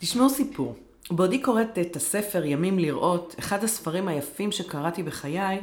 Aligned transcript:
תשמעו 0.00 0.30
סיפור. 0.30 0.76
בעודי 1.10 1.42
קוראת 1.42 1.78
את 1.78 1.96
הספר 1.96 2.44
ימים 2.44 2.78
לראות, 2.78 3.34
אחד 3.38 3.64
הספרים 3.64 4.08
היפים 4.08 4.52
שקראתי 4.52 5.02
בחיי, 5.02 5.60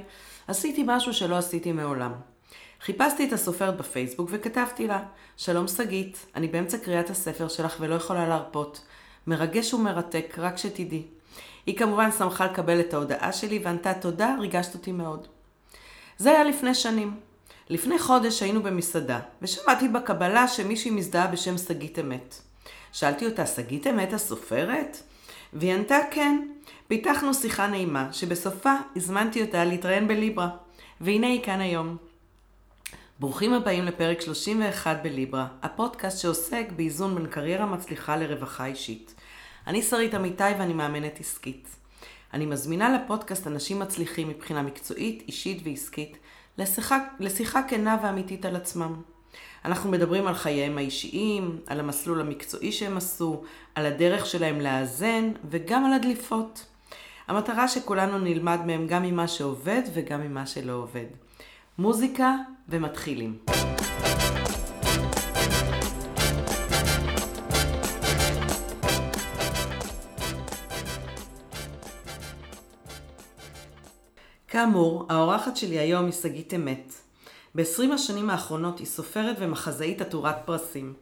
עשיתי 0.47 0.83
משהו 0.85 1.13
שלא 1.13 1.35
עשיתי 1.35 1.71
מעולם. 1.71 2.11
חיפשתי 2.81 3.27
את 3.27 3.33
הסופרת 3.33 3.77
בפייסבוק 3.77 4.29
וכתבתי 4.31 4.87
לה, 4.87 5.03
שלום 5.37 5.67
שגית, 5.67 6.25
אני 6.35 6.47
באמצע 6.47 6.77
קריאת 6.77 7.09
הספר 7.09 7.47
שלך 7.47 7.75
ולא 7.79 7.95
יכולה 7.95 8.27
להרפות. 8.27 8.81
מרגש 9.27 9.73
ומרתק, 9.73 10.35
רק 10.37 10.57
שתדעי. 10.57 11.03
היא 11.65 11.77
כמובן 11.77 12.11
שמחה 12.11 12.45
לקבל 12.45 12.79
את 12.79 12.93
ההודעה 12.93 13.31
שלי 13.31 13.59
וענתה 13.63 13.93
תודה, 13.93 14.35
ריגשת 14.39 14.73
אותי 14.73 14.91
מאוד. 14.91 15.27
זה 16.17 16.31
היה 16.31 16.43
לפני 16.43 16.75
שנים. 16.75 17.13
לפני 17.69 17.99
חודש 17.99 18.43
היינו 18.43 18.63
במסעדה, 18.63 19.19
ושמעתי 19.41 19.87
בקבלה 19.87 20.47
שמישהי 20.47 20.91
מזדהה 20.91 21.27
בשם 21.27 21.57
שגית 21.57 21.99
אמת. 21.99 22.46
שאלתי 22.99 23.25
אותה, 23.25 23.45
שגית 23.45 23.87
אמת 23.87 24.13
הסופרת? 24.13 24.97
והיא 25.53 25.73
ענתה 25.73 25.97
כן. 26.11 26.47
פיתחנו 26.87 27.33
שיחה 27.33 27.67
נעימה, 27.67 28.13
שבסופה 28.13 28.73
הזמנתי 28.95 29.41
אותה 29.41 29.65
להתראיין 29.65 30.07
בליברה. 30.07 30.49
והנה 31.01 31.27
היא 31.27 31.43
כאן 31.43 31.61
היום. 31.61 31.97
ברוכים 33.19 33.53
הבאים 33.53 33.83
לפרק 33.83 34.21
31 34.21 34.97
בליברה, 35.03 35.47
הפודקאסט 35.61 36.19
שעוסק 36.19 36.65
באיזון 36.75 37.15
בין 37.15 37.27
קריירה 37.27 37.65
מצליחה 37.65 38.17
לרווחה 38.17 38.65
אישית. 38.65 39.15
אני 39.67 39.81
שרית 39.81 40.15
אמיתי 40.15 40.43
ואני 40.59 40.73
מאמנת 40.73 41.19
עסקית. 41.19 41.67
אני 42.33 42.45
מזמינה 42.45 42.97
לפודקאסט 42.97 43.47
אנשים 43.47 43.79
מצליחים 43.79 44.29
מבחינה 44.29 44.61
מקצועית, 44.61 45.23
אישית 45.27 45.61
ועסקית, 45.65 46.17
לשיחה, 46.57 46.97
לשיחה 47.19 47.61
כנה 47.67 47.97
ואמיתית 48.03 48.45
על 48.45 48.55
עצמם. 48.55 49.01
אנחנו 49.65 49.91
מדברים 49.91 50.27
על 50.27 50.33
חייהם 50.33 50.77
האישיים, 50.77 51.59
על 51.67 51.79
המסלול 51.79 52.21
המקצועי 52.21 52.71
שהם 52.71 52.97
עשו, 52.97 53.43
על 53.75 53.85
הדרך 53.85 54.25
שלהם 54.25 54.61
לאזן 54.61 55.31
וגם 55.49 55.85
על 55.85 55.93
הדליפות. 55.93 56.65
המטרה 57.27 57.67
שכולנו 57.67 58.17
נלמד 58.17 58.59
מהם 58.65 58.87
גם 58.87 59.03
ממה 59.03 59.27
שעובד 59.27 59.81
וגם 59.93 60.21
ממה 60.21 60.45
שלא 60.45 60.73
עובד. 60.73 61.05
מוזיקה 61.77 62.35
ומתחילים. 62.69 63.37
כאמור, 74.47 75.05
האורחת 75.09 75.57
שלי 75.57 75.79
היום 75.79 76.05
היא 76.05 76.13
שגית 76.13 76.53
אמת. 76.53 77.06
ב-20 77.55 77.93
השנים 77.93 78.29
האחרונות 78.29 78.79
היא 78.79 78.87
סופרת 78.87 79.35
ומחזאית 79.39 80.01
עטורת 80.01 80.35
פרסים. 80.45 80.93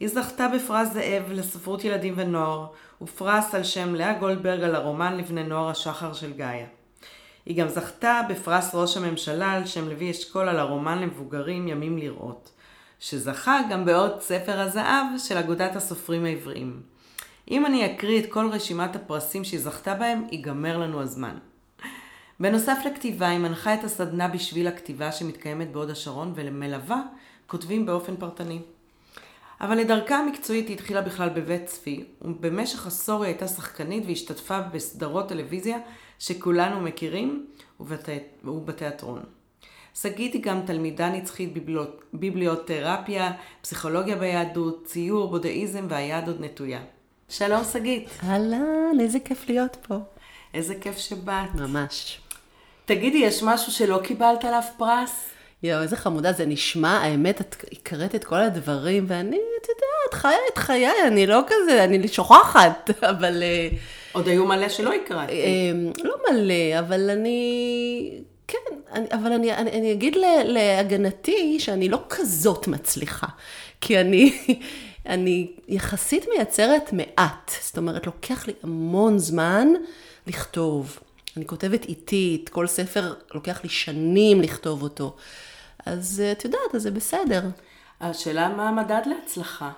היא 0.00 0.08
זכתה 0.08 0.48
בפרס 0.48 0.92
זאב 0.92 1.22
לספרות 1.32 1.84
ילדים 1.84 2.14
ונוער, 2.16 2.66
ופרס 3.02 3.54
על 3.54 3.62
שם 3.62 3.94
לאה 3.94 4.18
גולדברג 4.18 4.62
על 4.62 4.74
הרומן 4.74 5.16
לבני 5.16 5.44
נוער 5.44 5.68
השחר 5.68 6.12
של 6.12 6.32
גאיה. 6.32 6.66
היא 7.46 7.56
גם 7.56 7.68
זכתה 7.68 8.20
בפרס 8.28 8.74
ראש 8.74 8.96
הממשלה 8.96 9.52
על 9.52 9.66
שם 9.66 9.88
לוי 9.88 10.10
אשכול 10.10 10.48
על 10.48 10.58
הרומן 10.58 10.98
למבוגרים 10.98 11.68
ימים 11.68 11.98
לראות, 11.98 12.50
שזכה 13.00 13.60
גם 13.70 13.84
בעוד 13.84 14.20
ספר 14.20 14.60
הזהב 14.60 15.06
של 15.18 15.36
אגודת 15.36 15.76
הסופרים 15.76 16.24
העבריים. 16.24 16.82
אם 17.50 17.66
אני 17.66 17.86
אקריא 17.86 18.20
את 18.20 18.32
כל 18.32 18.48
רשימת 18.52 18.96
הפרסים 18.96 19.44
שהיא 19.44 19.60
זכתה 19.60 19.94
בהם, 19.94 20.26
ייגמר 20.30 20.78
לנו 20.78 21.02
הזמן. 21.02 21.38
בנוסף 22.40 22.78
לכתיבה, 22.86 23.28
היא 23.28 23.38
מנחה 23.38 23.74
את 23.74 23.84
הסדנה 23.84 24.28
בשביל 24.28 24.66
הכתיבה 24.66 25.12
שמתקיימת 25.12 25.72
בהוד 25.72 25.90
השרון 25.90 26.32
ולמלווה 26.34 27.02
כותבים 27.46 27.86
באופן 27.86 28.16
פרטני. 28.16 28.60
אבל 29.60 29.78
לדרכה 29.78 30.16
המקצועית 30.16 30.68
היא 30.68 30.74
התחילה 30.74 31.02
בכלל 31.02 31.28
בבית 31.28 31.66
צבי, 31.66 32.04
ובמשך 32.22 32.86
עשור 32.86 33.22
היא 33.22 33.32
הייתה 33.32 33.48
שחקנית 33.48 34.04
והשתתפה 34.06 34.60
בסדרות 34.60 35.28
טלוויזיה 35.28 35.78
שכולנו 36.18 36.80
מכירים, 36.80 37.46
ובת... 37.80 38.08
ובתיאטרון. 38.44 39.22
שגית 39.94 40.34
היא 40.34 40.42
גם 40.42 40.60
תלמידה 40.66 41.08
נצחית 41.08 41.54
ביבליותרפיה, 42.12 43.32
פסיכולוגיה 43.60 44.16
ביהדות, 44.16 44.84
ציור, 44.84 45.28
בודהיזם 45.28 45.86
והיד 45.88 46.28
עוד 46.28 46.40
נטויה. 46.40 46.80
שלום 47.28 47.64
שגית. 47.64 48.08
אהלן, 48.22 49.00
איזה 49.00 49.20
כיף 49.20 49.48
להיות 49.48 49.76
פה. 49.88 49.96
איזה 50.54 50.74
כיף 50.80 50.98
שבאת. 50.98 51.54
ממש. 51.54 52.20
תגידי, 52.84 53.18
יש 53.18 53.42
משהו 53.42 53.72
שלא 53.72 54.00
קיבלת 54.04 54.44
עליו 54.44 54.62
פרס? 54.76 55.24
יואו, 55.62 55.82
איזה 55.82 55.96
חמודה 55.96 56.32
זה 56.32 56.46
נשמע, 56.46 56.98
האמת, 56.98 57.40
את 57.40 57.64
הקראת 57.72 58.14
את 58.14 58.24
כל 58.24 58.40
הדברים, 58.40 59.04
ואני, 59.08 59.36
את 59.36 59.68
יודעת, 59.68 60.14
חיה 60.14 60.38
את 60.52 60.58
חיי, 60.58 61.06
אני 61.06 61.26
לא 61.26 61.40
כזה, 61.46 61.84
אני 61.84 62.08
שוכחת, 62.08 62.90
אבל... 63.10 63.42
אה, 63.42 63.68
עוד 64.12 64.28
היו 64.28 64.46
מלא 64.46 64.68
שלא 64.68 64.92
הקראתי. 64.94 65.32
אה, 65.32 65.72
לא 66.04 66.14
מלא, 66.30 66.78
אבל 66.78 67.10
אני... 67.10 68.20
כן, 68.48 68.58
אני, 68.92 69.06
אבל 69.12 69.32
אני, 69.32 69.54
אני, 69.54 69.70
אני 69.70 69.92
אגיד 69.92 70.16
להגנתי 70.44 71.60
שאני 71.60 71.88
לא 71.88 71.98
כזאת 72.08 72.68
מצליחה, 72.68 73.26
כי 73.80 74.00
אני, 74.00 74.38
אני 75.06 75.50
יחסית 75.68 76.26
מייצרת 76.34 76.92
מעט, 76.92 77.50
זאת 77.62 77.78
אומרת, 77.78 78.06
לוקח 78.06 78.46
לי 78.46 78.52
המון 78.62 79.18
זמן 79.18 79.68
לכתוב. 80.26 80.98
אני 81.36 81.46
כותבת 81.46 81.84
איטית, 81.84 82.48
כל 82.48 82.66
ספר 82.66 83.14
לוקח 83.34 83.62
לי 83.62 83.68
שנים 83.68 84.40
לכתוב 84.40 84.82
אותו. 84.82 85.16
אז 85.86 86.22
אה, 86.24 86.32
את 86.32 86.44
יודעת, 86.44 86.74
אז 86.74 86.82
זה 86.82 86.90
בסדר. 86.90 87.42
השאלה 88.00 88.48
מה 88.48 88.68
המדד 88.68 89.02
להצלחה. 89.06 89.70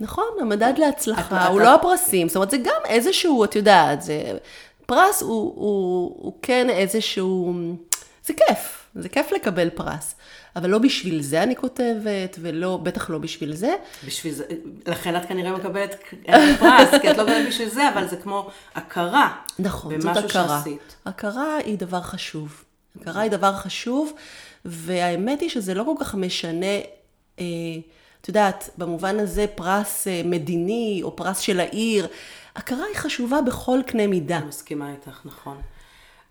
נכון, 0.00 0.24
המדד 0.40 0.72
להצלחה 0.76 1.46
הוא 1.46 1.60
לא 1.60 1.74
הפרסים, 1.74 2.28
זאת 2.28 2.36
אומרת, 2.36 2.50
זה 2.50 2.56
גם 2.56 2.80
איזשהו, 2.84 3.44
את 3.44 3.56
יודעת, 3.56 4.02
זה... 4.02 4.38
פרס 4.86 5.22
הוא, 5.22 5.30
הוא, 5.30 6.16
הוא 6.24 6.32
כן 6.42 6.70
איזשהו... 6.70 7.54
זה 8.26 8.34
כיף, 8.34 8.86
זה 8.94 9.08
כיף 9.08 9.32
לקבל 9.32 9.70
פרס. 9.70 10.14
אבל 10.56 10.70
לא 10.70 10.78
בשביל 10.78 11.22
זה 11.22 11.42
אני 11.42 11.56
כותבת, 11.56 12.36
ולא, 12.40 12.76
בטח 12.82 13.10
לא 13.10 13.18
בשביל 13.18 13.54
זה. 13.54 13.74
בשביל 14.06 14.34
זה, 14.34 14.44
לכן 14.86 15.16
את 15.16 15.26
כנראה 15.28 15.52
מקבלת 15.52 15.94
פרס, 16.58 17.00
כי 17.02 17.10
את 17.10 17.16
לא 17.16 17.24
מקבלת 17.24 17.48
בשביל 17.48 17.68
זה, 17.68 17.88
אבל 17.88 18.08
זה 18.08 18.16
כמו 18.16 18.50
הכרה. 18.74 19.36
נכון, 19.58 20.00
זאת 20.00 20.16
הכרה. 20.16 20.28
שעשית. 20.28 20.96
הכרה 21.04 21.56
היא 21.56 21.78
דבר 21.78 22.00
חשוב. 22.00 22.64
הכרה 23.00 23.22
היא 23.22 23.30
דבר 23.30 23.52
חשוב, 23.52 24.12
והאמת 24.64 25.40
היא 25.40 25.50
שזה 25.50 25.74
לא 25.74 25.84
כל 25.84 26.04
כך 26.04 26.14
משנה, 26.14 26.76
אה, 27.40 27.44
את 28.20 28.28
יודעת, 28.28 28.70
במובן 28.78 29.18
הזה 29.18 29.46
פרס 29.54 30.08
אה, 30.08 30.22
מדיני, 30.24 31.00
או 31.02 31.16
פרס 31.16 31.38
של 31.38 31.60
העיר. 31.60 32.06
הכרה 32.56 32.84
היא 32.84 32.96
חשובה 32.96 33.40
בכל 33.40 33.80
קנה 33.86 34.06
מידה. 34.06 34.38
אני 34.38 34.46
מסכימה 34.46 34.90
איתך, 34.90 35.20
נכון. 35.24 35.60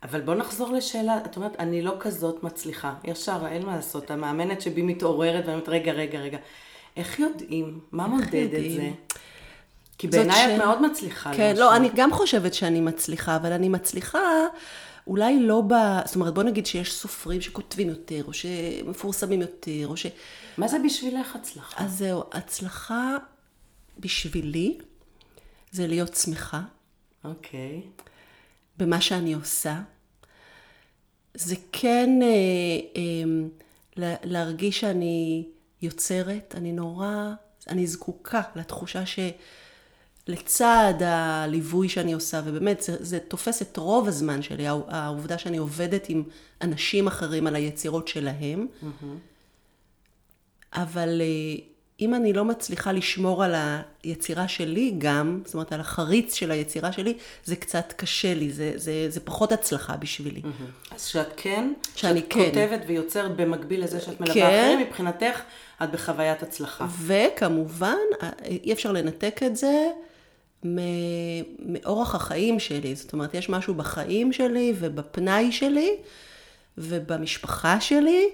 אבל 0.04 0.22
בוא 0.22 0.36
נחזור 0.36 0.72
לשאלה, 0.72 1.18
את 1.26 1.36
אומרת, 1.36 1.56
אני 1.60 1.82
לא 1.82 1.96
כזאת 2.00 2.44
מצליחה. 2.44 2.94
ישר, 3.04 3.48
אין 3.48 3.66
מה 3.66 3.76
לעשות, 3.76 4.12
המאמנת 4.12 4.62
שבי 4.62 4.82
מתעוררת 4.82 5.44
ואני 5.46 5.54
אומרת, 5.54 5.70
רגע, 5.70 5.92
רגע, 5.92 6.20
רגע. 6.20 6.38
איך 6.98 7.20
יודעים? 7.20 7.80
מה 7.92 8.08
מודד? 8.08 8.54
את 8.54 8.72
זה? 8.72 8.90
כי 9.98 10.08
בעיניי 10.08 10.48
ש... 10.48 10.50
את 10.50 10.58
מאוד 10.58 10.82
מצליחה. 10.82 11.32
כן, 11.34 11.56
לא, 11.58 11.76
אני 11.76 11.90
גם 11.96 12.14
חושבת 12.14 12.54
שאני 12.54 12.82
מצליחה, 12.82 13.36
אבל 13.36 13.52
אני 13.52 13.70
מצליחה 13.70 14.20
אולי 15.08 15.40
לא 15.40 15.62
ב... 15.68 15.74
זאת 16.06 16.16
אומרת, 16.16 16.34
בוא 16.34 16.44
נגיד 16.44 16.66
שיש 16.66 16.94
סופרים 16.94 17.42
שכותבים 17.42 17.90
יותר, 17.90 18.24
או 18.28 18.34
שמפורסמים 18.34 19.42
יותר, 19.42 19.88
או 19.88 19.98
ש... 19.98 20.06
מה 20.58 20.68
זה 20.68 20.78
בשבילך 20.86 21.36
הצלחה? 21.36 21.84
אז 21.84 21.98
זהו, 21.98 22.24
הצלחה 22.32 23.18
בשבילי 24.00 24.78
זה 25.72 25.88
להיות 25.88 26.16
שמחה. 26.16 26.62
אוקיי. 27.24 27.82
Okay. 27.84 28.07
במה 28.78 29.02
שאני 29.02 29.34
עושה. 29.34 29.82
זה 31.34 31.56
כן 31.72 32.10
אה, 32.22 32.28
אה, 32.96 34.16
להרגיש 34.24 34.80
שאני 34.80 35.46
יוצרת, 35.82 36.56
אני 36.58 36.72
נורא, 36.72 37.34
אני 37.70 37.88
זקוקה 37.88 38.42
לתחושה 38.56 39.04
שלצד 40.26 40.94
הליווי 41.02 41.90
שאני 41.90 42.14
עושה, 42.14 42.42
ובאמת 42.46 42.82
זה, 42.82 42.96
זה 43.00 43.20
תופס 43.20 43.62
את 43.62 43.78
רוב 43.78 44.08
הזמן 44.08 44.42
שלי, 44.42 44.68
העובדה 44.68 45.38
שאני 45.38 45.58
עובדת 45.58 46.10
עם 46.10 46.24
אנשים 46.62 47.08
אחרים 47.08 47.48
על 47.48 47.56
היצירות 47.56 48.08
שלהם, 48.08 48.68
mm-hmm. 48.82 49.06
אבל 50.74 51.22
אה, 51.22 51.77
אם 52.02 52.14
אני 52.14 52.34
לא 52.34 52.46
מצליחה 52.46 52.92
לשמור 52.92 53.44
על 53.44 53.56
היצירה 54.04 54.48
שלי 54.48 54.94
גם, 54.98 55.42
זאת 55.46 55.54
אומרת 55.54 55.74
על 55.74 55.80
החריץ 55.80 56.34
של 56.34 56.52
היצירה 56.52 56.92
שלי, 56.92 57.14
זה 57.46 57.56
קצת 57.56 57.94
קשה 57.98 58.34
לי, 58.34 58.52
זה, 58.52 58.72
זה, 58.76 59.06
זה 59.10 59.20
פחות 59.20 59.52
הצלחה 59.52 59.98
בשבילי. 59.98 60.42
אז 60.92 61.06
שאת 61.06 61.28
כן, 61.38 61.74
שאני 61.96 62.20
שאת 62.20 62.30
כן. 62.30 62.46
כותבת 62.46 62.82
ויוצרת 62.88 63.36
במקביל 63.36 63.84
לזה 63.84 64.00
שאת 64.00 64.22
מלווה 64.22 64.34
כן. 64.34 64.46
אחרים, 64.46 64.80
מבחינתך 64.80 65.42
את 65.84 65.92
בחוויית 65.92 66.44
הצלחה. 66.44 66.86
וכמובן, 67.06 67.96
אי 68.46 68.74
אפשר 68.74 68.92
לנתק 68.92 69.40
את 69.46 69.56
זה 69.58 69.88
מאורח 71.60 72.16
החיים 72.16 72.60
שלי, 72.60 72.96
זאת 72.96 73.14
אומרת, 73.14 73.34
יש 73.34 73.50
משהו 73.50 73.74
בחיים 73.74 74.34
שלי 74.34 74.74
ובפנאי 74.80 75.52
שלי 75.52 75.96
ובמשפחה 76.78 77.82
שלי, 77.82 78.30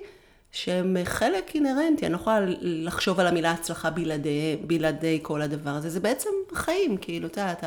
שהם 0.53 0.97
חלק 1.03 1.55
אינהרנטי, 1.55 2.05
אני 2.05 2.13
לא 2.13 2.17
יכולה 2.17 2.39
לחשוב 2.61 3.19
על 3.19 3.27
המילה 3.27 3.51
הצלחה 3.51 3.89
בלעדי, 3.89 4.57
בלעדי 4.67 5.19
כל 5.21 5.41
הדבר 5.41 5.69
הזה, 5.69 5.89
זה 5.89 5.99
בעצם 5.99 6.29
החיים, 6.51 6.97
כאילו, 6.97 7.27
את 7.27 7.37
יודעת, 7.37 7.63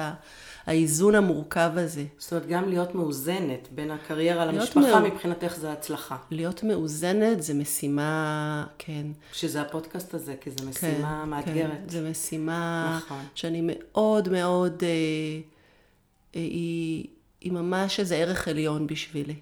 האיזון 0.66 1.14
המורכב 1.14 1.70
הזה. 1.74 2.04
זאת 2.18 2.32
אומרת, 2.32 2.46
גם 2.46 2.68
להיות 2.68 2.94
מאוזנת 2.94 3.68
בין 3.74 3.90
הקריירה 3.90 4.44
למשפחה, 4.44 5.00
מאו... 5.00 5.10
מבחינתך 5.10 5.56
זה 5.56 5.72
הצלחה. 5.72 6.16
להיות 6.30 6.62
מאוזנת 6.62 7.42
זה 7.42 7.54
משימה, 7.54 8.66
כן. 8.78 9.06
שזה 9.32 9.62
הפודקאסט 9.62 10.14
הזה, 10.14 10.34
כי 10.40 10.50
זו 10.50 10.64
משימה 10.68 11.22
כן, 11.24 11.28
מאתגרת. 11.30 11.70
כן, 11.70 11.88
זו 11.88 12.10
משימה 12.10 12.98
נכון. 13.04 13.22
שאני 13.34 13.62
מאוד 13.64 14.28
מאוד, 14.28 14.82
אה, 14.82 14.88
אה, 14.88 16.40
היא, 16.40 17.06
היא 17.40 17.52
ממש 17.52 18.00
איזה 18.00 18.16
ערך 18.16 18.48
עליון 18.48 18.86
בשבילי. 18.86 19.36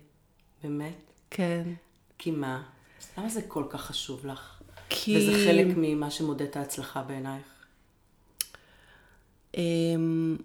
באמת? 0.63 1.13
כן. 1.31 1.63
כי 2.19 2.31
מה? 2.31 2.63
למה 3.19 3.29
זה 3.29 3.43
כל 3.43 3.65
כך 3.71 3.81
חשוב 3.81 4.27
לך? 4.27 4.61
כי... 4.89 5.17
וזה 5.17 5.33
חלק 5.47 5.67
ממה 5.77 6.11
שמודד 6.11 6.43
את 6.43 6.57
ההצלחה 6.57 7.03
בעינייך? 7.03 7.47
אמ, 9.57 10.37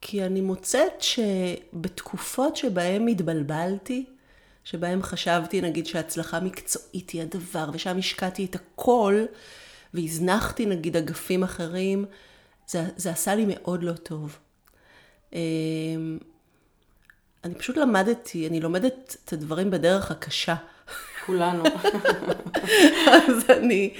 כי 0.00 0.24
אני 0.24 0.40
מוצאת 0.40 1.02
שבתקופות 1.02 2.56
שבהן 2.56 3.08
התבלבלתי, 3.08 4.04
שבהן 4.64 5.02
חשבתי 5.02 5.60
נגיד 5.60 5.86
שהצלחה 5.86 6.40
מקצועית 6.40 7.10
היא 7.10 7.22
הדבר, 7.22 7.70
ושם 7.72 7.98
השקעתי 7.98 8.44
את 8.44 8.54
הכל, 8.54 9.24
והזנחתי 9.94 10.66
נגיד 10.66 10.96
אגפים 10.96 11.42
אחרים, 11.42 12.04
זה, 12.66 12.84
זה 12.96 13.10
עשה 13.10 13.34
לי 13.34 13.44
מאוד 13.48 13.82
לא 13.82 13.92
טוב. 13.92 14.38
אמ, 15.32 16.18
אני 17.44 17.54
פשוט 17.54 17.76
למדתי, 17.76 18.48
אני 18.48 18.60
לומדת 18.60 19.16
את 19.24 19.32
הדברים 19.32 19.70
בדרך 19.70 20.10
הקשה. 20.10 20.54
כולנו. 21.26 21.64
אז, 23.12 23.44
אני, 23.50 23.94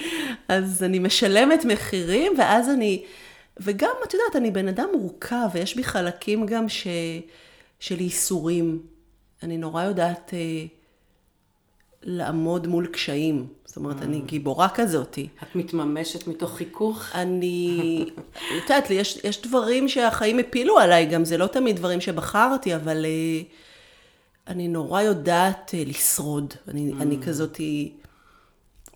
אז 0.48 0.82
אני 0.82 0.98
משלמת 0.98 1.64
מחירים, 1.64 2.32
ואז 2.38 2.68
אני, 2.68 3.04
וגם, 3.60 3.90
את 4.04 4.14
יודעת, 4.14 4.36
אני 4.36 4.50
בן 4.50 4.68
אדם 4.68 4.88
מורכב, 4.92 5.48
ויש 5.52 5.76
בי 5.76 5.84
חלקים 5.84 6.46
גם 6.46 6.68
ש, 6.68 6.86
של 7.80 8.00
ייסורים. 8.00 8.82
אני 9.42 9.58
נורא 9.58 9.84
יודעת 9.84 10.30
אה, 10.34 10.66
לעמוד 12.02 12.66
מול 12.66 12.86
קשיים. 12.86 13.46
זאת 13.64 13.76
אומרת, 13.76 14.00
mm. 14.00 14.04
אני 14.04 14.20
גיבורה 14.20 14.68
כזאתי. 14.68 15.28
את 15.42 15.56
מתממשת 15.56 16.26
מתוך 16.26 16.56
חיכוך? 16.56 17.10
אני, 17.14 18.04
את 18.34 18.62
יודעת, 18.62 18.90
יש, 18.90 19.18
יש 19.24 19.42
דברים 19.42 19.88
שהחיים 19.88 20.38
הפילו 20.38 20.78
עליי, 20.78 21.06
גם 21.06 21.24
זה 21.24 21.38
לא 21.38 21.46
תמיד 21.46 21.76
דברים 21.76 22.00
שבחרתי, 22.00 22.74
אבל... 22.74 23.04
אה, 23.04 23.42
אני 24.48 24.68
נורא 24.68 25.02
יודעת 25.02 25.74
אה, 25.74 25.82
לשרוד. 25.86 26.54
אני, 26.68 26.92
mm. 26.92 27.02
אני 27.02 27.18
כזאת, 27.22 27.60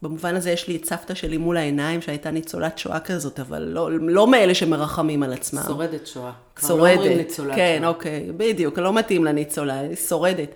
במובן 0.03 0.37
הזה 0.37 0.51
יש 0.51 0.69
לי 0.69 0.77
את 0.77 0.85
סבתא 0.85 1.15
שלי 1.15 1.37
מול 1.37 1.57
העיניים, 1.57 2.03
שהייתה 2.03 2.31
ניצולת 2.31 2.79
שואה 2.79 3.01
כזאת, 3.01 3.41
אבל 3.41 3.63
לא, 3.63 3.91
לא 4.01 4.27
מאלה 4.27 4.55
שמרחמים 4.55 5.23
על 5.23 5.33
עצמם. 5.33 5.63
שורדת 5.67 6.07
שואה. 6.07 6.33
שורדת. 6.33 6.35
כבר 6.57 6.77
לא 6.77 6.93
אומרים 6.93 7.19
ניצולת 7.19 7.55
כן, 7.55 7.79
שואה. 7.81 7.89
אוקיי, 7.89 8.33
בדיוק, 8.37 8.79
לא 8.79 8.93
מתאים 8.93 9.25
לניצולה, 9.25 9.81
היא 9.81 9.97
שורדת. 9.97 10.49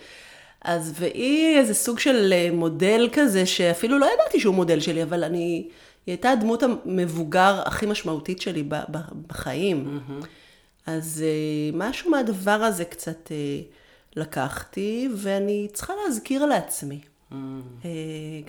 אז 0.64 0.92
והיא 0.96 1.58
איזה 1.58 1.74
סוג 1.74 1.98
של 1.98 2.32
אה, 2.32 2.48
מודל 2.52 3.08
כזה, 3.12 3.46
שאפילו 3.46 3.98
לא 3.98 4.08
ידעתי 4.14 4.40
שהוא 4.40 4.54
מודל 4.54 4.80
שלי, 4.80 5.02
אבל 5.02 5.24
אני, 5.24 5.38
היא 6.06 6.12
הייתה 6.12 6.30
הדמות 6.30 6.62
המבוגר 6.62 7.62
הכי 7.64 7.86
משמעותית 7.86 8.40
שלי 8.40 8.64
בחיים. 9.26 9.84
Mm-hmm. 9.98 10.26
אז 10.86 11.24
אה, 11.26 11.78
משהו 11.78 12.10
מהדבר 12.10 12.50
הזה 12.50 12.84
קצת... 12.84 13.32
לקחתי, 14.16 15.08
ואני 15.16 15.68
צריכה 15.72 15.92
להזכיר 16.04 16.46
לעצמי 16.46 17.00
mm. 17.00 17.34
אה, 17.84 17.88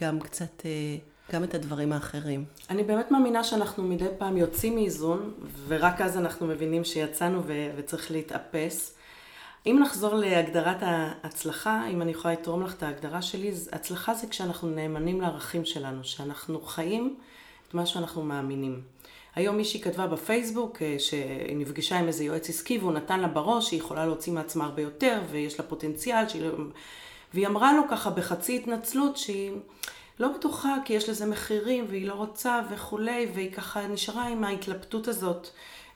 גם 0.01 0.19
קצת, 0.19 0.65
אה, 0.65 0.97
גם 1.33 1.43
את 1.43 1.53
הדברים 1.53 1.93
האחרים. 1.93 2.45
אני 2.69 2.83
באמת 2.83 3.11
מאמינה 3.11 3.43
שאנחנו 3.43 3.83
מדי 3.83 4.07
פעם 4.17 4.37
יוצאים 4.37 4.75
מאיזון, 4.75 5.33
ורק 5.67 6.01
אז 6.01 6.17
אנחנו 6.17 6.47
מבינים 6.47 6.83
שיצאנו 6.83 7.41
ו- 7.45 7.71
וצריך 7.75 8.11
להתאפס. 8.11 8.95
אם 9.65 9.79
נחזור 9.81 10.15
להגדרת 10.15 10.77
ההצלחה, 10.81 11.87
אם 11.87 12.01
אני 12.01 12.11
יכולה 12.11 12.33
לתרום 12.33 12.63
לך 12.63 12.73
את 12.73 12.83
ההגדרה 12.83 13.21
שלי, 13.21 13.51
הצלחה 13.71 14.13
זה 14.13 14.27
כשאנחנו 14.27 14.69
נאמנים 14.69 15.21
לערכים 15.21 15.65
שלנו, 15.65 16.03
שאנחנו 16.03 16.61
חיים 16.61 17.15
את 17.67 17.73
מה 17.73 17.85
שאנחנו 17.85 18.23
מאמינים. 18.23 18.81
היום 19.35 19.57
מישהי 19.57 19.81
כתבה 19.81 20.07
בפייסבוק 20.07 20.81
אה, 20.81 20.95
שהיא 20.99 21.57
נפגשה 21.57 21.99
עם 21.99 22.07
איזה 22.07 22.23
יועץ 22.23 22.49
עסקי 22.49 22.77
והוא 22.77 22.91
נתן 22.91 23.19
לה 23.19 23.27
בראש 23.27 23.67
שהיא 23.67 23.79
יכולה 23.79 24.05
להוציא 24.05 24.33
מעצמה 24.33 24.65
הרבה 24.65 24.81
יותר 24.81 25.21
ויש 25.31 25.59
לה 25.59 25.65
פוטנציאל 25.65 26.29
שהיא... 26.29 26.41
לא- 26.41 26.51
והיא 27.33 27.47
אמרה 27.47 27.73
לו 27.73 27.83
ככה 27.89 28.09
בחצי 28.09 28.55
התנצלות 28.55 29.17
שהיא 29.17 29.51
לא 30.19 30.27
בטוחה 30.27 30.75
כי 30.85 30.93
יש 30.93 31.09
לזה 31.09 31.25
מחירים 31.25 31.85
והיא 31.89 32.07
לא 32.07 32.13
רוצה 32.13 32.61
וכולי 32.71 33.27
והיא 33.33 33.51
ככה 33.51 33.87
נשארה 33.87 34.27
עם 34.27 34.43
ההתלבטות 34.43 35.07
הזאת 35.07 35.47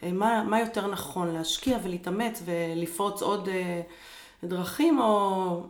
אה, 0.03 0.11
מה, 0.11 0.43
מה 0.43 0.59
יותר 0.59 0.87
נכון 0.87 1.33
להשקיע 1.33 1.77
ולהתאמץ 1.83 2.43
ולפרוץ 2.45 3.21
עוד 3.21 3.49
אה, 3.49 3.81
דרכים 4.43 4.99
או 4.99 5.63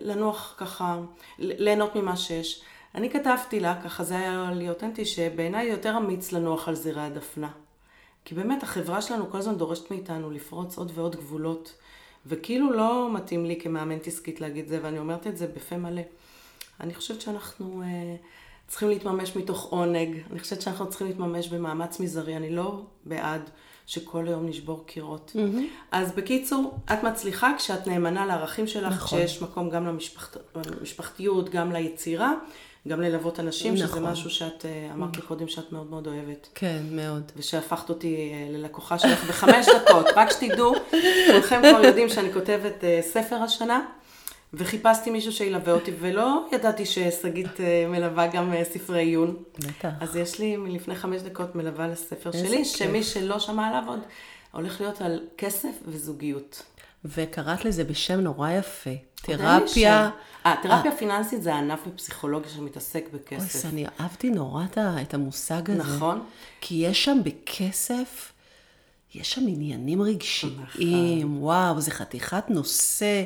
לנוח 0.00 0.54
ככה, 0.58 0.98
ליהנות 1.38 1.96
ממה 1.96 2.16
שיש. 2.16 2.62
אני 2.96 3.10
כתבתי 3.10 3.60
לה, 3.60 3.82
ככה 3.84 4.04
זה 4.04 4.18
היה 4.18 4.50
לי 4.54 4.68
אותנטי, 4.68 5.04
שבעיניי 5.04 5.66
יותר 5.66 5.96
אמיץ 5.96 6.32
לנוח 6.32 6.68
על 6.68 6.74
זירי 6.74 7.02
הדפנה. 7.02 7.50
כי 8.24 8.34
באמת 8.34 8.62
החברה 8.62 9.02
שלנו 9.02 9.30
כל 9.30 9.38
הזמן 9.38 9.56
דורשת 9.56 9.90
מאיתנו 9.90 10.30
לפרוץ 10.30 10.78
עוד 10.78 10.92
ועוד 10.94 11.16
גבולות. 11.16 11.74
וכאילו 12.26 12.72
לא 12.72 13.12
מתאים 13.12 13.44
לי 13.44 13.60
כמאמנת 13.60 14.06
עסקית 14.06 14.40
להגיד 14.40 14.68
זה, 14.68 14.78
ואני 14.82 14.98
אומרת 14.98 15.26
את 15.26 15.36
זה 15.36 15.46
בפה 15.46 15.76
מלא. 15.76 16.02
אני 16.80 16.94
חושבת 16.94 17.20
שאנחנו 17.20 17.82
אה, 17.82 18.16
צריכים 18.68 18.88
להתממש 18.88 19.36
מתוך 19.36 19.64
עונג, 19.64 20.18
אני 20.30 20.40
חושבת 20.40 20.60
שאנחנו 20.60 20.88
צריכים 20.88 21.06
להתממש 21.06 21.48
במאמץ 21.48 22.00
מזערי, 22.00 22.36
אני 22.36 22.50
לא 22.50 22.82
בעד 23.04 23.50
שכל 23.86 24.28
היום 24.28 24.46
נשבור 24.46 24.84
קירות. 24.86 25.32
Mm-hmm. 25.34 25.60
אז 25.92 26.12
בקיצור, 26.12 26.78
את 26.92 27.02
מצליחה 27.04 27.52
כשאת 27.58 27.86
נאמנה 27.86 28.26
לערכים 28.26 28.66
שלך, 28.66 28.92
נכון. 28.92 29.18
כשיש 29.18 29.42
מקום 29.42 29.70
גם 29.70 29.86
למשפחתיות, 30.54 31.48
גם 31.50 31.72
ליצירה, 31.72 32.32
גם 32.86 33.00
ללוות 33.00 33.40
אנשים, 33.40 33.74
נכון. 33.74 33.86
שזה 33.86 34.00
משהו 34.00 34.30
שאת 34.30 34.64
אה, 34.64 34.90
אמרת 34.94 35.16
לי 35.16 35.22
קודם 35.22 35.48
שאת 35.48 35.72
מאוד 35.72 35.90
מאוד 35.90 36.06
אוהבת. 36.06 36.48
כן, 36.54 36.82
מאוד. 36.90 37.32
ושהפכת 37.36 37.88
אותי 37.88 38.32
אה, 38.32 38.46
ללקוחה 38.50 38.98
שלך 38.98 39.24
בחמש 39.24 39.66
דקות. 39.76 40.06
רק 40.16 40.30
שתדעו, 40.30 40.74
כולכם 41.32 41.60
כבר 41.70 41.84
יודעים 41.84 42.08
שאני 42.08 42.32
כותבת 42.32 42.84
אה, 42.84 43.00
ספר 43.02 43.36
השנה, 43.36 43.86
וחיפשתי 44.54 45.10
מישהו 45.10 45.32
שילווה 45.32 45.72
אותי, 45.72 45.92
ולא 46.00 46.40
ידעתי 46.52 46.86
ששגית 46.86 47.60
מלווה 47.88 48.26
גם 48.26 48.54
ספרי 48.62 48.98
עיון. 49.00 49.36
בטח. 49.58 49.88
אז 50.00 50.16
יש 50.16 50.38
לי 50.38 50.56
מלפני 50.56 50.94
חמש 50.94 51.22
דקות 51.22 51.54
מלווה 51.54 51.88
לספר 51.88 52.32
שלי, 52.32 52.64
שמי 52.64 53.02
שלא 53.02 53.38
שמע 53.38 53.68
עליו 53.68 53.82
עוד, 53.86 54.00
הולך 54.52 54.80
להיות 54.80 55.00
על 55.00 55.20
כסף 55.38 55.70
וזוגיות. 55.86 56.62
וקראת 57.04 57.64
לזה 57.64 57.84
בשם 57.84 58.20
נורא 58.20 58.50
יפה. 58.50 58.90
תרפיה. 59.26 60.10
התרפיה 60.44 60.92
אה, 60.92 60.96
פיננסית 60.96 61.42
זה 61.42 61.54
הענף 61.54 61.80
בפסיכולוגיה 61.86 62.50
שמתעסק 62.50 63.04
בכסף. 63.12 63.64
אוי, 63.64 63.72
אני 63.72 63.86
אהבתי 64.00 64.30
נורא 64.30 64.64
את 65.02 65.14
המושג 65.14 65.70
הזה. 65.70 65.78
נכון. 65.78 66.24
כי 66.60 66.74
יש 66.74 67.04
שם 67.04 67.18
בכסף, 67.24 68.32
יש 69.14 69.32
שם 69.32 69.40
עניינים 69.48 70.02
רגשיים, 70.02 70.52
נכון. 70.62 71.42
וואו, 71.42 71.80
זה 71.80 71.90
חתיכת 71.90 72.44
נושא. 72.48 73.22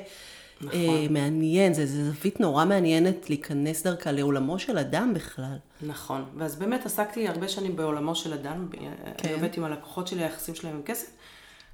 נכון. 0.61 0.78
אה, 0.80 1.07
מעניין, 1.11 1.75
זה, 1.75 1.87
זה 1.87 2.11
זווית 2.11 2.40
נורא 2.40 2.64
מעניינת 2.64 3.30
להיכנס 3.30 3.83
דרכה 3.83 4.12
לעולמו 4.12 4.59
של 4.59 4.78
אדם 4.78 5.14
בכלל. 5.14 5.57
נכון, 5.83 6.25
ואז 6.37 6.57
באמת 6.57 6.87
עסקתי 6.87 7.28
הרבה 7.28 7.49
שנים 7.49 7.76
בעולמו 7.76 8.14
של 8.14 8.33
אדם, 8.33 8.69
כן. 9.16 9.33
עובדתי 9.35 9.61
עם 9.61 9.66
הלקוחות 9.66 10.09
שלי, 10.09 10.23
היחסים 10.23 10.54
שלהם 10.54 10.76
עם 10.76 10.83
כסף, 10.83 11.11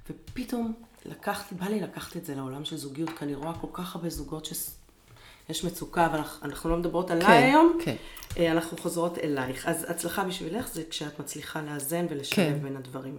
ופתאום 0.09 0.73
לקחתי, 1.05 1.55
בא 1.55 1.65
לי 1.65 1.79
לקחת 1.79 2.17
את 2.17 2.25
זה 2.25 2.35
לעולם 2.35 2.65
של 2.65 2.77
זוגיות, 2.77 3.09
כי 3.09 3.25
אני 3.25 3.35
רואה 3.35 3.53
כל 3.61 3.67
כך 3.73 3.95
הרבה 3.95 4.09
זוגות 4.09 4.45
שיש 4.45 5.63
מצוקה, 5.63 6.09
ואנחנו 6.13 6.69
לא 6.69 6.77
מדברות 6.77 7.11
עליי 7.11 7.27
כן, 7.27 7.31
היום, 7.31 7.77
כן. 7.83 7.95
אה, 8.37 8.51
אנחנו 8.51 8.77
חוזרות 8.77 9.17
אלייך. 9.17 9.67
אז 9.67 9.85
הצלחה 9.89 10.23
בשבילך 10.23 10.67
זה 10.67 10.83
כשאת 10.89 11.19
מצליחה 11.19 11.61
לאזן 11.61 12.05
ולשלב 12.09 12.53
כן. 12.53 12.59
בין 12.63 12.77
הדברים. 12.77 13.17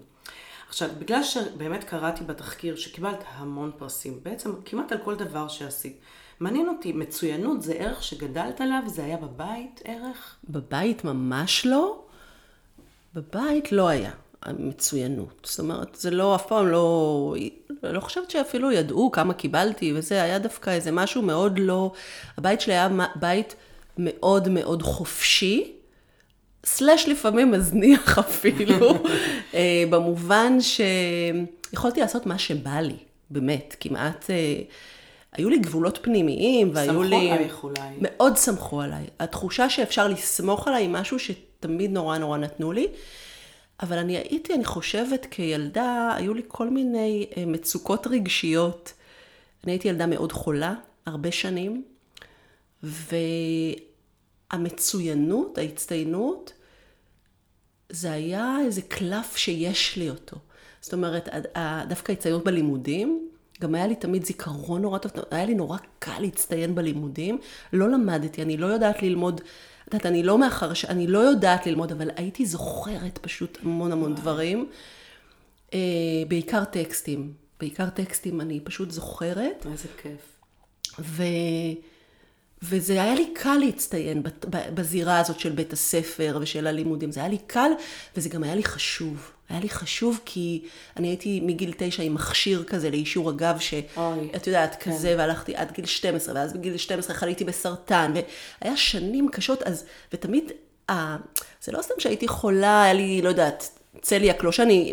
עכשיו, 0.68 0.88
בגלל 0.99 1.23
שבאמת 1.23 1.85
קראתי 1.85 2.25
בתחקיר 2.25 2.76
שקיבלת 2.76 3.25
המון 3.35 3.70
פרסים, 3.78 4.20
בעצם 4.23 4.52
כמעט 4.64 4.92
על 4.92 4.99
כל 5.04 5.14
דבר 5.14 5.49
שעשית. 5.49 6.00
מעניין 6.40 6.68
אותי, 6.68 6.92
מצוינות 6.92 7.62
זה 7.62 7.73
ערך 7.73 8.02
שגדלת 8.02 8.61
עליו? 8.61 8.82
זה 8.87 9.04
היה 9.04 9.16
בבית 9.16 9.80
ערך? 9.85 10.37
בבית 10.49 11.04
ממש 11.04 11.66
לא. 11.66 12.02
בבית 13.14 13.73
לא 13.73 13.88
היה. 13.88 14.11
המצוינות. 14.42 15.47
זאת 15.50 15.59
אומרת, 15.61 15.97
זה 16.00 16.11
לא, 16.11 16.35
אף 16.35 16.47
פעם 16.47 16.68
לא, 16.68 17.35
לא 17.83 18.00
חושבת 18.00 18.30
שאפילו 18.30 18.73
ידעו 18.73 19.11
כמה 19.12 19.35
קיבלתי 19.35 19.92
וזה, 19.97 20.23
היה 20.23 20.38
דווקא 20.38 20.71
איזה 20.71 20.92
משהו 20.92 21.23
מאוד 21.23 21.59
לא, 21.59 21.92
הבית 22.38 22.61
שלי 22.61 22.73
היה 22.73 22.88
בית 23.16 23.54
מאוד 23.99 24.49
מאוד 24.49 24.83
חופשי, 24.83 25.73
סלש 26.66 27.09
לפעמים 27.09 27.50
מזניח 27.50 28.18
אפילו, 28.28 28.95
אה, 29.54 29.85
במובן 29.90 30.59
שיכולתי 30.61 32.00
לעשות 32.00 32.26
מה 32.26 32.38
שבא 32.38 32.80
לי, 32.80 32.97
באמת, 33.30 33.76
כמעט... 33.80 34.30
אה, 34.30 34.62
היו 35.33 35.49
לי 35.49 35.59
גבולות 35.59 35.99
פנימיים, 36.02 36.71
והיו 36.75 36.92
סמכו 36.92 37.02
לי... 37.02 37.30
עלייך 37.30 37.64
אולי. 37.64 37.88
מאוד 38.00 38.37
סמכו 38.37 38.80
עליי. 38.80 39.04
התחושה 39.21 39.71
שאפשר 39.71 40.09
לסמוך 40.09 40.68
עליי 40.68 40.83
היא 40.83 40.88
משהו 40.88 41.18
שתמיד 41.18 41.90
נורא 41.90 42.18
נורא 42.18 42.38
נתנו 42.38 42.73
לי. 42.73 42.87
אבל 43.82 43.99
אני 43.99 44.16
הייתי, 44.16 44.54
אני 44.54 44.64
חושבת, 44.64 45.26
כילדה, 45.30 46.14
היו 46.16 46.35
לי 46.35 46.42
כל 46.49 46.70
מיני 46.70 47.26
אה, 47.37 47.47
מצוקות 47.47 48.06
רגשיות. 48.06 48.92
אני 49.64 49.73
הייתי 49.73 49.88
ילדה 49.88 50.06
מאוד 50.06 50.32
חולה, 50.32 50.75
הרבה 51.06 51.32
שנים, 51.32 51.85
והמצוינות, 54.52 55.58
ההצטיינות, 55.58 56.52
זה 57.90 58.12
היה 58.12 58.56
איזה 58.64 58.82
קלף 58.82 59.37
שיש 59.37 59.97
לי 59.97 60.11
אותו. 60.11 60.37
זאת 60.80 60.92
אומרת, 60.92 61.28
דווקא 61.88 62.12
הצטיינות 62.12 62.44
בלימודים, 62.44 63.28
גם 63.61 63.75
היה 63.75 63.87
לי 63.87 63.97
תמיד 63.97 64.25
זיכרון 64.25 64.82
נורא 64.82 64.99
טוב, 64.99 65.12
היה 65.30 65.47
לי 65.47 65.54
נורא 65.54 65.78
קל 65.99 66.20
להצטיין 66.20 66.75
בלימודים. 66.75 67.38
לא 67.73 67.88
למדתי, 67.88 68.42
אני 68.42 68.56
לא 68.56 68.66
יודעת 68.66 69.02
ללמוד, 69.02 69.40
את 69.88 69.95
יודעת, 69.95 70.07
אני 70.07 70.23
לא 70.23 70.38
מאחר, 70.38 70.73
אני 70.88 71.07
לא 71.07 71.18
יודעת 71.18 71.66
ללמוד, 71.66 71.92
אבל 71.92 72.11
הייתי 72.16 72.47
זוכרת 72.47 73.18
פשוט 73.23 73.59
המון 73.62 73.92
המון 73.92 74.14
דברים. 74.14 74.68
אה, 75.75 75.78
בעיקר 76.28 76.64
טקסטים. 76.64 77.33
בעיקר 77.61 77.90
טקסטים 77.90 78.40
אני 78.40 78.61
פשוט 78.61 78.90
זוכרת. 78.90 79.66
איזה 79.73 79.88
כיף. 80.02 80.40
ו... 80.99 81.23
וזה 82.62 82.92
היה 82.92 83.14
לי 83.14 83.30
קל 83.35 83.54
להצטיין 83.54 84.23
בזירה 84.50 85.18
הזאת 85.18 85.40
של 85.40 85.52
בית 85.52 85.73
הספר 85.73 86.38
ושל 86.40 86.66
הלימודים. 86.66 87.12
זה 87.12 87.21
היה 87.21 87.28
לי 87.28 87.38
קל, 87.47 87.71
וזה 88.16 88.28
גם 88.28 88.42
היה 88.42 88.54
לי 88.54 88.64
חשוב. 88.64 89.33
היה 89.49 89.61
לי 89.61 89.69
חשוב 89.69 90.21
כי 90.25 90.62
אני 90.97 91.09
הייתי 91.09 91.40
מגיל 91.40 91.73
תשע 91.76 92.02
עם 92.02 92.14
מכשיר 92.14 92.64
כזה 92.67 92.90
לאישור 92.90 93.31
הגב, 93.31 93.59
שאת 93.59 94.47
יודעת, 94.47 94.83
כזה, 94.83 95.14
והלכתי 95.19 95.57
עד 95.57 95.73
גיל 95.73 95.87
12, 95.87 96.35
ואז 96.35 96.52
בגיל 96.52 96.76
12 96.76 97.17
חליתי 97.17 97.45
בסרטן, 97.45 98.12
והיה 98.62 98.76
שנים 98.76 99.28
קשות, 99.28 99.62
אז, 99.62 99.85
ותמיד, 100.12 100.52
אה, 100.90 101.17
זה 101.62 101.73
לא 101.73 101.83
סתם 101.83 101.95
שהייתי 101.99 102.28
חולה, 102.28 102.83
היה 102.83 102.93
לי, 102.93 103.23
לא 103.23 103.28
יודעת, 103.28 103.78
צליאק, 104.00 104.45
לא 104.45 104.52
שאני 104.52 104.93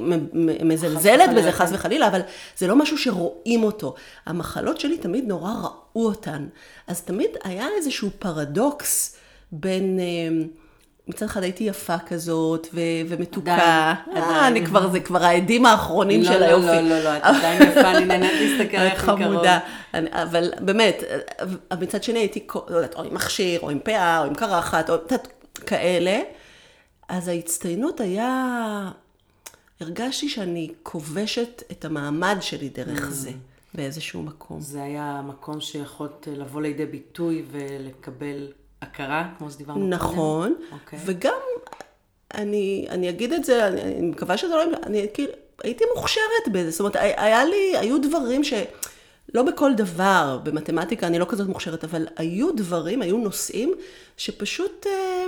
מזלזלת 0.63 1.29
בזה, 1.37 1.51
כן. 1.51 1.57
חס 1.57 1.69
וחלילה, 1.73 2.07
אבל 2.07 2.21
זה 2.57 2.67
לא 2.67 2.75
משהו 2.75 2.97
שרואים 2.97 3.63
אותו. 3.63 3.95
המחלות 4.25 4.79
שלי 4.79 4.97
תמיד 4.97 5.27
נורא 5.27 5.51
ראו 5.51 6.05
אותן. 6.05 6.47
אז 6.87 7.01
תמיד 7.01 7.29
היה 7.43 7.67
איזשהו 7.77 8.09
פרדוקס 8.19 9.15
בין... 9.51 9.99
אה, 9.99 10.45
מצד 11.07 11.25
אחד 11.25 11.43
הייתי 11.43 11.63
יפה 11.63 11.97
כזאת, 12.07 12.67
ו- 12.73 12.79
ומתוקה. 13.07 13.93
עדיין, 14.11 14.23
אה. 14.23 14.47
אני 14.47 14.65
כבר, 14.65 14.89
זה 14.91 14.99
כבר 14.99 15.23
העדים 15.23 15.65
האחרונים 15.65 16.21
לא, 16.21 16.27
של 16.27 16.39
לא, 16.39 16.45
היופי. 16.45 16.65
לא, 16.65 16.81
לא, 16.81 17.03
לא, 17.03 17.17
את 17.17 17.23
עדיין 17.23 17.61
יפה, 17.61 17.91
אני 17.91 18.05
נהנית 18.05 18.31
להסתכל 18.41 18.77
עליך 18.77 19.09
מקרוב. 19.09 19.19
חמודה. 19.19 19.59
אבל 19.93 20.51
באמת, 20.59 21.03
מצד 21.79 22.03
שני 22.03 22.19
הייתי, 22.19 22.47
לא 22.69 22.75
יודעת, 22.75 22.95
או 22.95 23.03
עם 23.03 23.13
מכשיר, 23.13 23.59
או 23.59 23.69
עם 23.69 23.79
פאה, 23.79 24.19
או 24.19 24.25
עם 24.25 24.35
קרחת, 24.35 24.89
או 24.89 24.95
כאלה. 25.65 26.21
אז 27.09 27.27
ההצטיינות 27.27 27.99
היה... 27.99 28.91
הרגשתי 29.79 30.29
שאני 30.29 30.71
כובשת 30.83 31.63
את 31.71 31.85
המעמד 31.85 32.37
שלי 32.41 32.69
דרך 32.69 33.09
זה, 33.09 33.31
באיזשהו 33.73 34.23
מקום. 34.23 34.61
זה 34.61 34.83
היה 34.83 35.21
מקום 35.27 35.61
שיכולת 35.61 36.27
לבוא 36.31 36.61
לידי 36.61 36.85
ביטוי 36.85 37.45
ולקבל 37.51 38.51
הכרה, 38.81 39.27
כמו 39.37 39.51
שדיברנו 39.51 39.79
קודם. 39.79 39.89
נכון, 39.93 40.55
אוקיי. 40.71 40.99
וגם, 41.05 41.33
אני, 42.33 42.85
אני 42.89 43.09
אגיד 43.09 43.33
את 43.33 43.43
זה, 43.43 43.67
אני, 43.67 43.81
אני 43.81 44.01
מקווה 44.01 44.37
שזה 44.37 44.55
לא... 44.55 44.63
אני 44.83 45.07
כאילו, 45.13 45.31
הייתי 45.63 45.83
מוכשרת 45.95 46.23
בזה, 46.51 46.71
זאת 46.71 46.79
אומרת, 46.79 46.95
היה 46.95 47.45
לי, 47.45 47.77
היו 47.77 48.01
דברים 48.01 48.43
ש... 48.43 48.53
לא 49.33 49.43
בכל 49.43 49.73
דבר, 49.73 50.39
במתמטיקה 50.43 51.07
אני 51.07 51.19
לא 51.19 51.25
כזאת 51.29 51.47
מוכשרת, 51.47 51.83
אבל 51.83 52.07
היו 52.17 52.51
דברים, 52.55 53.01
היו 53.01 53.17
נושאים, 53.17 53.73
שפשוט 54.17 54.87
אה, 54.87 55.25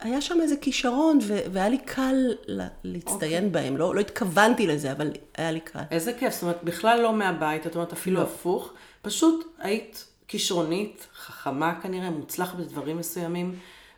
היה 0.00 0.20
שם 0.20 0.40
איזה 0.40 0.56
כישרון, 0.56 1.18
ו- 1.22 1.38
והיה 1.52 1.68
לי 1.68 1.78
קל 1.78 2.14
לה- 2.46 2.68
להצטיין 2.84 3.44
אוקיי. 3.46 3.62
בהם. 3.62 3.76
לא, 3.76 3.94
לא 3.94 4.00
התכוונתי 4.00 4.66
לזה, 4.66 4.92
אבל 4.92 5.10
היה 5.36 5.50
לי 5.52 5.60
קל. 5.60 5.78
איזה 5.90 6.12
כיף, 6.12 6.32
זאת 6.32 6.42
אומרת, 6.42 6.64
בכלל 6.64 7.00
לא 7.00 7.12
מהבית, 7.12 7.66
את 7.66 7.74
אומרת 7.74 7.92
אפילו 7.92 8.16
לא. 8.20 8.22
הפוך, 8.22 8.72
פשוט 9.02 9.54
היית 9.58 10.04
כישרונית, 10.28 11.06
חכמה 11.40 11.80
כנראה, 11.82 12.10
מוצלחת 12.10 12.54
בדברים 12.56 12.98
מסוימים, 12.98 13.54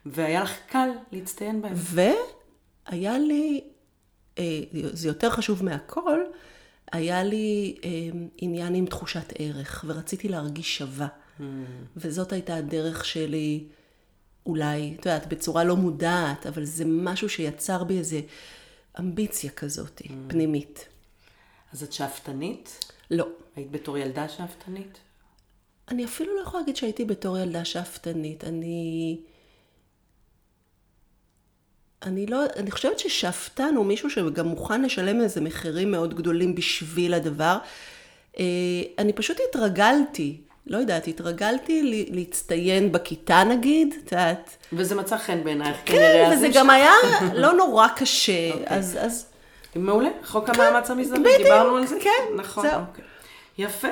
והיה 0.06 0.42
לך 0.42 0.52
קל 0.66 0.88
להצטיין 1.12 1.62
בהם. 1.62 1.75
והיה 1.76 3.18
לי, 3.18 3.61
אה, 4.38 4.61
זה 4.72 5.08
יותר 5.08 5.30
חשוב 5.30 5.64
מהכל, 5.64 6.20
היה 6.92 7.22
לי 7.22 7.76
אה, 7.84 7.90
עניין 8.37 8.75
עם 8.75 8.87
תחושת 8.87 9.32
ערך, 9.38 9.84
ורציתי 9.88 10.28
להרגיש 10.28 10.78
שווה. 10.78 11.08
וזאת 11.96 12.32
הייתה 12.32 12.54
הדרך 12.56 13.04
שלי, 13.04 13.64
אולי, 14.46 14.94
את 15.00 15.06
יודעת, 15.06 15.26
בצורה 15.26 15.64
לא 15.64 15.76
מודעת, 15.76 16.46
אבל 16.46 16.64
זה 16.64 16.84
משהו 16.87 17.28
שיצר 17.28 17.84
בי 17.84 17.99
איזה 17.99 18.20
אמביציה 19.00 19.50
כזאת, 19.50 20.02
פנימית. 20.28 20.88
אז 21.72 21.82
את 21.82 21.92
שאפתנית? 21.92 22.92
לא. 23.11 23.26
היית 23.56 23.70
בתור 23.70 23.99
ילדה 23.99 24.28
שאפתנית? 24.28 24.99
אני 25.90 26.04
אפילו 26.04 26.36
לא 26.36 26.40
יכולה 26.40 26.60
להגיד 26.60 26.76
שהייתי 26.76 27.04
בתור 27.04 27.38
ילדה 27.38 27.64
שאפתנית. 27.64 28.44
אני... 28.44 29.18
אני 32.02 32.26
לא, 32.26 32.38
אני 32.56 32.70
חושבת 32.70 32.98
ששאפתן 32.98 33.74
הוא 33.76 33.86
מישהו 33.86 34.10
שגם 34.10 34.46
מוכן 34.46 34.82
לשלם 34.82 35.20
איזה 35.20 35.40
מחירים 35.40 35.90
מאוד 35.90 36.14
גדולים 36.14 36.54
בשביל 36.54 37.14
הדבר. 37.14 37.58
אה, 38.38 38.44
אני 38.98 39.12
פשוט 39.12 39.36
התרגלתי, 39.48 40.40
לא 40.66 40.78
יודעת, 40.78 41.08
התרגלתי 41.08 42.06
להצטיין 42.10 42.92
בכיתה 42.92 43.44
נגיד, 43.44 43.94
את 44.04 44.12
יודעת. 44.12 44.56
וזה 44.72 44.94
מצא 44.94 45.18
חן 45.18 45.44
בעינייך 45.44 45.76
כנראה. 45.86 46.30
כן, 46.30 46.36
וזה. 46.36 46.48
גם 46.54 46.70
היה 46.70 46.92
לא 47.34 47.52
נורא 47.52 47.88
קשה, 47.96 48.50
אז, 48.66 48.98
אז 49.00 49.26
מעולה, 49.76 50.08
חוק 50.24 50.48
המאמץ 50.48 50.90
המזדמן, 50.90 51.30
דיברנו 51.38 51.76
על 51.76 51.86
זה? 51.86 51.96
כן, 52.00 52.36
נכון, 52.36 52.68
זהו. 52.68 52.80
אוקיי. 52.80 53.04
יפה. 53.58 53.88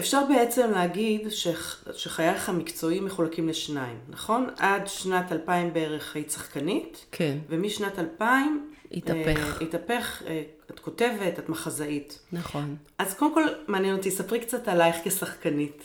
אפשר 0.00 0.20
בעצם 0.28 0.70
להגיד 0.70 1.20
שח- 1.30 1.84
שחייך 1.96 2.48
המקצועיים 2.48 3.04
מחולקים 3.04 3.48
לשניים, 3.48 3.98
נכון? 4.08 4.46
עד 4.58 4.86
שנת 4.86 5.32
2000 5.32 5.72
בערך 5.72 6.14
היית 6.16 6.30
שחקנית, 6.30 7.04
כן, 7.12 7.38
ומשנת 7.48 7.98
2000... 7.98 8.66
התהפך. 8.92 9.16
אה, 9.60 9.66
התהפך, 9.66 10.22
אה, 10.26 10.42
את 10.70 10.78
כותבת, 10.80 11.38
את 11.38 11.48
מחזאית. 11.48 12.18
נכון. 12.32 12.76
אז 12.98 13.14
קודם 13.14 13.34
כל, 13.34 13.44
מעניין 13.68 13.94
אותי, 13.96 14.10
ספרי 14.10 14.40
קצת 14.40 14.68
עלייך 14.68 14.96
כשחקנית. 15.04 15.82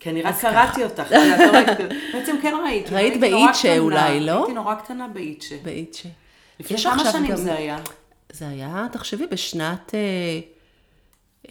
כי 0.00 0.10
אני 0.10 0.22
רק 0.22 0.40
קראתי 0.40 0.84
אותך, 0.84 1.12
לא 1.12 1.18
בעצם 2.12 2.36
כן 2.42 2.54
ראיתי. 2.64 2.94
ראית 2.94 3.14
נורא 3.16 3.20
באיצ'ה 3.46 3.78
אולי, 3.78 4.20
לא? 4.20 4.32
הייתי 4.38 4.52
נורא 4.52 4.74
קטנה 4.74 5.08
באיצ'ה. 5.08 5.54
באיצ'ה. 5.62 6.08
לפני 6.60 6.78
כמה 6.78 7.12
שנים 7.12 7.30
גם- 7.30 7.36
זה 7.36 7.54
היה? 7.54 7.78
זה 8.32 8.48
היה, 8.48 8.86
תחשבי, 8.92 9.26
בשנת 9.26 9.94
אה, 9.94 10.00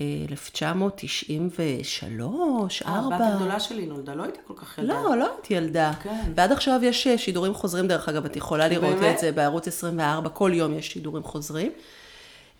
1993, 0.01 2.81
אה, 2.81 2.89
הבת 2.89 3.13
4. 3.13 3.27
הגדולה 3.27 3.59
שלי 3.59 3.85
נולדה, 3.85 4.13
לא 4.13 4.23
הייתי 4.23 4.39
כל 4.47 4.53
כך 4.55 4.77
ילדה. 4.77 4.93
לא, 4.93 5.17
לא 5.17 5.31
הייתי 5.35 5.53
ילדה. 5.53 5.91
כן. 6.03 6.31
ועד 6.35 6.51
עכשיו 6.51 6.79
יש 6.83 7.07
אה, 7.07 7.17
שידורים 7.17 7.53
חוזרים, 7.53 7.87
דרך 7.87 8.09
אגב, 8.09 8.25
את 8.25 8.35
יכולה 8.35 8.67
לראות 8.67 8.95
באמת? 8.95 9.15
את 9.15 9.19
זה 9.19 9.31
בערוץ 9.31 9.67
24, 9.67 10.29
כל 10.29 10.51
יום 10.53 10.77
יש 10.77 10.91
שידורים 10.91 11.23
חוזרים. 11.23 11.71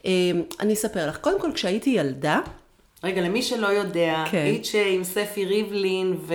אה, 0.06 0.12
אני 0.60 0.74
אספר 0.74 1.08
לך, 1.08 1.18
קודם 1.18 1.42
כל, 1.42 1.52
כשהייתי 1.54 1.90
ילדה, 1.90 2.40
רגע, 3.04 3.22
למי 3.22 3.42
שלא 3.42 3.68
יודע, 3.68 4.24
כן. 4.32 4.46
איצ'ה 4.46 4.84
עם 4.86 5.04
ספי 5.04 5.46
ריבלין 5.46 6.18
ו... 6.22 6.34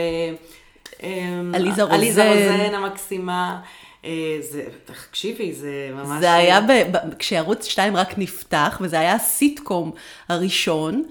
עליזה 1.55 1.83
עליזה 1.83 2.29
רוזן. 2.29 2.53
רוזן 2.53 2.75
המקסימה. 2.75 3.61
אה, 4.05 4.37
זה, 4.41 4.65
תקשיבי, 4.85 5.53
זה 5.53 5.91
ממש... 5.95 6.21
זה 6.21 6.35
היה 6.35 6.61
ב, 6.61 6.73
ב, 6.93 7.15
כשערוץ 7.19 7.65
2 7.65 7.97
רק 7.97 8.19
נפתח, 8.19 8.79
וזה 8.81 8.99
היה 9.01 9.15
הסיטקום 9.15 9.93
הראשון, 10.29 11.05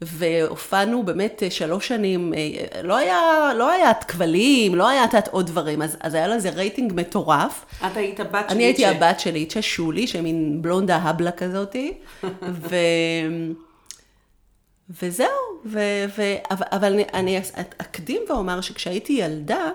והופענו 0.00 1.02
באמת 1.02 1.42
אה, 1.42 1.50
שלוש 1.50 1.88
שנים, 1.88 2.34
אה, 2.34 2.82
לא 2.82 2.96
היה, 2.96 3.18
לא 3.56 3.70
היה 3.70 3.90
את 3.90 4.04
כבלים, 4.04 4.74
לא 4.74 4.88
היה 4.88 5.04
את 5.04 5.28
עוד 5.28 5.46
דברים, 5.46 5.82
אז, 5.82 5.96
אז 6.00 6.14
היה 6.14 6.28
לזה 6.28 6.50
רייטינג 6.50 6.92
מטורף. 6.96 7.64
את 7.86 7.96
היית 7.96 8.20
הבת 8.20 8.44
של 8.48 8.54
אני 8.54 8.64
הייתי 8.64 8.86
איצ'ה. 8.86 9.06
הבת 9.06 9.20
של 9.20 9.34
איצ'ה 9.34 9.62
שולי, 9.62 10.06
שמין 10.06 10.62
בלונדה 10.62 10.96
הבלה 10.96 11.30
כזאתי, 11.30 11.94
ו... 12.68 12.76
וזהו, 15.02 15.28
ו... 15.66 15.80
ו... 16.18 16.22
אבל, 16.50 16.66
אבל 16.72 16.92
אני, 16.92 17.04
אני 17.14 17.40
אקדים 17.78 18.22
ואומר 18.28 18.60
שכשהייתי 18.60 19.12
ילדה, 19.12 19.70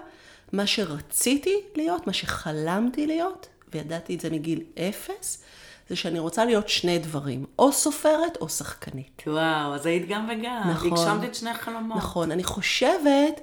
מה 0.52 0.68
שרציתי 0.68 1.56
להיות, 1.76 2.08
מה 2.08 2.14
שחלמתי 2.14 3.08
להיות, 3.08 3.48
וידעתי 3.74 4.16
את 4.16 4.22
זה 4.22 4.30
מגיל 4.30 4.64
אפס, 4.80 5.44
זה 5.90 5.96
שאני 5.96 6.20
רוצה 6.20 6.46
להיות 6.46 6.70
שני 6.70 7.00
דברים, 7.00 7.46
או 7.60 7.72
סופרת 7.72 8.38
או 8.42 8.50
שחקנית. 8.50 9.24
וואו, 9.28 9.76
אז 9.76 9.86
היית 9.86 10.08
גם 10.08 10.30
וגם. 10.32 10.70
נכון. 10.70 10.92
הגשמת 10.92 11.30
את 11.30 11.36
שני 11.36 11.50
החלומות. 11.50 11.98
נכון, 11.98 12.32
אני 12.32 12.44
חושבת, 12.44 13.42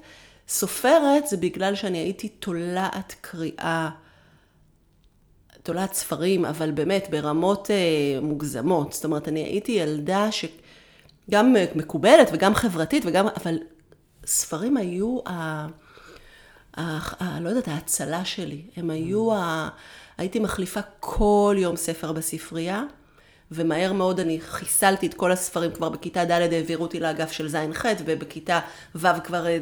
סופרת 0.49 1.27
זה 1.27 1.37
בגלל 1.37 1.75
שאני 1.75 1.99
הייתי 1.99 2.29
תולעת 2.29 3.15
קריאה, 3.21 3.91
תולעת 5.63 5.93
ספרים, 5.93 6.45
אבל 6.45 6.71
באמת 6.71 7.07
ברמות 7.11 7.71
אה, 7.71 8.21
מוגזמות. 8.21 8.93
זאת 8.93 9.05
אומרת, 9.05 9.29
אני 9.29 9.41
הייתי 9.41 9.73
ילדה 9.73 10.33
ש... 10.33 10.45
גם 11.31 11.57
מקובלת 11.75 12.29
וגם 12.33 12.55
חברתית 12.55 13.03
וגם, 13.07 13.27
אבל 13.29 13.59
ספרים 14.27 14.77
היו 14.77 15.19
ה... 15.27 15.33
ה... 15.33 15.67
ה... 16.79 17.41
לא 17.41 17.49
יודעת, 17.49 17.69
ההצלה 17.69 18.25
שלי. 18.25 18.63
הם 18.77 18.91
היו 18.91 19.35
ה... 19.35 19.69
הייתי 20.19 20.39
מחליפה 20.39 20.81
כל 21.01 21.57
יום 21.59 21.77
ספר 21.77 22.13
בספרייה, 22.13 22.83
ומהר 23.53 23.93
מאוד 23.93 24.21
אני 24.21 24.41
חיסלתי 24.41 25.07
את 25.07 25.15
כל 25.15 25.33
הספרים, 25.33 25.71
כבר 25.71 25.89
בכיתה 25.89 26.25
ד' 26.25 26.31
העבירו 26.31 26.83
אותי 26.83 27.01
לאגף 27.01 27.33
של 27.33 27.49
ז'-ח', 27.49 27.85
ובכיתה 28.05 28.61
ו' 28.95 29.09
כבר 29.25 29.47
אה, 29.47 29.59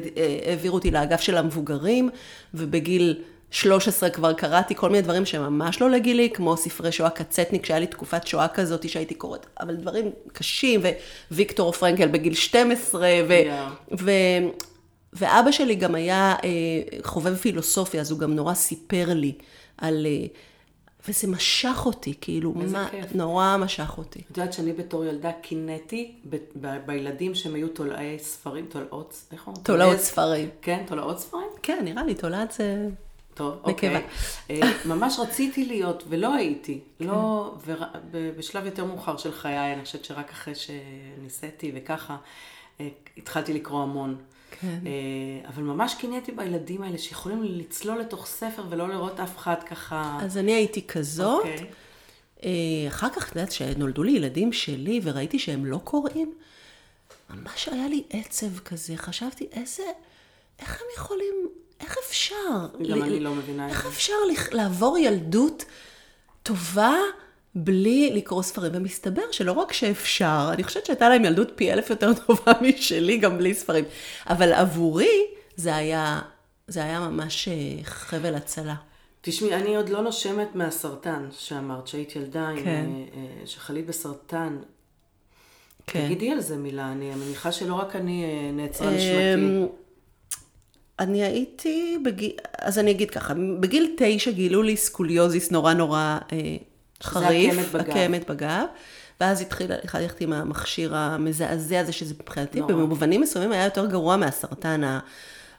העבירו 0.47 0.75
אותי 0.75 0.91
לאגף 0.91 1.21
של 1.21 1.37
המבוגרים, 1.37 2.11
ובגיל 2.55 3.23
13 3.51 4.11
כבר 4.11 4.33
קראתי 4.33 4.75
כל 4.75 4.91
מיני 4.91 5.03
דברים 5.03 5.27
שממש 5.27 5.81
לא 5.81 5.91
לגילי, 5.91 6.31
כמו 6.31 6.57
ספרי 6.57 6.93
שואה 6.93 7.11
קצטניק, 7.11 7.67
שהיה 7.67 7.81
לי 7.81 7.87
תקופת 7.87 8.27
שואה 8.27 8.49
כזאת 8.49 8.89
שהייתי 8.89 9.15
קוראת, 9.15 9.47
אבל 9.61 9.75
דברים 9.75 10.11
קשים, 10.33 10.81
וויקטור 11.31 11.73
פרנקל 11.73 12.09
בגיל 12.09 12.35
12, 12.35 13.09
ו... 13.29 13.33
Yeah. 13.33 13.95
ו... 14.01 14.11
ואבא 15.17 15.51
שלי 15.51 15.75
גם 15.75 15.95
היה 15.95 16.35
אה, 16.45 16.49
חובב 17.03 17.37
פילוסופיה, 17.37 18.01
אז 18.01 18.11
הוא 18.11 18.19
גם 18.19 18.35
נורא 18.35 18.55
סיפר 18.55 19.07
לי 19.15 19.33
על... 19.79 20.07
אה, 20.07 20.27
וזה 21.09 21.29
משך 21.29 21.83
אותי, 21.87 22.15
כאילו, 22.21 22.53
מה, 22.53 22.89
כיף. 22.91 23.15
נורא 23.15 23.57
משך 23.57 23.99
אותי. 23.99 24.19
את 24.33 24.39
יודעת 24.39 24.53
שאני 24.53 24.73
בתור 24.73 25.05
ילדה 25.05 25.33
קינאתי 25.33 26.15
ב- 26.31 26.37
ב- 26.61 26.87
בילדים 26.87 27.35
שהם 27.35 27.55
היו 27.55 27.69
תולעי 27.69 28.19
ספרים, 28.19 28.67
תולעות, 28.67 29.23
איך 29.33 29.47
אומרים? 29.47 29.65
תולעות 29.65 29.99
ספרים. 29.99 30.49
כן, 30.63 30.83
תולעות 30.87 31.19
ספרים? 31.19 31.49
כן, 31.63 31.81
נראה 31.85 32.05
לי, 32.05 32.15
תולעת 32.15 32.53
זה... 32.53 32.89
טוב, 33.35 33.55
אוקיי. 33.65 34.03
אה, 34.51 34.61
ממש 34.85 35.19
רציתי 35.19 35.65
להיות, 35.65 36.05
ולא 36.09 36.35
הייתי. 36.35 36.81
כן. 36.99 37.05
לא, 37.05 37.55
ובשלב 38.11 38.67
יותר 38.67 38.85
מאוחר 38.85 39.17
של 39.17 39.33
חיי, 39.33 39.75
אני 39.75 39.85
חושבת 39.85 40.05
שרק 40.05 40.31
אחרי 40.31 40.55
שניסיתי 40.55 41.73
וככה, 41.75 42.17
התחלתי 43.17 43.53
לקרוא 43.53 43.83
המון. 43.83 44.17
כן. 44.61 44.79
אה, 44.87 45.49
אבל 45.49 45.63
ממש 45.63 45.95
קינאתי 45.95 46.33
בילדים 46.33 46.83
האלה 46.83 46.99
שיכולים 46.99 47.43
לצלול 47.43 48.01
לתוך 48.01 48.27
ספר 48.27 48.63
ולא 48.69 48.89
לראות 48.89 49.21
אף 49.21 49.37
אחד 49.39 49.63
ככה. 49.67 50.19
אז 50.23 50.39
אני 50.39 50.53
הייתי 50.53 50.87
כזאת. 50.87 51.45
אוקיי. 51.45 52.89
אחר 52.89 53.09
כך, 53.11 53.31
את 53.31 53.37
יודעת, 53.37 53.49
כשנולדו 53.49 54.03
לי 54.03 54.13
ילדים 54.13 54.53
שלי 54.53 55.01
וראיתי 55.03 55.39
שהם 55.39 55.67
לא 55.67 55.81
קוראים, 55.85 56.35
ממש 57.31 57.69
היה 57.69 57.89
לי 57.89 58.03
עצב 58.11 58.59
כזה. 58.59 58.97
חשבתי, 58.97 59.47
איזה, 59.53 59.83
איך 60.59 60.81
הם 60.81 60.87
יכולים 60.97 61.49
איך 61.81 61.97
אפשר? 62.09 62.67
גם 62.91 63.03
אני 63.03 63.21
לא 63.21 63.35
מבינה 63.35 63.67
את 63.67 63.71
זה. 63.71 63.77
איך 63.77 63.87
אפשר 63.87 64.13
לעבור 64.53 64.99
ילדות 64.99 65.65
טובה 66.43 66.95
בלי 67.59 68.11
לקרוא 68.15 68.43
ספרים? 68.43 68.73
ומסתבר 68.75 69.23
שלא 69.31 69.53
רק 69.53 69.73
שאפשר, 69.73 70.51
אני 70.53 70.65
חושבת 70.65 70.87
שהייתה 70.87 71.09
להם 71.09 71.25
ילדות 71.25 71.53
פי 71.55 71.73
אלף 71.73 71.91
יותר 71.91 72.13
טובה 72.15 72.53
משלי, 72.69 73.19
גם 73.19 73.39
בלי 73.39 73.55
ספרים. 73.55 73.85
אבל 74.27 74.53
עבורי 74.53 75.27
זה 75.57 75.77
היה, 75.77 76.21
זה 76.69 76.85
היה 76.85 77.01
ממש 77.01 77.49
אה, 77.49 77.85
חבל 77.85 78.35
הצלה. 78.35 78.75
תשמעי, 79.21 79.55
אני 79.55 79.77
עוד 79.77 79.89
לא 79.89 80.03
נושמת 80.03 80.55
מהסרטן 80.55 81.29
שאמרת, 81.39 81.87
שהיית 81.87 82.17
ילדה, 82.17 82.51
כן. 82.65 82.71
עם, 82.71 83.05
אה, 83.15 83.21
אה, 83.21 83.47
שחלית 83.47 83.87
בסרטן. 83.87 84.57
כן. 85.87 86.05
תגידי 86.07 86.31
על 86.31 86.41
זה 86.41 86.57
מילה, 86.57 86.93
אני 86.93 87.11
מניחה 87.15 87.53
שלא 87.53 87.75
רק 87.75 87.97
אני 87.97 88.25
נעצרה 88.53 88.91
נשמתי. 88.91 89.35
אמ, 89.35 89.67
אני 90.99 91.23
הייתי, 91.23 91.99
בגיל, 92.05 92.33
אז 92.59 92.79
אני 92.79 92.91
אגיד 92.91 93.11
ככה, 93.11 93.35
בגיל 93.61 93.95
תשע 93.97 94.31
גילו 94.31 94.63
לי 94.63 94.77
סקוליוזיס 94.77 95.51
נורא 95.51 95.73
נורא 95.73 96.19
אה, 96.33 96.57
חריף. 97.03 97.73
זה 97.73 97.81
עקמת 97.81 98.31
בגב. 98.31 98.65
ואז 99.21 99.41
התחלתי 99.41 99.71
ללכת 99.73 100.21
עם 100.21 100.33
המכשיר 100.33 100.97
המזעזע 100.97 101.81
הזה, 101.81 101.93
שזה 101.93 102.15
מבחינתי, 102.21 102.63
במובנים 102.63 103.21
מסוימים 103.21 103.53
היה 103.53 103.65
יותר 103.65 103.87
גרוע 103.87 104.17
מהסרטן, 104.17 104.99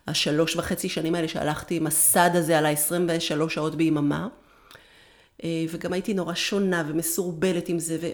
השלוש 0.07 0.55
וחצי 0.55 0.89
שנים 0.89 1.15
האלה 1.15 1.27
שהלכתי 1.27 1.75
עם 1.75 1.87
הסד 1.87 2.29
הזה 2.33 2.57
על 2.57 2.65
ה-23 2.65 3.49
שעות 3.49 3.75
ביממה. 3.75 4.27
אה, 5.43 5.65
וגם 5.69 5.93
הייתי 5.93 6.13
נורא 6.13 6.33
שונה 6.33 6.83
ומסורבלת 6.87 7.69
עם 7.69 7.79
זה, 7.79 7.97
ו... 8.01 8.07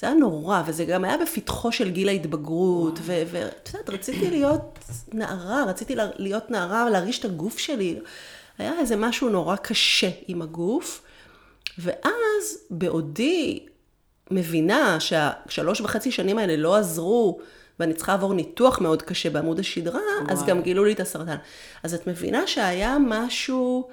זה 0.00 0.06
היה 0.06 0.16
נורא, 0.16 0.62
וזה 0.66 0.84
גם 0.84 1.04
היה 1.04 1.16
בפתחו 1.18 1.72
של 1.72 1.90
גיל 1.90 2.08
ההתבגרות, 2.08 2.98
ואת 3.02 3.68
יודעת, 3.72 3.90
רציתי 3.90 4.30
להיות 4.30 4.78
נערה, 5.12 5.64
רציתי 5.64 5.94
להיות 6.16 6.50
נערה, 6.50 6.90
להרגיש 6.90 7.18
את 7.18 7.24
הגוף 7.24 7.58
שלי. 7.58 7.98
היה 8.58 8.72
איזה 8.78 8.96
משהו 8.96 9.28
נורא 9.28 9.56
קשה 9.56 10.10
עם 10.26 10.42
הגוף, 10.42 11.02
ואז 11.80 12.58
בעודי 12.70 13.66
מבינה 14.30 15.00
שהשלוש 15.00 15.80
וחצי 15.80 16.10
שנים 16.10 16.38
האלה 16.38 16.56
לא 16.56 16.76
עזרו, 16.76 17.40
ואני 17.80 17.94
צריכה 17.94 18.12
לעבור 18.12 18.34
ניתוח 18.34 18.80
מאוד 18.80 19.02
קשה 19.02 19.30
בעמוד 19.30 19.58
השדרה, 19.58 20.00
וואו. 20.22 20.32
אז 20.32 20.44
גם 20.44 20.62
גילו 20.62 20.84
לי 20.84 20.92
את 20.92 21.00
הסרטן. 21.00 21.36
אז 21.82 21.94
את 21.94 22.06
מבינה 22.06 22.46
שהיה 22.46 22.96
משהו, 23.06 23.88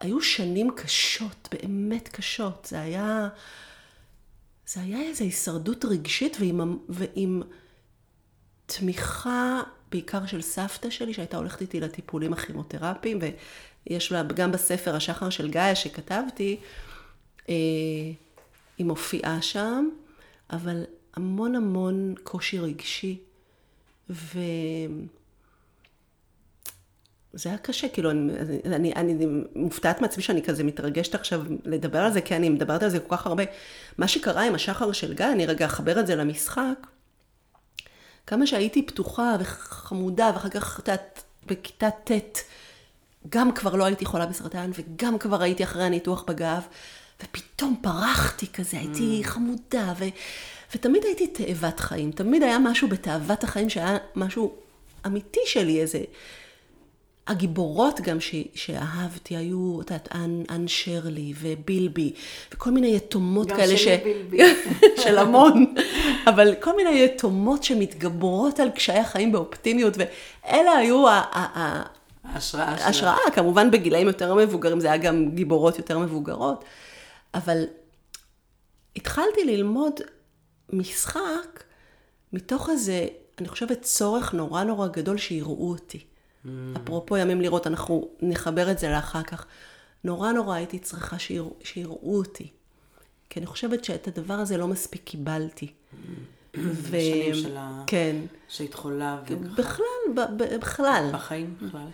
היו 0.00 0.20
שנים 0.20 0.70
קשות, 0.76 1.48
באמת 1.52 2.08
קשות. 2.08 2.66
זה 2.70 2.80
היה... 2.80 3.28
זה 4.66 4.80
היה 4.80 5.00
איזו 5.00 5.24
הישרדות 5.24 5.84
רגשית 5.84 6.36
ועם, 6.40 6.78
ועם 6.88 7.42
תמיכה 8.66 9.62
בעיקר 9.90 10.26
של 10.26 10.42
סבתא 10.42 10.90
שלי, 10.90 11.14
שהייתה 11.14 11.36
הולכת 11.36 11.60
איתי 11.60 11.80
לטיפולים 11.80 12.32
הכימותרפיים, 12.32 13.18
ויש 13.86 14.12
לה, 14.12 14.22
גם 14.22 14.52
בספר 14.52 14.96
השחר 14.96 15.30
של 15.30 15.50
גאיה 15.50 15.74
שכתבתי, 15.74 16.60
היא 17.48 18.14
מופיעה 18.86 19.42
שם, 19.42 19.88
אבל 20.50 20.84
המון 21.14 21.54
המון 21.54 22.14
קושי 22.22 22.58
רגשי, 22.58 23.18
ו... 24.10 24.38
זה 27.36 27.48
היה 27.48 27.58
קשה, 27.58 27.88
כאילו, 27.88 28.10
אני, 28.10 28.32
אני, 28.64 28.92
אני 28.92 29.26
מופתעת 29.54 30.00
מעצמי 30.00 30.22
שאני 30.22 30.42
כזה 30.42 30.64
מתרגשת 30.64 31.14
עכשיו 31.14 31.42
לדבר 31.64 31.98
על 31.98 32.12
זה, 32.12 32.20
כי 32.20 32.36
אני 32.36 32.48
מדברת 32.48 32.82
על 32.82 32.90
זה 32.90 33.00
כל 33.00 33.16
כך 33.16 33.26
הרבה. 33.26 33.42
מה 33.98 34.08
שקרה 34.08 34.42
עם 34.42 34.54
השחר 34.54 34.92
של 34.92 35.14
גיא, 35.14 35.26
אני 35.26 35.46
רגע 35.46 35.66
אחבר 35.66 36.00
את 36.00 36.06
זה 36.06 36.16
למשחק, 36.16 36.86
כמה 38.26 38.46
שהייתי 38.46 38.86
פתוחה 38.86 39.36
וחמודה, 39.40 40.30
ואחר 40.34 40.48
כך, 40.48 40.80
את 40.80 40.88
יודעת, 40.88 41.22
בכיתה 41.46 41.90
ט', 41.90 42.40
גם 43.28 43.52
כבר 43.52 43.74
לא 43.74 43.84
הייתי 43.84 44.04
חולה 44.04 44.26
בסרטן, 44.26 44.70
וגם 44.74 45.18
כבר 45.18 45.42
הייתי 45.42 45.64
אחרי 45.64 45.84
הניתוח 45.84 46.22
בגב, 46.22 46.62
ופתאום 47.22 47.76
פרחתי 47.82 48.46
כזה, 48.46 48.78
הייתי 48.78 49.20
mm. 49.22 49.26
חמודה, 49.26 49.92
ו, 49.98 50.04
ותמיד 50.74 51.04
הייתי 51.04 51.26
תאבת 51.26 51.80
חיים. 51.80 52.12
תמיד 52.12 52.42
היה 52.42 52.58
משהו 52.58 52.88
בתאוות 52.88 53.44
החיים 53.44 53.70
שהיה 53.70 53.96
משהו 54.16 54.54
אמיתי 55.06 55.40
שלי, 55.46 55.80
איזה... 55.80 56.00
הגיבורות 57.26 58.00
גם 58.00 58.20
ש, 58.20 58.34
שאהבתי 58.54 59.36
היו, 59.36 59.80
את 59.80 59.90
יודעת, 59.90 60.08
אנ, 60.14 60.42
אנ 60.50 60.68
שרלי 60.68 61.32
ובילבי, 61.40 62.12
וכל 62.54 62.70
מיני 62.70 62.96
יתומות 62.96 63.52
כאלה 63.52 63.76
ש... 63.76 63.88
גם 63.88 63.98
שלי 64.00 64.14
בילבי. 64.30 64.38
של 65.02 65.18
המון, 65.18 65.74
אבל 66.26 66.54
כל 66.60 66.76
מיני 66.76 66.90
יתומות 66.90 67.62
שמתגברות 67.62 68.60
על 68.60 68.70
קשיי 68.70 68.98
החיים 68.98 69.32
באופטימיות, 69.32 69.94
ואלה 69.96 70.72
היו 70.72 71.08
ה... 71.08 71.12
ה, 71.12 71.82
ההשראה 72.24 72.76
שלה. 72.76 72.86
ההשראה, 72.86 73.30
כמובן 73.34 73.70
בגילאים 73.70 74.06
יותר 74.06 74.34
מבוגרים, 74.34 74.80
זה 74.80 74.86
היה 74.86 74.96
גם 74.96 75.28
גיבורות 75.34 75.78
יותר 75.78 75.98
מבוגרות, 75.98 76.64
אבל 77.34 77.64
התחלתי 78.96 79.44
ללמוד 79.44 80.00
משחק 80.72 81.64
מתוך 82.32 82.70
איזה, 82.70 83.06
אני 83.38 83.48
חושבת, 83.48 83.82
צורך 83.82 84.34
נורא 84.34 84.64
נורא 84.64 84.88
גדול 84.88 85.18
שיראו 85.18 85.70
אותי. 85.70 85.98
Mm. 85.98 86.48
אפרופו 86.84 87.16
ימים 87.16 87.40
לראות, 87.40 87.66
אנחנו 87.66 88.08
נחבר 88.22 88.70
את 88.70 88.78
זה 88.78 88.90
לאחר 88.90 89.22
כך. 89.22 89.46
נורא 90.04 90.32
נורא 90.32 90.54
הייתי 90.54 90.78
צריכה 90.78 91.18
שיר, 91.18 91.50
שיראו 91.64 92.18
אותי. 92.18 92.50
כי 93.30 93.40
אני 93.40 93.46
חושבת 93.46 93.84
שאת 93.84 94.08
הדבר 94.08 94.34
הזה 94.34 94.56
לא 94.56 94.68
מספיק 94.68 95.04
קיבלתי. 95.04 95.66
Mm. 95.66 95.96
ו... 96.56 96.90
בשנים 96.90 97.34
של 97.34 97.56
ה... 97.56 97.84
כן. 97.86 98.16
שהיית 98.48 98.74
חולה 98.74 99.22
וככה. 99.24 99.62
בכלל, 99.62 99.84
ב- 100.14 100.56
בכלל. 100.60 101.10
בחיים 101.12 101.54
בכלל. 101.62 101.86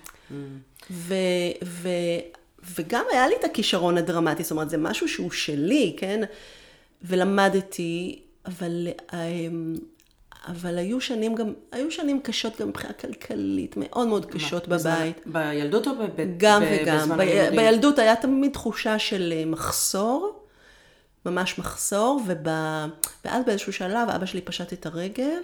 ו... 0.91 1.15
ו... 1.65 1.89
וגם 2.75 3.05
היה 3.13 3.29
לי 3.29 3.35
את 3.41 3.45
הכישרון 3.45 3.99
הדרמטי, 3.99 4.43
זאת 4.43 4.51
אומרת, 4.51 4.71
זה 4.71 4.77
משהו 4.77 5.09
שהוא 5.09 5.31
שלי, 5.31 5.95
כן? 5.99 6.21
ולמדתי, 7.03 8.23
אבל 8.47 8.89
אמ, 9.13 9.75
אבל 10.49 10.79
היו 10.79 11.01
שנים 11.01 11.35
גם, 11.35 11.53
היו 11.73 11.91
שנים 11.91 12.21
קשות 12.21 12.61
גם 12.61 12.69
מבחינה 12.69 12.93
כלכלית, 12.93 13.75
מאוד 13.77 14.09
מאוד 14.09 14.27
קשות 14.27 14.69
מה, 14.69 14.79
בבית. 14.79 15.17
בזמן, 15.27 15.33
בילדות 15.33 15.87
או 15.87 15.93
בבית? 15.95 16.29
גם 16.37 16.63
ב- 16.63 16.79
וגם. 16.83 17.09
ב- 17.19 17.57
בילדות 17.57 17.99
היה 17.99 18.17
תמיד 18.17 18.53
תחושה 18.53 18.99
של 18.99 19.33
אה, 19.37 19.45
מחסור, 19.45 20.45
ממש 21.27 21.59
מחסור, 21.59 22.21
וב... 22.27 22.47
ואז 23.25 23.45
באיזשהו 23.47 23.73
שלב 23.73 24.09
אבא 24.09 24.27
שלי 24.27 24.41
פשט 24.41 24.73
את 24.73 24.87
הרגל, 24.87 25.43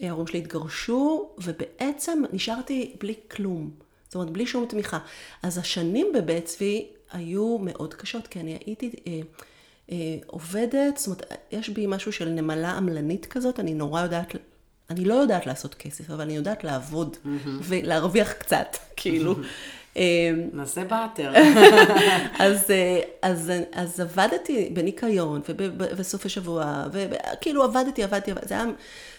ההורים 0.00 0.26
שלי 0.26 0.38
התגרשו, 0.38 1.28
ובעצם 1.38 2.22
נשארתי 2.32 2.96
בלי 3.00 3.14
כלום. 3.30 3.70
זאת 4.08 4.14
אומרת, 4.14 4.30
בלי 4.30 4.46
שום 4.46 4.66
תמיכה. 4.68 4.98
אז 5.42 5.58
השנים 5.58 6.06
בבית 6.14 6.44
צבי 6.44 6.86
היו 7.12 7.58
מאוד 7.58 7.94
קשות, 7.94 8.26
כי 8.26 8.40
אני 8.40 8.58
הייתי... 8.66 8.90
אה, 9.06 9.20
אה, 9.92 10.16
עובדת, 10.26 10.96
זאת 10.96 11.06
אומרת, 11.06 11.22
יש 11.52 11.68
בי 11.68 11.86
משהו 11.86 12.12
של 12.12 12.28
נמלה 12.28 12.70
עמלנית 12.70 13.26
כזאת, 13.26 13.60
אני 13.60 13.74
נורא 13.74 14.02
יודעת, 14.02 14.34
אני 14.90 15.04
לא 15.04 15.14
יודעת 15.14 15.46
לעשות 15.46 15.74
כסף, 15.74 16.10
אבל 16.10 16.20
אני 16.20 16.36
יודעת 16.36 16.64
לעבוד 16.64 17.16
ולהרוויח 17.62 18.32
קצת, 18.32 18.76
כאילו. 18.96 19.34
אה, 19.96 20.30
נעשה 20.52 20.84
באטר. 20.84 21.32
אז, 22.38 22.70
אה, 22.70 23.00
אז, 23.22 23.52
אז 23.72 24.00
עבדתי 24.00 24.70
בניקיון 24.72 25.40
ובסוף 25.48 26.26
השבוע, 26.26 26.84
וכאילו 26.92 27.64
עבדתי, 27.64 28.02
עבדתי, 28.02 28.30
עבדתי, 28.30 28.48
זה 28.48 28.54
היה 28.54 28.64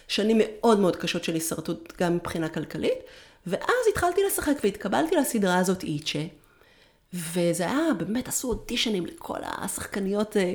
שנים 0.08 0.40
מאוד 0.44 0.80
מאוד 0.80 0.96
קשות 0.96 1.24
של 1.24 1.34
הישרדות 1.34 1.92
גם 2.00 2.16
מבחינה 2.16 2.48
כלכלית, 2.48 2.98
ואז 3.46 3.86
התחלתי 3.90 4.20
לשחק 4.26 4.54
והתקבלתי 4.64 5.16
לסדרה 5.16 5.58
הזאת 5.58 5.82
איצ'ה, 5.82 6.24
וזה 7.14 7.66
היה, 7.66 7.94
באמת 7.98 8.28
עשו 8.28 8.48
אודישנים 8.48 9.06
לכל 9.06 9.38
השחקניות, 9.42 10.36
אה, 10.36 10.54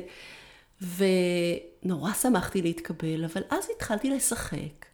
ונורא 1.82 2.12
שמחתי 2.12 2.62
להתקבל, 2.62 3.24
אבל 3.24 3.42
אז 3.50 3.68
התחלתי 3.76 4.10
לשחק, 4.10 4.86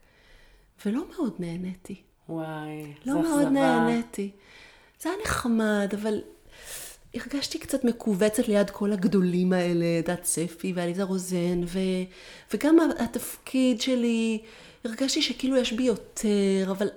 ולא 0.87 1.03
מאוד 1.17 1.35
נהניתי. 1.39 2.03
וואי, 2.29 2.93
לא 3.07 3.23
מאוד 3.23 3.49
נהניתי. 3.49 4.31
זה 5.01 5.09
היה 5.09 5.19
נחמד, 5.25 5.95
אבל 6.03 6.21
הרגשתי 7.15 7.59
קצת 7.59 7.85
מכווצת 7.85 8.49
ליד 8.49 8.71
כל 8.71 8.93
הגדולים 8.93 9.53
האלה, 9.53 10.01
דת 10.05 10.25
ספי 10.25 10.73
ועליזה 10.77 11.03
רוזן, 11.03 11.61
ו... 11.67 11.79
וגם 12.55 12.77
התפקיד 12.99 13.81
שלי, 13.81 14.43
הרגשתי 14.85 15.23
שכאילו 15.23 15.57
יש 15.57 15.73
בי 15.73 15.83
יותר, 15.83 16.71
אבל 16.71 16.87
לא 16.87 16.93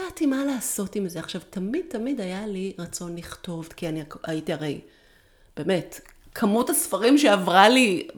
ידעתי 0.00 0.26
מה 0.26 0.44
לעשות 0.44 0.96
עם 0.96 1.08
זה. 1.08 1.18
עכשיו, 1.18 1.40
תמיד 1.50 1.84
תמיד 1.88 2.20
היה 2.20 2.46
לי 2.46 2.72
רצון 2.78 3.16
לכתוב, 3.16 3.68
כי 3.76 3.88
אני 3.88 4.02
הייתי 4.22 4.52
הרי, 4.52 4.80
באמת, 5.56 6.00
כמות 6.34 6.70
הספרים 6.70 7.18
שעברה 7.18 7.68
לי, 7.68 8.08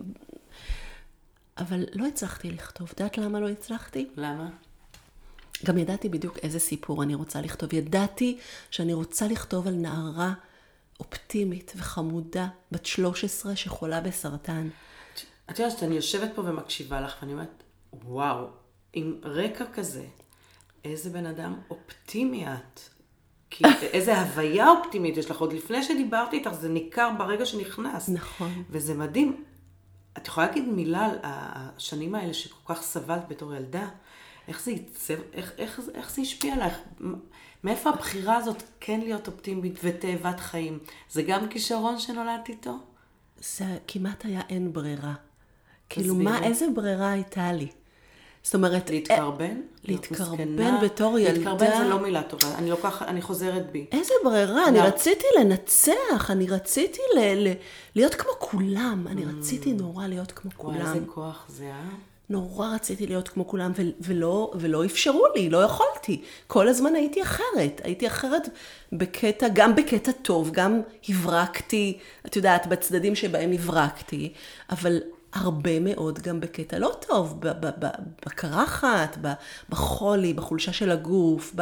אבל 1.59 1.85
לא 1.93 2.07
הצלחתי 2.07 2.51
לכתוב. 2.51 2.91
את 2.95 3.01
יודעת 3.01 3.19
למה 3.19 3.41
לא 3.41 3.49
הצלחתי? 3.49 4.09
למה? 4.17 4.49
גם 5.65 5.79
ידעתי 5.79 6.09
בדיוק 6.09 6.39
איזה 6.39 6.59
סיפור 6.59 7.03
אני 7.03 7.15
רוצה 7.15 7.41
לכתוב. 7.41 7.75
ידעתי 7.75 8.39
שאני 8.71 8.93
רוצה 8.93 9.27
לכתוב 9.27 9.67
על 9.67 9.75
נערה 9.75 10.33
אופטימית 11.01 11.73
וחמודה, 11.77 12.49
בת 12.73 12.87
13, 12.87 13.57
שחולה 13.57 14.01
בסרטן. 14.01 14.69
את 15.51 15.59
יודעת 15.59 15.79
שאני 15.79 15.95
יושבת 15.95 16.31
פה 16.35 16.43
ומקשיבה 16.43 17.01
לך, 17.01 17.17
ואני 17.21 17.33
אומרת, 17.33 17.63
וואו, 17.93 18.47
עם 18.93 19.21
רקע 19.25 19.65
כזה, 19.75 20.05
איזה 20.85 21.11
בן 21.11 21.27
אדם 21.27 21.55
אופטימי 21.71 22.47
את. 22.47 22.81
כי 23.51 23.65
איזה 23.83 24.21
הוויה 24.21 24.71
אופטימית 24.71 25.17
יש 25.17 25.31
לך. 25.31 25.41
עוד 25.41 25.53
לפני 25.53 25.83
שדיברתי 25.83 26.37
איתך, 26.37 26.53
זה 26.53 26.69
ניכר 26.69 27.11
ברגע 27.19 27.47
שנכנסת. 27.47 28.13
נכון. 28.13 28.63
וזה 28.71 28.95
מדהים. 28.95 29.45
את 30.19 30.27
יכולה 30.27 30.47
להגיד 30.47 30.69
מילה 30.69 31.07
על 31.07 31.19
השנים 31.23 32.15
האלה 32.15 32.35
שכל 32.35 32.75
כך 32.75 32.83
סבלת 32.83 33.29
בתור 33.29 33.55
ילדה? 33.55 33.89
איך 34.49 34.63
זה 34.63 34.71
עיצב, 34.71 35.15
איך, 35.33 35.53
איך, 35.59 35.81
איך 35.95 36.11
זה 36.11 36.23
השפיע 36.23 36.55
עלייך? 36.55 36.79
מאיפה 37.65 37.91
הבחירה 37.91 38.37
הזאת 38.37 38.63
כן 38.81 39.01
להיות 39.01 39.29
אופטימית 39.29 39.79
ותאבת 39.83 40.41
חיים? 40.41 40.79
זה 41.11 41.23
גם 41.23 41.49
כישרון 41.49 41.99
שנולדת 41.99 42.49
איתו? 42.49 42.79
זה 43.39 43.79
כמעט 43.89 44.25
היה 44.25 44.41
אין 44.49 44.73
ברירה. 44.73 45.15
כאילו, 45.89 46.15
מה, 46.15 46.45
איזה 46.45 46.67
ברירה 46.75 47.11
הייתה 47.11 47.53
לי? 47.53 47.69
זאת 48.43 48.55
אומרת... 48.55 48.91
להתקרבן? 48.91 49.61
להתקרבן 49.85 50.81
בתור 50.83 51.19
ילדה. 51.19 51.33
להתקרבן 51.33 51.71
זה 51.79 51.89
לא 51.89 51.99
מילה 51.99 52.23
טובה, 52.23 52.55
אני 52.59 52.71
לוקחת, 52.71 53.09
אני 53.09 53.23
חוזרת 53.23 53.73
בי. 53.73 53.87
איזה 53.93 54.15
ברירה, 54.25 54.69
אני 54.69 54.81
רציתי 54.81 55.25
לנצח, 55.41 56.31
אני 56.31 56.47
רציתי 56.49 57.01
ל- 57.17 57.49
ל- 57.49 57.53
להיות 57.97 58.15
כמו 58.15 58.31
כולם, 58.39 59.07
אני 59.11 59.25
רציתי 59.25 59.73
נורא 59.73 60.07
להיות 60.07 60.33
כמו 60.33 60.51
כולם. 60.57 60.77
וואי, 60.77 60.89
איזה 60.89 61.07
כוח 61.07 61.47
זה, 61.49 61.65
אה? 61.65 61.89
נורא 62.31 62.75
רציתי 62.75 63.07
להיות 63.07 63.29
כמו 63.29 63.49
כולם, 63.49 63.73
ו- 63.79 63.83
ולא, 64.01 64.53
ולא 64.55 64.85
אפשרו 64.85 65.25
לי, 65.37 65.51
לא 65.51 65.63
יכולתי. 65.63 66.23
כל 66.47 66.69
הזמן 66.69 66.95
הייתי 66.95 67.23
אחרת. 67.23 67.81
הייתי 67.85 68.07
אחרת 68.07 68.49
בקטע, 68.93 69.47
גם 69.53 69.77
בקטע 69.77 70.13
טוב, 70.13 70.51
גם 70.53 70.81
הברקתי, 71.09 71.99
את 72.27 72.37
יודעת, 72.37 72.67
בצדדים 72.67 73.15
שבהם 73.15 73.53
הברקתי, 73.53 74.33
אבל 74.71 75.01
הרבה 75.35 75.81
מאוד 75.81 76.19
גם 76.19 76.41
בקטע 76.41 76.79
לא 76.79 76.93
טוב, 77.09 77.41
בקרחת, 78.27 79.17
בחולי, 79.69 80.33
בחולשה 80.35 80.73
של 80.73 80.91
הגוף, 80.91 81.55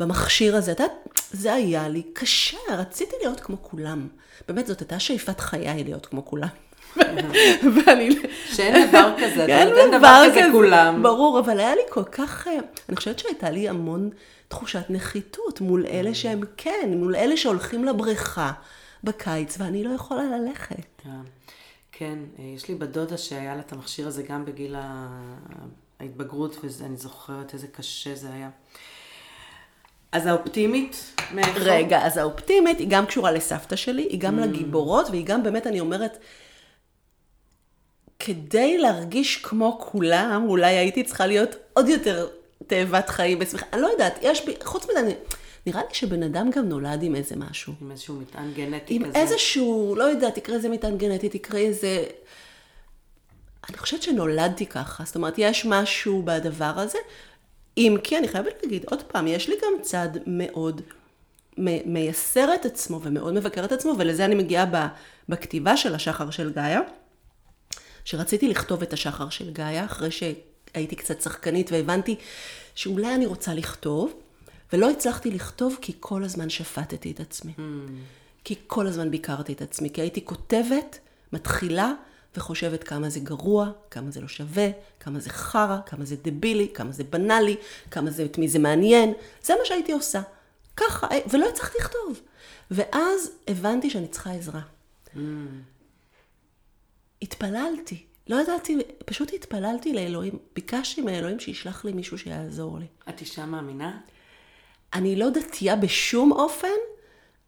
במכשיר 0.00 0.56
הזה. 0.56 0.72
את 0.72 0.80
יודעת, 0.80 1.20
זה 1.32 1.52
היה 1.52 1.88
לי 1.88 2.02
קשה, 2.12 2.56
רציתי 2.68 3.16
להיות 3.22 3.40
כמו 3.40 3.56
כולם. 3.62 4.08
באמת, 4.48 4.66
זאת 4.66 4.80
הייתה 4.80 4.98
שאיפת 4.98 5.40
חיי 5.40 5.84
להיות 5.84 6.06
כמו 6.06 6.24
כולם. 6.24 6.48
ואני... 7.74 8.10
שאין 8.46 8.88
דבר 8.88 9.14
כזה, 9.18 9.46
אין 9.46 9.98
דבר 9.98 10.22
כזה 10.30 10.48
כולם. 10.52 11.02
ברור, 11.02 11.38
אבל 11.38 11.60
היה 11.60 11.74
לי 11.74 11.82
כל 11.90 12.04
כך, 12.04 12.48
אה, 12.48 12.58
אני 12.88 12.96
חושבת 12.96 13.18
שהייתה 13.18 13.50
לי 13.50 13.68
המון 13.68 14.10
תחושת 14.48 14.84
נחיתות 14.88 15.60
מול 15.60 15.86
אלה 15.86 16.14
שהם 16.14 16.40
כן, 16.56 16.90
מול 16.96 17.16
אלה 17.16 17.36
שהולכים 17.36 17.84
לבריכה 17.84 18.52
בקיץ, 19.04 19.56
ואני 19.58 19.84
לא 19.84 19.90
יכולה 19.90 20.22
ללכת. 20.22 21.02
כן, 21.98 22.18
אה, 22.38 22.44
יש 22.44 22.68
לי 22.68 22.74
בת 22.74 22.88
דודה 22.88 23.18
שהיה 23.18 23.54
לה 23.54 23.60
את 23.60 23.72
המכשיר 23.72 24.06
הזה 24.06 24.22
גם 24.22 24.44
בגיל 24.44 24.76
ההתבגרות, 26.00 26.56
ואני 26.80 26.96
זוכרת 26.96 27.54
איזה 27.54 27.66
קשה 27.66 28.14
זה 28.14 28.32
היה. 28.32 28.50
אז 30.12 30.26
האופטימית, 30.26 31.14
מאיפה? 31.34 31.58
רגע, 31.60 32.06
אז 32.06 32.16
האופטימית 32.16 32.78
היא 32.78 32.86
גם 32.90 33.06
קשורה 33.06 33.32
לסבתא 33.32 33.76
שלי, 33.76 34.02
היא 34.02 34.20
גם 34.20 34.38
mm. 34.38 34.42
לגיבורות, 34.42 35.10
והיא 35.10 35.26
גם 35.26 35.42
באמת, 35.42 35.66
אני 35.66 35.80
אומרת, 35.80 36.18
כדי 38.18 38.78
להרגיש 38.78 39.36
כמו 39.36 39.78
כולם, 39.80 40.44
אולי 40.48 40.74
הייתי 40.74 41.04
צריכה 41.04 41.26
להיות 41.26 41.56
עוד 41.72 41.88
יותר 41.88 42.28
תאבת 42.66 43.08
חיים 43.08 43.38
בשמחה. 43.38 43.66
אני 43.72 43.82
לא 43.82 43.86
יודעת, 43.86 44.18
יש 44.22 44.46
בי, 44.46 44.54
חוץ 44.64 44.84
מזה, 44.84 45.00
אני, 45.00 45.14
נראה 45.66 45.80
לי 45.88 45.94
שבן 45.94 46.22
אדם 46.22 46.50
גם 46.50 46.68
נולד 46.68 47.02
עם 47.02 47.14
איזה 47.14 47.36
משהו. 47.36 47.72
עם 47.82 47.90
איזשהו 47.90 48.14
מטען 48.14 48.52
גנטי 48.52 48.94
עם 48.94 49.04
כזה. 49.04 49.18
עם 49.18 49.26
איזשהו, 49.26 49.94
לא 49.96 50.04
יודעת, 50.04 50.34
תקרא 50.34 50.54
איזה 50.54 50.68
מטען 50.68 50.98
גנטי, 50.98 51.28
תקרא 51.28 51.58
איזה... 51.58 52.04
אני 53.68 53.78
חושבת 53.78 54.02
שנולדתי 54.02 54.66
ככה, 54.66 55.04
זאת 55.04 55.16
אומרת, 55.16 55.34
יש 55.38 55.66
משהו 55.66 56.22
בדבר 56.24 56.72
הזה. 56.76 56.98
אם 57.76 57.96
כי, 58.02 58.18
אני 58.18 58.28
חייבת 58.28 58.54
להגיד, 58.62 58.84
עוד 58.90 59.02
פעם, 59.02 59.26
יש 59.26 59.48
לי 59.48 59.54
גם 59.62 59.82
צד 59.82 60.08
מאוד 60.26 60.80
מייסר 61.86 62.54
את 62.54 62.66
עצמו 62.66 63.00
ומאוד 63.02 63.34
מבקר 63.34 63.64
את 63.64 63.72
עצמו, 63.72 63.94
ולזה 63.98 64.24
אני 64.24 64.34
מגיעה 64.34 64.88
בכתיבה 65.28 65.76
של 65.76 65.94
השחר 65.94 66.30
של 66.30 66.52
גאיה. 66.52 66.80
שרציתי 68.04 68.48
לכתוב 68.48 68.82
את 68.82 68.92
השחר 68.92 69.28
של 69.28 69.50
גאיה, 69.50 69.84
אחרי 69.84 70.10
שהייתי 70.10 70.96
קצת 70.96 71.22
שחקנית 71.22 71.72
והבנתי 71.72 72.16
שאולי 72.74 73.14
אני 73.14 73.26
רוצה 73.26 73.54
לכתוב, 73.54 74.14
ולא 74.72 74.90
הצלחתי 74.90 75.30
לכתוב 75.30 75.78
כי 75.80 75.92
כל 76.00 76.24
הזמן 76.24 76.50
שפטתי 76.50 77.10
את 77.10 77.20
עצמי. 77.20 77.52
Mm. 77.56 77.60
כי 78.44 78.54
כל 78.66 78.86
הזמן 78.86 79.10
ביקרתי 79.10 79.52
את 79.52 79.62
עצמי, 79.62 79.90
כי 79.90 80.00
הייתי 80.00 80.24
כותבת, 80.24 80.98
מתחילה, 81.32 81.92
וחושבת 82.36 82.84
כמה 82.84 83.08
זה 83.08 83.20
גרוע, 83.20 83.70
כמה 83.90 84.10
זה 84.10 84.20
לא 84.20 84.28
שווה, 84.28 84.68
כמה 85.00 85.20
זה 85.20 85.30
חרא, 85.30 85.78
כמה 85.86 86.04
זה 86.04 86.16
דבילי, 86.22 86.68
כמה 86.74 86.92
זה 86.92 87.04
בנאלי, 87.04 87.56
כמה 87.90 88.10
זה, 88.10 88.24
את 88.24 88.38
מי 88.38 88.48
זה 88.48 88.58
מעניין. 88.58 89.12
זה 89.42 89.54
מה 89.58 89.64
שהייתי 89.64 89.92
עושה. 89.92 90.20
ככה, 90.76 91.06
ולא 91.30 91.48
הצלחתי 91.48 91.78
לכתוב. 91.80 92.20
ואז 92.70 93.30
הבנתי 93.48 93.90
שאני 93.90 94.08
צריכה 94.08 94.32
עזרה. 94.32 94.60
Mm. 95.14 95.18
התפללתי. 97.22 98.02
לא 98.26 98.36
ידעתי, 98.36 98.78
פשוט 99.04 99.32
התפללתי 99.34 99.92
לאלוהים. 99.92 100.38
ביקשתי 100.54 101.00
מאלוהים 101.00 101.40
שישלח 101.40 101.84
לי 101.84 101.92
מישהו 101.92 102.18
שיעזור 102.18 102.78
לי. 102.78 102.86
את 103.08 103.20
אישה 103.20 103.46
מאמינה? 103.46 104.00
אני 104.94 105.16
לא 105.16 105.30
דתייה 105.30 105.76
בשום 105.76 106.32
אופן, 106.32 106.68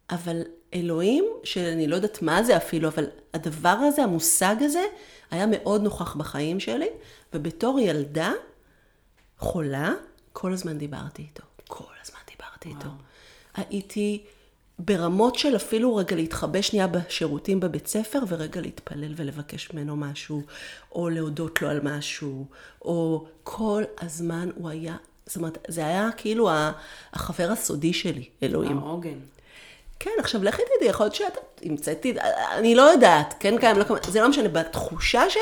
אבל 0.09 0.41
אלוהים, 0.73 1.25
שאני 1.43 1.87
לא 1.87 1.95
יודעת 1.95 2.21
מה 2.21 2.43
זה 2.43 2.57
אפילו, 2.57 2.87
אבל 2.87 3.05
הדבר 3.33 3.69
הזה, 3.69 4.03
המושג 4.03 4.55
הזה, 4.59 4.83
היה 5.31 5.45
מאוד 5.51 5.81
נוכח 5.81 6.15
בחיים 6.15 6.59
שלי, 6.59 6.89
ובתור 7.33 7.79
ילדה 7.79 8.31
חולה, 9.37 9.93
כל 10.33 10.53
הזמן 10.53 10.77
דיברתי 10.77 11.21
איתו. 11.21 11.43
כל 11.67 11.93
הזמן 12.03 12.19
דיברתי 12.29 12.69
וואו. 12.69 12.79
איתו. 12.79 12.89
הייתי... 13.53 14.23
ברמות 14.85 15.35
של 15.35 15.55
אפילו 15.55 15.95
רגע 15.95 16.15
להתחבא 16.15 16.61
שנייה 16.61 16.87
בשירותים 16.87 17.59
בבית 17.59 17.87
ספר 17.87 18.19
ורגע 18.27 18.61
להתפלל 18.61 19.13
ולבקש 19.15 19.73
ממנו 19.73 19.95
משהו, 19.95 20.41
או 20.91 21.09
להודות 21.09 21.61
לו 21.61 21.69
על 21.69 21.79
משהו, 21.83 22.45
או 22.81 23.25
כל 23.43 23.83
הזמן 24.01 24.49
הוא 24.55 24.69
היה, 24.69 24.95
זאת 25.31 25.37
אומרת, 25.37 25.57
זה 25.67 25.85
היה 25.85 26.09
כאילו 26.17 26.49
החבר 27.13 27.51
הסודי 27.51 27.93
שלי, 27.93 28.29
אלוהים. 28.43 28.77
העוגן. 28.77 29.19
כן, 29.99 30.11
עכשיו 30.19 30.43
לכי 30.43 30.61
תדעי, 30.77 30.89
יכול 30.89 31.05
להיות 31.05 31.15
שאת 31.15 31.37
המצאתי, 31.63 32.13
אני 32.51 32.75
לא 32.75 32.81
יודעת, 32.81 33.33
כן 33.39 33.57
קיים, 33.57 33.77
לא 33.77 33.83
קיים, 33.83 33.99
זה 34.07 34.21
לא 34.21 34.29
משנה, 34.29 34.49
בתחושה 34.49 35.29
שלי, 35.29 35.41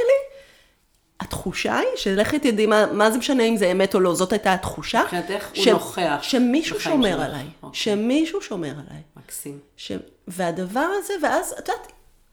התחושה 1.19 1.78
היא, 1.78 1.88
שלכי 1.95 2.39
תדעי 2.39 2.65
מה, 2.65 2.86
מה 2.86 3.12
זה 3.12 3.17
משנה 3.17 3.43
אם 3.43 3.58
זה 3.58 3.71
אמת 3.71 3.95
או 3.95 3.99
לא, 3.99 4.15
זאת 4.15 4.32
הייתה 4.32 4.54
התחושה. 4.54 5.02
מבחינתך 5.04 5.49
הוא 5.56 5.65
נוכח. 5.71 6.19
שמישהו 6.21 6.80
שומר 6.80 7.12
שלך. 7.12 7.25
עליי. 7.25 7.45
אוקיי. 7.63 7.80
שמישהו 7.80 8.41
שומר 8.41 8.69
עליי. 8.71 9.02
מקסים. 9.17 9.60
ש... 9.78 9.91
והדבר 10.28 10.88
הזה, 10.99 11.13
ואז, 11.23 11.52
את 11.60 11.69
יודעת, 11.69 11.91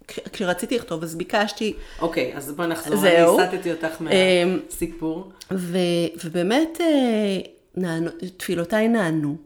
כשרציתי 0.08 0.78
לכתוב, 0.78 1.02
אז 1.02 1.14
ביקשתי, 1.14 1.74
אוקיי, 2.00 2.36
אז 2.36 2.52
בואי 2.52 2.68
נחזור. 2.68 2.96
זהו. 2.96 3.38
אני 3.38 3.46
הסטתי 3.46 3.72
אותך 3.72 4.00
אמ, 4.00 4.58
מהסיפור. 4.66 5.32
ו, 5.52 5.78
ובאמת 6.24 6.80
אה, 6.80 7.38
נענו, 7.74 8.10
תפילותיי 8.36 8.88
נענו, 8.88 9.36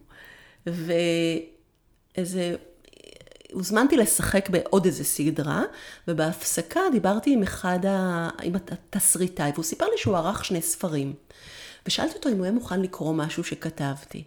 ואיזה, 0.67 2.55
הוזמנתי 3.53 3.97
לשחק 3.97 4.51
בעוד 4.51 4.85
איזה 4.85 5.05
סדרה, 5.05 5.63
ובהפסקה 6.09 6.81
דיברתי 6.93 7.33
עם 7.33 7.43
אחד, 7.43 7.87
ה, 7.87 8.29
עם 8.43 8.53
התסריטאי, 8.55 9.51
והוא 9.55 9.65
סיפר 9.65 9.85
לי 9.85 9.99
שהוא 9.99 10.17
ערך 10.17 10.45
שני 10.45 10.63
ספרים. 10.63 11.13
ושאלתי 11.87 12.15
אותו 12.15 12.29
אם 12.29 12.37
הוא 12.37 12.45
היה 12.45 12.53
מוכן 12.53 12.81
לקרוא 12.81 13.15
משהו 13.15 13.45
שכתבתי. 13.45 14.25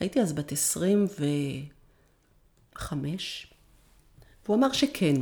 הייתי 0.00 0.20
אז 0.20 0.32
בת 0.32 0.52
25, 0.52 3.46
והוא 4.44 4.56
אמר 4.56 4.72
שכן. 4.72 5.14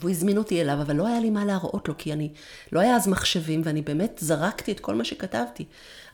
והוא 0.00 0.10
הזמין 0.10 0.38
אותי 0.38 0.60
אליו, 0.60 0.82
אבל 0.82 0.96
לא 0.96 1.06
היה 1.06 1.20
לי 1.20 1.30
מה 1.30 1.44
להראות 1.44 1.88
לו, 1.88 1.94
כי 1.98 2.12
אני, 2.12 2.32
לא 2.72 2.80
היה 2.80 2.96
אז 2.96 3.08
מחשבים, 3.08 3.62
ואני 3.64 3.82
באמת 3.82 4.18
זרקתי 4.22 4.72
את 4.72 4.80
כל 4.80 4.94
מה 4.94 5.04
שכתבתי. 5.04 5.64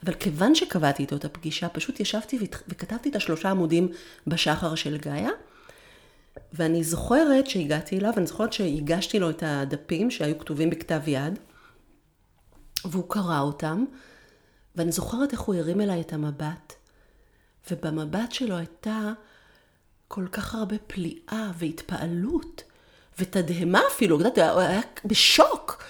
אבל 0.05 0.15
כיוון 0.15 0.55
שקבעתי 0.55 1.03
איתו 1.03 1.17
את 1.17 1.25
הפגישה, 1.25 1.69
פשוט 1.69 2.01
ישבתי 2.01 2.39
וכתבתי 2.69 3.09
את 3.09 3.17
השלושה 3.17 3.51
עמודים 3.51 3.89
בשחר 4.27 4.75
של 4.75 4.97
גאיה, 4.97 5.31
ואני 6.53 6.85
זוכרת 6.85 7.47
שהגעתי 7.47 7.99
אליו, 7.99 8.13
ואני 8.17 8.27
זוכרת 8.27 8.53
שהגשתי 8.53 9.19
לו 9.19 9.31
את 9.31 9.43
הדפים 9.47 10.11
שהיו 10.11 10.39
כתובים 10.39 10.71
בכתב 10.71 11.01
יד, 11.07 11.39
והוא 12.85 13.05
קרא 13.09 13.41
אותם, 13.41 13.85
ואני 14.77 14.93
זוכרת 14.93 15.33
איך 15.33 15.41
הוא 15.41 15.55
הרים 15.55 15.81
אליי 15.81 16.01
את 16.01 16.13
המבט, 16.13 16.73
ובמבט 17.71 18.33
שלו 18.33 18.57
הייתה 18.57 19.13
כל 20.09 20.27
כך 20.33 20.55
הרבה 20.55 20.77
פליאה 20.87 21.51
והתפעלות, 21.59 22.63
ותדהמה 23.19 23.81
אפילו, 23.93 24.21
את 24.21 24.25
יודעת, 24.25 24.53
הוא 24.53 24.61
היה 24.61 24.81
בשוק. 25.05 25.85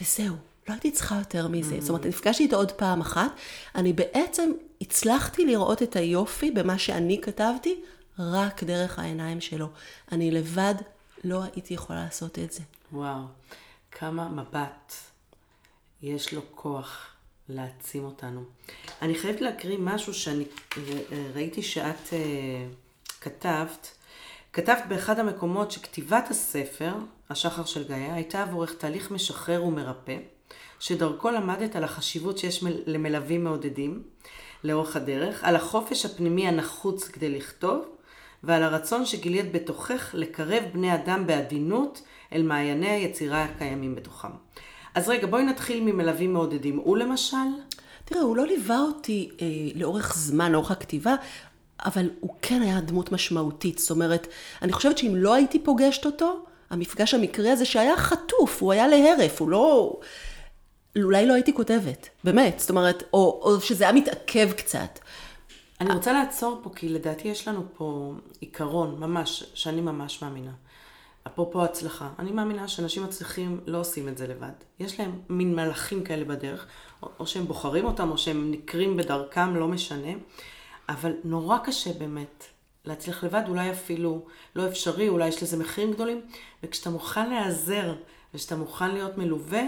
וזהו, 0.00 0.36
לא 0.68 0.72
הייתי 0.72 0.90
צריכה 0.90 1.18
יותר 1.18 1.48
מזה. 1.48 1.76
זאת 1.80 1.88
אומרת, 1.88 2.06
נפגשתי 2.06 2.42
איתו 2.42 2.56
עוד 2.56 2.72
פעם 2.72 3.00
אחת, 3.00 3.30
אני 3.74 3.92
בעצם 3.92 4.50
הצלחתי 4.80 5.46
לראות 5.46 5.82
את 5.82 5.96
היופי 5.96 6.50
במה 6.50 6.78
שאני 6.78 7.20
כתבתי, 7.20 7.80
רק 8.18 8.64
דרך 8.64 8.98
העיניים 8.98 9.40
שלו. 9.40 9.68
אני 10.12 10.30
לבד 10.30 10.74
לא 11.24 11.42
הייתי 11.42 11.74
יכולה 11.74 12.04
לעשות 12.04 12.38
את 12.38 12.52
זה. 12.52 12.62
וואו, 12.92 13.22
כמה 13.90 14.28
מבט 14.28 14.92
יש 16.02 16.34
לו 16.34 16.40
כוח 16.54 17.06
להעצים 17.48 18.04
אותנו. 18.04 18.44
אני 19.02 19.14
חייבת 19.14 19.40
להקריא 19.40 19.78
משהו 19.80 20.14
שאני 20.14 20.44
אה, 20.76 20.82
אה, 21.12 21.26
ראיתי 21.34 21.62
שאת 21.62 22.12
אה, 22.12 22.18
כתבת. 23.20 23.95
כתבת 24.56 24.82
באחד 24.88 25.18
המקומות 25.18 25.70
שכתיבת 25.70 26.30
הספר, 26.30 26.92
השחר 27.30 27.64
של 27.64 27.84
גאיה, 27.88 28.14
הייתה 28.14 28.42
עבורך 28.42 28.74
תהליך 28.74 29.10
משחרר 29.10 29.64
ומרפא, 29.64 30.16
שדרכו 30.80 31.30
למדת 31.30 31.76
על 31.76 31.84
החשיבות 31.84 32.38
שיש 32.38 32.62
מל- 32.62 32.82
למלווים 32.86 33.44
מעודדים 33.44 34.02
לאורך 34.64 34.96
הדרך, 34.96 35.44
על 35.44 35.56
החופש 35.56 36.06
הפנימי 36.06 36.48
הנחוץ 36.48 37.08
כדי 37.08 37.28
לכתוב, 37.28 37.84
ועל 38.42 38.62
הרצון 38.62 39.06
שגילית 39.06 39.52
בתוכך 39.52 40.10
לקרב 40.14 40.64
בני 40.72 40.94
אדם 40.94 41.26
בעדינות 41.26 42.02
אל 42.32 42.42
מעייני 42.42 42.90
היצירה 42.90 43.44
הקיימים 43.44 43.94
בתוכם. 43.94 44.30
אז 44.94 45.08
רגע, 45.08 45.26
בואי 45.26 45.44
נתחיל 45.44 45.84
ממלווים 45.84 46.32
מעודדים. 46.32 46.76
הוא 46.76 46.96
למשל? 46.96 47.36
תראה, 48.04 48.22
הוא 48.22 48.36
לא 48.36 48.46
ליווה 48.46 48.78
אותי 48.80 49.30
אה, 49.40 49.46
לאורך 49.74 50.14
זמן, 50.16 50.52
לאורך 50.52 50.70
הכתיבה, 50.70 51.14
אבל 51.84 52.10
הוא 52.20 52.34
כן 52.42 52.62
היה 52.62 52.80
דמות 52.80 53.12
משמעותית. 53.12 53.78
זאת 53.78 53.90
אומרת, 53.90 54.26
אני 54.62 54.72
חושבת 54.72 54.98
שאם 54.98 55.12
לא 55.16 55.34
הייתי 55.34 55.58
פוגשת 55.58 56.06
אותו, 56.06 56.44
המפגש 56.70 57.14
המקרי 57.14 57.50
הזה 57.50 57.64
שהיה 57.64 57.96
חטוף, 57.96 58.62
הוא 58.62 58.72
היה 58.72 58.88
להרף, 58.88 59.40
הוא 59.40 59.48
לא... 59.48 59.96
אולי 61.02 61.26
לא 61.26 61.34
הייתי 61.34 61.54
כותבת, 61.54 62.08
באמת. 62.24 62.60
זאת 62.60 62.70
אומרת, 62.70 63.02
או, 63.12 63.40
או 63.42 63.60
שזה 63.60 63.84
היה 63.84 63.92
מתעכב 63.92 64.52
קצת. 64.52 64.98
אני 65.80 65.94
רוצה 65.94 66.12
לעצור 66.12 66.60
פה, 66.62 66.70
כי 66.76 66.88
לדעתי 66.88 67.28
יש 67.28 67.48
לנו 67.48 67.62
פה 67.76 68.14
עיקרון, 68.40 69.00
ממש, 69.00 69.44
שאני 69.54 69.80
ממש 69.80 70.22
מאמינה. 70.22 70.52
אפרופו 71.26 71.64
הצלחה, 71.64 72.08
אני 72.18 72.30
מאמינה 72.30 72.68
שאנשים 72.68 73.04
מצליחים 73.04 73.60
לא 73.66 73.80
עושים 73.80 74.08
את 74.08 74.18
זה 74.18 74.26
לבד. 74.26 74.52
יש 74.80 75.00
להם 75.00 75.20
מין 75.28 75.54
מלאכים 75.54 76.04
כאלה 76.04 76.24
בדרך, 76.24 76.66
או, 77.20 77.26
שהם 77.26 77.46
בוחרים 77.46 77.84
אותם, 77.84 78.10
או 78.10 78.18
שהם 78.18 78.50
נקרים 78.50 78.96
בדרכם, 78.96 79.56
לא 79.56 79.68
משנה. 79.68 80.12
אבל 80.88 81.12
נורא 81.24 81.58
קשה 81.58 81.92
באמת 81.92 82.44
להצליח 82.84 83.24
לבד, 83.24 83.42
אולי 83.48 83.70
אפילו 83.70 84.24
לא 84.56 84.66
אפשרי, 84.68 85.08
אולי 85.08 85.28
יש 85.28 85.42
לזה 85.42 85.56
מחירים 85.56 85.92
גדולים. 85.92 86.20
וכשאתה 86.62 86.90
מוכן 86.90 87.28
להיעזר, 87.30 87.94
וכשאתה 88.34 88.56
מוכן 88.56 88.90
להיות 88.90 89.18
מלווה, 89.18 89.62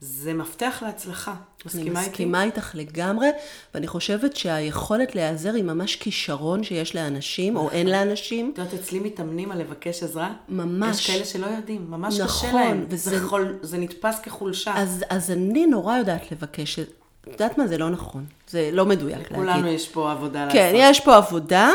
זה 0.00 0.34
מפתח 0.34 0.78
להצלחה. 0.86 1.34
מסכימה 1.66 1.82
אני 1.90 2.00
איתי? 2.00 2.10
מסכימה 2.10 2.42
איתך 2.44 2.70
לגמרי, 2.74 3.26
ואני 3.74 3.86
חושבת 3.86 4.36
שהיכולת 4.36 5.14
להיעזר 5.14 5.54
היא 5.54 5.64
ממש 5.64 5.96
כישרון 5.96 6.64
שיש 6.64 6.94
לאנשים, 6.96 7.56
או 7.56 7.70
אין 7.70 7.86
לאנשים. 7.86 8.50
את 8.52 8.58
יודעת, 8.58 8.74
אצלי 8.74 8.98
מתאמנים 8.98 9.50
על 9.52 9.58
לבקש 9.58 10.02
עזרה. 10.02 10.32
ממש. 10.48 10.98
יש 11.00 11.10
כאלה 11.10 11.24
שלא 11.24 11.46
יודעים, 11.46 11.90
ממש 11.90 12.14
קשה 12.14 12.24
נכון, 12.24 12.54
להם. 12.60 12.84
וזה- 12.88 13.18
זה, 13.18 13.26
זה 13.62 13.78
נתפס 13.78 14.20
כחולשה. 14.22 14.74
אז, 14.76 15.04
אז 15.10 15.30
אני 15.30 15.66
נורא 15.66 15.96
יודעת 15.98 16.32
לבקש, 16.32 16.78
את 17.22 17.26
יודעת 17.26 17.58
מה? 17.58 17.66
זה 17.66 17.78
לא 17.78 17.90
נכון. 17.90 18.24
זה 18.48 18.70
לא 18.72 18.86
מדויק 18.86 19.16
להגיד. 19.16 19.32
לכולנו 19.32 19.68
יש 19.68 19.88
פה 19.88 20.12
עבודה 20.12 20.44
לעשות. 20.44 20.60
כן, 20.60 20.72
יש 20.74 21.00
פה 21.00 21.16
עבודה. 21.16 21.70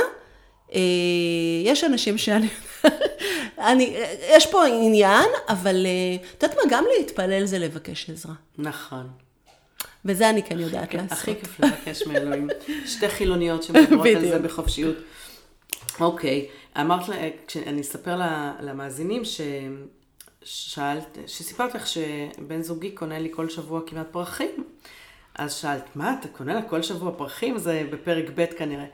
אה, 0.74 0.80
יש 1.64 1.84
אנשים 1.84 2.18
שאני... 2.18 2.48
אני, 3.58 3.98
יש 4.30 4.46
פה 4.52 4.66
עניין, 4.66 5.30
אבל 5.50 5.86
אה, 5.86 6.26
את 6.38 6.44
יודעת 6.44 6.58
מה? 6.58 6.72
גם 6.72 6.84
להתפלל 6.98 7.46
זה 7.46 7.60
לבקש 7.60 8.10
עזרה. 8.10 8.34
נכון. 8.58 9.08
וזה 10.06 10.30
אני 10.30 10.44
כן 10.44 10.60
יודעת 10.60 10.90
כן, 10.90 10.98
לעשות. 10.98 11.12
הכי 11.12 11.36
כיף 11.36 11.60
לבקש 11.60 12.08
מאלוהים. 12.08 12.48
שתי 12.86 13.10
חילוניות 13.10 13.64
שמדברות 13.64 14.08
על 14.16 14.22
זה. 14.22 14.40
בחופשיות. 14.40 14.96
אוקיי, 16.00 16.48
אמרת, 16.82 17.02
כשאני 17.48 17.82
אספר 17.82 18.20
למאזינים 18.60 19.22
ששאלת, 20.46 21.18
שסיפרת 21.28 21.76
לך 21.76 21.88
שבן 21.88 22.62
זוגי 22.62 22.92
קונה 22.92 23.20
לי 23.20 23.30
כל 23.32 23.50
שבוע 23.50 23.82
כמעט 23.86 24.08
פרחים. 24.12 24.64
אז 25.36 25.54
שאלת, 25.54 25.96
מה, 25.96 26.16
אתה 26.20 26.28
קונה 26.28 26.54
לה 26.54 26.62
כל 26.62 26.82
שבוע 26.82 27.12
פרחים? 27.18 27.58
זה 27.58 27.88
בפרק 27.92 28.26
ב' 28.36 28.46
כנראה. 28.46 28.86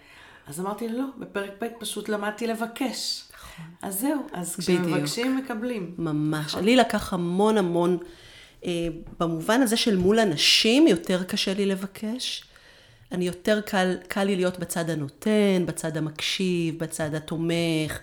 אז 0.48 0.60
אמרתי 0.60 0.88
לה, 0.88 0.94
לא, 0.94 1.06
בפרק 1.18 1.52
ב' 1.62 1.68
פשוט 1.80 2.10
למדתי 2.10 2.48
לבקש. 2.48 3.24
אז 3.82 4.00
זהו, 4.00 4.22
אז. 4.34 4.56
כשמבקשים, 4.56 5.38
מקבלים. 5.38 5.96
ממש. 5.98 6.56
לי 6.56 6.76
לקח 6.76 7.14
המון 7.14 7.58
המון, 7.58 7.98
אה, 8.66 8.88
במובן 9.20 9.62
הזה 9.62 9.78
של 9.78 9.98
מול 9.98 10.20
אנשים, 10.20 10.88
יותר 10.88 11.24
קשה 11.24 11.54
לי 11.54 11.66
לבקש. 11.66 12.44
אני 13.12 13.28
יותר 13.28 13.62
קל, 13.62 13.98
קל 14.08 14.24
לי 14.24 14.36
להיות 14.36 14.60
בצד 14.60 14.90
הנותן, 14.90 15.64
בצד 15.66 15.98
המקשיב, 15.98 16.80
בצד 16.80 17.16
התומך, 17.16 18.00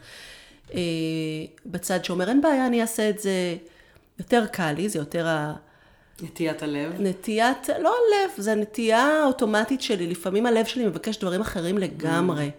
אה, 0.74 0.80
בצד 1.66 2.04
שאומר, 2.04 2.28
אין 2.28 2.40
בעיה, 2.40 2.66
אני 2.66 2.82
אעשה 2.82 3.10
את 3.10 3.18
זה. 3.18 3.56
יותר 4.18 4.46
קל 4.46 4.72
לי, 4.72 4.88
זה 4.88 4.98
יותר 4.98 5.26
ה... 5.26 5.54
נטיית 6.22 6.62
הלב. 6.62 6.92
נטיית, 7.00 7.68
לא 7.82 7.88
הלב, 7.88 8.30
זה 8.36 8.52
הנטייה 8.52 9.02
האוטומטית 9.22 9.82
שלי. 9.82 10.06
לפעמים 10.06 10.46
הלב 10.46 10.64
שלי 10.66 10.86
מבקש 10.86 11.18
דברים 11.18 11.40
אחרים 11.40 11.78
לגמרי. 11.78 12.50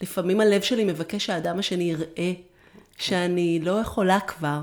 לפעמים 0.00 0.40
הלב 0.40 0.60
שלי 0.62 0.84
מבקש 0.84 1.26
שהאדם 1.26 1.58
השני 1.58 1.84
יראה 1.84 2.32
שאני 2.98 3.60
לא 3.62 3.80
יכולה 3.80 4.20
כבר, 4.20 4.58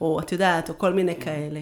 או 0.00 0.20
את 0.20 0.32
יודעת, 0.32 0.68
או 0.68 0.78
כל 0.78 0.92
מיני 0.92 1.16
כאלה. 1.20 1.60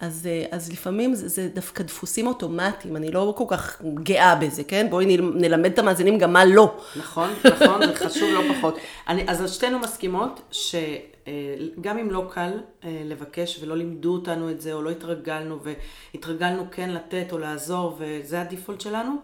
אז, 0.00 0.28
אה, 0.30 0.44
אז 0.50 0.72
לפעמים 0.72 1.14
זה, 1.14 1.28
זה 1.28 1.48
דווקא 1.54 1.82
דפוסים 1.82 2.26
אוטומטיים, 2.26 2.96
אני 2.96 3.10
לא 3.10 3.34
כל 3.36 3.44
כך 3.48 3.82
גאה 4.02 4.34
בזה, 4.34 4.64
כן? 4.64 4.86
בואי 4.90 5.06
נל- 5.06 5.32
נלמד 5.34 5.72
את 5.72 5.78
המאזינים 5.78 6.18
גם 6.18 6.32
מה 6.32 6.44
לא. 6.44 6.74
נכון, 6.96 7.30
נכון, 7.44 7.86
זה 7.86 7.96
חשוב 7.96 8.28
לא 8.34 8.54
פחות. 8.56 8.76
אני, 9.08 9.24
אז 9.28 9.52
שתינו 9.54 9.78
מסכימות 9.78 10.40
שגם 11.26 11.98
אם 11.98 12.10
לא 12.10 12.28
קל 12.30 12.60
אה, 12.84 13.02
לבקש 13.04 13.58
ולא 13.62 13.76
לימדו 13.76 14.12
אותנו 14.12 14.50
את 14.50 14.60
זה, 14.60 14.72
או 14.72 14.82
לא 14.82 14.90
התרגלנו, 14.90 15.58
והתרגלנו 16.14 16.66
כן 16.70 16.90
לתת 16.90 17.26
או 17.32 17.38
לעזור, 17.38 17.98
וזה 17.98 18.40
הדיפולט 18.40 18.80
שלנו, 18.80 19.16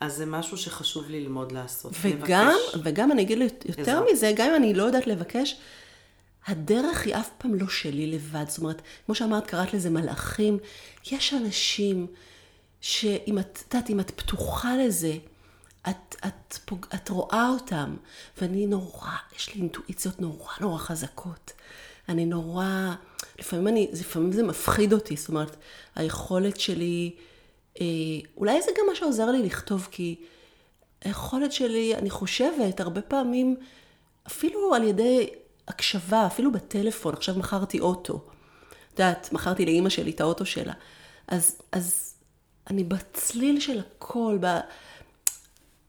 אז 0.00 0.16
זה 0.16 0.26
משהו 0.26 0.56
שחשוב 0.56 1.10
ללמוד 1.10 1.52
לעשות. 1.52 1.92
וגם, 2.02 2.48
לבקש. 2.48 2.80
וגם 2.84 3.12
אני 3.12 3.22
אגיד 3.22 3.38
יותר 3.40 3.82
עזרה. 3.82 4.04
מזה, 4.12 4.32
גם 4.36 4.48
אם 4.48 4.54
אני 4.56 4.74
לא 4.74 4.82
יודעת 4.82 5.06
לבקש, 5.06 5.60
הדרך 6.46 7.06
היא 7.06 7.16
אף 7.16 7.30
פעם 7.38 7.54
לא 7.54 7.68
שלי 7.68 8.06
לבד. 8.06 8.44
זאת 8.48 8.58
אומרת, 8.58 8.82
כמו 9.06 9.14
שאמרת, 9.14 9.46
קראת 9.46 9.74
לזה 9.74 9.90
מלאכים. 9.90 10.58
יש 11.12 11.34
אנשים 11.34 12.06
שאם 12.80 13.38
את, 13.38 13.58
את 13.68 13.74
יודעת, 13.74 13.90
אם 13.90 14.00
את 14.00 14.10
פתוחה 14.10 14.76
לזה, 14.76 15.12
את, 15.90 16.16
את, 16.26 16.58
פוג, 16.64 16.86
את 16.94 17.08
רואה 17.08 17.48
אותם. 17.48 17.96
ואני 18.40 18.66
נורא, 18.66 19.10
יש 19.36 19.54
לי 19.54 19.60
אינטואיציות 19.60 20.20
נורא 20.20 20.52
נורא 20.60 20.78
חזקות. 20.78 21.52
אני 22.08 22.26
נורא, 22.26 22.94
לפעמים, 23.38 23.68
אני, 23.68 23.88
לפעמים 23.92 24.32
זה 24.32 24.42
מפחיד 24.42 24.92
אותי, 24.92 25.16
זאת 25.16 25.28
אומרת, 25.28 25.56
היכולת 25.94 26.60
שלי, 26.60 27.14
אה, 27.80 27.86
אולי 28.36 28.62
זה 28.62 28.70
גם 28.78 28.84
מה 28.88 28.94
שעוזר 28.94 29.26
לי 29.30 29.42
לכתוב, 29.42 29.88
כי 29.90 30.16
היכולת 31.04 31.52
שלי, 31.52 31.94
אני 31.94 32.10
חושבת, 32.10 32.80
הרבה 32.80 33.02
פעמים, 33.02 33.56
אפילו 34.26 34.74
על 34.74 34.82
ידי 34.82 35.30
הקשבה, 35.68 36.26
אפילו 36.26 36.52
בטלפון, 36.52 37.14
עכשיו 37.14 37.34
מכרתי 37.34 37.80
אוטו. 37.80 38.14
את 38.14 39.00
יודעת, 39.00 39.32
מכרתי 39.32 39.64
לאימא 39.64 39.88
שלי 39.88 40.10
את 40.10 40.20
האוטו 40.20 40.46
שלה. 40.46 40.72
אז, 41.28 41.62
אז 41.72 42.14
אני 42.70 42.84
בצליל 42.84 43.60
של 43.60 43.80
הכל, 43.80 44.38
ב... 44.40 44.58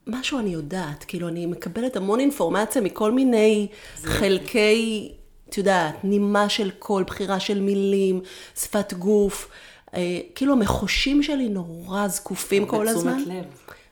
משהו 0.10 0.39
אני 0.39 0.50
יודעת, 0.50 1.04
כאילו 1.04 1.28
אני 1.28 1.45
מקבלת 1.45 1.95
המון 1.95 2.19
אינפורמציה 2.19 2.82
מכל 2.82 3.12
מיני 3.12 3.67
חלקי, 3.95 5.12
את 5.50 5.58
יודעת, 5.58 6.04
נימה 6.04 6.50
של 6.50 6.72
קול, 6.80 7.04
בחירה 7.04 7.39
של 7.39 7.62
מילים, 7.62 8.22
שפת 8.56 8.93
גוף. 8.93 9.50
אה, 9.93 10.19
כאילו 10.36 10.54
המחושים 10.54 11.24
שלי 11.24 11.50
נורא 11.50 12.08
זקופים 12.08 12.65
כל 12.65 12.88
הזמן. 12.88 13.17
בתשומת 13.17 13.38
לב. 13.38 13.45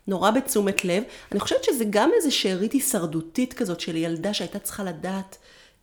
נורא 0.07 0.31
בתשומת 0.31 0.85
לב. 0.85 1.03
אני 1.31 1.39
חושבת 1.39 1.63
שזה 1.63 1.83
גם 1.89 2.09
איזה 2.15 2.31
שארית 2.31 2.73
הישרדותית 2.73 3.53
כזאת 3.53 3.79
של 3.79 3.95
ילדה 3.95 4.33
שהייתה 4.33 4.59
צריכה 4.59 4.83
לדעת 4.83 5.37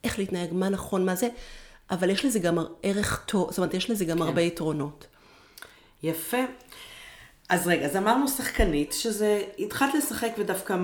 איך 0.05 0.19
להתנהג, 0.19 0.49
מה 0.53 0.69
נכון, 0.69 1.07
מה 1.07 1.15
זה, 1.15 1.29
אבל 1.91 2.11
יש 2.11 2.25
לזה 2.25 2.39
גם 2.39 2.59
ערך 2.83 3.25
טוב, 3.27 3.51
זאת 3.51 3.59
אומרת, 3.59 3.75
יש 3.75 3.91
לזה 3.91 4.05
גם 4.05 4.23
הרבה 4.23 4.41
יתרונות. 4.41 5.07
יפה. 6.03 6.37
אז 7.55 7.67
רגע, 7.67 7.87
אז 7.87 7.97
אמרנו 7.97 8.29
שחקנית, 8.29 8.93
שזה, 8.93 9.43
התחלת 9.59 9.95
לשחק 9.95 10.31
ודווקא 10.39 10.77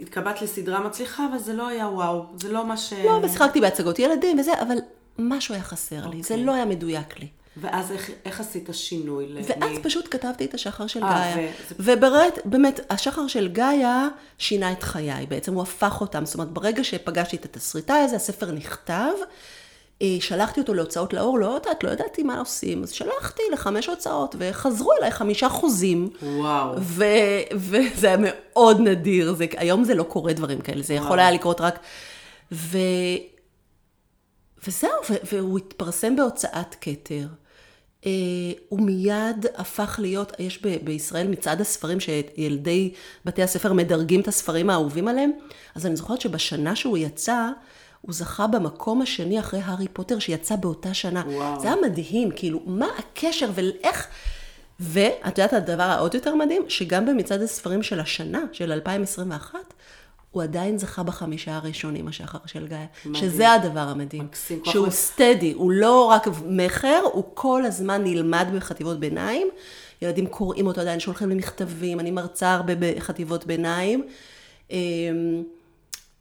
התקבעת 0.00 0.42
לסדרה 0.42 0.80
מצליחה, 0.80 1.26
אבל 1.30 1.38
זה 1.38 1.52
לא 1.52 1.68
היה 1.68 1.86
וואו, 1.88 2.24
זה 2.36 2.52
לא 2.52 2.66
מה 2.66 2.76
ש... 2.76 2.92
לא, 2.92 3.20
ושיחקתי 3.22 3.60
בהצגות 3.60 3.98
ילדים 3.98 4.38
וזה, 4.38 4.52
אבל 4.62 4.76
משהו 5.18 5.54
היה 5.54 5.62
חסר 5.64 6.06
לי, 6.06 6.22
זה 6.22 6.34
אוקיי. 6.34 6.46
לא 6.46 6.54
היה 6.54 6.64
מדויק 6.64 7.18
לי. 7.20 7.26
ואז 7.60 7.92
איך, 7.92 8.10
איך 8.24 8.40
עשית 8.40 8.68
שינוי? 8.72 9.26
ואז 9.34 9.78
מ- 9.78 9.82
פשוט 9.82 10.08
כתבתי 10.10 10.44
את 10.44 10.54
השחר 10.54 10.86
של 10.86 11.04
אה, 11.04 11.32
גאיה. 11.34 11.48
וזה- 11.64 11.74
ובאמת, 11.78 12.38
באמת, 12.44 12.80
השחר 12.90 13.26
של 13.26 13.48
גאיה 13.48 14.08
שינה 14.38 14.72
את 14.72 14.82
חיי, 14.82 15.26
בעצם 15.28 15.54
הוא 15.54 15.62
הפך 15.62 16.00
אותם. 16.00 16.26
זאת 16.26 16.34
אומרת, 16.34 16.48
ברגע 16.50 16.84
שפגשתי 16.84 17.36
את 17.36 17.44
התסריטאי 17.44 17.98
הזה, 17.98 18.16
הספר 18.16 18.50
נכתב, 18.52 19.12
שלחתי 20.20 20.60
אותו 20.60 20.74
להוצאות 20.74 21.12
לאור, 21.12 21.38
לא 21.38 21.46
יודעת, 21.46 21.84
לא 21.84 21.90
ידעתי 21.90 22.22
מה 22.22 22.38
עושים, 22.38 22.82
אז 22.82 22.90
שלחתי 22.90 23.42
לחמש 23.52 23.86
הוצאות, 23.86 24.36
וחזרו 24.38 24.92
אליי 24.98 25.10
חמישה 25.10 25.48
חוזים. 25.48 26.10
וואו. 26.22 26.74
ו- 26.78 27.04
וזה 27.54 28.06
היה 28.06 28.16
מאוד 28.20 28.80
נדיר, 28.80 29.34
זה, 29.34 29.46
היום 29.56 29.84
זה 29.84 29.94
לא 29.94 30.02
קורה 30.02 30.32
דברים 30.32 30.60
כאלה, 30.60 30.82
זה 30.82 30.94
יכול 30.94 31.06
וואו. 31.06 31.18
היה 31.20 31.30
לקרות 31.30 31.60
רק... 31.60 31.78
ו... 32.52 32.78
וזהו, 34.66 34.90
ו- 35.10 35.14
והוא 35.32 35.58
התפרסם 35.58 36.16
בהוצאת 36.16 36.74
כתר. 36.80 37.26
אה, 38.06 38.10
הוא 38.68 38.80
מיד 38.80 39.46
הפך 39.56 39.98
להיות, 40.02 40.32
יש 40.38 40.62
ב- 40.66 40.84
בישראל 40.84 41.28
מצעד 41.28 41.60
הספרים 41.60 42.00
שילדי 42.00 42.92
בתי 43.24 43.42
הספר 43.42 43.72
מדרגים 43.72 44.20
את 44.20 44.28
הספרים 44.28 44.70
האהובים 44.70 45.08
עליהם, 45.08 45.30
אז 45.74 45.86
אני 45.86 45.96
זוכרת 45.96 46.20
שבשנה 46.20 46.76
שהוא 46.76 46.98
יצא, 46.98 47.48
הוא 48.00 48.14
זכה 48.14 48.46
במקום 48.46 49.02
השני 49.02 49.40
אחרי 49.40 49.60
הארי 49.64 49.88
פוטר 49.88 50.18
שיצא 50.18 50.56
באותה 50.56 50.94
שנה. 50.94 51.22
וואו. 51.26 51.60
זה 51.60 51.66
היה 51.66 51.76
מדהים, 51.82 52.30
כאילו, 52.36 52.60
מה 52.66 52.86
הקשר 52.98 53.50
ואיך... 53.54 54.06
ואת 54.80 55.38
יודעת 55.38 55.52
הדבר 55.52 55.82
העוד 55.82 56.14
יותר 56.14 56.34
מדהים? 56.34 56.62
שגם 56.68 57.06
במצעד 57.06 57.42
הספרים 57.42 57.82
של 57.82 58.00
השנה, 58.00 58.40
של 58.52 58.72
2021, 58.72 59.58
הוא 60.30 60.42
עדיין 60.42 60.78
זכה 60.78 61.02
בחמישה 61.02 61.56
הראשונים, 61.56 62.08
השחר 62.08 62.38
של 62.46 62.66
גיא. 62.66 62.76
מדהים. 63.06 63.14
שזה 63.14 63.52
הדבר 63.52 63.80
המדהים. 63.80 64.24
מקסים, 64.24 64.60
שהוא 64.64 64.90
סטדי, 64.90 65.52
הוא 65.52 65.70
לא 65.72 66.04
רק 66.04 66.28
מכר, 66.46 67.00
הוא 67.12 67.24
כל 67.34 67.64
הזמן 67.64 68.04
נלמד 68.04 68.46
בחטיבות 68.54 69.00
ביניים. 69.00 69.48
ילדים 70.02 70.26
קוראים 70.26 70.66
אותו 70.66 70.80
עדיין, 70.80 71.00
שולחים 71.00 71.28
לי 71.28 71.34
מכתבים, 71.34 72.00
אני 72.00 72.10
מרצה 72.10 72.54
הרבה 72.54 72.72
בחטיבות 72.78 73.46
ביניים. 73.46 74.06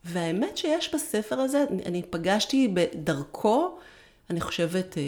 אמ, 0.06 0.12
והאמת 0.14 0.58
שיש 0.58 0.94
בספר 0.96 1.36
הזה, 1.40 1.64
אני- 1.72 1.84
אני 1.86 2.02
פגשתי 2.10 2.68
בדרכו, 2.74 3.78
אני 4.30 4.42
חושבת, 4.42 4.98
אה, 4.98 5.04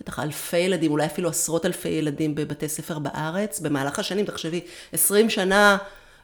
בטח 0.00 0.18
אלפי 0.18 0.56
ילדים, 0.58 0.90
אולי 0.90 1.06
אפילו 1.06 1.28
עשרות 1.28 1.66
אלפי 1.66 1.88
ילדים 1.88 2.34
בבתי 2.34 2.68
ספר 2.68 2.98
בארץ, 2.98 3.60
במהלך 3.60 3.98
השנים, 3.98 4.24
תחשבי, 4.24 4.60
20 4.92 5.30
שנה 5.30 5.78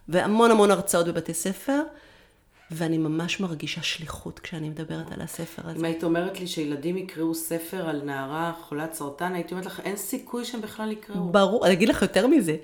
והמון 0.08 0.50
המון 0.50 0.70
הרצאות 0.70 1.06
בבתי 1.06 1.34
ספר, 1.34 1.82
ואני 2.70 2.98
ממש 2.98 3.40
מרגישה 3.40 3.82
שליחות 3.82 4.38
כשאני 4.38 4.68
מדברת 4.68 5.12
על 5.12 5.20
הספר 5.20 5.62
הזה. 5.64 5.78
אם 5.78 5.84
היית 5.84 6.04
אומרת 6.04 6.40
לי 6.40 6.46
שילדים 6.46 6.96
יקראו 6.96 7.34
ספר 7.34 7.88
על 7.88 8.02
נערה 8.04 8.52
חולת 8.68 8.94
סרטן, 8.94 9.34
הייתי 9.34 9.54
אומרת 9.54 9.66
לך, 9.66 9.80
אין 9.80 9.96
סיכוי 9.96 10.44
שהם 10.44 10.60
בכלל 10.60 10.92
יקראו. 10.92 11.24
ברור, 11.32 11.66
אני 11.66 11.72
אגיד 11.74 11.88
לך 11.88 12.02
יותר 12.02 12.26
מזה. 12.26 12.56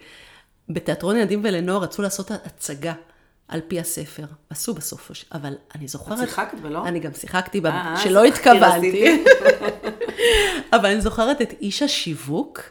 בתיאטרון 0.68 1.16
ילדים 1.16 1.40
ולנוער 1.44 1.82
רצו 1.82 2.02
לעשות 2.02 2.30
הצגה 2.30 2.92
על 3.48 3.60
פי 3.68 3.80
הספר. 3.80 4.24
עשו 4.50 4.74
בסוף, 4.74 5.10
אבל 5.32 5.54
אני 5.74 5.88
זוכרת... 5.88 6.18
את 6.22 6.28
שיחקת 6.28 6.58
ולא? 6.62 6.86
אני 6.86 7.00
גם 7.00 7.12
שיחקתי. 7.14 7.60
אה, 7.64 7.70
אה, 7.70 7.96
שלא 7.96 8.24
התכוונתי. 8.24 8.88
רציתי. 8.88 9.24
אבל 10.76 10.86
אני 10.86 11.00
זוכרת 11.00 11.42
את 11.42 11.52
איש 11.60 11.82
השיווק 11.82 12.62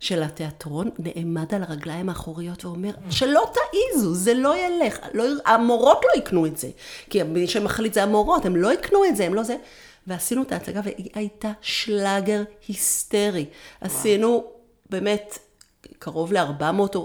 של 0.00 0.22
התיאטרון 0.22 0.90
נעמד 0.98 1.54
על 1.54 1.62
הרגליים 1.62 2.08
האחוריות 2.08 2.64
ואומר, 2.64 2.90
שלא 3.10 3.52
תעיזו, 3.54 4.14
זה 4.14 4.34
לא 4.34 4.54
ילך. 4.56 4.98
לא, 5.14 5.24
המורות 5.46 6.00
לא 6.04 6.18
יקנו 6.18 6.46
את 6.46 6.56
זה. 6.56 6.68
כי 7.10 7.22
מי 7.22 7.46
שמחליט 7.46 7.94
זה 7.94 8.02
המורות, 8.02 8.44
הם 8.44 8.56
לא 8.56 8.72
יקנו 8.72 9.04
את 9.04 9.16
זה, 9.16 9.24
הם 9.24 9.34
לא 9.34 9.42
זה. 9.42 9.56
ועשינו 10.06 10.42
את 10.42 10.52
ההצגה 10.52 10.80
והיא 10.84 11.10
הייתה 11.14 11.52
שלאגר 11.60 12.42
היסטרי. 12.68 13.46
עשינו 13.80 14.44
באמת 14.90 15.38
קרוב 15.98 16.32
ל-400 16.32 16.98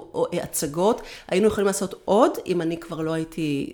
הצגות, 0.43 1.01
היינו 1.27 1.47
יכולים 1.47 1.67
לעשות 1.67 2.01
עוד, 2.05 2.31
אם 2.45 2.61
אני 2.61 2.77
כבר 2.77 3.01
לא 3.01 3.13
הייתי... 3.13 3.73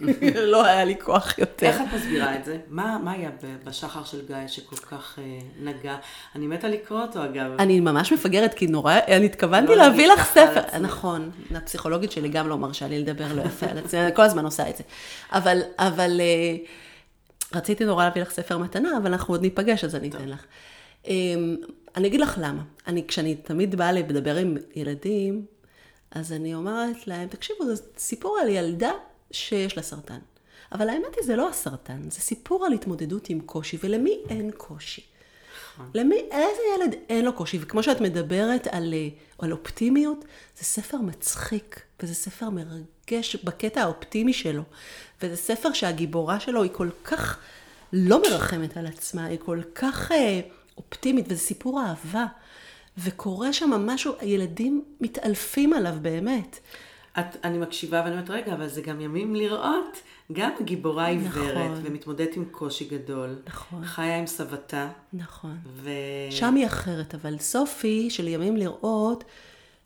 לא 0.52 0.66
היה 0.66 0.84
לי 0.84 0.94
כוח 1.00 1.38
יותר. 1.38 1.66
איך 1.66 1.80
את 1.80 1.86
מסבירה 1.94 2.36
את 2.36 2.44
זה? 2.44 2.58
מה, 2.68 2.98
מה 3.04 3.12
היה 3.12 3.30
בשחר 3.64 4.04
של 4.04 4.26
גיא 4.26 4.36
שכל 4.46 4.76
כך 4.76 5.18
אה, 5.18 5.38
נגע? 5.60 5.96
אני 6.34 6.46
מתה 6.46 6.68
לקרוא 6.68 7.00
אותו 7.00 7.24
אגב. 7.24 7.50
אני 7.58 7.80
ממש 7.80 8.12
מפגרת, 8.12 8.54
כי 8.54 8.66
נורא, 8.66 8.94
אני 9.08 9.26
התכוונתי 9.26 9.68
לא 9.68 9.76
להביא 9.76 10.06
לך 10.08 10.24
ספר. 10.24 10.78
נכון, 10.80 11.30
הפסיכולוגית 11.54 12.12
שלי 12.12 12.28
גם 12.28 12.48
לא 12.48 12.58
מרשה 12.58 12.88
לי 12.88 12.98
לדבר 12.98 13.32
לא 13.34 13.42
יפה 13.42 13.66
על 13.66 13.78
עצמי, 13.78 14.00
אני 14.00 14.14
כל 14.14 14.22
הזמן 14.22 14.44
עושה 14.44 14.70
את 14.70 14.76
זה. 14.76 14.84
אבל, 15.32 15.60
אבל 15.78 16.20
אה, 16.20 16.56
רציתי 17.54 17.84
נורא 17.84 18.04
להביא 18.04 18.22
לך 18.22 18.30
ספר 18.30 18.58
מתנה, 18.58 18.90
אבל 18.96 19.12
אנחנו 19.12 19.34
עוד 19.34 19.42
ניפגש, 19.42 19.84
אז 19.84 19.94
אני 19.94 20.08
אתן 20.08 20.28
לך. 20.28 20.44
אני 21.96 22.08
אגיד 22.08 22.20
לך 22.20 22.38
למה. 22.42 22.62
אני, 22.86 23.06
כשאני 23.06 23.34
תמיד 23.34 23.74
באה 23.74 23.92
לדבר 23.92 24.36
עם 24.36 24.56
ילדים, 24.74 25.46
אז 26.10 26.32
אני 26.32 26.54
אומרת 26.54 27.06
להם, 27.06 27.28
תקשיבו, 27.28 27.66
זה 27.66 27.82
סיפור 27.98 28.38
על 28.42 28.48
ילדה 28.48 28.90
שיש 29.30 29.76
לה 29.76 29.82
סרטן. 29.82 30.18
אבל 30.72 30.88
האמת 30.88 31.16
היא, 31.16 31.24
זה 31.24 31.36
לא 31.36 31.48
הסרטן, 31.48 32.10
זה 32.10 32.20
סיפור 32.20 32.66
על 32.66 32.72
התמודדות 32.72 33.28
עם 33.30 33.40
קושי, 33.40 33.78
ולמי 33.82 34.18
אין 34.28 34.50
קושי? 34.56 35.02
למי, 35.94 36.16
איזה 36.30 36.62
ילד 36.76 36.94
אין 37.08 37.24
לו 37.24 37.32
קושי? 37.32 37.58
וכמו 37.60 37.82
שאת 37.82 38.00
מדברת 38.00 38.66
על, 38.66 38.94
אה, 38.94 39.08
על 39.38 39.52
אופטימיות, 39.52 40.24
זה 40.58 40.64
ספר 40.64 40.96
מצחיק, 40.96 41.80
וזה 42.02 42.14
ספר 42.14 42.48
מרגש 42.50 43.36
בקטע 43.36 43.82
האופטימי 43.82 44.32
שלו. 44.32 44.62
וזה 45.22 45.36
ספר 45.36 45.72
שהגיבורה 45.72 46.40
שלו 46.40 46.62
היא 46.62 46.70
כל 46.74 46.88
כך 47.04 47.38
לא 47.92 48.22
מרחמת 48.22 48.76
על 48.76 48.86
עצמה, 48.86 49.24
היא 49.24 49.38
כל 49.38 49.60
כך 49.74 50.12
אה, 50.12 50.40
אופטימית, 50.78 51.24
וזה 51.28 51.40
סיפור 51.40 51.80
אהבה. 51.80 52.26
וקורה 52.98 53.52
שם 53.52 53.70
משהו, 53.70 54.12
הילדים 54.20 54.84
מתעלפים 55.00 55.72
עליו 55.72 55.94
באמת. 56.02 56.58
את, 57.18 57.36
אני 57.44 57.58
מקשיבה 57.58 58.00
ואני 58.04 58.10
אומרת, 58.10 58.30
רגע, 58.30 58.54
אבל 58.54 58.68
זה 58.68 58.82
גם 58.82 59.00
ימים 59.00 59.34
לראות. 59.34 60.02
גם 60.32 60.50
גיבורה 60.64 61.06
עיוורת 61.06 61.70
נכון. 61.70 61.82
ומתמודדת 61.84 62.36
עם 62.36 62.44
קושי 62.44 62.84
גדול. 62.84 63.36
נכון. 63.46 63.84
חיה 63.84 64.18
עם 64.18 64.26
סבתה. 64.26 64.88
נכון. 65.12 65.58
ו... 65.66 65.90
שם 66.30 66.54
היא 66.54 66.66
אחרת, 66.66 67.14
אבל 67.14 67.38
סופי 67.38 68.10
של 68.10 68.28
ימים 68.28 68.56
לראות, 68.56 69.24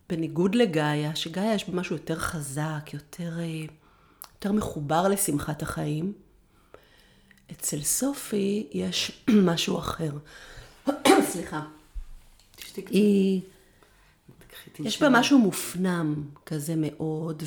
בניגוד 0.09 0.55
לגאיה, 0.55 1.15
שגאיה 1.15 1.53
יש 1.53 1.69
בה 1.69 1.75
משהו 1.75 1.95
יותר 1.95 2.15
חזק, 2.15 2.89
יותר, 2.93 3.39
אה, 3.39 3.65
יותר 4.35 4.51
מחובר 4.51 5.07
לשמחת 5.07 5.61
החיים, 5.61 6.13
אצל 7.51 7.81
סופי 7.81 8.67
יש 8.71 9.23
משהו 9.49 9.77
אחר. 9.79 10.11
סליחה. 11.31 11.61
היא, 12.75 13.41
יש. 14.79 15.01
בה 15.01 15.09
משהו 15.09 15.39
מופנם 15.39 16.23
כזה 16.45 16.73
מאוד, 16.77 17.43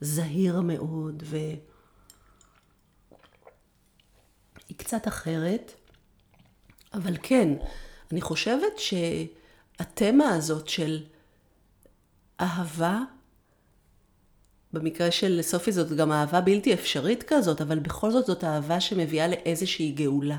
וזהיר 0.00 0.60
מאוד, 0.60 1.22
ו... 1.26 1.36
היא 4.68 4.78
קצת 4.78 5.08
אחרת, 5.08 5.72
אבל 6.94 7.16
כן, 7.22 7.48
אני 8.12 8.20
חושבת 8.20 8.78
שהתמה 8.78 10.28
הזאת 10.28 10.68
של 10.68 11.02
אהבה, 12.40 13.00
במקרה 14.72 15.10
של 15.10 15.38
סופי 15.42 15.72
זאת 15.72 15.92
גם 15.92 16.12
אהבה 16.12 16.40
בלתי 16.40 16.74
אפשרית 16.74 17.22
כזאת, 17.22 17.60
אבל 17.60 17.78
בכל 17.78 18.10
זאת 18.10 18.26
זאת 18.26 18.44
אהבה 18.44 18.80
שמביאה 18.80 19.28
לאיזושהי 19.28 19.92
גאולה. 19.92 20.38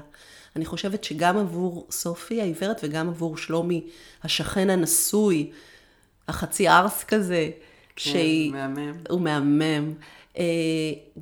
אני 0.56 0.66
חושבת 0.66 1.04
שגם 1.04 1.38
עבור 1.38 1.88
סופי 1.92 2.42
העיוורת 2.42 2.80
וגם 2.84 3.10
עבור 3.10 3.38
שלומי 3.38 3.88
השכן 4.24 4.70
הנשוי, 4.70 5.52
החצי 6.28 6.70
ארס 6.70 7.04
כזה, 7.04 7.50
שהיא... 7.96 8.52
מהמם. 8.52 8.94
הוא 9.10 9.22
מהמם. 9.22 9.94
אה, 10.38 10.44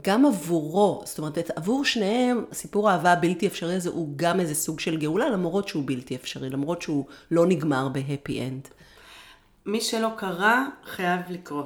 גם 0.02 0.26
עבורו, 0.26 1.02
זאת 1.06 1.18
אומרת, 1.18 1.52
עבור 1.56 1.86
שניהם, 1.86 2.46
סיפור 2.54 2.90
האהבה 2.90 3.12
הבלתי 3.12 3.48
אפשרי 3.48 3.76
הזה 3.76 3.90
הוא 3.90 4.14
גם 4.16 4.40
איזה 4.40 4.56
סוג 4.56 4.80
של 4.80 4.98
גאולה, 4.98 5.30
למרות 5.30 5.68
שהוא 5.68 5.84
בלתי 5.86 6.16
אפשרי, 6.16 6.50
למרות 6.50 6.82
שהוא 6.82 7.06
לא 7.32 7.46
נגמר 7.46 7.90
בהפי 7.90 8.42
אנד. 8.42 8.68
מי 9.66 9.82
שלא 9.82 10.10
קרא, 10.18 10.64
חייב 10.86 11.20
לקרוא. 11.30 11.64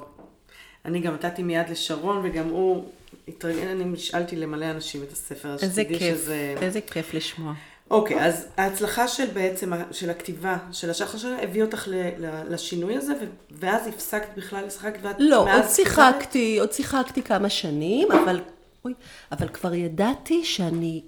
אני 0.85 0.99
גם 0.99 1.13
נתתי 1.13 1.43
מיד 1.43 1.69
לשרון, 1.69 2.21
וגם 2.23 2.49
הוא 2.49 2.85
התרגל, 3.27 3.67
אני 3.67 3.83
נשאלתי 3.83 4.35
למלא 4.35 4.65
אנשים 4.65 5.03
את 5.03 5.11
הספר, 5.11 5.49
אז 5.49 5.59
שתדעי 5.59 5.99
שזה... 5.99 6.55
איזה 6.61 6.81
כיף 6.81 7.13
לשמוע. 7.13 7.53
אוקיי, 7.91 8.25
אז 8.25 8.47
ההצלחה 8.57 9.07
של 9.07 9.25
בעצם, 9.25 9.73
של 9.91 10.09
הכתיבה, 10.09 10.57
של 10.71 10.89
השחר 10.89 11.17
שלה, 11.17 11.43
הביא 11.43 11.63
אותך 11.63 11.87
ל- 11.87 12.25
ל- 12.25 12.53
לשינוי 12.53 12.97
הזה, 12.97 13.13
ו- 13.13 13.25
ואז 13.51 13.87
הפסקת 13.87 14.29
בכלל 14.37 14.65
לשחק, 14.65 14.97
ואת 15.01 15.15
לא, 15.19 15.55
עוד 15.55 15.69
שיחקתי, 15.69 16.59
עוד 16.59 16.73
שיחקתי 16.73 17.23
כמה 17.23 17.49
שנים, 17.49 18.11
אבל, 18.11 18.41
אוי, 18.85 18.93
אבל 19.31 19.47
כבר 19.47 19.73
ידעתי 19.73 20.45
שאני 20.45 21.01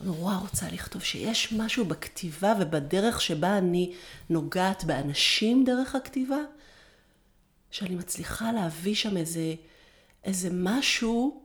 נורא 0.00 0.36
רוצה 0.36 0.66
לכתוב, 0.72 1.02
שיש 1.02 1.52
משהו 1.52 1.84
בכתיבה 1.84 2.54
ובדרך 2.60 3.20
שבה 3.20 3.58
אני 3.58 3.92
נוגעת 4.30 4.84
באנשים 4.84 5.64
דרך 5.64 5.94
הכתיבה, 5.94 6.38
שאני 7.70 7.94
מצליחה 7.94 8.52
להביא 8.52 8.94
שם 8.94 9.16
איזה, 9.16 9.54
איזה 10.24 10.48
משהו 10.52 11.42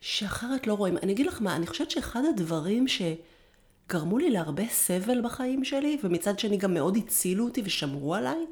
שאחרת 0.00 0.66
לא 0.66 0.74
רואים. 0.74 0.96
אני 0.96 1.12
אגיד 1.12 1.26
לך 1.26 1.42
מה, 1.42 1.56
אני 1.56 1.66
חושבת 1.66 1.90
שאחד 1.90 2.22
הדברים 2.28 2.86
שגרמו 2.88 4.18
לי 4.18 4.30
להרבה 4.30 4.68
סבל 4.68 5.22
בחיים 5.24 5.64
שלי, 5.64 5.98
ומצד 6.04 6.38
שני 6.38 6.56
גם 6.56 6.74
מאוד 6.74 6.96
הצילו 6.96 7.44
אותי 7.44 7.62
ושמרו 7.64 8.14
עליי, 8.14 8.46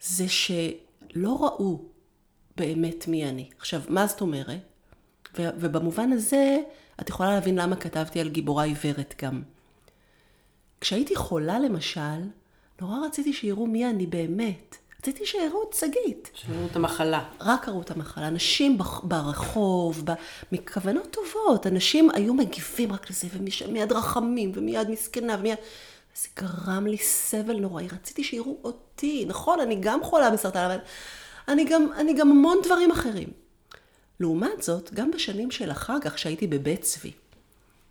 זה 0.00 0.28
שלא 0.28 1.44
ראו 1.44 1.82
באמת 2.56 3.08
מי 3.08 3.28
אני. 3.28 3.50
עכשיו, 3.58 3.82
מה 3.88 4.06
זאת 4.06 4.20
אומרת? 4.20 4.60
ו- 5.38 5.50
ובמובן 5.60 6.12
הזה, 6.12 6.58
את 7.00 7.08
יכולה 7.08 7.30
להבין 7.30 7.58
למה 7.58 7.76
כתבתי 7.76 8.20
על 8.20 8.28
גיבורה 8.28 8.64
עיוורת 8.64 9.14
גם. 9.22 9.42
כשהייתי 10.80 11.16
חולה 11.16 11.58
למשל, 11.58 12.20
נורא 12.80 13.06
רציתי 13.06 13.32
שיראו 13.32 13.66
מי 13.66 13.90
אני 13.90 14.06
באמת. 14.06 14.76
רציתי 15.00 15.26
שיראו 15.26 15.62
את 15.68 15.74
שגית. 15.74 16.30
שיראו 16.34 16.66
את 16.70 16.76
המחלה. 16.76 17.24
רק 17.40 17.64
קראו 17.64 17.82
את 17.82 17.90
המחלה. 17.90 18.28
אנשים 18.28 18.78
ברחוב, 19.02 20.02
ב- 20.04 20.12
מכוונות 20.52 21.10
טובות, 21.10 21.66
אנשים 21.66 22.10
היו 22.10 22.34
מגיבים 22.34 22.92
רק 22.92 23.10
לזה, 23.10 23.28
ומיד 23.32 23.92
רחמים, 23.92 24.52
ומיד 24.54 24.90
מסכנה, 24.90 25.36
ומיד... 25.38 25.58
זה 26.16 26.28
גרם 26.36 26.86
לי 26.86 26.98
סבל 26.98 27.56
נוראי. 27.56 27.88
רציתי 27.92 28.24
שיראו 28.24 28.56
אותי. 28.64 29.24
נכון, 29.28 29.60
אני 29.60 29.76
גם 29.80 30.04
חולה 30.04 30.30
בסרטן, 30.30 30.64
אבל 30.64 30.78
אני 31.48 31.64
גם, 31.64 31.92
אני 31.96 32.14
גם 32.14 32.30
המון 32.30 32.58
דברים 32.64 32.90
אחרים. 32.90 33.28
לעומת 34.20 34.62
זאת, 34.62 34.94
גם 34.94 35.10
בשנים 35.10 35.50
של 35.50 35.70
אחר 35.70 35.96
כך, 36.00 36.18
שהייתי 36.18 36.46
בבית 36.46 36.80
צבי, 36.82 37.12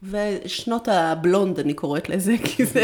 ושנות 0.04 0.88
הבלונד, 0.88 1.60
אני 1.60 1.74
קוראת 1.74 2.10
לזה, 2.10 2.36
כי 2.46 2.66
זה, 2.66 2.84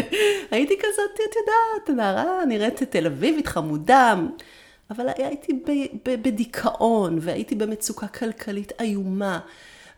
הייתי 0.51 0.77
כזאת, 0.77 1.19
את 1.29 1.35
יודעת, 1.35 1.97
נערה 1.97 2.45
נראית 2.45 2.83
תל 2.83 3.05
אביבית, 3.05 3.47
חמודה, 3.47 4.15
אבל 4.89 5.05
הייתי 5.17 5.53
ב, 5.53 5.71
ב, 6.05 6.23
בדיכאון, 6.23 7.17
והייתי 7.21 7.55
במצוקה 7.55 8.07
כלכלית 8.07 8.71
איומה, 8.81 9.39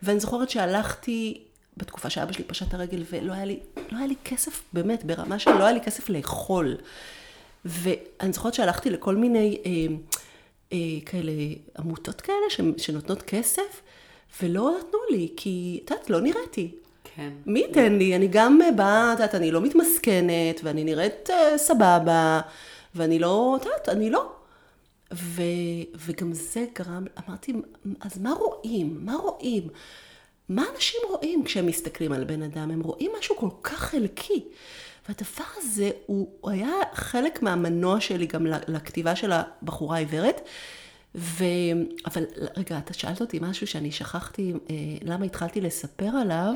ואני 0.02 0.20
זוכרת 0.20 0.50
שהלכתי, 0.50 1.42
בתקופה 1.76 2.10
שאבא 2.10 2.32
שלי 2.32 2.44
פשט 2.44 2.74
הרגל, 2.74 3.02
ולא 3.10 3.32
היה 3.32 3.44
לי, 3.44 3.60
לא 3.90 3.98
היה 3.98 4.06
לי 4.06 4.14
כסף, 4.24 4.62
באמת, 4.72 5.04
ברמה 5.04 5.38
שלא 5.38 5.64
היה 5.64 5.72
לי 5.72 5.80
כסף 5.80 6.08
לאכול. 6.08 6.76
ואני 7.64 8.32
זוכרת 8.32 8.54
שהלכתי 8.54 8.90
לכל 8.90 9.16
מיני 9.16 9.58
אה, 9.66 9.70
אה, 10.72 10.78
כאלה 11.06 11.32
עמותות 11.78 12.20
כאלה 12.20 12.74
שנותנות 12.76 13.22
כסף, 13.22 13.82
ולא 14.42 14.70
נתנו 14.78 14.98
לי, 15.10 15.28
כי, 15.36 15.80
את 15.84 15.90
יודעת, 15.90 16.10
לא 16.10 16.20
נראיתי. 16.20 16.74
כן. 17.16 17.32
מי 17.46 17.60
ייתן 17.60 17.94
לי? 17.98 18.16
אני 18.16 18.28
גם 18.28 18.60
באה, 18.76 19.12
את 19.12 19.18
יודעת, 19.18 19.34
אני 19.34 19.50
לא 19.50 19.60
מתמסכנת, 19.60 20.60
ואני 20.62 20.84
נראית 20.84 21.28
uh, 21.30 21.32
סבבה, 21.56 22.40
ואני 22.94 23.18
לא, 23.18 23.56
את 23.60 23.64
יודעת, 23.66 23.88
אני 23.88 24.10
לא. 24.10 24.32
ו, 25.14 25.42
וגם 26.06 26.32
זה 26.32 26.64
גרם, 26.78 27.04
אמרתי, 27.28 27.52
אז 28.00 28.18
מה 28.18 28.32
רואים? 28.32 28.98
מה 29.00 29.14
רואים? 29.14 29.68
מה 30.48 30.64
אנשים 30.74 31.00
רואים 31.08 31.44
כשהם 31.44 31.66
מסתכלים 31.66 32.12
על 32.12 32.24
בן 32.24 32.42
אדם? 32.42 32.70
הם 32.70 32.80
רואים 32.80 33.10
משהו 33.18 33.36
כל 33.36 33.50
כך 33.62 33.78
חלקי. 33.78 34.44
והדבר 35.08 35.50
הזה, 35.56 35.90
הוא, 36.06 36.28
הוא 36.40 36.50
היה 36.50 36.72
חלק 36.94 37.42
מהמנוע 37.42 38.00
שלי 38.00 38.26
גם 38.26 38.46
לכתיבה 38.46 39.16
של 39.16 39.32
הבחורה 39.32 39.96
העיוורת. 39.96 40.40
ו... 41.14 41.44
אבל 42.06 42.24
רגע, 42.56 42.78
אתה 42.78 42.94
שאלת 42.94 43.20
אותי 43.20 43.38
משהו 43.42 43.66
שאני 43.66 43.92
שכחתי, 43.92 44.52
אה, 44.52 44.76
למה 45.02 45.24
התחלתי 45.24 45.60
לספר 45.60 46.08
עליו. 46.20 46.54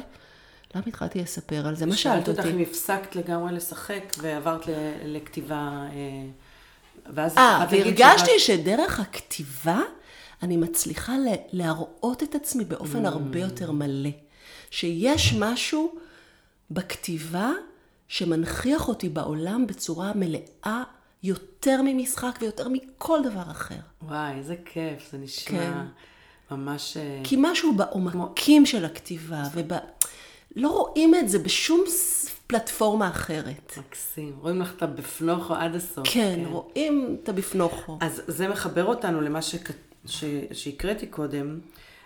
למה 0.75 0.85
התחלתי 0.87 1.19
לספר 1.23 1.67
על 1.67 1.77
זה? 1.77 1.87
מה 1.87 1.97
שאלת 1.97 2.29
אותי? 2.29 2.37
שאלת 2.37 2.47
אותך 2.47 2.57
אם 2.57 2.63
הפסקת 2.63 3.17
לגמרי 3.17 3.53
לשחק 3.53 4.15
ועברת 4.19 4.65
לכתיבה, 5.05 5.57
אה, 5.93 6.27
ואז... 7.15 7.39
אה, 7.39 7.67
והרגשתי 7.71 8.31
שבאת- 8.39 8.41
שדרך 8.41 9.01
הכתיבה 9.01 9.81
אני 10.43 10.57
מצליחה 10.57 11.13
להראות 11.53 12.23
את 12.23 12.35
עצמי 12.35 12.65
באופן 12.65 13.07
הרבה 13.07 13.41
יותר 13.41 13.73
מלא. 13.73 14.11
שיש 14.71 15.35
משהו 15.39 15.95
בכתיבה 16.71 17.51
שמנכיח 18.09 18.89
אותי 18.89 19.09
בעולם 19.09 19.67
בצורה 19.67 20.13
מלאה 20.15 20.83
יותר 21.23 21.81
ממשחק 21.85 22.39
ויותר 22.41 22.69
מכל 22.69 23.21
דבר 23.25 23.51
אחר. 23.51 23.75
וואי, 24.03 24.35
איזה 24.39 24.55
כיף, 24.65 25.09
זה 25.13 25.19
נשמע 25.19 25.59
כן. 25.59 25.73
ממש... 26.51 26.97
אה, 26.97 27.21
כי 27.25 27.37
משהו 27.39 27.75
בעומקים 27.77 28.67
של 28.67 28.85
הכתיבה, 28.85 29.43
וב... 29.55 29.73
לא 30.57 30.69
רואים 30.69 31.15
את 31.15 31.29
זה 31.29 31.39
בשום 31.39 31.85
פלטפורמה 32.47 33.09
אחרת. 33.09 33.79
מקסים. 33.79 34.33
רואים 34.41 34.61
לך 34.61 34.73
את 34.77 34.83
הבפנוכו 34.83 35.55
עד 35.55 35.75
הסוף. 35.75 36.09
כן, 36.13 36.41
רואים 36.47 37.17
את 37.23 37.29
הבפנוכו. 37.29 37.99
אז 38.01 38.23
זה 38.27 38.49
מחבר 38.49 38.85
אותנו 38.85 39.21
למה 39.21 39.43
שכ... 39.43 39.71
ש... 40.07 40.25
שהקראתי 40.53 41.07
קודם, 41.07 41.59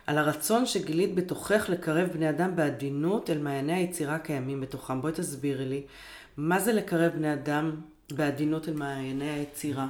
על 0.06 0.18
הרצון 0.18 0.66
שגילית 0.66 1.14
בתוכך 1.14 1.66
לקרב 1.68 2.08
בני 2.08 2.30
אדם 2.30 2.56
בעדינות 2.56 3.30
אל 3.30 3.38
מעייני 3.38 3.72
היצירה 3.72 4.14
הקיימים 4.14 4.60
בתוכם. 4.60 5.00
בואי 5.00 5.12
תסבירי 5.12 5.64
לי, 5.64 5.82
מה 6.36 6.60
זה 6.60 6.72
לקרב 6.72 7.12
בני 7.12 7.32
אדם 7.32 7.76
בעדינות 8.10 8.68
אל 8.68 8.74
מעייני 8.74 9.30
היצירה? 9.30 9.86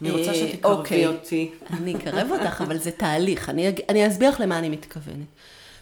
אני 0.00 0.10
רוצה 0.10 0.28
אה, 0.28 0.34
שתקרבי 0.34 0.74
אוקיי. 0.74 1.06
אותי. 1.06 1.50
אני 1.70 1.96
אקרב 1.96 2.30
אותך, 2.30 2.62
אבל 2.66 2.78
זה 2.78 2.90
תהליך. 2.90 3.48
אני, 3.48 3.74
אני 3.88 4.06
אסביר 4.06 4.30
לך 4.30 4.40
למה 4.40 4.58
אני 4.58 4.68
מתכוונת. 4.68 5.26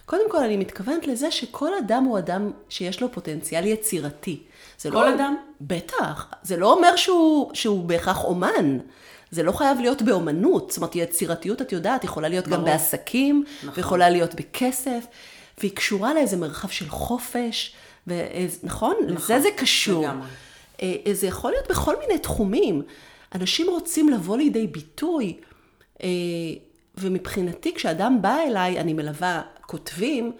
קודם 0.07 0.31
כל, 0.31 0.37
אני 0.37 0.57
מתכוונת 0.57 1.07
לזה 1.07 1.31
שכל 1.31 1.77
אדם 1.77 2.03
הוא 2.03 2.17
אדם 2.17 2.51
שיש 2.69 3.01
לו 3.01 3.11
פוטנציאל 3.11 3.65
יצירתי. 3.65 4.43
זה 4.79 4.91
כל 4.91 4.95
לא, 4.95 5.15
אדם? 5.15 5.35
בטח. 5.61 6.27
זה 6.43 6.57
לא 6.57 6.73
אומר 6.73 6.95
שהוא, 6.95 7.51
שהוא 7.53 7.85
בהכרח 7.85 8.23
אומן. 8.23 8.77
זה 9.31 9.43
לא 9.43 9.51
חייב 9.51 9.79
להיות 9.79 10.01
באומנות. 10.01 10.71
זאת 10.71 10.77
אומרת, 10.77 10.95
יצירתיות, 10.95 11.61
את 11.61 11.71
יודעת, 11.71 12.03
יכולה 12.03 12.29
להיות 12.29 12.45
גם 12.47 12.51
ברור. 12.51 12.65
בעסקים, 12.65 13.43
נכון. 13.57 13.73
ויכולה 13.75 14.09
להיות 14.09 14.35
בכסף, 14.35 15.05
והיא 15.57 15.71
קשורה 15.75 16.13
לאיזה 16.13 16.37
מרחב 16.37 16.69
של 16.69 16.89
חופש, 16.89 17.75
ואיז, 18.07 18.59
נכון? 18.63 18.95
נכון, 19.07 19.15
לזה 19.15 19.39
זה 19.39 19.49
קשור. 19.57 20.03
לגמרי. 20.03 20.27
אה, 20.81 20.95
זה 21.13 21.27
יכול 21.27 21.51
להיות 21.51 21.67
בכל 21.69 21.95
מיני 21.99 22.19
תחומים. 22.19 22.81
אנשים 23.35 23.67
רוצים 23.69 24.09
לבוא 24.09 24.37
לידי 24.37 24.67
ביטוי, 24.67 25.37
אה, 26.03 26.07
ומבחינתי, 26.97 27.73
כשאדם 27.75 28.21
בא 28.21 28.37
אליי, 28.47 28.79
אני 28.79 28.93
מלווה 28.93 29.41
כותבים, 29.61 30.31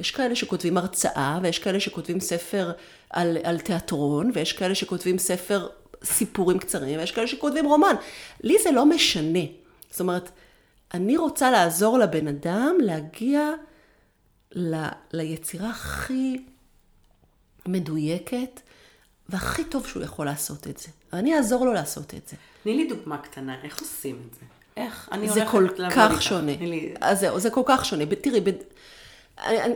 יש 0.00 0.10
כאלה 0.10 0.36
שכותבים 0.36 0.78
הרצאה, 0.78 1.38
ויש 1.42 1.58
כאלה 1.58 1.80
שכותבים 1.80 2.20
ספר 2.20 2.72
על, 3.10 3.36
על 3.44 3.58
תיאטרון, 3.58 4.30
ויש 4.34 4.52
כאלה 4.52 4.74
שכותבים 4.74 5.18
ספר 5.18 5.68
סיפורים 6.04 6.58
קצרים, 6.58 6.98
ויש 6.98 7.12
כאלה 7.12 7.26
שכותבים 7.26 7.66
רומן. 7.66 7.94
לי 8.40 8.56
זה 8.62 8.70
לא 8.70 8.86
משנה. 8.86 9.38
זאת 9.90 10.00
אומרת, 10.00 10.30
אני 10.94 11.16
רוצה 11.16 11.50
לעזור 11.50 11.98
לבן 11.98 12.28
אדם 12.28 12.76
להגיע 12.80 13.50
ל, 14.52 14.86
ליצירה 15.12 15.70
הכי 15.70 16.44
מדויקת, 17.66 18.60
והכי 19.28 19.64
טוב 19.64 19.86
שהוא 19.86 20.02
יכול 20.02 20.26
לעשות 20.26 20.66
את 20.66 20.78
זה. 20.78 20.88
ואני 21.12 21.36
אעזור 21.36 21.66
לו 21.66 21.72
לעשות 21.72 22.14
את 22.14 22.28
זה. 22.28 22.36
תני 22.62 22.76
לי 22.76 22.88
דוגמה 22.88 23.18
קטנה, 23.18 23.62
איך 23.62 23.80
עושים 23.80 24.22
את 24.28 24.34
זה? 24.34 24.46
איך? 24.76 25.08
אני 25.12 25.28
זה 25.28 25.34
הולכת 25.34 25.50
כל 25.50 25.82
לעבוד 25.82 25.96
כך 25.96 26.10
איתך. 26.10 26.22
שונה. 26.22 26.56
תני 26.56 26.66
לי- 26.66 26.94
אז 27.00 27.20
זהו, 27.20 27.40
זה 27.40 27.50
כל 27.50 27.62
כך 27.66 27.84
שונה. 27.84 28.04
תראי, 28.06 28.40
ב... 28.40 28.50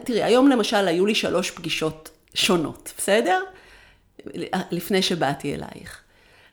תראי, 0.05 0.23
היום 0.23 0.49
למשל 0.49 0.89
היו 0.89 1.07
לי 1.07 1.15
שלוש 1.15 1.51
פגישות 1.51 2.11
שונות, 2.35 2.93
בסדר? 2.99 3.43
לפני 4.71 5.03
שבאתי 5.03 5.55
אלייך. 5.55 6.01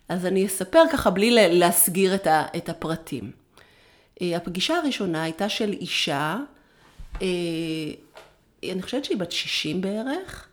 אז 0.10 0.26
אני 0.26 0.46
אספר 0.46 0.84
ככה 0.92 1.10
בלי 1.10 1.50
להסגיר 1.60 2.16
את, 2.16 2.28
ה, 2.28 2.46
את 2.58 2.70
הפרטים. 2.70 3.32
אה, 4.22 4.38
הפגישה 4.38 4.78
הראשונה 4.78 5.24
הייתה 5.24 5.50
של 5.50 5.72
אישה, 5.74 6.38
אה, 7.22 7.28
אני 8.72 8.82
חושבת 8.82 9.06
שהיא 9.06 9.18
בת 9.18 9.32
60 9.32 9.82
בערך, 9.82 10.48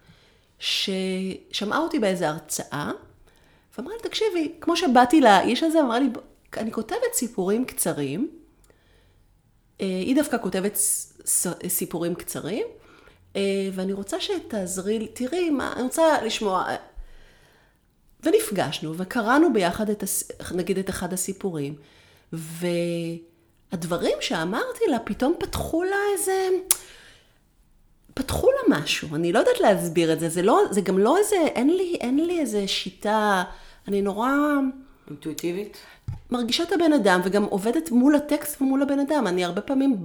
ששמעה 0.58 1.78
אותי 1.78 1.98
באיזו 1.98 2.24
הרצאה, 2.24 2.90
ואמרה 3.78 3.94
לי, 3.94 4.02
תקשיבי, 4.02 4.52
כמו 4.60 4.76
שבאתי 4.76 5.20
לאיש 5.20 5.62
הזה, 5.62 5.80
אמרה 5.80 5.98
לי, 6.00 6.08
"ב- 6.08 6.18
אני 6.56 6.72
כותבת 6.72 7.14
סיפורים 7.14 7.64
קצרים, 7.64 8.30
אה, 9.80 9.86
היא 9.86 10.16
דווקא 10.16 10.36
כותבת 10.42 10.78
סיפורים 11.68 12.14
קצרים, 12.14 12.66
אה, 13.36 13.68
ואני 13.72 13.92
רוצה 13.92 14.20
שתעזרי 14.20 15.08
תראי, 15.08 15.50
מה, 15.50 15.72
אני 15.72 15.82
רוצה 15.82 16.22
לשמוע. 16.22 16.64
אה, 16.68 16.76
ונפגשנו, 18.22 18.94
וקראנו 18.96 19.52
ביחד 19.52 19.90
את, 19.90 20.04
נגיד, 20.54 20.78
את 20.78 20.90
אחד 20.90 21.12
הסיפורים, 21.12 21.74
והדברים 22.32 24.16
שאמרתי 24.20 24.84
לה, 24.90 24.98
פתאום 24.98 25.34
פתחו 25.38 25.82
לה 25.82 25.96
איזה... 26.12 26.48
פתחו 28.14 28.48
לה 28.50 28.76
משהו, 28.78 29.14
אני 29.14 29.32
לא 29.32 29.38
יודעת 29.38 29.60
להסביר 29.60 30.12
את 30.12 30.20
זה, 30.20 30.28
זה, 30.28 30.42
לא, 30.42 30.60
זה 30.70 30.80
גם 30.80 30.98
לא 30.98 31.18
איזה, 31.18 31.36
אין 31.36 31.76
לי, 31.76 31.96
אין 32.00 32.26
לי 32.26 32.40
איזה 32.40 32.68
שיטה, 32.68 33.44
אני 33.88 34.02
נורא 34.02 34.30
אינטואיטיבית? 35.10 35.76
מרגישה 36.30 36.62
את 36.62 36.72
הבן 36.72 36.92
אדם 36.92 37.20
וגם 37.24 37.44
עובדת 37.44 37.90
מול 37.90 38.14
הטקסט 38.14 38.62
ומול 38.62 38.82
הבן 38.82 38.98
אדם. 38.98 39.26
אני 39.26 39.44
הרבה 39.44 39.60
פעמים, 39.60 40.02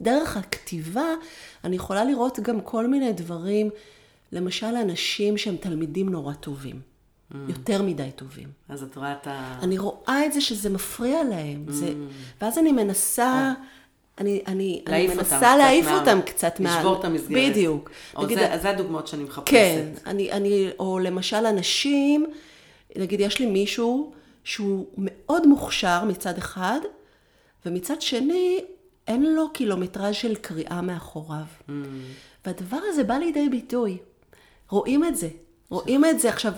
בדרך 0.00 0.36
הכתיבה, 0.36 1.06
אני 1.64 1.76
יכולה 1.76 2.04
לראות 2.04 2.40
גם 2.40 2.60
כל 2.60 2.86
מיני 2.86 3.12
דברים, 3.12 3.70
למשל 4.32 4.66
אנשים 4.66 5.36
שהם 5.38 5.56
תלמידים 5.56 6.08
נורא 6.08 6.32
טובים, 6.34 6.80
Mm. 7.32 7.34
יותר 7.48 7.82
מדי 7.82 8.08
טובים. 8.16 8.48
אז 8.68 8.82
את 8.82 8.96
רואה 8.96 9.12
את 9.12 9.26
ה... 9.26 9.58
אני 9.62 9.78
רואה 9.78 10.26
את 10.26 10.32
זה 10.32 10.40
שזה 10.40 10.70
מפריע 10.70 11.24
להם, 11.24 11.64
זה, 11.68 11.92
ואז 12.40 12.58
אני 12.58 12.72
מנסה, 12.72 13.52
אני, 14.18 14.42
אני, 14.46 14.82
אני 14.86 14.90
להעיף 14.90 15.10
אותם 15.10 15.18
מנסה 15.18 15.36
קצת 15.36 15.54
להעיף 15.58 15.86
מה- 15.86 16.00
אותם 16.00 16.18
קצת 16.26 16.60
מה... 16.60 16.76
לשבור 16.78 17.00
את 17.00 17.04
המסגרת. 17.04 17.50
בדיוק. 17.50 17.90
או 18.16 18.24
נגיד, 18.24 18.38
זה, 18.38 18.58
זה 18.62 18.70
הדוגמאות 18.70 19.06
שאני 19.08 19.24
מחפשת. 19.24 19.50
כן, 19.50 19.86
אני, 20.06 20.32
אני, 20.32 20.68
או 20.78 20.98
למשל 20.98 21.46
אנשים, 21.46 22.26
נגיד 22.96 23.20
יש 23.20 23.38
לי 23.38 23.46
מישהו 23.46 24.12
שהוא 24.48 24.86
מאוד 24.96 25.46
מוכשר 25.46 26.04
מצד 26.04 26.38
אחד, 26.38 26.80
ומצד 27.66 28.02
שני 28.02 28.64
אין 29.06 29.34
לו 29.34 29.52
קילומטראז' 29.52 30.14
של 30.14 30.34
קריאה 30.34 30.80
מאחוריו. 30.80 31.44
Mm. 31.68 31.72
והדבר 32.46 32.78
הזה 32.88 33.04
בא 33.04 33.14
לידי 33.14 33.48
ביטוי. 33.48 33.98
רואים 34.70 35.04
את 35.04 35.16
זה. 35.16 35.28
רואים 35.70 36.04
את 36.04 36.20
זה. 36.20 36.28
עכשיו, 36.28 36.52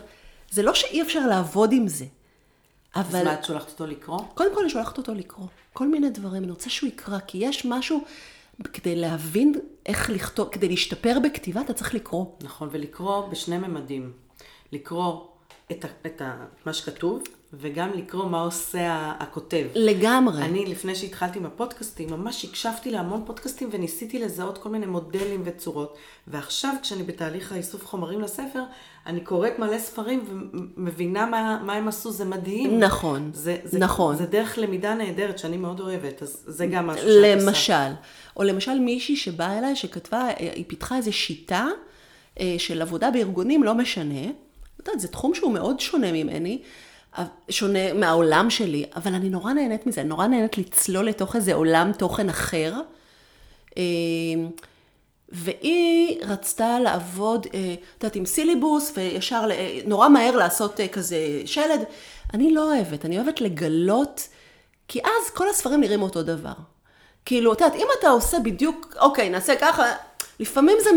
זה 0.50 0.62
לא 0.62 0.74
שאי 0.74 1.02
אפשר 1.02 1.26
לעבוד 1.26 1.72
עם 1.72 1.88
זה, 1.88 2.04
אז 2.94 3.06
אבל... 3.06 3.24
מה, 3.24 3.34
את 3.34 3.44
שולחת 3.44 3.68
אותו 3.70 3.86
לקרוא? 3.86 4.20
קודם 4.34 4.54
כל 4.54 4.60
אני 4.60 4.70
שולחת 4.70 4.98
אותו 4.98 5.14
לקרוא. 5.14 5.46
כל 5.72 5.88
מיני 5.88 6.10
דברים, 6.10 6.42
אני 6.42 6.50
רוצה 6.50 6.70
שהוא 6.70 6.88
יקרא, 6.88 7.18
כי 7.26 7.38
יש 7.38 7.64
משהו, 7.64 8.04
כדי 8.72 8.96
להבין 8.96 9.54
איך 9.86 10.10
לכתוב, 10.10 10.48
כדי 10.48 10.68
להשתפר 10.68 11.18
בכתיבה, 11.24 11.60
אתה 11.60 11.72
צריך 11.72 11.94
לקרוא. 11.94 12.26
נכון, 12.42 12.68
ולקרוא 12.72 13.28
בשני 13.28 13.58
ממדים. 13.58 14.12
לקרוא 14.72 15.26
את, 15.72 15.84
ה, 15.84 15.88
את 16.06 16.20
ה, 16.20 16.44
מה 16.66 16.72
שכתוב, 16.72 17.22
וגם 17.52 17.90
לקרוא 17.94 18.24
מה 18.24 18.40
עושה 18.40 19.12
הכותב. 19.18 19.66
לגמרי. 19.74 20.42
אני, 20.42 20.66
לפני 20.66 20.94
שהתחלתי 20.94 21.38
עם 21.38 21.46
הפודקאסטים, 21.46 22.10
ממש 22.10 22.44
הקשבתי 22.44 22.90
להמון 22.90 23.22
פודקאסטים 23.26 23.68
וניסיתי 23.72 24.18
לזהות 24.18 24.58
כל 24.58 24.68
מיני 24.68 24.86
מודלים 24.86 25.42
וצורות. 25.44 25.96
ועכשיו, 26.26 26.74
כשאני 26.82 27.02
בתהליך 27.02 27.52
האיסוף 27.52 27.86
חומרים 27.86 28.20
לספר, 28.20 28.62
אני 29.06 29.20
קוראת 29.20 29.58
מלא 29.58 29.78
ספרים 29.78 30.24
ומבינה 30.76 31.26
מה, 31.26 31.60
מה 31.64 31.72
הם 31.72 31.88
עשו, 31.88 32.10
זה 32.10 32.24
מדהים. 32.24 32.80
נכון, 32.80 33.30
זה, 33.34 33.56
זה, 33.64 33.78
נכון. 33.78 34.16
זה 34.16 34.26
דרך 34.26 34.58
למידה 34.58 34.94
נהדרת 34.94 35.38
שאני 35.38 35.56
מאוד 35.56 35.80
אוהבת, 35.80 36.22
אז 36.22 36.42
זה 36.46 36.66
גם 36.66 36.86
משהו 36.86 37.08
שאת 37.08 37.08
עושה. 37.08 37.46
למשל, 37.46 37.94
או 38.36 38.42
למשל 38.42 38.78
מישהי 38.78 39.16
שבאה 39.16 39.58
אליי, 39.58 39.76
שכתבה, 39.76 40.28
היא 40.38 40.64
פיתחה 40.68 40.96
איזו 40.96 41.12
שיטה 41.12 41.68
אה, 42.40 42.54
של 42.58 42.82
עבודה 42.82 43.10
בארגונים, 43.10 43.62
לא 43.62 43.74
משנה. 43.74 44.24
את 44.24 44.86
יודעת, 44.86 45.00
זה 45.00 45.08
תחום 45.08 45.34
שהוא 45.34 45.52
מאוד 45.52 45.80
שונה 45.80 46.12
ממני, 46.12 46.62
שונה 47.50 47.92
מהעולם 47.92 48.50
שלי, 48.50 48.84
אבל 48.96 49.14
אני 49.14 49.28
נורא 49.28 49.52
נהנית 49.52 49.86
מזה, 49.86 50.00
אני 50.00 50.08
נורא 50.08 50.26
נהנית 50.26 50.58
לצלול 50.58 51.06
לתוך 51.06 51.36
איזה 51.36 51.54
עולם 51.54 51.92
תוכן 51.98 52.28
אחר. 52.28 52.74
אה, 53.78 53.82
והיא 55.28 56.18
רצתה 56.24 56.80
לעבוד, 56.80 57.46
אה, 57.54 57.74
את 57.98 58.04
יודעת, 58.04 58.16
עם 58.16 58.26
סיליבוס, 58.26 58.92
וישר, 58.96 59.48
אה, 59.50 59.78
נורא 59.86 60.08
מהר 60.08 60.36
לעשות 60.36 60.80
כזה 60.92 61.42
שלד. 61.46 61.80
אני 62.34 62.54
לא 62.54 62.74
אוהבת, 62.74 63.04
אני 63.04 63.18
אוהבת 63.18 63.40
לגלות, 63.40 64.28
כי 64.88 65.00
אז 65.04 65.30
כל 65.34 65.48
הספרים 65.48 65.80
נראים 65.80 66.02
אותו 66.02 66.22
דבר. 66.22 66.52
כאילו, 67.24 67.52
את 67.52 67.60
יודעת, 67.60 67.76
אם 67.76 67.86
אתה 67.98 68.08
עושה 68.08 68.38
בדיוק, 68.38 68.96
אוקיי, 69.00 69.30
נעשה 69.30 69.56
ככה, 69.60 69.92
לפעמים 70.40 70.76
זה... 70.80 70.90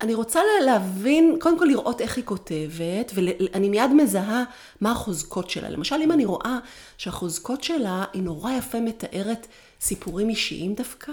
אני 0.00 0.14
רוצה 0.14 0.40
לה- 0.40 0.66
להבין, 0.66 1.36
קודם 1.40 1.58
כל 1.58 1.64
לראות 1.64 2.00
איך 2.00 2.16
היא 2.16 2.24
כותבת, 2.24 3.12
ואני 3.14 3.68
מיד 3.68 3.90
מזהה 3.90 4.44
מה 4.80 4.90
החוזקות 4.92 5.50
שלה. 5.50 5.68
למשל, 5.70 5.96
אם 6.04 6.12
אני 6.12 6.24
רואה 6.24 6.58
שהחוזקות 6.98 7.62
שלה, 7.64 8.04
היא 8.12 8.22
נורא 8.22 8.52
יפה 8.52 8.80
מתארת 8.80 9.46
סיפורים 9.80 10.28
אישיים 10.28 10.74
דווקא, 10.74 11.12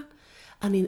אני, 0.64 0.86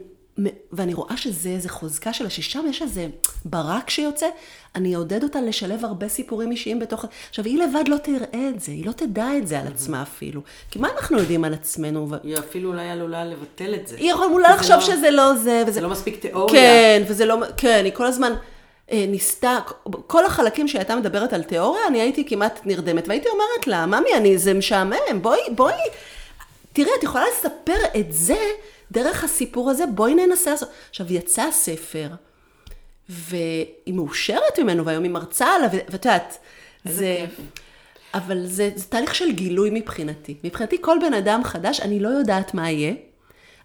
ואני 0.71 0.93
רואה 0.93 1.17
שזה 1.17 1.49
איזה 1.49 1.69
חוזקה 1.69 2.13
שלה, 2.13 2.29
ששם 2.29 2.65
יש 2.69 2.81
איזה 2.81 3.07
ברק 3.45 3.89
שיוצא, 3.89 4.27
אני 4.75 4.95
אעודד 4.95 5.23
אותה 5.23 5.41
לשלב 5.41 5.85
הרבה 5.85 6.09
סיפורים 6.09 6.51
אישיים 6.51 6.79
בתוך... 6.79 7.05
עכשיו, 7.29 7.45
היא 7.45 7.63
לבד 7.63 7.83
לא 7.87 7.97
תראה 7.97 8.49
את 8.55 8.59
זה, 8.59 8.71
היא 8.71 8.85
לא 8.85 8.91
תדע 8.91 9.27
את 9.37 9.47
זה 9.47 9.59
על 9.59 9.67
עצמה 9.67 10.01
אפילו. 10.01 10.41
כי 10.71 10.79
מה 10.79 10.87
אנחנו 10.95 11.17
יודעים 11.17 11.43
על 11.43 11.53
עצמנו? 11.53 12.07
היא 12.23 12.37
אפילו 12.37 12.69
אולי 12.69 12.89
עלולה 12.89 13.25
לבטל 13.25 13.75
את 13.75 13.87
זה. 13.87 13.95
היא 13.95 14.11
יכולה 14.11 14.27
אולי 14.27 14.53
לחשוב 14.53 14.75
לא- 14.75 14.81
שזה 14.81 15.11
לא 15.11 15.33
זה, 15.35 15.63
וזה 15.63 15.71
זה 15.71 15.81
לא 15.81 15.89
מספיק 15.89 16.21
תיאוריה. 16.21 16.53
כן, 16.61 17.03
וזה 17.07 17.25
לא, 17.25 17.37
כן, 17.57 17.81
היא 17.85 17.93
כל 17.93 18.05
הזמן 18.05 18.33
אה, 18.91 19.05
ניסתה, 19.07 19.57
כל 20.07 20.25
החלקים 20.25 20.67
שהיא 20.67 20.79
הייתה 20.79 20.95
מדברת 20.95 21.33
על 21.33 21.43
תיאוריה, 21.43 21.87
אני 21.87 22.01
הייתי 22.01 22.25
כמעט 22.27 22.59
נרדמת, 22.65 23.07
והייתי 23.07 23.29
אומרת 23.29 23.67
לה, 23.67 23.85
ממי, 23.85 24.13
אני, 24.17 24.37
זה 24.37 24.53
משעמם, 24.53 25.21
בואי, 25.21 25.39
בואי, 25.55 25.73
תראי, 26.73 26.89
את 26.99 27.03
יכולה 27.03 27.23
לספר 27.33 27.99
את 27.99 28.13
זה 28.13 28.37
דרך 28.91 29.23
הסיפור 29.23 29.69
הזה, 29.69 29.85
בואי 29.85 30.15
ננסה 30.15 30.51
לעשות. 30.51 30.69
עכשיו, 30.89 31.13
יצא 31.13 31.41
הספר, 31.41 32.09
והיא 33.09 33.93
מאושרת 33.93 34.59
ממנו, 34.59 34.85
והיום 34.85 35.03
היא 35.03 35.11
מרצה 35.11 35.47
עליו, 35.55 35.69
ואת 35.71 36.05
יודעת, 36.05 36.37
זה... 36.85 37.17
כיף. 37.19 37.39
אבל 38.13 38.45
זה, 38.45 38.69
זה 38.75 38.85
תהליך 38.85 39.15
של 39.15 39.31
גילוי 39.31 39.69
מבחינתי. 39.73 40.35
מבחינתי 40.43 40.77
כל 40.81 40.97
בן 41.01 41.13
אדם 41.13 41.43
חדש, 41.43 41.79
אני 41.79 41.99
לא 41.99 42.09
יודעת 42.09 42.53
מה 42.53 42.71
יהיה. 42.71 42.93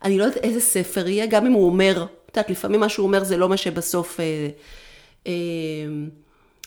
אני 0.02 0.18
לא 0.18 0.24
יודעת 0.24 0.44
איזה 0.44 0.60
ספר 0.60 1.08
יהיה, 1.08 1.26
גם 1.26 1.46
אם 1.46 1.52
הוא 1.52 1.66
אומר, 1.66 2.06
את 2.26 2.36
יודעת, 2.36 2.50
לפעמים 2.50 2.80
מה 2.80 2.88
שהוא 2.88 3.06
אומר 3.06 3.24
זה 3.24 3.36
לא 3.36 3.48
מה 3.48 3.56
שבסוף... 3.56 4.20
אה, 4.20 4.48
אה, 5.26 5.32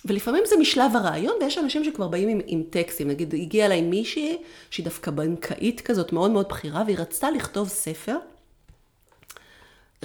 ולפעמים 0.05 0.43
זה 0.45 0.55
משלב 0.57 0.95
הרעיון, 0.95 1.35
ויש 1.41 1.57
אנשים 1.57 1.83
שכבר 1.83 2.07
באים 2.07 2.29
עם, 2.29 2.41
עם 2.45 2.63
טקסטים. 2.69 3.07
נגיד, 3.07 3.33
הגיעה 3.33 3.65
אליי 3.65 3.81
מישהי, 3.81 4.37
שהיא 4.69 4.83
דווקא 4.83 5.11
בנקאית 5.11 5.81
כזאת, 5.81 6.13
מאוד 6.13 6.31
מאוד 6.31 6.49
בכירה, 6.49 6.83
והיא 6.85 6.97
רצתה 6.97 7.31
לכתוב 7.31 7.67
ספר. 7.67 8.17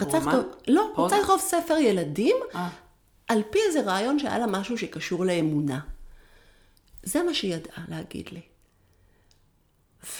רומן? 0.01 0.19
לכתוב, 0.19 0.55
לא? 0.69 0.93
רצתה 0.99 1.19
לכתוב 1.19 1.41
ספר 1.41 1.77
ילדים, 1.77 2.37
אה. 2.55 2.69
על 3.29 3.43
פי 3.51 3.59
איזה 3.69 3.81
רעיון 3.81 4.19
שהיה 4.19 4.39
לה 4.39 4.47
משהו 4.47 4.79
שקשור 4.79 5.25
לאמונה. 5.25 5.81
זה 7.03 7.23
מה 7.23 7.35
שהיא 7.35 7.55
ידעה 7.55 7.85
להגיד 7.89 8.29
לי. 8.33 8.41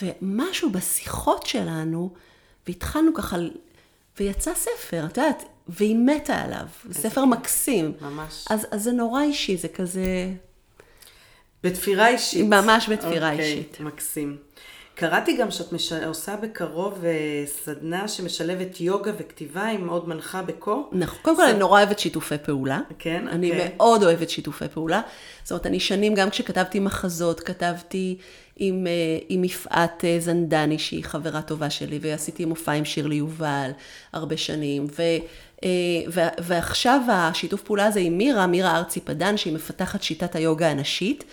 ומשהו 0.01 0.69
בשיחות 0.69 1.45
שלנו, 1.45 2.13
והתחלנו 2.67 3.13
ככה, 3.13 3.37
ויצא 4.19 4.53
ספר, 4.53 5.05
את 5.05 5.17
יודעת, 5.17 5.43
והיא 5.67 5.95
מתה 5.95 6.35
עליו, 6.41 6.67
ספר 6.91 7.25
מקסים. 7.25 7.93
ממש. 8.01 8.45
אז, 8.49 8.67
אז 8.71 8.83
זה 8.83 8.91
נורא 8.91 9.21
אישי, 9.21 9.57
זה 9.57 9.67
כזה... 9.67 10.33
בתפירה 11.63 12.07
אישית. 12.07 12.45
ממש 12.49 12.89
בתפירה 12.89 13.31
אוקיי, 13.31 13.45
אישית. 13.45 13.79
מקסים. 13.79 14.37
קראתי 14.95 15.37
גם 15.37 15.51
שאת 15.51 15.73
מש... 15.73 15.93
עושה 15.93 16.35
בקרוב 16.35 17.05
אה, 17.05 17.43
סדנה 17.45 18.07
שמשלבת 18.07 18.81
יוגה 18.81 19.11
וכתיבה 19.17 19.65
עם 19.65 19.89
עוד 19.89 20.09
מנחה 20.09 20.41
בקו. 20.41 20.89
נכון, 20.91 21.19
קודם 21.21 21.35
כל 21.35 21.43
אני 21.43 21.59
נורא 21.59 21.79
אוהבת 21.79 21.99
שיתופי 21.99 22.37
פעולה. 22.37 22.79
כן, 22.99 23.27
אני 23.27 23.51
אוקיי. 23.51 23.71
מאוד 23.77 24.03
אוהבת 24.03 24.29
שיתופי 24.29 24.67
פעולה. 24.73 25.01
זאת 25.43 25.51
אומרת, 25.51 25.65
אני 25.65 25.79
שנים, 25.79 26.13
גם 26.13 26.29
כשכתבתי 26.29 26.79
מחזות, 26.79 27.39
כתבתי 27.39 28.17
עם, 28.57 28.87
אה, 28.87 28.91
עם 29.29 29.43
יפעת 29.43 30.05
אה, 30.05 30.15
זנדני, 30.19 30.79
שהיא 30.79 31.03
חברה 31.03 31.41
טובה 31.41 31.69
שלי, 31.69 31.99
ועשיתי 32.01 32.45
מופע 32.45 32.71
עם 32.71 32.85
שירלי 32.85 33.15
יובל 33.15 33.71
הרבה 34.13 34.37
שנים. 34.37 34.87
ו, 34.99 35.03
ו, 36.13 36.21
ועכשיו 36.37 37.01
השיתוף 37.11 37.61
פעולה 37.61 37.85
הזה 37.85 37.99
עם 37.99 38.17
מירה, 38.17 38.47
מירה 38.47 38.77
ארצי 38.77 39.01
פדן, 39.01 39.37
שהיא 39.37 39.53
מפתחת 39.53 40.03
שיטת 40.03 40.35
היוגה 40.35 40.69
הנשית. 40.69 41.23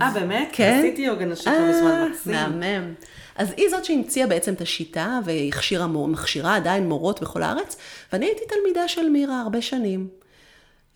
אה, 0.00 0.10
באמת? 0.14 0.48
כן. 0.52 0.78
עשיתי 0.78 1.02
יוגה 1.02 1.24
נשית 1.24 1.46
לא 1.46 1.68
מזמן 1.68 1.90
אה, 1.90 2.08
מקסים. 2.08 2.32
מהמם. 2.32 2.94
אז 3.36 3.54
היא 3.56 3.68
זאת 3.70 3.84
שהמציאה 3.84 4.26
בעצם 4.26 4.54
את 4.54 4.60
השיטה, 4.60 5.18
והכשירה, 5.24 5.86
מכשירה 5.86 6.56
עדיין 6.56 6.88
מורות 6.88 7.22
בכל 7.22 7.42
הארץ, 7.42 7.76
ואני 8.12 8.26
הייתי 8.26 8.42
תלמידה 8.48 8.88
של 8.88 9.08
מירה 9.08 9.40
הרבה 9.40 9.62
שנים. 9.62 10.08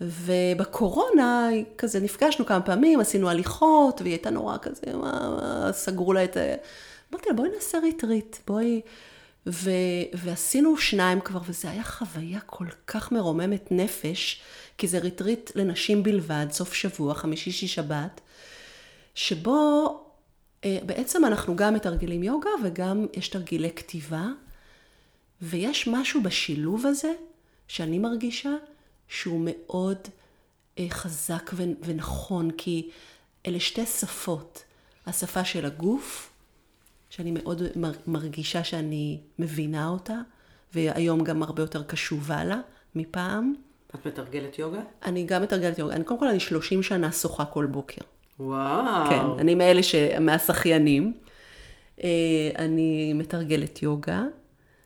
ובקורונה, 0.01 1.49
כזה 1.79 2.01
נפגשנו 2.01 2.47
כמה 2.47 2.61
פעמים, 2.61 3.01
עשינו 3.01 3.31
הליכות, 3.31 4.01
והיא 4.01 4.13
הייתה 4.13 4.31
נורא 4.31 4.57
כזה, 4.63 4.87
מה, 4.95 5.37
מה, 5.37 5.73
סגרו 5.73 6.13
לה 6.13 6.25
את 6.25 6.37
ה... 6.37 6.41
אמרתי 7.13 7.29
לה, 7.29 7.35
בואי 7.35 7.49
נעשה 7.55 7.79
ריטריט, 7.79 8.37
בואי... 8.47 8.81
ו... 9.47 9.71
ועשינו 10.15 10.77
שניים 10.77 11.21
כבר, 11.21 11.41
וזו 11.49 11.69
הייתה 11.69 11.85
חוויה 11.85 12.41
כל 12.47 12.67
כך 12.87 13.13
מרוממת 13.13 13.69
נפש, 13.71 14.43
כי 14.79 14.89
זה 14.89 14.99
ריטריט 14.99 15.51
לנשים 15.55 16.03
בלבד, 16.03 16.47
סוף 16.51 16.75
שבוע, 16.75 17.15
חמישי, 17.15 17.51
שישי, 17.51 17.69
שבת, 17.69 18.21
שבו 19.17 19.89
אה, 20.65 20.79
בעצם 20.87 21.25
אנחנו 21.25 21.57
גם 21.57 21.75
מתרגלים 21.75 22.23
יוגה 22.23 22.51
וגם 22.65 23.07
יש 23.13 23.29
תרגילי 23.29 23.71
כתיבה, 23.71 24.27
ויש 25.43 25.89
משהו 25.89 26.23
בשילוב 26.23 26.87
הזה, 26.87 27.13
שאני 27.69 27.99
מרגישה, 27.99 28.51
שהוא 29.09 29.43
מאוד 29.45 29.99
אה, 30.79 30.87
חזק 30.91 31.51
ונכון, 31.83 32.51
כי 32.51 32.91
אלה 33.47 33.61
שתי 33.61 33.87
שפות. 33.87 34.63
השפה 35.07 35.45
של 35.45 35.67
הגוף, 35.67 36.33
שאני 37.11 37.31
מאוד 37.31 37.63
מר- 37.77 37.93
מרגישה 38.07 38.65
שאני 38.65 39.21
מבינה 39.39 39.89
אותה, 39.89 40.19
והיום 40.75 41.25
גם 41.25 41.43
הרבה 41.43 41.63
יותר 41.63 41.83
קשובה 41.83 42.45
לה 42.45 42.61
מפעם. 42.95 43.55
את 43.95 44.07
מתרגלת 44.07 44.59
יוגה? 44.59 44.81
אני 45.05 45.25
גם 45.25 45.43
מתרגלת 45.43 45.79
יוגה. 45.79 45.95
אני, 45.95 46.05
קודם 46.05 46.21
כל, 46.21 46.29
אני 46.29 46.41
30 46.41 46.83
שנה 46.83 47.13
שוחה 47.13 47.45
כל 47.45 47.67
בוקר. 47.67 48.03
וואו. 48.41 49.11
כן, 49.11 49.25
אני 49.39 49.55
מאלה 49.55 49.83
ש... 49.83 49.95
מהשחיינים. 50.21 51.13
אה, 52.05 52.09
אני 52.59 53.13
מתרגלת 53.13 53.83
יוגה. 53.83 54.23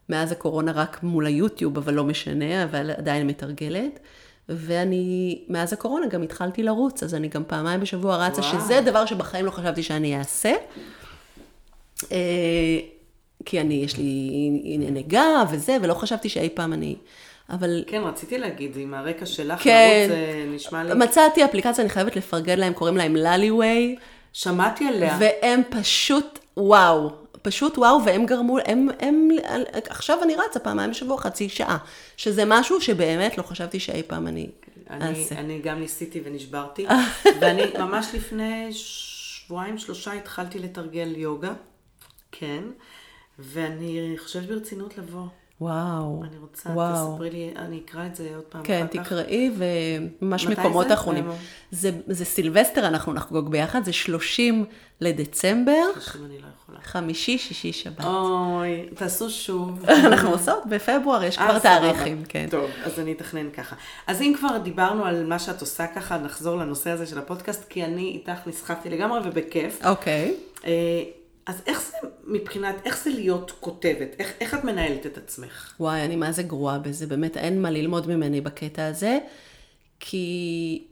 מאז 0.09 0.33
הקורונה 0.33 0.73
רק 0.73 1.03
מול 1.03 1.27
היוטיוב, 1.27 1.79
אבל 1.79 1.95
לא 1.95 2.05
משנה, 2.05 2.65
אבל 2.65 2.91
עדיין 2.91 3.27
מתרגלת. 3.27 4.01
ואני, 4.49 5.39
מאז 5.49 5.73
הקורונה 5.73 6.07
גם 6.07 6.23
התחלתי 6.23 6.63
לרוץ, 6.63 7.03
אז 7.03 7.15
אני 7.15 7.29
גם 7.29 7.45
פעמיים 7.47 7.81
בשבוע 7.81 8.27
רצה, 8.27 8.41
וואו. 8.41 8.61
שזה 8.61 8.81
דבר 8.81 9.07
שבחיים 9.07 9.47
לא 9.47 9.51
חשבתי 9.51 9.83
שאני 9.83 10.19
אעשה. 10.19 10.53
אה, 13.41 13.45
כי 13.45 13.61
אני, 13.61 13.75
יש 13.75 13.97
לי 13.97 14.31
ענייני 14.65 15.03
גב 15.03 15.49
וזה, 15.51 15.77
ולא 15.83 15.95
חשבתי 15.95 16.29
שאי 16.29 16.49
פעם 16.55 16.73
אני... 16.73 16.97
אבל 17.51 17.85
כן, 17.87 18.03
רציתי 18.03 18.39
להגיד, 18.39 18.77
עם 18.77 18.95
הרקע 18.95 19.27
שלך, 19.27 19.63
כן. 19.63 20.07
לרוץ 20.09 20.19
זה 20.19 20.45
נשמע 20.55 20.85
לי... 20.85 20.95
מצאתי 20.95 21.45
אפליקציה, 21.45 21.85
אני 21.85 21.91
חייבת 21.91 22.17
לפרגן 22.17 22.59
להם, 22.59 22.73
קוראים 22.73 22.97
להם 22.97 23.17
לאלי-ווי. 23.17 23.97
שמעתי 24.33 24.89
עליה. 24.89 25.19
והם 25.21 25.63
פשוט 25.71 26.39
וואו, 26.57 27.11
פשוט 27.43 27.79
וואו, 27.79 28.05
והם 28.05 28.27
גרמו, 28.27 28.59
הם, 28.65 28.89
הם, 29.01 29.29
עכשיו 29.89 30.19
אני 30.23 30.35
רצה 30.35 30.61
פעמיים 30.61 30.91
בשבוע, 30.91 31.19
חצי 31.19 31.49
שעה, 31.49 31.79
שזה 32.17 32.43
משהו 32.47 32.81
שבאמת 32.81 33.39
לא 33.39 33.43
חשבתי 33.43 33.81
שאי 33.81 34.03
פעם 34.03 34.27
אני 34.27 34.51
אני, 34.91 35.09
אעשה. 35.09 35.39
אני 35.39 35.61
גם 35.61 35.81
ניסיתי 35.81 36.21
ונשברתי, 36.25 36.87
ואני 37.41 37.63
ממש 37.79 38.07
לפני 38.15 38.69
שבועיים, 38.73 39.79
שלושה 39.79 40.13
התחלתי 40.13 40.59
לתרגל 40.59 41.13
יוגה, 41.17 41.53
כן, 42.33 42.63
ואני 43.41 44.15
חושבת 44.19 44.49
ברצינות 44.49 44.99
לבוא. 44.99 45.27
וואו, 45.61 46.23
אני 46.25 46.39
רוצה, 46.39 46.71
וואו. 46.71 47.13
תספרי 47.13 47.31
לי, 47.31 47.53
אני 47.57 47.81
אקרא 47.85 48.07
את 48.07 48.17
זה 48.17 48.31
עוד 48.35 48.45
פעם 48.45 48.63
כן, 48.63 48.87
אחר 48.91 49.03
כך. 49.03 49.07
תקראי, 49.07 49.51
וממש 49.57 50.47
מקומות 50.47 50.89
זה? 50.89 50.95
אחרונים. 50.95 51.25
למה? 51.25 51.35
זה, 51.71 51.91
זה 52.07 52.25
סילבסטר, 52.25 52.87
אנחנו 52.87 53.13
נחגוג 53.13 53.51
ביחד, 53.51 53.85
זה 53.85 53.93
30 53.93 54.65
לדצמבר, 55.01 55.83
עכשיו 55.97 56.25
אני 56.25 56.39
לא 56.39 56.47
יכולה. 56.57 56.79
חמישי, 56.83 57.39
שישי, 57.39 57.73
שבת. 57.73 58.05
אוי, 58.05 58.89
תעשו 58.95 59.31
שוב. 59.31 59.85
אנחנו 60.07 60.31
עושות 60.31 60.67
בפברואר, 60.67 61.25
יש 61.25 61.39
אה, 61.39 61.49
כבר 61.49 61.59
סבבה. 61.59 61.81
תאריכים, 61.81 62.25
כן. 62.29 62.47
טוב, 62.51 62.71
אז 62.85 63.01
אני 63.01 63.13
אתכנן 63.13 63.51
ככה. 63.51 63.77
אז 64.07 64.23
אם 64.23 64.35
כבר 64.39 64.59
דיברנו 64.59 65.05
על 65.05 65.27
מה 65.27 65.39
שאת 65.39 65.61
עושה 65.61 65.87
ככה, 65.87 66.19
נחזור 66.19 66.57
לנושא 66.57 66.91
הזה 66.91 67.07
של 67.07 67.19
הפודקאסט, 67.19 67.69
כי 67.69 67.85
אני 67.85 68.03
איתך 68.03 68.47
נסחפתי 68.47 68.91
לגמרי 68.91 69.21
ובכיף. 69.25 69.87
אוקיי. 69.87 70.35
אה, 70.65 71.03
אז 71.51 71.63
איך 71.67 71.83
זה 71.91 72.09
מבחינת, 72.25 72.75
איך 72.85 73.05
זה 73.05 73.11
להיות 73.11 73.53
כותבת? 73.61 74.09
איך, 74.19 74.33
איך 74.41 74.55
את 74.55 74.65
מנהלת 74.65 75.07
את 75.07 75.19
עצמך? 75.19 75.75
וואי, 75.81 76.05
אני 76.05 76.17
מה 76.17 76.33
זה 76.33 76.43
גרועה 76.43 76.79
בזה, 76.79 77.07
באמת 77.07 77.37
אין 77.37 77.63
מה 77.63 77.71
ללמוד 77.71 78.09
ממני 78.09 78.41
בקטע 78.41 78.87
הזה, 78.87 79.19
כי 80.01 80.85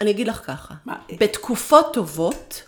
אני 0.00 0.10
אגיד 0.10 0.28
לך 0.28 0.40
ככה, 0.46 0.74
מה? 0.84 0.96
בתקופות 1.20 1.86
טובות, 1.92 2.62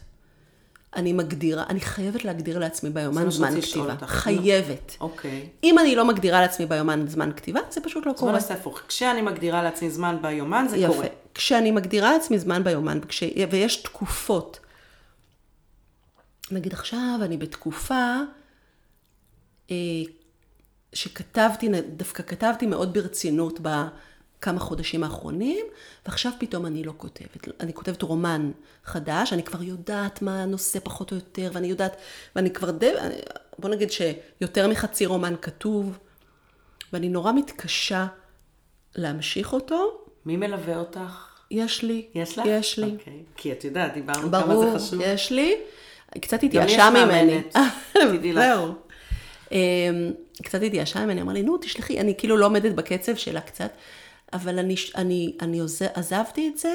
אני 0.96 1.12
מגדירה, 1.12 1.64
אני 1.68 1.80
חייבת 1.80 2.24
להגדיר 2.24 2.58
לעצמי 2.58 2.90
ביומן 2.90 3.30
זמן 3.30 3.60
כתיבה. 3.60 3.92
אותך. 3.92 4.04
חייבת. 4.04 4.96
אוקיי. 5.00 5.48
אם 5.64 5.78
אני 5.78 5.96
לא 5.96 6.04
מגדירה 6.04 6.40
לעצמי 6.40 6.66
ביומן 6.66 7.08
זמן 7.08 7.32
כתיבה, 7.36 7.60
זה 7.70 7.80
פשוט 7.80 8.06
לא 8.06 8.12
קורה. 8.12 8.32
נעשה 8.32 8.54
הפוך. 8.54 8.80
כשאני 8.88 9.22
מגדירה 9.22 9.62
לעצמי 9.62 9.90
זמן 9.90 10.16
ביומן, 10.22 10.66
זה 10.70 10.76
יפה. 10.76 10.94
קורה. 10.94 11.06
כשאני 11.34 11.70
מגדירה 11.70 12.12
לעצמי 12.12 12.38
זמן 12.38 12.64
ביומן, 12.64 12.98
וכש... 13.02 13.22
ויש 13.50 13.76
תקופות, 13.76 14.60
נגיד 16.52 16.72
עכשיו 16.72 17.18
אני 17.22 17.36
בתקופה 17.36 18.16
אה, 19.70 19.76
שכתבתי, 20.92 21.68
דווקא 21.96 22.22
כתבתי 22.22 22.66
מאוד 22.66 22.94
ברצינות 22.94 23.60
בכמה 23.60 24.60
חודשים 24.60 25.04
האחרונים, 25.04 25.66
ועכשיו 26.06 26.32
פתאום 26.38 26.66
אני 26.66 26.84
לא 26.84 26.92
כותבת. 26.96 27.48
אני 27.60 27.72
כותבת 27.72 28.02
רומן 28.02 28.50
חדש, 28.84 29.32
אני 29.32 29.42
כבר 29.42 29.62
יודעת 29.62 30.22
מה 30.22 30.42
הנושא 30.42 30.78
פחות 30.82 31.10
או 31.10 31.16
יותר, 31.16 31.50
ואני 31.54 31.66
יודעת, 31.66 31.96
ואני 32.36 32.50
כבר 32.50 32.70
די, 32.70 32.90
בוא 33.58 33.70
נגיד 33.70 33.88
שיותר 33.90 34.68
מחצי 34.68 35.06
רומן 35.06 35.34
כתוב, 35.42 35.98
ואני 36.92 37.08
נורא 37.08 37.32
מתקשה 37.32 38.06
להמשיך 38.94 39.52
אותו. 39.52 40.04
מי 40.26 40.36
מלווה 40.36 40.76
אותך? 40.76 41.30
יש 41.50 41.82
לי. 41.82 42.06
יש 42.14 42.38
לך? 42.38 42.46
יש 42.48 42.78
לי. 42.78 42.96
אוקיי. 42.98 43.22
כי 43.36 43.52
את 43.52 43.64
יודעת, 43.64 43.94
דיברנו 43.94 44.30
כמה 44.30 44.46
ברור, 44.46 44.78
זה 44.78 44.78
חשוב. 44.78 45.00
יש 45.02 45.32
לי. 45.32 45.54
קצת 46.18 46.42
התייאשה 46.42 46.90
ממני. 46.90 47.40
תדעי 47.92 48.32
לך. 48.36 48.44
זהו. 48.44 48.72
אמ, 49.52 49.56
קצת 50.42 50.62
התייאשה 50.62 51.04
ממני, 51.06 51.20
אמרה 51.22 51.34
לי, 51.34 51.42
נו, 51.42 51.58
תשלחי, 51.58 52.00
אני 52.00 52.14
כאילו 52.18 52.36
לא 52.36 52.46
עומדת 52.46 52.74
בקצב 52.74 53.14
שלה 53.16 53.40
קצת, 53.40 53.70
אבל 54.32 54.58
אני, 54.58 54.74
אני, 54.96 55.36
אני 55.42 55.60
עוז- 55.60 55.82
עזבתי 55.94 56.50
את 56.54 56.58
זה 56.58 56.74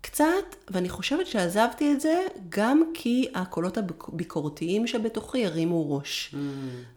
קצת, 0.00 0.24
ואני 0.70 0.88
חושבת 0.88 1.26
שעזבתי 1.26 1.92
את 1.92 2.00
זה 2.00 2.14
גם 2.48 2.82
כי 2.94 3.28
הקולות 3.34 3.78
הביקורתיים 3.78 4.86
שבתוכי 4.86 5.46
הרימו 5.46 5.96
ראש. 5.96 6.30
Mm. 6.34 6.36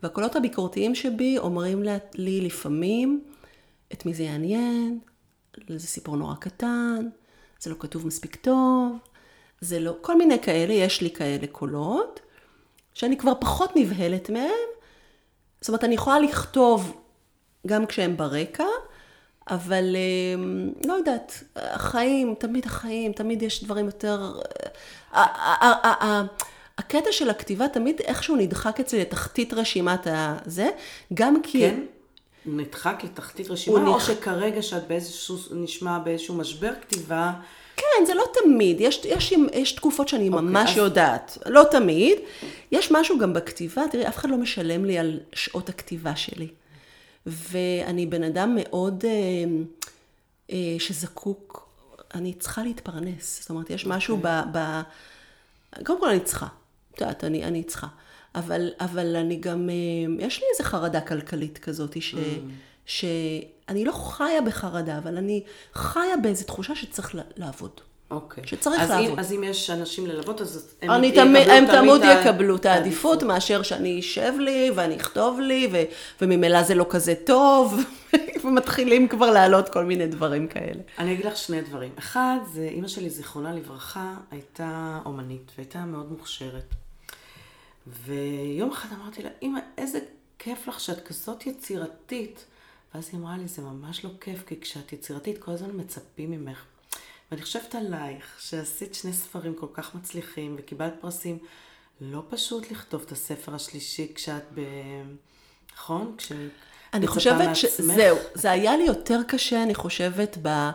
והקולות 0.03 0.35
הביקורתיים 0.35 0.95
שבי 0.95 1.37
אומרים 1.37 1.83
לי 2.15 2.41
לפעמים, 2.41 3.21
את 3.93 4.05
מי 4.05 4.13
זה 4.13 4.23
יעניין, 4.23 4.99
זה 5.67 5.87
סיפור 5.87 6.17
נורא 6.17 6.35
קטן, 6.35 7.07
זה 7.59 7.69
לא 7.69 7.75
כתוב 7.79 8.07
מספיק 8.07 8.35
טוב, 8.35 8.91
זה 9.65 9.79
לא, 9.79 9.95
כל 10.01 10.17
מיני 10.17 10.39
כאלה, 10.39 10.73
יש 10.73 11.01
לי 11.01 11.09
כאלה 11.11 11.47
קולות, 11.51 12.19
שאני 12.93 13.17
כבר 13.17 13.33
פחות 13.39 13.75
נבהלת 13.75 14.29
מהם. 14.29 14.49
זאת 15.61 15.69
אומרת, 15.69 15.83
אני 15.83 15.95
יכולה 15.95 16.19
לכתוב 16.19 16.97
גם 17.67 17.85
כשהם 17.85 18.17
ברקע, 18.17 18.63
אבל 19.49 19.95
אמ, 19.95 20.69
לא 20.87 20.93
יודעת, 20.93 21.43
החיים, 21.55 22.35
תמיד 22.39 22.65
החיים, 22.65 23.11
תמיד 23.13 23.41
יש 23.41 23.63
דברים 23.63 23.85
יותר... 23.85 24.39
הקטע 26.77 27.11
של 27.11 27.29
הכתיבה 27.29 27.67
תמיד 27.67 27.99
איכשהו 27.99 28.35
נדחק 28.35 28.79
אצלי 28.79 28.99
לתחתית 29.01 29.53
רשימת 29.53 30.07
הזה, 30.07 30.69
גם 31.13 31.41
כי... 31.43 31.59
כן? 31.59 31.79
נדחק 32.45 33.01
לתחתית 33.03 33.49
רשימה, 33.49 33.77
או 33.79 33.95
נדח- 33.95 34.07
שכרגע 34.07 34.61
שאת 34.61 34.87
באיזשהו, 34.87 35.37
נשמע 35.51 35.99
באיזשהו 35.99 36.35
משבר 36.35 36.71
כתיבה, 36.81 37.31
כן, 37.77 38.05
זה 38.07 38.13
לא 38.13 38.23
תמיד, 38.43 38.81
יש, 38.81 39.01
יש, 39.05 39.33
יש 39.53 39.71
תקופות 39.71 40.07
שאני 40.07 40.29
ממש 40.29 40.69
אז- 40.71 40.77
יודעת, 40.77 41.37
לא 41.45 41.63
תמיד. 41.71 42.17
יש 42.71 42.91
משהו 42.91 43.17
גם 43.19 43.33
בכתיבה, 43.33 43.83
תראי, 43.91 44.07
אף 44.07 44.17
אחד 44.17 44.29
לא 44.29 44.37
משלם 44.37 44.85
לי 44.85 44.97
על 44.99 45.19
שעות 45.33 45.69
הכתיבה 45.69 46.15
שלי. 46.15 46.47
ואני 47.25 48.05
בן 48.05 48.23
אדם 48.23 48.57
מאוד 48.61 49.03
אה, 49.05 49.11
אה, 50.51 50.75
שזקוק, 50.79 51.69
אני 52.15 52.33
צריכה 52.33 52.63
להתפרנס. 52.63 53.39
זאת 53.41 53.49
אומרת, 53.49 53.69
יש 53.69 53.85
משהו 53.85 54.17
ב... 54.21 54.27
ב... 54.51 54.81
קודם 55.85 55.99
כל 55.99 56.09
אני 56.09 56.19
צריכה, 56.19 56.47
את 56.95 57.01
יודעת, 57.01 57.23
אני, 57.23 57.43
אני 57.43 57.63
צריכה. 57.63 57.87
אבל, 58.35 58.69
אבל 58.79 59.15
אני 59.15 59.35
גם, 59.35 59.69
אה, 59.69 60.25
יש 60.25 60.39
לי 60.39 60.45
איזו 60.53 60.69
חרדה 60.69 61.01
כלכלית 61.01 61.57
כזאת, 61.57 62.01
ש, 62.01 62.15
שאני 62.85 63.85
לא 63.85 63.91
חיה 63.91 64.41
בחרדה, 64.41 64.97
אבל 64.97 65.17
אני 65.17 65.43
חיה 65.73 66.17
באיזו 66.21 66.45
תחושה 66.45 66.75
שצריך 66.75 67.15
לעבוד. 67.37 67.81
אוקיי. 68.11 68.43
שצריך 68.47 68.81
אז 68.81 68.89
לעבוד. 68.89 69.09
אם, 69.09 69.19
אז 69.19 69.33
אם 69.33 69.43
יש 69.43 69.69
אנשים 69.69 70.07
ללוות, 70.07 70.41
אז 70.41 70.75
הם 70.81 70.91
אני 70.91 71.07
יקבלו 71.07 71.25
תמיד, 71.25 71.49
הם 71.49 71.65
תמיד 71.65 72.01
יקבלו 72.19 72.55
את 72.55 72.65
העדיפות 72.65 73.23
מאשר 73.23 73.61
שאני 73.61 73.99
אשב 73.99 74.33
לי 74.39 74.71
ואני 74.75 74.95
אכתוב 74.95 75.39
לי, 75.39 75.69
ו, 75.71 75.77
וממילא 76.21 76.63
זה 76.63 76.75
לא 76.75 76.85
כזה 76.89 77.13
טוב, 77.25 77.79
ומתחילים 78.43 79.07
כבר 79.07 79.31
לעלות 79.31 79.69
כל 79.69 79.85
מיני 79.85 80.07
דברים 80.07 80.47
כאלה. 80.47 80.81
אני 80.99 81.13
אגיד 81.13 81.25
לך 81.25 81.37
שני 81.37 81.61
דברים. 81.61 81.91
אחד, 81.99 82.37
זה 82.53 82.67
אימא 82.71 82.87
שלי, 82.87 83.09
זיכרונה 83.09 83.53
לברכה, 83.53 84.13
הייתה 84.31 84.99
אומנית, 85.05 85.51
והייתה 85.57 85.79
מאוד 85.79 86.11
מוכשרת. 86.11 86.75
ויום 88.05 88.71
אחד 88.71 88.89
אמרתי 89.01 89.23
לה, 89.23 89.29
אימא, 89.41 89.59
איזה 89.77 89.99
כיף 90.39 90.67
לך 90.67 90.79
שאת 90.79 91.07
כזאת 91.07 91.47
יצירתית. 91.47 92.45
ואז 92.95 93.09
היא 93.11 93.19
אמרה 93.19 93.37
לי, 93.37 93.47
זה 93.47 93.61
ממש 93.61 94.05
לא 94.05 94.09
כיף, 94.21 94.43
כי 94.47 94.61
כשאת 94.61 94.93
יצירתית, 94.93 95.37
כל 95.37 95.51
הזמן 95.51 95.69
מצפים 95.73 96.31
ממך. 96.31 96.63
ואני 97.31 97.41
חושבת 97.41 97.75
עלייך, 97.75 98.37
שעשית 98.39 98.95
שני 98.95 99.13
ספרים 99.13 99.55
כל 99.55 99.67
כך 99.73 99.95
מצליחים, 99.95 100.55
וקיבלת 100.59 100.93
פרסים. 101.01 101.37
לא 102.01 102.23
פשוט 102.29 102.71
לכתוב 102.71 103.01
את 103.05 103.11
הספר 103.11 103.55
השלישי 103.55 104.11
כשאת 104.15 104.43
ב... 104.53 104.61
נכון? 105.73 106.15
כש... 106.17 106.31
אני 106.93 107.07
חושבת. 107.07 107.55
שזהו, 107.55 108.17
זה 108.33 108.51
היה 108.51 108.77
לי 108.77 108.83
יותר 108.83 109.19
קשה, 109.27 109.63
אני 109.63 109.75
חושבת, 109.75 110.37
ב... 110.41 110.69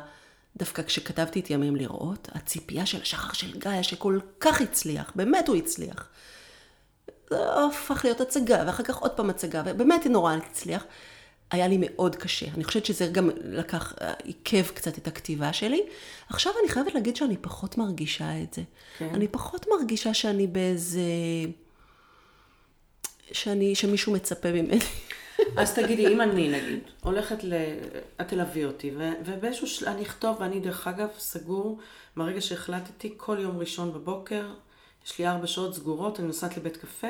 דווקא 0.57 0.83
כשכתבתי 0.83 1.41
את 1.41 1.51
ימים 1.51 1.77
לראות, 1.77 2.29
הציפייה 2.33 2.87
של 2.87 3.03
השחר 3.03 3.33
של 3.33 3.59
גיא, 3.59 3.83
שכל 3.83 4.19
כך 4.41 4.61
הצליח, 4.61 5.13
באמת 5.15 5.49
הוא 5.49 5.57
הצליח. 5.57 6.09
זה 7.31 7.37
הפך 7.69 8.01
להיות 8.05 8.21
הצגה, 8.21 8.65
ואחר 8.67 8.83
כך 8.83 8.97
עוד 8.97 9.11
פעם 9.11 9.31
הצגה, 9.31 9.63
ובאמת 9.67 10.05
היא 10.05 10.13
נורא 10.13 10.35
הצליח. 10.35 10.85
היה 11.51 11.69
לי 11.69 11.77
מאוד 11.81 12.17
קשה. 12.17 12.47
אני 12.55 12.65
חושבת 12.65 12.87
שזה 12.87 13.07
גם 13.07 13.31
לקח, 13.45 13.95
עיכב 14.25 14.67
קצת 14.75 14.99
את 14.99 15.07
הכתיבה 15.07 15.53
שלי. 15.53 15.83
עכשיו 16.29 16.53
אני 16.63 16.69
חייבת 16.69 16.95
להגיד 16.95 17.17
שאני 17.17 17.37
פחות 17.37 17.79
מרגישה 17.79 18.43
את 18.43 18.55
זה. 18.55 18.63
כן. 18.99 19.09
אני 19.15 19.29
פחות 19.29 19.67
מרגישה 19.71 20.15
שאני 20.15 20.47
באיזה... 20.47 21.01
שאני, 23.33 23.75
שמישהו 23.75 24.13
מצפה 24.13 24.53
ממני. 24.53 24.79
אז 25.57 25.75
תגידי, 25.75 26.07
אם 26.09 26.21
אני 26.21 26.49
נגיד, 26.49 26.79
הולכת 27.03 27.45
ל... 27.45 27.55
את 28.21 28.29
תלווי 28.29 28.65
אותי, 28.65 28.91
ו... 28.97 29.11
ובאיזשהו 29.25 29.67
של... 29.67 29.89
אני 29.89 30.03
אכתוב, 30.03 30.37
ואני 30.41 30.61
דרך 30.61 30.89
אגב 30.89 31.09
סגור, 31.19 31.79
מהרגע 32.17 32.41
שהחלטתי, 32.41 33.15
כל 33.17 33.37
יום 33.41 33.59
ראשון 33.59 33.93
בבוקר, 33.93 34.47
יש 35.07 35.19
לי 35.19 35.27
ארבע 35.27 35.47
שעות 35.47 35.75
סגורות, 35.75 36.21
אני 36.21 36.27
נוסעת 36.27 36.57
לבית 36.57 36.77
קפה, 36.77 37.09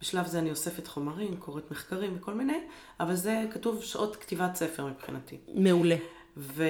בשלב 0.00 0.26
זה 0.26 0.38
אני 0.38 0.50
אוספת 0.50 0.86
חומרים, 0.86 1.36
קוראת 1.36 1.70
מחקרים 1.70 2.16
וכל 2.16 2.34
מיני, 2.34 2.60
אבל 3.00 3.14
זה 3.14 3.44
כתוב 3.50 3.82
שעות 3.82 4.16
כתיבת 4.16 4.56
ספר 4.56 4.86
מבחינתי. 4.86 5.36
מעולה. 5.54 5.96
ו... 6.36 6.64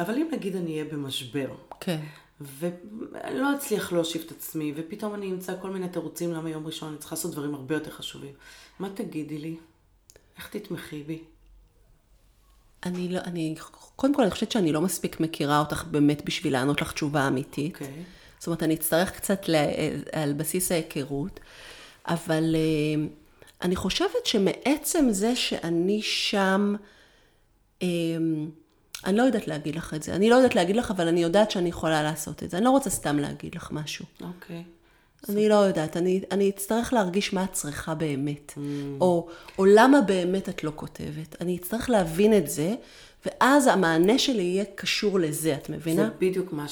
אבל 0.00 0.14
אם 0.14 0.28
נגיד 0.32 0.56
אני 0.56 0.72
אהיה 0.72 0.84
במשבר, 0.84 1.54
כן. 1.80 2.00
ואני 2.40 3.38
לא 3.38 3.54
אצליח 3.56 3.92
להושיב 3.92 4.22
את 4.26 4.30
עצמי, 4.30 4.72
ופתאום 4.76 5.14
אני 5.14 5.30
אמצא 5.30 5.54
כל 5.62 5.70
מיני 5.70 5.88
תירוצים 5.88 6.32
למה 6.32 6.50
יום 6.50 6.66
ראשון 6.66 6.88
אני 6.88 6.98
צריכה 6.98 7.14
לעשות 7.14 7.32
דברים 7.32 7.54
הרבה 7.54 7.74
יותר 7.74 7.90
חשובים. 7.90 8.32
מה 8.78 8.90
תגידי 8.90 9.38
לי? 9.38 9.56
איך 10.36 10.48
תתמכי 10.48 11.02
בי? 11.02 11.22
אני 12.86 13.08
לא, 13.08 13.18
אני, 13.18 13.54
קודם 13.96 14.14
כל 14.14 14.22
אני 14.22 14.30
חושבת 14.30 14.52
שאני 14.52 14.72
לא 14.72 14.80
מספיק 14.80 15.20
מכירה 15.20 15.58
אותך 15.58 15.84
באמת 15.90 16.24
בשביל 16.24 16.52
לענות 16.52 16.80
לך 16.80 16.92
תשובה 16.92 17.28
אמיתית. 17.28 17.74
אוקיי. 17.74 17.86
Okay. 17.86 18.38
זאת 18.38 18.46
אומרת, 18.46 18.62
אני 18.62 18.74
אצטרך 18.74 19.12
קצת 19.12 19.48
ל, 19.48 19.54
על 20.12 20.32
בסיס 20.32 20.72
ההיכרות, 20.72 21.40
אבל 22.06 22.54
אה, 22.54 23.06
אני 23.62 23.76
חושבת 23.76 24.26
שמעצם 24.26 25.06
זה 25.10 25.36
שאני 25.36 26.02
שם, 26.02 26.74
אה, 27.82 27.88
אני 29.04 29.16
לא 29.16 29.22
יודעת 29.22 29.48
להגיד 29.48 29.76
לך 29.76 29.94
את 29.94 30.02
זה. 30.02 30.14
אני 30.14 30.30
לא 30.30 30.34
יודעת 30.34 30.54
להגיד 30.54 30.76
לך, 30.76 30.90
אבל 30.90 31.08
אני 31.08 31.22
יודעת 31.22 31.50
שאני 31.50 31.68
יכולה 31.68 32.02
לעשות 32.02 32.42
את 32.42 32.50
זה. 32.50 32.56
אני 32.56 32.64
לא 32.64 32.70
רוצה 32.70 32.90
סתם 32.90 33.18
להגיד 33.18 33.54
לך 33.54 33.72
משהו. 33.72 34.04
אוקיי. 34.20 34.62
אני 35.28 35.48
לא 35.48 35.54
יודעת, 35.54 35.96
אני, 35.96 36.20
אני 36.30 36.50
אצטרך 36.50 36.92
להרגיש 36.92 37.32
מה 37.32 37.44
את 37.44 37.52
צריכה 37.52 37.94
באמת, 37.94 38.52
mm. 38.56 38.60
או, 39.00 39.28
או 39.58 39.64
למה 39.64 40.00
באמת 40.00 40.48
את 40.48 40.64
לא 40.64 40.72
כותבת. 40.74 41.36
אני 41.40 41.56
אצטרך 41.56 41.90
להבין 41.90 42.36
את 42.36 42.50
זה, 42.50 42.74
ואז 43.26 43.66
המענה 43.66 44.18
שלי 44.18 44.42
יהיה 44.42 44.64
קשור 44.74 45.18
לזה, 45.18 45.54
את 45.54 45.70
מבינה? 45.70 46.02
זה 46.02 46.10
בדיוק 46.18 46.52
מה 46.52 46.68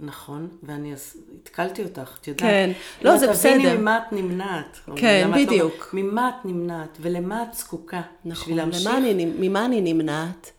שנכון, 0.00 0.48
ואני 0.62 0.94
התקלתי 1.42 1.84
אותך, 1.84 2.18
את 2.20 2.28
יודעת. 2.28 2.40
כן, 2.40 2.72
לא, 3.02 3.16
זה 3.16 3.28
בסדר. 3.30 3.52
תביני 3.52 3.76
ממה 3.76 3.98
את 3.98 4.12
נמנעת. 4.12 4.80
כן, 4.96 5.30
את 5.30 5.40
בדיוק. 5.40 5.90
לא, 5.92 6.02
ממה 6.02 6.28
את 6.28 6.44
נמנעת, 6.44 6.98
ולמה 7.00 7.42
את 7.42 7.54
זקוקה. 7.54 8.02
נכון, 8.24 8.42
בשביל 8.42 8.56
להמשיך. 8.56 8.86
למה 8.86 8.98
אני, 8.98 9.24
ממה 9.38 9.64
אני 9.64 9.80
נמנעת? 9.80 10.52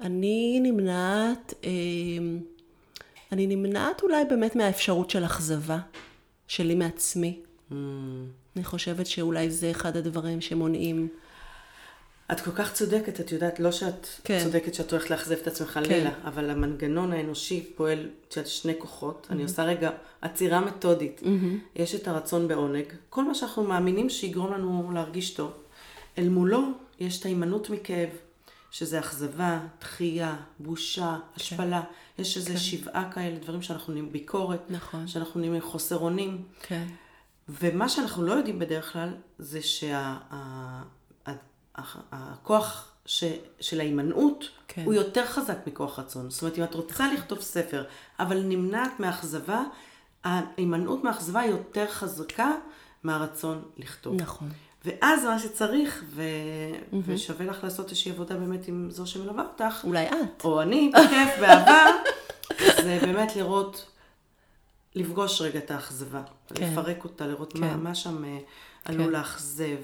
אני 0.00 0.60
נמנעת, 0.62 1.54
אה, 1.64 1.70
אני 3.32 3.46
נמנעת 3.46 4.02
אולי 4.02 4.24
באמת 4.24 4.56
מהאפשרות 4.56 5.10
של 5.10 5.24
אכזבה 5.24 5.78
שלי 6.48 6.74
מעצמי. 6.74 7.40
Mm. 7.70 7.74
אני 8.56 8.64
חושבת 8.64 9.06
שאולי 9.06 9.50
זה 9.50 9.70
אחד 9.70 9.96
הדברים 9.96 10.40
שמונעים. 10.40 11.08
את 12.32 12.40
כל 12.40 12.50
כך 12.50 12.72
צודקת, 12.72 13.20
את 13.20 13.32
יודעת, 13.32 13.60
לא 13.60 13.72
שאת 13.72 14.06
כן. 14.24 14.40
צודקת 14.44 14.74
שאת 14.74 14.92
הולכת 14.92 15.10
לאכזב 15.10 15.36
את 15.42 15.46
עצמך 15.46 15.68
חלילה, 15.68 16.10
אבל 16.24 16.50
המנגנון 16.50 17.12
האנושי 17.12 17.66
פועל, 17.76 18.08
יודעת, 18.30 18.46
שני 18.46 18.72
כוחות. 18.78 19.26
אני 19.30 19.42
עושה 19.42 19.64
רגע 19.64 19.90
עצירה 20.20 20.60
מתודית. 20.60 21.20
יש 21.76 21.94
את 21.94 22.08
הרצון 22.08 22.48
בעונג, 22.48 22.84
כל 23.10 23.24
מה 23.24 23.34
שאנחנו 23.34 23.64
מאמינים 23.64 24.10
שיגרום 24.10 24.52
לנו 24.52 24.90
להרגיש 24.94 25.30
טוב. 25.30 25.52
אל 26.18 26.28
מולו 26.28 26.62
יש 27.00 27.20
את 27.20 27.24
ההימנעות 27.24 27.70
מכאב, 27.70 28.08
שזה 28.70 28.98
אכזבה, 28.98 29.60
דחייה, 29.80 30.36
בושה, 30.58 31.18
השפלה. 31.36 31.82
יש 32.18 32.36
איזה 32.36 32.58
שבעה 32.58 33.12
כאלה, 33.12 33.38
דברים 33.38 33.62
שאנחנו 33.62 33.92
נהיים 33.92 34.12
ביקורת, 34.12 34.60
נכון. 34.70 35.06
שאנחנו 35.06 35.40
נהיים 35.40 35.60
חוסר 35.60 35.98
אונים. 35.98 36.42
כן. 36.62 36.84
ומה 37.48 37.88
שאנחנו 37.88 38.22
לא 38.22 38.32
יודעים 38.32 38.58
בדרך 38.58 38.92
כלל, 38.92 39.08
זה 39.38 39.62
שהכוח 41.76 42.92
ש, 43.06 43.24
של 43.60 43.80
ההימנעות 43.80 44.48
כן. 44.68 44.84
הוא 44.84 44.94
יותר 44.94 45.26
חזק 45.26 45.56
מכוח 45.66 45.98
רצון. 45.98 46.30
זאת 46.30 46.42
אומרת, 46.42 46.58
אם 46.58 46.64
את 46.64 46.74
רוצה 46.74 47.12
לכתוב 47.12 47.40
ספר, 47.40 47.84
אבל 48.18 48.42
נמנעת 48.42 49.00
מאכזבה, 49.00 49.62
ההימנעות 50.24 51.04
מאכזבה 51.04 51.40
היא 51.40 51.50
יותר 51.50 51.86
חזקה 51.88 52.50
מהרצון 53.02 53.62
לכתוב. 53.76 54.14
נכון. 54.20 54.48
ואז 54.84 55.24
מה 55.24 55.38
שצריך, 55.38 56.04
ו... 56.08 56.22
mm-hmm. 56.22 56.96
ושווה 57.04 57.46
לך 57.46 57.64
לעשות 57.64 57.90
איזושהי 57.90 58.12
עבודה 58.12 58.36
באמת 58.36 58.68
עם 58.68 58.90
זו 58.90 59.06
שמלווה 59.06 59.44
אותך, 59.44 59.84
אולי 59.84 60.08
את. 60.08 60.44
או 60.44 60.62
אני, 60.62 60.92
בכיף, 60.94 61.40
באהבה, 61.40 61.84
זה 62.58 62.98
באמת 63.02 63.36
לראות, 63.36 63.86
לפגוש 64.94 65.40
רגע 65.40 65.58
את 65.58 65.70
האכזבה, 65.70 66.22
כן. 66.54 66.72
לפרק 66.72 67.04
אותה, 67.04 67.26
לראות 67.26 67.52
כן. 67.52 67.60
מה, 67.60 67.76
מה 67.76 67.94
שם 67.94 68.24
אה, 68.24 68.38
עלול 68.84 69.12
לאכזב, 69.12 69.76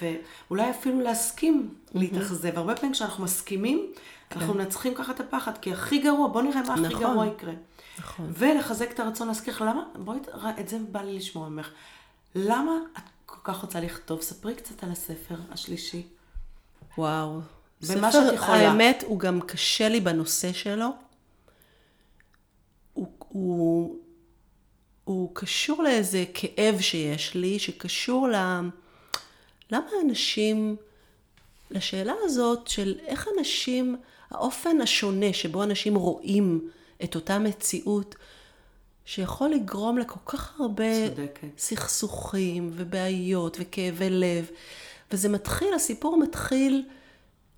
ואולי 0.00 0.70
אפילו 0.70 1.00
להסכים 1.00 1.74
להתאכזב. 1.94 2.58
הרבה 2.58 2.76
פעמים 2.76 2.92
כשאנחנו 2.92 3.24
מסכימים, 3.24 3.92
אנחנו 4.32 4.54
מנצחים 4.54 4.94
ככה 4.94 5.12
את 5.12 5.20
הפחד, 5.20 5.58
כי 5.58 5.72
הכי 5.72 5.98
גרוע, 5.98 6.28
בוא 6.28 6.42
נראה 6.42 6.62
מה 6.62 6.74
הכי 6.74 6.82
נכון. 6.82 7.00
גרוע 7.00 7.26
יקרה. 7.26 7.52
נכון. 7.98 8.32
ולחזק 8.38 8.90
את 8.90 9.00
הרצון 9.00 9.28
להזכיר 9.28 9.64
למה, 9.64 9.82
בואי, 9.94 10.18
את 10.60 10.68
זה 10.68 10.78
בא 10.92 11.02
לי 11.02 11.16
לשמוע 11.16 11.48
ממך. 11.48 11.68
למה 12.34 12.72
את 12.98 13.02
כל 13.26 13.40
כך 13.44 13.56
רוצה 13.56 13.80
לכתוב? 13.80 14.22
ספרי 14.22 14.54
קצת 14.54 14.84
על 14.84 14.90
הספר 14.90 15.34
השלישי. 15.50 16.06
וואו. 16.98 17.40
במה 17.88 18.12
שאת 18.12 18.34
יכולה. 18.34 18.70
האמת, 18.70 19.04
הוא 19.06 19.18
גם 19.18 19.40
קשה 19.40 19.88
לי 19.88 20.00
בנושא 20.00 20.52
שלו. 20.52 20.88
הוא, 22.92 23.08
הוא, 23.18 23.96
הוא 25.04 25.30
קשור 25.34 25.82
לאיזה 25.82 26.24
כאב 26.34 26.80
שיש 26.80 27.34
לי, 27.34 27.58
שקשור 27.58 28.28
ל... 28.28 28.34
למה 29.70 29.88
אנשים... 30.04 30.76
לשאלה 31.72 32.12
הזאת 32.22 32.68
של 32.68 32.94
איך 33.06 33.28
אנשים, 33.38 33.96
האופן 34.30 34.80
השונה 34.80 35.32
שבו 35.32 35.62
אנשים 35.62 35.94
רואים 35.94 36.70
את 37.04 37.14
אותה 37.14 37.38
מציאות, 37.38 38.14
שיכול 39.04 39.50
לגרום 39.50 39.98
לכל 39.98 40.20
כך 40.26 40.60
הרבה 40.60 41.08
צודקת. 41.08 41.58
סכסוכים 41.58 42.70
ובעיות 42.74 43.56
וכאבי 43.60 44.10
לב. 44.10 44.50
וזה 45.12 45.28
מתחיל, 45.28 45.74
הסיפור 45.74 46.18
מתחיל, 46.18 46.84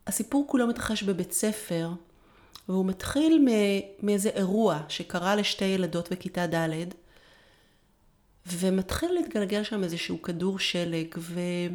הסיפור 0.06 0.44
כולו 0.48 0.66
מתרחש 0.66 1.02
בבית 1.02 1.32
ספר, 1.32 1.90
והוא 2.68 2.86
מתחיל 2.86 3.48
מאיזה 4.02 4.28
אירוע 4.28 4.80
שקרה 4.88 5.36
לשתי 5.36 5.64
ילדות 5.64 6.12
בכיתה 6.12 6.46
ד', 6.46 6.94
ומתחיל 8.46 9.12
להתגלגל 9.12 9.62
שם 9.62 9.84
איזשהו 9.84 10.22
כדור 10.22 10.58
שלג, 10.58 11.06
וזה 11.16 11.70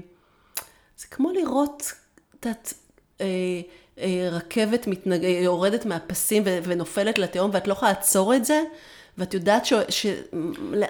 כמו 1.11 1.31
לראות 1.31 1.91
ה- 2.45 2.49
אה, 3.21 3.25
אה, 3.99 4.29
רכבת 4.31 4.87
מתנג... 4.87 5.23
אה, 5.23 5.29
יורדת 5.29 5.85
מהפסים 5.85 6.43
ו- 6.45 6.59
ונופלת 6.63 7.17
לתהום, 7.19 7.51
ואת 7.53 7.67
לא 7.67 7.73
יכולה 7.73 7.91
לעצור 7.91 8.35
את 8.35 8.45
זה, 8.45 8.63
ואת 9.17 9.33
יודעת 9.33 9.65
ש... 9.65 9.73
ש... 9.89 10.05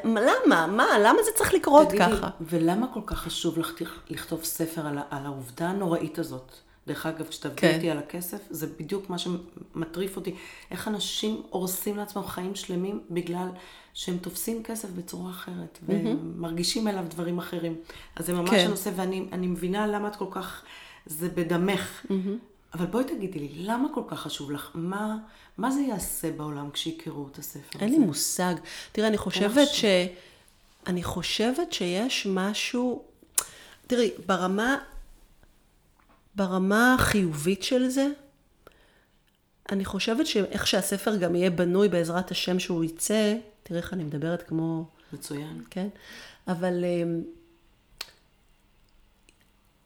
למה? 0.04 0.68
מה? 0.68 0.88
למה 1.00 1.24
זה 1.26 1.32
צריך 1.36 1.54
לקרות 1.54 1.88
תגידי, 1.90 2.04
ככה? 2.18 2.30
ולמה 2.42 2.88
כל 2.94 3.02
כך 3.06 3.18
חשוב 3.20 3.60
לך 3.60 3.74
לכתוב 4.10 4.44
ספר 4.44 4.88
על, 4.88 4.98
ה- 4.98 5.04
על 5.10 5.26
העובדה 5.26 5.68
הנוראית 5.70 6.20
הזאת? 6.20 6.52
דרך 6.90 7.06
אגב, 7.06 7.28
כשתעבדי 7.28 7.62
כן. 7.62 7.76
איתי 7.76 7.90
על 7.90 7.98
הכסף, 7.98 8.38
זה 8.50 8.68
בדיוק 8.80 9.10
מה 9.10 9.18
שמטריף 9.18 10.16
אותי. 10.16 10.36
איך 10.72 10.88
אנשים 10.88 11.42
הורסים 11.50 11.98
לעצמם 11.98 12.28
חיים 12.28 12.56
שלמים 12.56 13.02
בגלל 13.10 13.48
שהם 13.94 14.18
תופסים 14.18 14.64
כסף 14.64 14.90
בצורה 14.90 15.32
אחרת, 15.32 15.80
ומרגישים 15.86 16.88
אליו 16.88 17.06
דברים 17.10 17.38
אחרים. 17.38 17.76
אז 18.16 18.26
זה 18.26 18.34
ממש 18.34 18.50
כן. 18.50 18.66
הנושא, 18.66 18.92
ואני 18.96 19.26
אני 19.32 19.48
מבינה 19.48 19.88
למה 19.88 20.08
את 20.08 20.16
כל 20.16 20.26
כך, 20.32 20.64
זה 21.06 21.30
בדמך. 21.30 22.06
אבל 22.74 22.86
בואי 22.86 23.04
תגידי 23.04 23.40
לי, 23.40 23.50
למה 23.54 23.88
כל 23.94 24.04
כך 24.08 24.20
חשוב 24.20 24.52
לך? 24.52 24.70
מה, 24.74 25.18
מה 25.58 25.72
זה 25.72 25.82
יעשה 25.82 26.32
בעולם 26.32 26.72
כשיקראו 26.72 27.28
את 27.32 27.38
הספר 27.38 27.80
אין 27.80 27.90
הזה? 27.90 28.00
לי 28.00 28.06
מושג. 28.06 28.54
תראה, 28.92 29.08
אני 29.08 29.18
חושבת 29.18 29.68
ש... 29.68 29.86
אני 30.88 31.04
חושבת 31.04 31.74
שיש 31.74 32.28
משהו... 32.30 33.04
תראי, 33.88 34.12
ברמה... 34.26 34.78
ברמה 36.36 36.96
החיובית 37.00 37.64
של 37.64 37.88
זה, 37.88 38.08
אני 39.72 39.86
חושבת 39.86 40.28
שאיך 40.28 40.68
שהספר 40.68 41.16
גם 41.16 41.36
יהיה 41.36 41.50
בנוי 41.50 41.90
בעזרת 41.90 42.32
השם 42.32 42.60
שהוא 42.60 42.84
יצא, 42.84 43.36
תראי 43.64 43.80
איך 43.80 43.94
אני 43.94 44.04
מדברת 44.04 44.44
כמו... 44.48 44.86
מצוין. 45.14 45.64
כן? 45.70 45.88
אבל 46.48 46.86
אמ, 46.86 47.22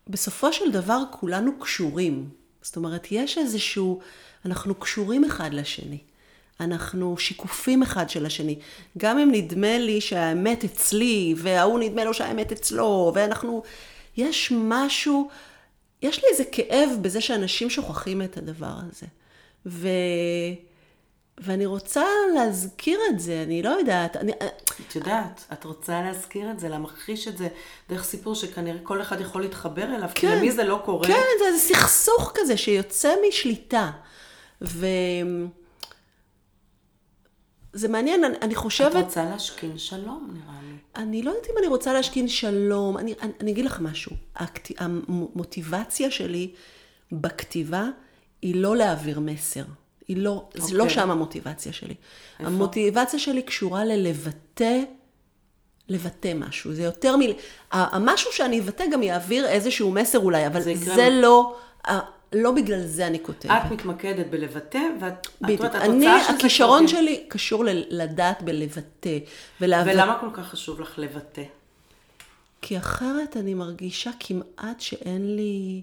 בסופו 0.08 0.54
של 0.54 0.72
דבר 0.72 1.04
כולנו 1.12 1.60
קשורים. 1.60 2.30
זאת 2.62 2.76
אומרת, 2.76 3.08
יש 3.12 3.38
איזשהו, 3.38 4.00
אנחנו 4.46 4.76
קשורים 4.76 5.24
אחד 5.24 5.54
לשני. 5.54 6.00
אנחנו 6.60 7.18
שיקופים 7.18 7.84
אחד 7.84 8.10
של 8.10 8.26
השני. 8.26 8.60
גם 8.98 9.20
אם 9.20 9.32
נדמה 9.32 9.78
לי 9.78 10.02
שהאמת 10.02 10.64
אצלי, 10.64 11.36
וההוא 11.38 11.80
נדמה 11.80 12.04
לו 12.04 12.14
שהאמת 12.14 12.52
אצלו, 12.52 13.12
ואנחנו... 13.16 13.64
יש 14.18 14.54
משהו, 14.56 15.30
יש 16.04 16.24
לי 16.24 16.30
איזה 16.32 16.44
כאב 16.52 16.90
בזה 17.02 17.22
שאנשים 17.22 17.70
שוכחים 17.70 18.22
את 18.22 18.38
הדבר 18.38 18.74
הזה. 18.88 19.06
ו... 19.66 19.88
ואני 21.38 21.66
רוצה 21.66 22.04
להזכיר 22.36 23.00
את 23.10 23.20
זה, 23.20 23.44
אני 23.44 23.64
לא 23.64 23.70
יודעת. 23.70 24.18
אני... 24.18 24.32
את 24.88 24.96
יודעת, 24.96 25.46
את 25.54 25.64
רוצה 25.64 26.02
להזכיר 26.02 26.52
את 26.52 26.60
זה, 26.60 26.70
להמחיש 26.70 27.28
את 27.28 27.38
זה 27.38 27.48
דרך 27.90 28.04
סיפור 28.04 28.36
שכנראה 28.36 28.80
כל 28.84 29.02
אחד 29.02 29.22
יכול 29.22 29.42
להתחבר 29.42 29.84
אליו, 29.84 30.10
כן, 30.16 30.30
כי 30.30 30.36
למי 30.36 30.52
זה 30.52 30.64
לא 30.64 30.82
קורה. 30.86 31.08
כן, 31.08 31.24
זה 31.40 31.48
איזה 31.48 31.60
סכסוך 31.60 32.32
כזה 32.36 32.58
שיוצא 32.58 33.14
משליטה. 33.28 33.92
ו... 34.62 34.88
זה 37.74 37.88
מעניין, 37.88 38.24
אני, 38.24 38.38
אני 38.42 38.56
חושבת... 38.56 38.96
את 38.96 39.04
רוצה 39.04 39.26
להשכין 39.26 39.78
שלום, 39.78 40.34
נראה. 40.34 40.63
אני 40.96 41.24
לא 41.24 41.32
יודעת 41.32 41.50
אם 41.50 41.58
אני 41.58 41.68
רוצה 41.68 41.94
להשכין 41.94 42.28
שלום. 42.28 42.98
אני, 42.98 43.14
אני, 43.22 43.32
אני 43.42 43.52
אגיד 43.52 43.66
לך 43.66 43.80
משהו. 43.80 44.12
הכת... 44.36 44.70
המוטיבציה 44.78 46.12
שלי 46.12 46.52
בכתיבה 47.12 47.90
היא 48.42 48.56
לא 48.56 48.76
להעביר 48.76 49.20
מסר. 49.20 49.64
היא 50.08 50.18
לא, 50.18 50.50
okay. 50.54 50.62
זה 50.62 50.78
לא 50.78 50.84
אוקיי. 50.84 50.96
שם 50.96 51.12
המוטיבציה 51.12 51.74
שלי. 51.74 51.96
איפה? 52.40 52.52
המוטיבציה 52.52 53.20
שלי 53.20 53.42
קשורה 53.42 53.86
ללבטא, 53.86 54.80
לבטא 55.90 56.34
משהו. 56.36 56.74
זה 56.74 56.84
יותר 56.84 57.18
מ... 57.18 57.22
המשהו 57.72 58.32
שאני 58.32 58.60
אבטא 58.60 58.84
גם 58.92 59.04
יעביר 59.04 59.48
איזשהו 59.48 59.92
מסר 59.92 60.20
אולי, 60.20 60.48
אבל 60.48 60.62
זה, 60.62 60.76
זה 60.76 61.10
לא... 61.10 61.56
לא 62.34 62.52
בגלל 62.52 62.86
זה 62.86 63.08
אני 63.08 63.24
כותבת. 63.24 63.52
את 63.52 63.72
מתמקדת 63.72 64.28
בלבטא, 64.28 64.80
ואת 65.02 65.28
בדיוק. 65.42 65.66
את 65.66 65.76
אני, 65.76 66.08
הכישרון 66.08 66.88
שלי 66.88 67.26
קשור 67.28 67.64
לדעת 67.90 68.42
בלבטא. 68.42 69.18
ולהב... 69.62 69.88
ולמה 69.88 70.18
כל 70.22 70.30
כך 70.34 70.48
חשוב 70.48 70.82
לך 70.82 71.00
לבטא? 71.00 71.44
כי 72.62 72.78
אחרת 72.78 73.38
אני 73.38 73.54
מרגישה 73.54 74.12
כמעט 74.20 74.80
שאין 74.80 75.36
לי 75.36 75.82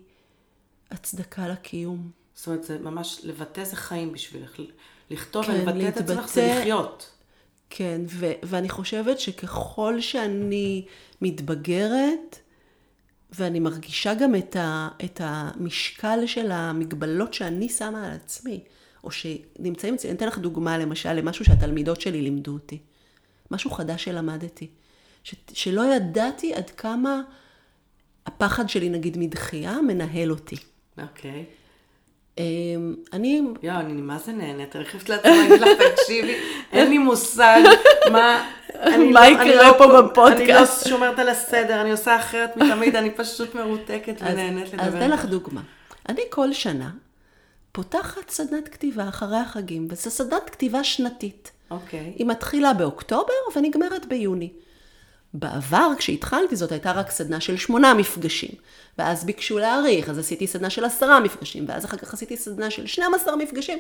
הצדקה 0.91 1.49
לקיום. 1.49 2.11
זאת 2.35 2.47
אומרת, 2.47 2.65
זה 2.65 2.79
ממש, 2.79 3.21
לבטא 3.25 3.65
זה 3.65 3.77
חיים 3.77 4.13
בשבילך. 4.13 4.61
לכתוב 5.11 5.47
כן, 5.47 5.53
ולבטא 5.53 5.71
להתבטא, 5.71 6.01
את 6.05 6.11
עצמך 6.11 6.29
זה 6.29 6.57
לחיות. 6.59 7.11
כן, 7.71 8.01
ו- 8.07 8.33
ואני 8.43 8.69
חושבת 8.69 9.21
שככל 9.21 10.01
שאני 10.01 10.85
מתבגרת, 11.23 12.39
ואני 13.33 13.61
מרגישה 13.61 14.15
גם 14.15 14.35
את, 14.35 14.57
ה- 14.57 14.89
את 15.05 15.21
המשקל 15.25 16.27
של 16.27 16.51
המגבלות 16.51 17.35
שאני 17.35 17.69
שמה 17.69 18.07
על 18.07 18.13
עצמי, 18.13 18.61
או 19.05 19.11
שנמצאים 19.11 19.95
אצלי, 19.95 20.11
אני 20.11 20.17
אתן 20.17 20.27
לך 20.27 20.39
דוגמה 20.39 20.79
למשל 20.79 21.13
למשהו 21.13 21.45
שהתלמידות 21.45 22.01
שלי 22.01 22.23
לימדו 22.23 22.53
אותי. 22.53 22.79
משהו 23.51 23.71
חדש 23.71 24.05
שלמדתי. 24.05 24.69
ש- 25.25 25.35
שלא 25.53 25.95
ידעתי 25.95 26.55
עד 26.55 26.71
כמה 26.71 27.21
הפחד 28.27 28.69
שלי, 28.69 28.89
נגיד, 28.89 29.19
מדחייה, 29.19 29.81
מנהל 29.81 30.31
אותי. 30.31 30.57
אוקיי. 31.03 31.31
Okay. 31.31 31.60
אמ, 32.41 32.95
אני... 33.13 33.43
יואו, 33.63 33.81
אני 33.81 33.93
מה 33.93 34.19
זה 34.19 34.33
נהנית, 34.33 34.77
אני 34.77 34.85
חייבת 34.85 35.09
לעצמי 35.09 35.31
להגיד 35.31 35.61
לך, 35.61 35.69
תקשיבי, 35.95 36.35
אין 36.73 36.91
לי 36.91 36.99
מושג 36.99 37.61
מה... 38.13 38.47
מה 39.13 39.29
לא- 39.31 39.35
יקרה 39.35 39.71
לא 39.71 39.79
פה 39.79 40.03
בפודקאסט. 40.03 40.87
אני 40.87 40.93
לא 40.93 40.97
שומרת 40.97 41.19
על 41.19 41.29
הסדר, 41.29 41.81
אני 41.81 41.91
עושה 41.91 42.17
אחרת 42.17 42.57
מתמיד, 42.57 42.97
אני 42.97 43.11
פשוט 43.11 43.55
מרותקת 43.55 44.15
ונהנית 44.21 44.73
לדבר. 44.73 44.83
אז 44.83 44.95
אתן 44.95 45.11
לך 45.11 45.25
דוגמה. 45.25 45.61
אני 46.09 46.23
כל 46.31 46.53
שנה 46.53 46.91
פותחת 47.73 48.31
סדנת 48.31 48.69
כתיבה 48.69 49.09
אחרי 49.09 49.39
החגים, 49.39 49.89
וזו 49.91 50.11
סדנת 50.11 50.51
כתיבה 50.51 50.85
שנתית. 50.85 51.51
אוקיי. 51.71 52.13
היא 52.17 52.27
מתחילה 52.27 52.73
באוקטובר 52.73 53.33
ונגמרת 53.57 54.07
ביוני. 54.07 54.51
בעבר, 55.35 55.91
כשהתחלתי, 55.99 56.57
זאת 56.57 56.73
הייתה 56.73 56.93
רק 56.93 57.11
סדנה 57.11 57.41
של 57.41 57.57
שמונה 57.57 57.95
מפגשים. 57.95 58.51
ואז 58.99 59.25
ביקשו 59.25 59.59
להאריך, 59.59 60.09
אז 60.09 60.19
עשיתי 60.19 60.47
סדנה 60.47 60.71
של 60.71 60.85
עשרה 60.85 61.21
מפגשים, 61.21 61.65
ואז 61.69 61.85
אחר 61.85 61.97
כך 61.97 62.15
עשיתי 62.15 62.37
סדנה 62.37 62.71
של 62.71 62.87
12 62.87 63.37
מפגשים, 63.37 63.79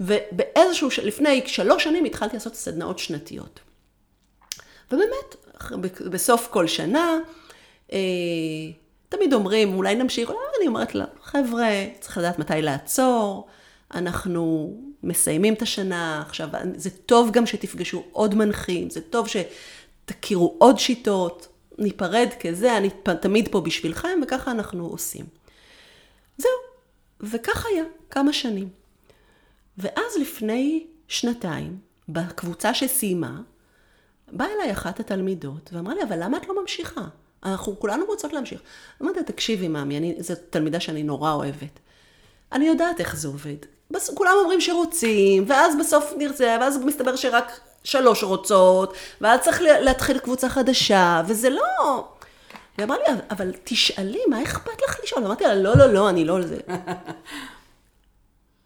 ובאיזשהו, 0.00 0.88
לפני 1.02 1.42
שלוש 1.46 1.84
שנים 1.84 2.04
התחלתי 2.04 2.36
לעשות 2.36 2.54
סדנאות 2.54 2.98
שנתיות. 2.98 3.60
ובאמת, 4.92 5.36
בסוף 6.10 6.48
כל 6.50 6.66
שנה, 6.66 7.18
אה, 7.92 7.98
תמיד 9.08 9.32
אומרים, 9.32 9.74
אולי 9.74 9.94
נמשיך, 9.94 10.30
אני 10.58 10.66
אומרת 10.66 10.94
לה, 10.94 11.04
חבר'ה, 11.22 11.68
צריך 12.00 12.18
לדעת 12.18 12.38
מתי 12.38 12.62
לעצור, 12.62 13.46
אנחנו 13.94 14.76
מסיימים 15.02 15.54
את 15.54 15.62
השנה, 15.62 16.22
עכשיו, 16.26 16.48
זה 16.76 16.90
טוב 16.90 17.30
גם 17.30 17.46
שתפגשו 17.46 18.04
עוד 18.12 18.34
מנחים, 18.34 18.90
זה 18.90 19.00
טוב 19.00 19.28
שתכירו 20.06 20.54
עוד 20.58 20.78
שיטות, 20.78 21.48
ניפרד 21.78 22.28
כזה, 22.40 22.76
אני 22.76 22.90
תמיד 23.20 23.48
פה 23.48 23.60
בשבילכם, 23.60 24.20
וככה 24.22 24.50
אנחנו 24.50 24.86
עושים. 24.86 25.24
זהו, 26.38 26.50
וכך 27.20 27.66
היה, 27.66 27.84
כמה 28.10 28.32
שנים. 28.32 28.68
ואז 29.78 30.16
לפני 30.20 30.86
שנתיים, 31.08 31.78
בקבוצה 32.08 32.74
שסיימה, 32.74 33.40
באה 34.32 34.48
אליי 34.52 34.72
אחת 34.72 35.00
התלמידות 35.00 35.70
ואמרה 35.72 35.94
לי, 35.94 36.02
אבל 36.02 36.24
למה 36.24 36.36
את 36.36 36.48
לא 36.48 36.60
ממשיכה? 36.60 37.04
אנחנו 37.42 37.80
כולנו 37.80 38.04
רוצות 38.04 38.32
להמשיך. 38.32 38.60
אמרתי 39.02 39.22
תקשיבי, 39.22 39.68
מאמי, 39.68 40.14
זו 40.18 40.34
תלמידה 40.50 40.80
שאני 40.80 41.02
נורא 41.02 41.32
אוהבת. 41.32 41.78
אני 42.52 42.66
יודעת 42.66 43.00
איך 43.00 43.16
זה 43.16 43.28
עובד. 43.28 43.56
בס, 43.90 44.10
כולם 44.14 44.32
אומרים 44.40 44.60
שרוצים, 44.60 45.44
ואז 45.46 45.74
בסוף 45.80 46.12
נרצה, 46.18 46.56
ואז 46.60 46.78
מסתבר 46.84 47.16
שרק 47.16 47.60
שלוש 47.86 48.22
רוצות, 48.22 48.94
ואז 49.20 49.40
צריך 49.40 49.60
להתחיל 49.62 50.18
קבוצה 50.18 50.48
חדשה, 50.48 51.22
וזה 51.26 51.50
לא... 51.50 52.08
היא 52.76 52.84
אמרה 52.84 52.96
לי, 52.98 53.04
אבל 53.30 53.52
תשאלי, 53.64 54.20
מה 54.28 54.42
אכפת 54.42 54.82
לך 54.88 54.96
לשאול? 55.04 55.24
אמרתי 55.24 55.44
לה, 55.44 55.54
לא, 55.54 55.76
לא, 55.76 55.92
לא, 55.92 56.08
אני 56.08 56.24
לא 56.24 56.36
על 56.36 56.46
זה. 56.46 56.60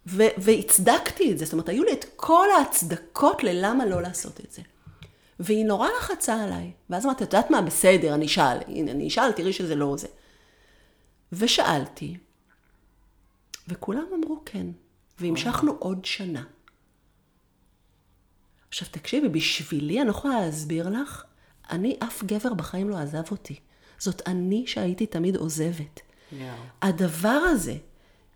והצדקתי 0.38 1.32
את 1.32 1.38
זה, 1.38 1.44
זאת 1.44 1.52
אומרת, 1.52 1.68
היו 1.68 1.84
לי 1.84 1.92
את 1.92 2.04
כל 2.16 2.46
ההצדקות 2.58 3.44
ללמה 3.44 3.86
לא 3.86 4.02
לעשות 4.02 4.40
את 4.40 4.52
זה. 4.52 4.62
והיא 5.40 5.64
נורא 5.64 5.88
לחצה 5.98 6.42
עליי. 6.42 6.70
ואז 6.90 7.04
אמרתי, 7.04 7.24
את 7.24 7.34
יודעת 7.34 7.50
מה, 7.50 7.62
בסדר, 7.62 8.14
אני 8.14 8.26
אשאל. 8.26 8.58
הנה, 8.68 8.90
אני 8.90 9.08
אשאל, 9.08 9.32
תראי 9.32 9.52
שזה 9.52 9.74
לא 9.74 9.94
זה. 9.98 10.08
ושאלתי, 11.32 12.16
וכולם 13.68 14.06
אמרו 14.14 14.42
כן. 14.44 14.66
והמשכנו 15.18 15.76
עוד 15.78 16.04
שנה. 16.04 16.42
עכשיו 18.70 18.88
תקשיבי, 18.90 19.28
בשבילי, 19.28 19.98
אני 19.98 20.06
לא 20.06 20.10
יכולה 20.10 20.40
להסביר 20.40 20.88
לך, 20.88 21.24
אני, 21.70 21.96
אף 21.98 22.24
גבר 22.24 22.54
בחיים 22.54 22.90
לא 22.90 22.96
עזב 22.96 23.22
אותי. 23.30 23.54
זאת 23.98 24.22
אני 24.26 24.64
שהייתי 24.66 25.06
תמיד 25.06 25.36
עוזבת. 25.36 26.00
Yeah. 26.00 26.34
הדבר 26.82 27.28
הזה 27.28 27.74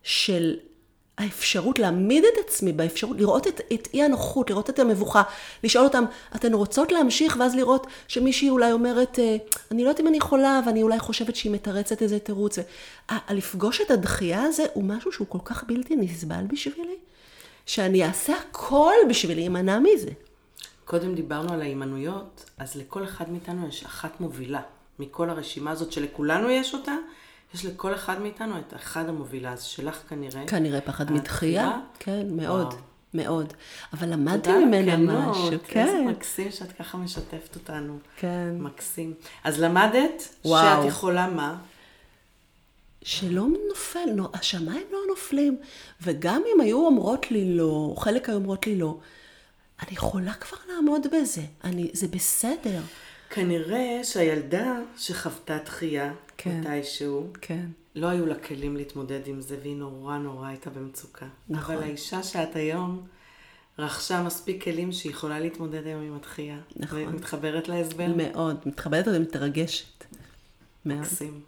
של 0.02 0.56
האפשרות 1.18 1.78
להעמיד 1.78 2.24
את 2.24 2.46
עצמי 2.46 2.72
באפשרות, 2.72 3.16
לראות 3.16 3.46
את, 3.46 3.60
את 3.72 3.88
אי 3.94 4.02
הנוחות, 4.02 4.50
לראות 4.50 4.70
את 4.70 4.78
המבוכה, 4.78 5.22
לשאול 5.64 5.84
אותם, 5.84 6.04
אתן 6.36 6.54
רוצות 6.54 6.92
להמשיך? 6.92 7.36
ואז 7.40 7.54
לראות 7.54 7.86
שמישהי 8.08 8.50
אולי 8.50 8.72
אומרת, 8.72 9.18
אה, 9.18 9.36
אני 9.70 9.84
לא 9.84 9.88
יודעת 9.88 10.00
אם 10.00 10.08
אני 10.08 10.16
יכולה, 10.16 10.60
ואני 10.66 10.82
אולי 10.82 10.98
חושבת 10.98 11.36
שהיא 11.36 11.52
מתרצת 11.52 12.02
איזה 12.02 12.18
תירוץ. 12.18 12.58
לפגוש 13.30 13.80
את 13.80 13.90
הדחייה 13.90 14.42
הזה 14.42 14.64
הוא 14.72 14.84
משהו 14.84 15.12
שהוא 15.12 15.26
כל 15.30 15.38
כך 15.44 15.64
בלתי 15.64 15.96
נסבל 15.96 16.44
בשבילי, 16.48 16.96
שאני 17.66 18.04
אעשה 18.04 18.34
הכל 18.36 18.94
בשביל 19.08 19.36
להימנע 19.38 19.78
מזה. 19.78 20.10
קודם 20.84 21.14
דיברנו 21.14 21.52
על 21.52 21.60
ההימנויות, 21.60 22.50
אז 22.58 22.76
לכל 22.76 23.04
אחד 23.04 23.30
מאיתנו 23.30 23.68
יש 23.68 23.84
אחת 23.84 24.20
מובילה 24.20 24.60
מכל 24.98 25.30
הרשימה 25.30 25.70
הזאת 25.70 25.92
שלכולנו 25.92 26.50
יש 26.50 26.74
אותה. 26.74 26.94
יש 27.54 27.64
לכל 27.64 27.94
אחד 27.94 28.20
מאיתנו 28.20 28.58
את 28.58 28.74
אחד 28.74 29.08
המובילה, 29.08 29.52
אז 29.52 29.62
שלך 29.62 30.02
כנראה. 30.08 30.46
כנראה 30.46 30.80
פחד 30.80 31.12
מדחייה, 31.12 31.80
כן, 31.98 32.26
מאוד, 32.30 32.66
וואו. 32.66 32.78
מאוד. 33.14 33.52
אבל 33.92 34.08
למדתי 34.08 34.50
ממנה 34.52 34.96
משהו, 34.96 35.58
כן. 35.66 35.86
איזה 35.86 36.02
מקסים 36.02 36.50
שאת 36.50 36.72
ככה 36.72 36.98
משתפת 36.98 37.56
אותנו. 37.56 37.98
כן. 38.16 38.56
מקסים. 38.58 39.14
אז 39.44 39.60
למדת 39.60 40.34
וואו. 40.44 40.82
שאת 40.82 40.88
יכולה 40.88 41.26
מה? 41.26 41.58
שלא 43.02 43.46
נופל, 43.68 44.10
לא, 44.14 44.28
השמיים 44.34 44.86
לא 44.92 44.98
נופלים. 45.08 45.58
וגם 46.02 46.42
אם 46.54 46.60
היו 46.60 46.86
אומרות 46.86 47.30
לי 47.30 47.56
לא, 47.56 47.94
חלק 47.98 48.28
היו 48.28 48.36
אומרות 48.36 48.66
לי 48.66 48.78
לא, 48.78 48.98
אני 49.82 49.92
יכולה 49.92 50.34
כבר 50.34 50.56
לעמוד 50.68 51.06
בזה, 51.12 51.42
אני, 51.64 51.90
זה 51.92 52.08
בסדר. 52.08 52.80
כנראה 53.30 54.00
שהילדה 54.04 54.78
שחוותה 54.96 55.58
דחייה, 55.64 56.12
כן, 56.36 56.60
מתישהו, 56.60 57.26
כן. 57.40 57.66
לא 57.94 58.06
היו 58.06 58.26
לה 58.26 58.34
כלים 58.34 58.76
להתמודד 58.76 59.20
עם 59.26 59.40
זה, 59.40 59.56
והיא 59.62 59.76
נורא 59.76 60.18
נורא 60.18 60.48
הייתה 60.48 60.70
במצוקה. 60.70 61.26
נכון. 61.48 61.74
אבל 61.74 61.84
האישה 61.84 62.22
שאת 62.22 62.56
היום 62.56 63.06
רכשה 63.78 64.22
מספיק 64.22 64.64
כלים 64.64 64.92
שהיא 64.92 65.12
יכולה 65.12 65.40
להתמודד 65.40 65.86
היום 65.86 66.02
עם 66.02 66.14
הדחייה. 66.16 66.58
נכון. 66.76 67.02
ומתחברת 67.02 67.68
להסבר? 67.68 68.06
מאוד, 68.16 68.56
מתחברת 68.66 69.04
ומתרגשת. 69.08 70.04
מקסים. 70.84 71.40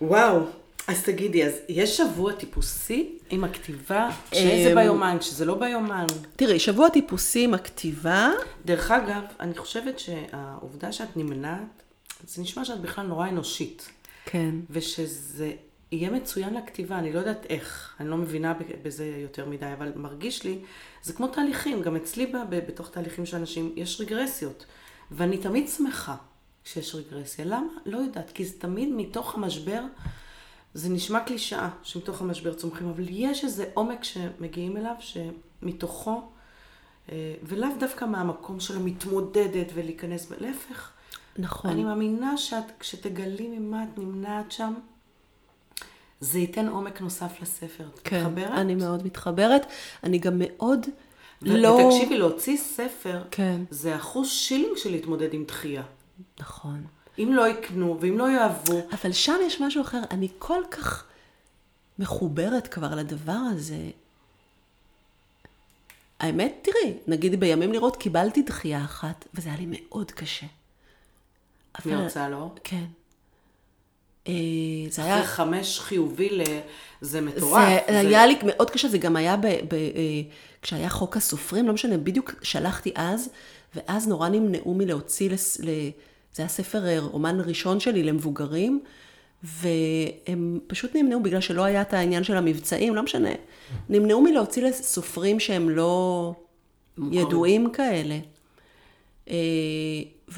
וואו, 0.00 0.46
אז 0.88 1.02
תגידי, 1.02 1.46
אז 1.46 1.52
יש 1.68 1.96
שבוע 1.96 2.32
טיפוסי 2.32 3.18
עם 3.30 3.44
הכתיבה? 3.44 4.08
שזה 4.32 4.72
ביומן, 4.74 5.16
שזה 5.20 5.44
לא 5.44 5.54
ביומן. 5.54 6.06
תראי, 6.36 6.58
שבוע 6.58 6.88
טיפוסי 6.88 7.44
עם 7.44 7.54
הכתיבה, 7.54 8.30
דרך 8.64 8.90
אגב, 8.90 9.22
אני 9.40 9.58
חושבת 9.58 9.98
שהעובדה 9.98 10.92
שאת 10.92 11.16
נמנעת, 11.16 11.82
זה 12.26 12.42
נשמע 12.42 12.64
שאת 12.64 12.80
בכלל 12.80 13.06
נורא 13.06 13.28
אנושית. 13.28 13.88
כן. 14.24 14.54
ושזה 14.70 15.52
יהיה 15.92 16.10
מצוין 16.10 16.54
לכתיבה, 16.54 16.98
אני 16.98 17.12
לא 17.12 17.18
יודעת 17.18 17.46
איך, 17.48 17.96
אני 18.00 18.08
לא 18.08 18.16
מבינה 18.16 18.54
בזה 18.82 19.12
יותר 19.18 19.46
מדי, 19.46 19.72
אבל 19.78 19.92
מרגיש 19.96 20.44
לי, 20.44 20.58
זה 21.02 21.12
כמו 21.12 21.26
תהליכים, 21.26 21.82
גם 21.82 21.96
אצלי 21.96 22.26
ב- 22.26 22.36
ב- 22.48 22.66
בתוך 22.68 22.90
תהליכים 22.90 23.26
של 23.26 23.36
אנשים 23.36 23.72
יש 23.76 24.00
רגרסיות, 24.00 24.66
ואני 25.10 25.38
תמיד 25.38 25.68
שמחה 25.68 26.16
שיש 26.64 26.94
רגרסיה. 26.94 27.44
למה? 27.44 27.72
לא 27.86 27.98
יודעת, 27.98 28.30
כי 28.34 28.44
זה 28.44 28.52
תמיד 28.58 28.88
מתוך 28.96 29.34
המשבר, 29.34 29.80
זה 30.74 30.88
נשמע 30.88 31.20
קלישאה 31.20 31.68
שמתוך 31.82 32.20
המשבר 32.20 32.54
צומחים, 32.54 32.88
אבל 32.88 33.04
יש 33.08 33.44
איזה 33.44 33.64
עומק 33.74 34.04
שמגיעים 34.04 34.76
אליו, 34.76 34.94
שמתוכו, 35.00 36.22
אה, 37.12 37.34
ולאו 37.42 37.68
דווקא 37.80 38.04
מהמקום 38.04 38.60
של 38.60 38.76
המתמודדת 38.76 39.66
ולהיכנס, 39.74 40.30
להפך. 40.38 40.90
נכון. 41.38 41.70
אני 41.70 41.84
מאמינה 41.84 42.36
שאת, 42.36 42.64
כשתגלי 42.80 43.48
ממה 43.48 43.84
את 43.84 43.98
נמנעת 43.98 44.52
שם, 44.52 44.74
זה 46.20 46.38
ייתן 46.38 46.68
עומק 46.68 47.00
נוסף 47.00 47.42
לספר. 47.42 47.84
את 47.94 47.98
כן, 48.04 48.26
מתחברת? 48.26 48.50
אני 48.50 48.74
מאוד 48.74 49.06
מתחברת. 49.06 49.66
אני 50.04 50.18
גם 50.18 50.34
מאוד 50.36 50.86
ו- 51.42 51.56
לא... 51.56 51.68
ותקשיבי, 51.68 52.18
להוציא 52.18 52.56
ספר, 52.56 53.22
כן. 53.30 53.60
זה 53.70 53.96
אחוז 53.96 54.28
שילינג 54.28 54.76
של 54.76 54.90
להתמודד 54.90 55.34
עם 55.34 55.44
דחייה. 55.44 55.82
נכון. 56.40 56.84
אם 57.18 57.32
לא 57.32 57.48
יקנו, 57.48 57.98
ואם 58.00 58.18
לא 58.18 58.30
יאהבו, 58.30 58.80
אבל 58.92 59.12
שם 59.12 59.36
יש 59.46 59.60
משהו 59.60 59.82
אחר. 59.82 60.00
אני 60.10 60.28
כל 60.38 60.62
כך 60.70 61.04
מחוברת 61.98 62.68
כבר 62.68 62.94
לדבר 62.94 63.38
הזה. 63.52 63.90
האמת, 66.20 66.54
תראי, 66.62 66.94
נגיד 67.06 67.40
בימים 67.40 67.72
לראות 67.72 67.96
קיבלתי 67.96 68.42
דחייה 68.42 68.84
אחת, 68.84 69.28
וזה 69.34 69.48
היה 69.48 69.58
לי 69.58 69.66
מאוד 69.68 70.10
קשה. 70.10 70.46
מהרצאה 71.84 72.28
לא. 72.28 72.50
כן. 72.64 72.84
אה, 74.28 74.32
זה 74.90 75.02
אחרי 75.02 75.12
היה... 75.12 75.24
חמש 75.24 75.80
חיובי, 75.80 76.28
ל... 76.30 76.42
זה 77.00 77.20
מטורף. 77.20 77.68
זה 77.90 77.98
היה 77.98 78.26
לי 78.26 78.38
מאוד 78.46 78.70
קשה, 78.70 78.88
זה 78.88 78.98
גם 78.98 79.16
היה 79.16 79.36
ב, 79.36 79.46
ב, 79.46 79.74
אה, 79.74 80.22
כשהיה 80.62 80.88
חוק 80.88 81.16
הסופרים, 81.16 81.66
לא 81.66 81.74
משנה, 81.74 81.98
בדיוק 81.98 82.34
שלחתי 82.42 82.92
אז, 82.94 83.28
ואז 83.74 84.08
נורא 84.08 84.28
נמנעו 84.28 84.74
מלהוציא, 84.74 85.30
לס, 85.30 85.60
זה 86.34 86.42
היה 86.42 86.48
ספר 86.48 86.86
אה, 86.86 87.00
רומן 87.00 87.40
ראשון 87.40 87.80
שלי 87.80 88.02
למבוגרים, 88.02 88.80
והם 89.42 90.60
פשוט 90.66 90.96
נמנעו 90.96 91.22
בגלל 91.22 91.40
שלא 91.40 91.64
היה 91.64 91.82
את 91.82 91.92
העניין 91.92 92.24
של 92.24 92.36
המבצעים, 92.36 92.94
לא 92.94 93.02
משנה. 93.02 93.30
נמנעו 93.88 94.20
מלהוציא 94.20 94.62
לסופרים 94.62 95.40
שהם 95.40 95.70
לא 95.70 96.34
ידועים 97.12 97.70
כאלה. 97.70 98.18
אה, 99.30 99.34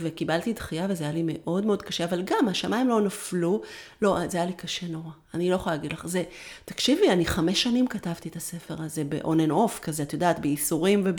וקיבלתי 0.01 0.53
דחייה 0.53 0.87
וזה 0.91 1.05
היה 1.05 1.13
לי 1.13 1.23
מאוד 1.27 1.67
מאוד 1.67 1.83
קשה, 1.83 2.05
אבל 2.05 2.23
גם 2.23 2.49
השמיים 2.49 2.89
לא 2.89 3.01
נפלו, 3.01 3.63
לא, 4.03 4.19
זה 4.29 4.39
היה 4.39 4.47
לי 4.47 4.53
קשה 4.53 4.87
נורא, 4.87 5.11
אני 5.35 5.51
לא 5.51 5.55
יכולה 5.55 5.77
להגיד 5.77 5.93
לך, 5.93 6.07
זה, 6.07 6.23
תקשיבי, 6.65 7.11
אני 7.11 7.27
חמש 7.27 7.63
שנים 7.63 7.87
כתבתי 7.87 8.29
את 8.29 8.37
הספר 8.37 8.83
הזה 8.83 9.05
ב-on 9.09 9.49
and 9.49 9.51
off 9.51 9.81
כזה, 9.83 10.03
את 10.03 10.13
יודעת, 10.13 10.39
בייסורים 10.39 11.03
וב... 11.05 11.17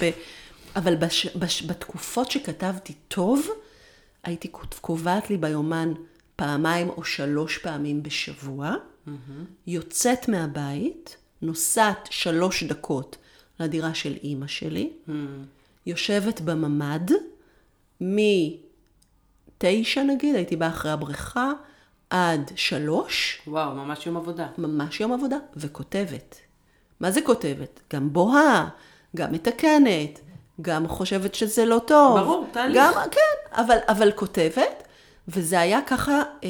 אבל 0.75 0.95
בש, 0.95 1.27
בש, 1.27 1.63
בתקופות 1.63 2.31
שכתבתי 2.31 2.93
טוב, 3.07 3.47
הייתי 4.25 4.47
קובעת 4.81 5.29
לי 5.29 5.37
ביומן 5.37 5.93
פעמיים 6.35 6.89
או 6.89 7.03
שלוש 7.03 7.57
פעמים 7.57 8.03
בשבוע, 8.03 8.73
יוצאת 9.67 10.29
מהבית, 10.29 11.17
נוסעת 11.41 12.07
שלוש 12.11 12.63
דקות 12.63 13.17
לדירה 13.59 13.93
של 13.93 14.17
אימא 14.23 14.47
שלי, 14.47 14.93
יושבת 15.85 16.41
בממ"ד, 16.41 17.11
מתשע 18.01 20.03
נגיד, 20.03 20.35
הייתי 20.35 20.55
באה 20.55 20.69
אחרי 20.69 20.91
הבריכה, 20.91 21.51
עד 22.09 22.51
שלוש, 22.55 23.41
וואו, 23.47 23.75
ממש 23.75 24.05
יום 24.05 24.17
עבודה. 24.17 24.47
ממש 24.57 24.99
יום 24.99 25.13
עבודה, 25.13 25.37
וכותבת. 25.55 26.35
מה 26.99 27.11
זה 27.11 27.21
כותבת? 27.21 27.79
גם 27.93 28.13
בוהה, 28.13 28.69
גם 29.15 29.31
מתקנת, 29.31 30.19
גם 30.61 30.87
חושבת 30.87 31.35
שזה 31.35 31.65
לא 31.65 31.81
טוב. 31.87 32.19
ברור, 32.19 32.47
תהליך. 32.51 32.77
גם, 32.77 32.93
כן, 33.11 33.61
אבל, 33.61 33.77
אבל 33.87 34.11
כותבת, 34.11 34.83
וזה 35.27 35.59
היה 35.59 35.79
ככה, 35.87 36.23
אה, 36.43 36.49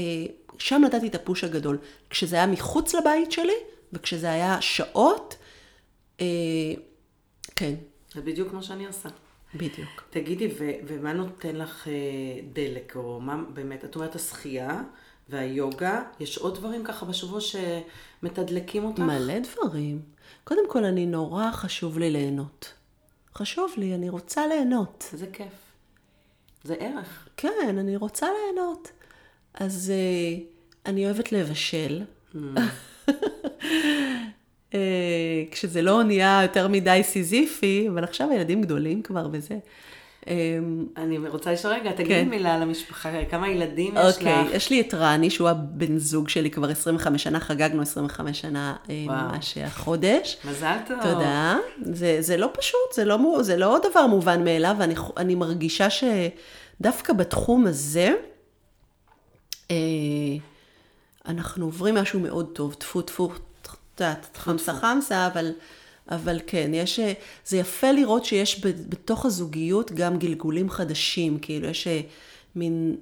שם 0.58 0.82
נתתי 0.86 1.08
את 1.08 1.16
הפוש 1.16 1.44
הגדול. 1.44 1.78
כשזה 2.10 2.36
היה 2.36 2.48
מחוץ 2.48 2.96
לבית 2.96 3.32
שלי, 3.32 3.54
וכשזה 3.94 4.32
היה 4.32 4.62
שעות, 4.62 5.36
אה, 6.22 6.26
כן, 7.56 7.74
זה 8.14 8.22
בדיוק 8.22 8.50
כמו 8.50 8.64
שאני 8.64 8.86
עושה. 8.86 9.10
בדיוק. 9.56 10.04
תגידי, 10.10 10.48
ו- 10.60 10.72
ומה 10.88 11.14
נותן 11.14 11.56
לך 11.56 11.88
אה, 11.88 11.94
דלק, 12.54 12.96
או 12.96 13.22
מה 13.22 13.38
באמת, 13.54 13.86
את 13.86 13.96
אומרת 13.96 14.16
השחייה 14.16 14.82
והיוגה, 15.30 16.04
יש 16.20 16.38
עוד 16.38 16.56
דברים 16.56 16.84
ככה 16.84 17.06
בשבוע 17.06 17.40
שמתדלקים 17.42 18.84
אותך? 18.84 19.00
מלא 19.00 19.34
דברים. 19.40 20.02
קודם 20.44 20.70
כל, 20.70 20.84
אני 20.84 21.06
נורא 21.06 21.52
חשוב 21.52 22.00
לי 22.00 22.12
ליהנות. 22.12 22.74
חשוב 23.38 23.74
לי, 23.78 23.96
אני 23.96 24.10
רוצה 24.10 24.48
ליהנות. 24.48 25.10
איזה 25.14 25.28
כיף. 25.34 25.54
זה 26.64 26.76
ערך. 26.80 27.28
כן, 27.38 27.78
אני 27.80 27.96
רוצה 27.98 28.28
ליהנות. 28.32 28.92
אז 29.54 29.94
uh, 29.96 30.42
אני 30.86 31.06
אוהבת 31.06 31.32
לבשל. 31.32 32.04
uh, 32.36 32.38
כשזה 35.52 35.82
לא 35.82 36.04
נהיה 36.04 36.40
יותר 36.44 36.68
מדי 36.68 37.02
סיזיפי, 37.04 37.90
אבל 37.90 38.04
עכשיו 38.04 38.32
הילדים 38.32 38.62
גדולים 38.62 39.02
כבר 39.02 39.28
וזה. 39.32 39.58
Um, 40.26 40.28
אני 40.98 41.18
רוצה 41.18 41.52
לשאול 41.52 41.74
רגע, 41.74 41.92
תגידי 41.92 42.14
כן. 42.14 42.30
מילה 42.30 42.56
על 42.56 42.62
המשפחה, 42.62 43.10
כמה 43.30 43.50
ילדים 43.50 43.94
יש 43.98 44.16
אוקיי, 44.16 44.46
לך? 44.46 44.54
יש 44.54 44.70
לי 44.70 44.82
את 44.82 44.94
רני, 44.94 45.30
שהוא 45.30 45.50
הבן 45.50 45.98
זוג 45.98 46.30
שלי 46.30 46.52
כבר 46.52 46.70
25 46.70 47.24
שנה, 47.24 47.40
חגגנו 47.40 47.82
25 47.82 48.42
שנה 48.42 48.76
אה, 48.90 49.04
וואו. 49.06 49.16
ממש 49.16 49.58
החודש. 49.58 50.38
מזל 50.46 50.78
טוב. 50.88 50.98
תודה. 51.02 51.58
זה, 51.82 52.18
זה 52.20 52.38
לא 52.38 52.50
פשוט, 52.54 52.94
זה 52.94 53.06
לא, 53.06 53.18
זה 53.42 53.58
לא 53.58 53.80
דבר 53.90 54.08
מובן 54.08 54.44
מאליו, 54.44 54.76
ואני 54.80 55.36
מרגישה 55.36 55.88
שדווקא 55.90 57.14
בתחום 57.14 57.68
הזה, 57.68 58.14
אה, 59.72 59.76
אנחנו 61.28 61.66
עוברים 61.66 61.96
משהו 61.96 62.20
מאוד 62.20 62.50
טוב, 62.54 62.74
טפו 62.74 63.02
טפו, 63.02 63.30
חמסה 64.36 64.74
חמסה, 64.74 65.28
אבל, 65.28 65.52
אבל 66.12 66.40
כן, 66.48 66.72
יש, 66.74 67.00
זה 67.46 67.58
יפה 67.58 67.92
לראות 67.92 68.26
שיש 68.26 68.62
בתוך 68.66 69.26
הזוגיות 69.26 69.92
גם 69.92 70.18
גלגולים 70.18 70.70
חדשים, 70.70 71.40
כאילו 71.40 71.68
יש 71.68 71.88
אה, 71.88 72.02
מין 72.56 72.96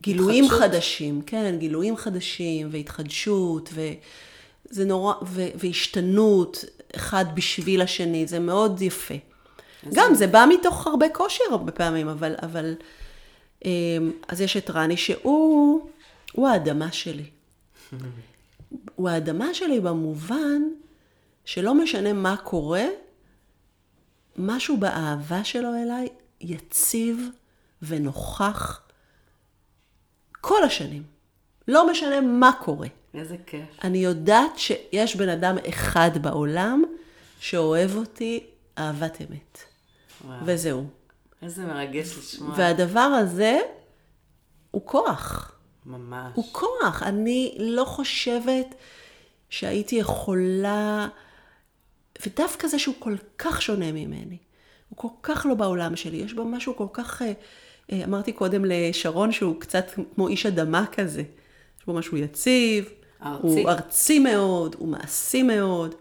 גילויים 0.00 0.44
התחדשות? 0.44 0.62
חדשים, 0.62 1.22
כן, 1.22 1.56
גילויים 1.58 1.96
חדשים 1.96 2.68
והתחדשות, 2.70 3.72
וזה 3.72 4.84
נורא, 4.84 5.14
ו, 5.22 5.46
והשתנות 5.54 6.64
אחד 6.96 7.24
בשביל 7.34 7.80
השני, 7.80 8.26
זה 8.26 8.38
מאוד 8.38 8.82
יפה. 8.82 9.14
גם, 9.92 10.14
זה 10.14 10.26
בא 10.26 10.44
מתוך 10.48 10.86
הרבה 10.86 11.08
קושי 11.08 11.42
הרבה 11.50 11.72
פעמים, 11.72 12.08
אבל, 12.08 12.34
אבל, 12.42 12.74
אה, 13.64 13.70
אז 14.28 14.40
יש 14.40 14.56
את 14.56 14.70
רני 14.70 14.96
שהוא, 14.96 15.88
הוא 16.32 16.48
האדמה 16.48 16.92
שלי. 16.92 17.24
הוא 18.96 19.08
האדמה 19.08 19.54
שלי 19.54 19.80
במובן 19.80 20.62
שלא 21.48 21.74
משנה 21.74 22.12
מה 22.12 22.36
קורה, 22.36 22.84
משהו 24.36 24.76
באהבה 24.76 25.44
שלו 25.44 25.74
אליי 25.74 26.08
יציב 26.40 27.28
ונוכח 27.82 28.80
כל 30.40 30.64
השנים. 30.64 31.02
לא 31.68 31.90
משנה 31.90 32.20
מה 32.20 32.50
קורה. 32.64 32.88
איזה 33.14 33.36
כיף. 33.46 33.84
אני 33.84 33.98
יודעת 33.98 34.58
שיש 34.58 35.16
בן 35.16 35.28
אדם 35.28 35.56
אחד 35.68 36.10
בעולם 36.22 36.82
שאוהב 37.40 37.96
אותי 37.96 38.46
אהבת 38.78 39.18
אמת. 39.20 39.58
וואו. 40.24 40.38
וזהו. 40.44 40.86
איזה 41.42 41.64
מרגש 41.66 42.18
לשמוע. 42.18 42.54
והדבר 42.56 43.00
הזה 43.00 43.58
הוא 44.70 44.82
כוח. 44.84 45.52
ממש. 45.86 46.32
הוא 46.34 46.44
כוח. 46.52 47.02
אני 47.02 47.56
לא 47.58 47.84
חושבת 47.84 48.74
שהייתי 49.50 49.96
יכולה, 49.96 51.08
ודווקא 52.26 52.68
זה 52.68 52.78
שהוא 52.78 52.94
כל 52.98 53.14
כך 53.38 53.62
שונה 53.62 53.92
ממני, 53.92 54.36
הוא 54.88 54.96
כל 54.96 55.08
כך 55.22 55.46
לא 55.48 55.54
בעולם 55.54 55.96
שלי, 55.96 56.16
יש 56.16 56.32
בו 56.32 56.44
משהו 56.44 56.76
כל 56.76 56.86
כך, 56.92 57.22
אה, 57.22 57.32
אה, 57.92 58.04
אמרתי 58.04 58.32
קודם 58.32 58.64
לשרון 58.64 59.32
שהוא 59.32 59.60
קצת 59.60 59.86
כמו 60.14 60.28
איש 60.28 60.46
אדמה 60.46 60.84
כזה. 60.92 61.22
יש 61.80 61.86
בו 61.86 61.92
משהו 61.92 62.16
יציב, 62.16 62.90
ארצי. 63.22 63.46
הוא 63.46 63.70
ארצי 63.70 64.18
מאוד, 64.18 64.76
הוא 64.78 64.88
מעשי 64.88 65.42
מאוד, 65.42 65.94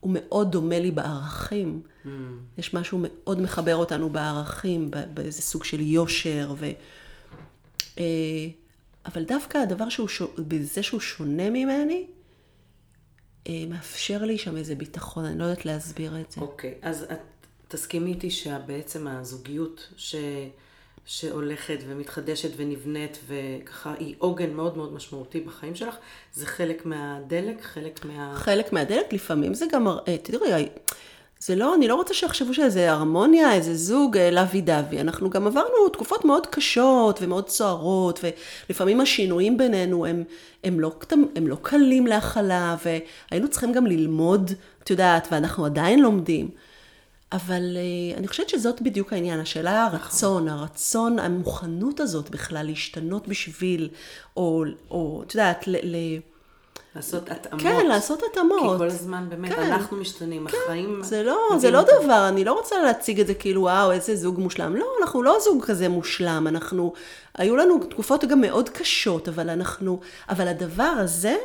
הוא 0.00 0.10
מאוד 0.14 0.52
דומה 0.52 0.78
לי 0.78 0.90
בערכים. 0.90 1.80
Mm. 2.04 2.08
יש 2.58 2.74
משהו 2.74 2.98
מאוד 3.02 3.40
מחבר 3.40 3.76
אותנו 3.76 4.10
בערכים, 4.10 4.90
באיזה 5.14 5.42
סוג 5.42 5.64
של 5.64 5.80
יושר, 5.80 6.54
ו... 6.58 6.66
אה, 7.98 8.04
אבל 9.06 9.24
דווקא 9.24 9.58
הדבר 9.58 9.88
שהוא, 9.88 10.08
בזה 10.38 10.82
שהוא 10.82 11.00
שונה 11.00 11.50
ממני, 11.50 12.06
מאפשר 13.48 14.24
לי 14.24 14.38
שם 14.38 14.56
איזה 14.56 14.74
ביטחון, 14.74 15.24
אני 15.24 15.38
לא 15.38 15.44
יודעת 15.44 15.66
להסביר 15.66 16.20
את 16.20 16.32
זה. 16.32 16.40
אוקיי, 16.40 16.74
אז 16.82 17.02
את 17.02 17.18
תסכימי 17.68 18.10
איתי 18.10 18.30
שבעצם 18.30 19.08
הזוגיות 19.08 19.88
ש... 19.96 20.14
שהולכת 21.06 21.78
ומתחדשת 21.86 22.50
ונבנית 22.56 23.18
וככה 23.26 23.94
היא 23.98 24.14
עוגן 24.18 24.52
מאוד 24.52 24.76
מאוד 24.76 24.92
משמעותי 24.92 25.40
בחיים 25.40 25.74
שלך, 25.74 25.96
זה 26.32 26.46
חלק 26.46 26.86
מהדלק, 26.86 27.62
חלק 27.62 28.04
מה... 28.04 28.34
חלק 28.36 28.72
מהדלק, 28.72 29.12
לפעמים 29.12 29.54
זה 29.54 29.66
גם, 29.72 29.88
אה, 29.88 30.18
תראי, 30.22 30.68
זה 31.46 31.54
לא, 31.54 31.74
אני 31.74 31.88
לא 31.88 31.94
רוצה 31.94 32.14
שיחשבו 32.14 32.54
שזה 32.54 32.92
הרמוניה, 32.92 33.52
איזה 33.52 33.74
זוג 33.74 34.16
אה, 34.16 34.30
לוי 34.30 34.60
דווי. 34.60 35.00
אנחנו 35.00 35.30
גם 35.30 35.46
עברנו 35.46 35.88
תקופות 35.92 36.24
מאוד 36.24 36.46
קשות 36.46 37.18
ומאוד 37.22 37.48
סוערות, 37.48 38.20
ולפעמים 38.68 39.00
השינויים 39.00 39.58
בינינו 39.58 40.06
הם, 40.06 40.24
הם, 40.64 40.80
לא, 40.80 40.92
הם 41.36 41.46
לא 41.46 41.56
קלים 41.62 42.06
להכלה, 42.06 42.76
והיינו 42.84 43.48
צריכים 43.48 43.72
גם 43.72 43.86
ללמוד, 43.86 44.50
את 44.82 44.90
יודעת, 44.90 45.28
ואנחנו 45.30 45.64
עדיין 45.64 46.02
לומדים. 46.02 46.48
אבל 47.32 47.76
uh, 47.76 48.18
אני 48.18 48.28
חושבת 48.28 48.48
שזאת 48.48 48.82
בדיוק 48.82 49.12
העניין, 49.12 49.40
השאלה 49.40 49.84
הרצון, 49.84 50.48
הרצון, 50.48 51.18
המוכנות 51.18 52.00
הזאת 52.00 52.30
בכלל 52.30 52.66
להשתנות 52.66 53.28
בשביל, 53.28 53.88
או, 54.36 54.64
או 54.90 55.22
את 55.26 55.34
יודעת, 55.34 55.68
ל... 55.68 55.76
ל 55.82 55.96
לעשות 56.96 57.30
התאמות. 57.30 57.62
כן, 57.62 57.86
לעשות 57.86 58.22
התאמות. 58.30 58.60
כי 58.60 58.78
כל 58.78 58.86
הזמן 58.86 59.26
באמת, 59.28 59.52
כן, 59.52 59.62
אנחנו 59.62 59.96
משתנים, 59.96 60.46
כן, 60.46 60.56
החיים... 60.64 61.02
זה 61.02 61.22
לא, 61.22 61.38
זה 61.58 61.70
לא 61.70 61.82
דבר, 61.82 62.28
אני 62.28 62.44
לא 62.44 62.52
רוצה 62.52 62.82
להציג 62.82 63.20
את 63.20 63.26
זה 63.26 63.34
כאילו, 63.34 63.62
וואו, 63.62 63.92
איזה 63.92 64.16
זוג 64.16 64.40
מושלם. 64.40 64.76
לא, 64.76 64.86
אנחנו 65.02 65.22
לא 65.22 65.36
זוג 65.40 65.64
כזה 65.64 65.88
מושלם, 65.88 66.46
אנחנו... 66.48 66.92
היו 67.34 67.56
לנו 67.56 67.78
תקופות 67.90 68.24
גם 68.24 68.40
מאוד 68.40 68.68
קשות, 68.68 69.28
אבל 69.28 69.50
אנחנו... 69.50 70.00
אבל 70.28 70.48
הדבר 70.48 70.82
הזה, 70.98 71.36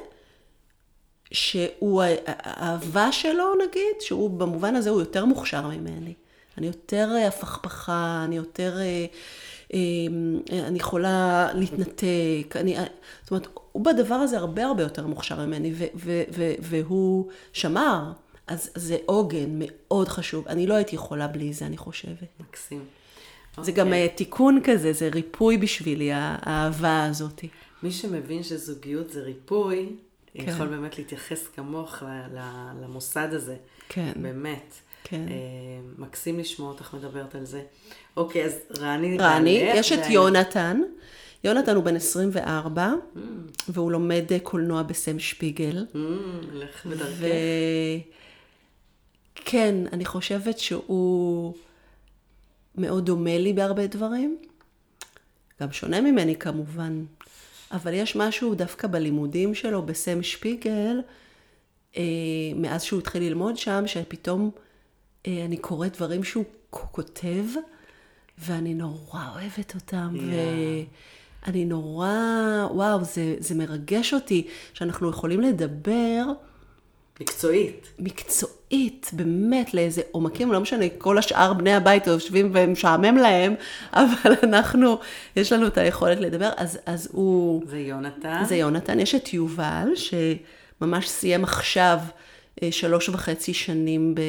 שהוא, 1.32 2.04
האהבה 2.26 3.12
שלו 3.12 3.56
נגיד, 3.56 4.02
שהוא 4.02 4.30
במובן 4.30 4.76
הזה 4.76 4.90
הוא 4.90 5.00
יותר 5.00 5.26
מוכשר 5.26 5.68
ממני. 5.68 6.14
אני 6.58 6.68
יותר 6.68 7.10
אה, 7.16 7.28
הפכפכה, 7.28 8.22
אני 8.26 8.38
יותר, 8.38 8.78
אה, 8.78 8.82
אה, 8.82 9.06
אני 10.50 10.78
יכולה 10.78 11.50
להתנתק, 11.54 12.56
אני, 12.56 12.76
זאת 13.22 13.32
אומרת, 13.32 13.48
הוא 13.72 13.86
בדבר 13.86 14.16
הזה 14.16 14.38
הרבה 14.38 14.66
הרבה 14.66 14.84
יותר 14.84 15.08
מוכשר 15.08 15.46
ממני, 15.46 15.74
ו, 15.74 15.86
ו, 15.96 16.24
ו, 16.34 16.52
והוא 16.60 17.30
שמר, 17.54 18.12
אז 18.48 18.70
זה 18.76 18.98
עוגן 19.06 19.50
מאוד 19.60 20.08
חשוב. 20.08 20.48
אני 20.48 20.68
לא 20.68 20.74
הייתי 20.74 20.96
יכולה 20.96 21.28
בלי 21.28 21.54
זה, 21.54 21.66
אני 21.66 21.78
חושבת. 21.78 22.28
מקסים. 22.40 22.84
זה 23.62 23.72
okay. 23.72 23.76
גם 23.76 23.88
אוקיי. 23.88 24.10
תיקון 24.10 24.60
כזה, 24.64 24.94
זה 24.94 25.10
ריפוי 25.14 25.58
בשבילי, 25.58 26.10
האהבה 26.14 27.06
הזאת. 27.06 27.44
מי 27.84 27.92
שמבין 27.92 28.44
שזוגיות 28.44 29.10
זה 29.10 29.22
ריפוי, 29.22 29.90
כן. 30.34 30.44
יכול 30.48 30.68
באמת 30.68 30.98
להתייחס 30.98 31.48
כמוך 31.48 32.04
למוסד 32.82 33.30
הזה. 33.32 33.56
כן. 33.90 34.12
באמת. 34.16 34.74
כן. 35.04 35.26
אה, 35.30 35.36
מקסים 35.98 36.40
לשמוע 36.40 36.70
אותך 36.70 36.94
מדברת 36.94 37.36
על 37.36 37.46
זה. 37.46 37.62
אוקיי, 38.18 38.46
אז 38.46 38.56
רני... 38.80 39.18
רני, 39.18 39.50
יש 39.50 39.92
את 39.92 40.10
יונתן. 40.10 40.82
יונתן 41.44 41.76
הוא 41.76 41.84
בן 41.84 41.96
24, 41.96 42.94
mm. 42.94 43.20
והוא 43.70 43.92
לומד 43.92 44.26
אה, 44.32 44.40
קולנוע 44.40 44.84
בסם 44.84 45.20
שפיגל. 45.20 45.86
Mm, 45.94 45.98
לך 46.54 46.86
בדרכך. 46.86 47.26
וכן, 49.42 49.76
אני 49.94 50.06
חושבת 50.06 50.60
שהוא 50.60 51.54
מאוד 52.76 53.06
דומה 53.06 53.38
לי 53.38 53.54
בהרבה 53.54 53.88
דברים. 53.88 54.38
גם 55.62 55.72
שונה 55.72 56.02
ממני 56.02 56.36
כמובן. 56.36 57.04
אבל 57.72 57.94
יש 57.94 58.16
משהו 58.16 58.56
דווקא 58.56 58.88
בלימודים 58.88 59.56
שלו 59.56 59.82
בסם 59.82 60.24
שפיגל, 60.24 61.02
אה, 61.98 62.04
מאז 62.56 62.84
שהוא 62.84 63.00
התחיל 63.00 63.24
ללמוד 63.24 63.58
שם, 63.58 63.84
שפתאום 63.88 64.52
אני 65.28 65.58
קוראת 65.58 65.96
דברים 65.96 66.24
שהוא 66.24 66.46
כותב, 66.70 67.44
ואני 68.38 68.74
נורא 68.74 69.22
אוהבת 69.36 69.76
אותם, 69.76 70.16
yeah. 70.16 71.46
ואני 71.46 71.66
נורא, 71.66 72.08
וואו, 72.72 73.04
זה, 73.04 73.36
זה 73.40 73.56
מרגש 73.56 74.14
אותי 74.14 74.48
שאנחנו 74.74 75.10
יכולים 75.10 75.42
לדבר. 75.42 76.24
מקצועית. 77.22 77.88
מקצועית, 78.00 79.12
באמת, 79.14 79.74
לאיזה 79.74 80.02
עומקים, 80.12 80.52
לא 80.52 80.60
משנה, 80.60 80.86
כל 80.98 81.18
השאר 81.18 81.54
בני 81.54 81.74
הבית 81.74 82.08
יושבים 82.08 82.52
ומשעמם 82.54 83.18
להם, 83.18 83.56
אבל 83.94 84.34
אנחנו, 84.44 85.00
יש 85.36 85.52
לנו 85.52 85.68
את 85.68 85.78
היכולת 85.78 86.20
לדבר, 86.20 86.50
אז, 86.58 86.80
אז 86.86 87.10
הוא... 87.12 87.64
זה 87.68 87.80
יונתן. 87.80 88.44
זה 88.46 88.56
יונתן. 88.56 89.00
יש 89.00 89.16
את 89.16 89.34
יובל, 89.34 89.90
שממש 89.96 91.10
סיים 91.10 91.44
עכשיו 91.44 92.00
אה, 92.64 92.72
שלוש 92.72 93.10
וחצי 93.10 93.54
שנים 93.54 94.16
ב... 94.16 94.22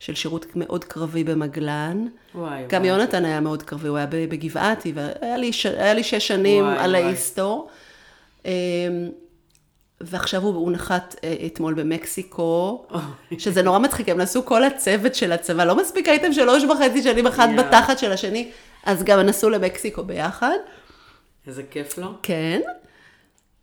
של 0.00 0.14
שירות 0.14 0.46
מאוד 0.56 0.84
קרבי 0.84 1.24
במגלן. 1.24 2.06
וואי, 2.34 2.62
גם 2.68 2.82
וואי. 2.82 2.92
יונתן 2.92 3.24
היה 3.24 3.40
מאוד 3.40 3.62
קרבי, 3.62 3.88
הוא 3.88 3.96
היה 3.96 4.06
בגבעתי, 4.06 4.92
והיה 4.94 5.36
לי, 5.36 5.52
ש... 5.52 5.66
לי 5.66 6.02
שש 6.02 6.28
שנים 6.28 6.64
וואי, 6.64 6.78
על 6.78 6.94
ההיסטור. 6.94 7.68
אמ, 8.44 8.50
ועכשיו 10.00 10.42
הוא, 10.42 10.54
הוא 10.54 10.72
נחת 10.72 11.16
אה, 11.24 11.34
אתמול 11.46 11.74
במקסיקו, 11.74 12.86
שזה 13.38 13.62
נורא 13.62 13.78
מצחיק, 13.78 14.08
הם 14.08 14.20
נסעו 14.20 14.44
כל 14.44 14.64
הצוות 14.64 15.14
של 15.14 15.32
הצבא, 15.32 15.64
לא 15.64 15.76
מספיק 15.76 16.08
הייתם 16.08 16.32
שלוש 16.32 16.64
וחצי 16.64 17.02
שנים 17.02 17.26
אחד 17.26 17.48
yeah. 17.48 17.62
בתחת 17.62 17.98
של 17.98 18.12
השני, 18.12 18.50
אז 18.84 19.02
גם 19.02 19.20
נסעו 19.20 19.50
למקסיקו 19.50 20.04
ביחד. 20.04 20.56
איזה 21.46 21.62
כיף 21.70 21.98
לו. 21.98 22.08
כן. 22.22 22.60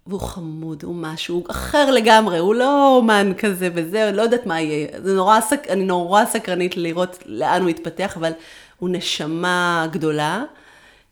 והוא 0.07 0.21
חמוד, 0.21 0.83
הוא 0.83 0.95
משהו 0.95 1.43
אחר 1.51 1.91
לגמרי, 1.91 2.37
הוא 2.37 2.55
לא 2.55 2.95
אומן 2.97 3.31
כזה 3.37 3.69
וזה, 3.73 4.11
לא 4.11 4.21
יודעת 4.21 4.45
מה 4.45 4.61
יהיה. 4.61 4.87
זה 5.03 5.13
נורא, 5.13 5.41
סק... 5.41 5.67
אני 5.69 5.85
נורא 5.85 6.25
סקרנית 6.25 6.77
לראות 6.77 7.23
לאן 7.25 7.61
הוא 7.61 7.69
יתפתח, 7.69 8.17
אבל 8.17 8.31
הוא 8.77 8.89
נשמה 8.89 9.87
גדולה. 9.91 10.43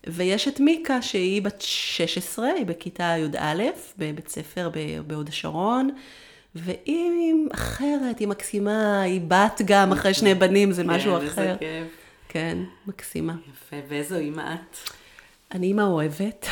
ויש 0.06 0.48
את 0.48 0.60
מיקה 0.60 1.02
שהיא 1.02 1.42
בת 1.42 1.60
16, 1.60 2.46
היא 2.46 2.66
בכיתה 2.66 3.14
י"א 3.18 3.62
בבית 3.98 4.28
ספר 4.28 4.70
בהוד 5.06 5.28
השרון, 5.28 5.90
והיא 6.54 7.34
אחרת, 7.52 8.18
היא 8.18 8.28
מקסימה, 8.28 9.00
היא 9.00 9.20
בת 9.28 9.60
גם 9.64 9.92
אחרי 9.92 10.14
שני 10.14 10.34
בנים, 10.34 10.72
זה 10.72 10.84
משהו 10.84 11.20
כן, 11.20 11.26
אחר. 11.26 11.42
איזה 11.42 11.54
כיף. 11.58 11.88
כן, 12.28 12.58
מקסימה. 12.86 13.32
יפה, 13.52 13.76
ואיזו 13.88 14.16
אימא 14.16 14.54
את? 14.54 14.76
אני 15.56 15.66
אימא 15.66 15.82
אוהבת. 15.82 16.46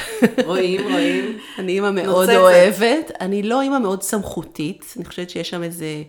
רואים, 0.46 0.92
רואים. 0.92 1.38
אני 1.59 1.72
אימא 1.72 1.90
מאוד 1.90 2.30
נוצצת. 2.30 2.40
אוהבת. 2.40 3.11
אני 3.20 3.42
לא 3.42 3.61
אימא 3.61 3.78
מאוד 3.78 4.02
סמכותית, 4.02 4.94
אני 4.96 5.05
חושבת 5.05 5.30
שיש 5.30 5.50
שם 5.50 5.62
איזה... 5.62 6.02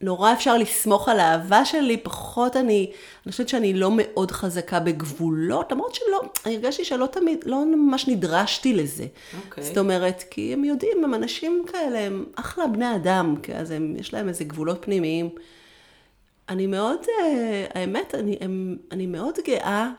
נורא 0.00 0.32
אפשר 0.32 0.58
לסמוך 0.58 1.08
על 1.08 1.20
האהבה 1.20 1.64
שלי, 1.64 1.96
פחות 1.96 2.56
אני, 2.56 2.92
אני 3.26 3.32
חושבת 3.32 3.48
שאני 3.48 3.74
לא 3.74 3.90
מאוד 3.96 4.30
חזקה 4.30 4.80
בגבולות, 4.80 5.72
למרות 5.72 5.94
שלא, 5.94 6.20
אני 6.46 6.54
הרגשתי 6.54 6.84
שלא 6.84 7.06
תמיד, 7.06 7.44
לא 7.46 7.64
ממש 7.64 8.08
נדרשתי 8.08 8.72
לזה. 8.74 9.02
Okay. 9.04 9.36
אוקיי. 9.46 9.64
זאת 9.64 9.78
אומרת, 9.78 10.24
כי 10.30 10.52
הם 10.52 10.64
יודעים, 10.64 11.04
הם 11.04 11.14
אנשים 11.14 11.64
כאלה, 11.72 11.98
הם 11.98 12.24
אחלה 12.36 12.66
בני 12.66 12.96
אדם, 12.96 13.34
אז 13.54 13.70
הם, 13.70 13.94
יש 13.98 14.14
להם 14.14 14.28
איזה 14.28 14.44
גבולות 14.44 14.78
פנימיים. 14.80 15.30
אני 16.48 16.66
מאוד, 16.66 16.98
אה, 17.20 17.66
האמת, 17.74 18.14
אני, 18.14 18.36
הם, 18.40 18.76
אני 18.92 19.06
מאוד 19.06 19.34
גאה 19.46 19.90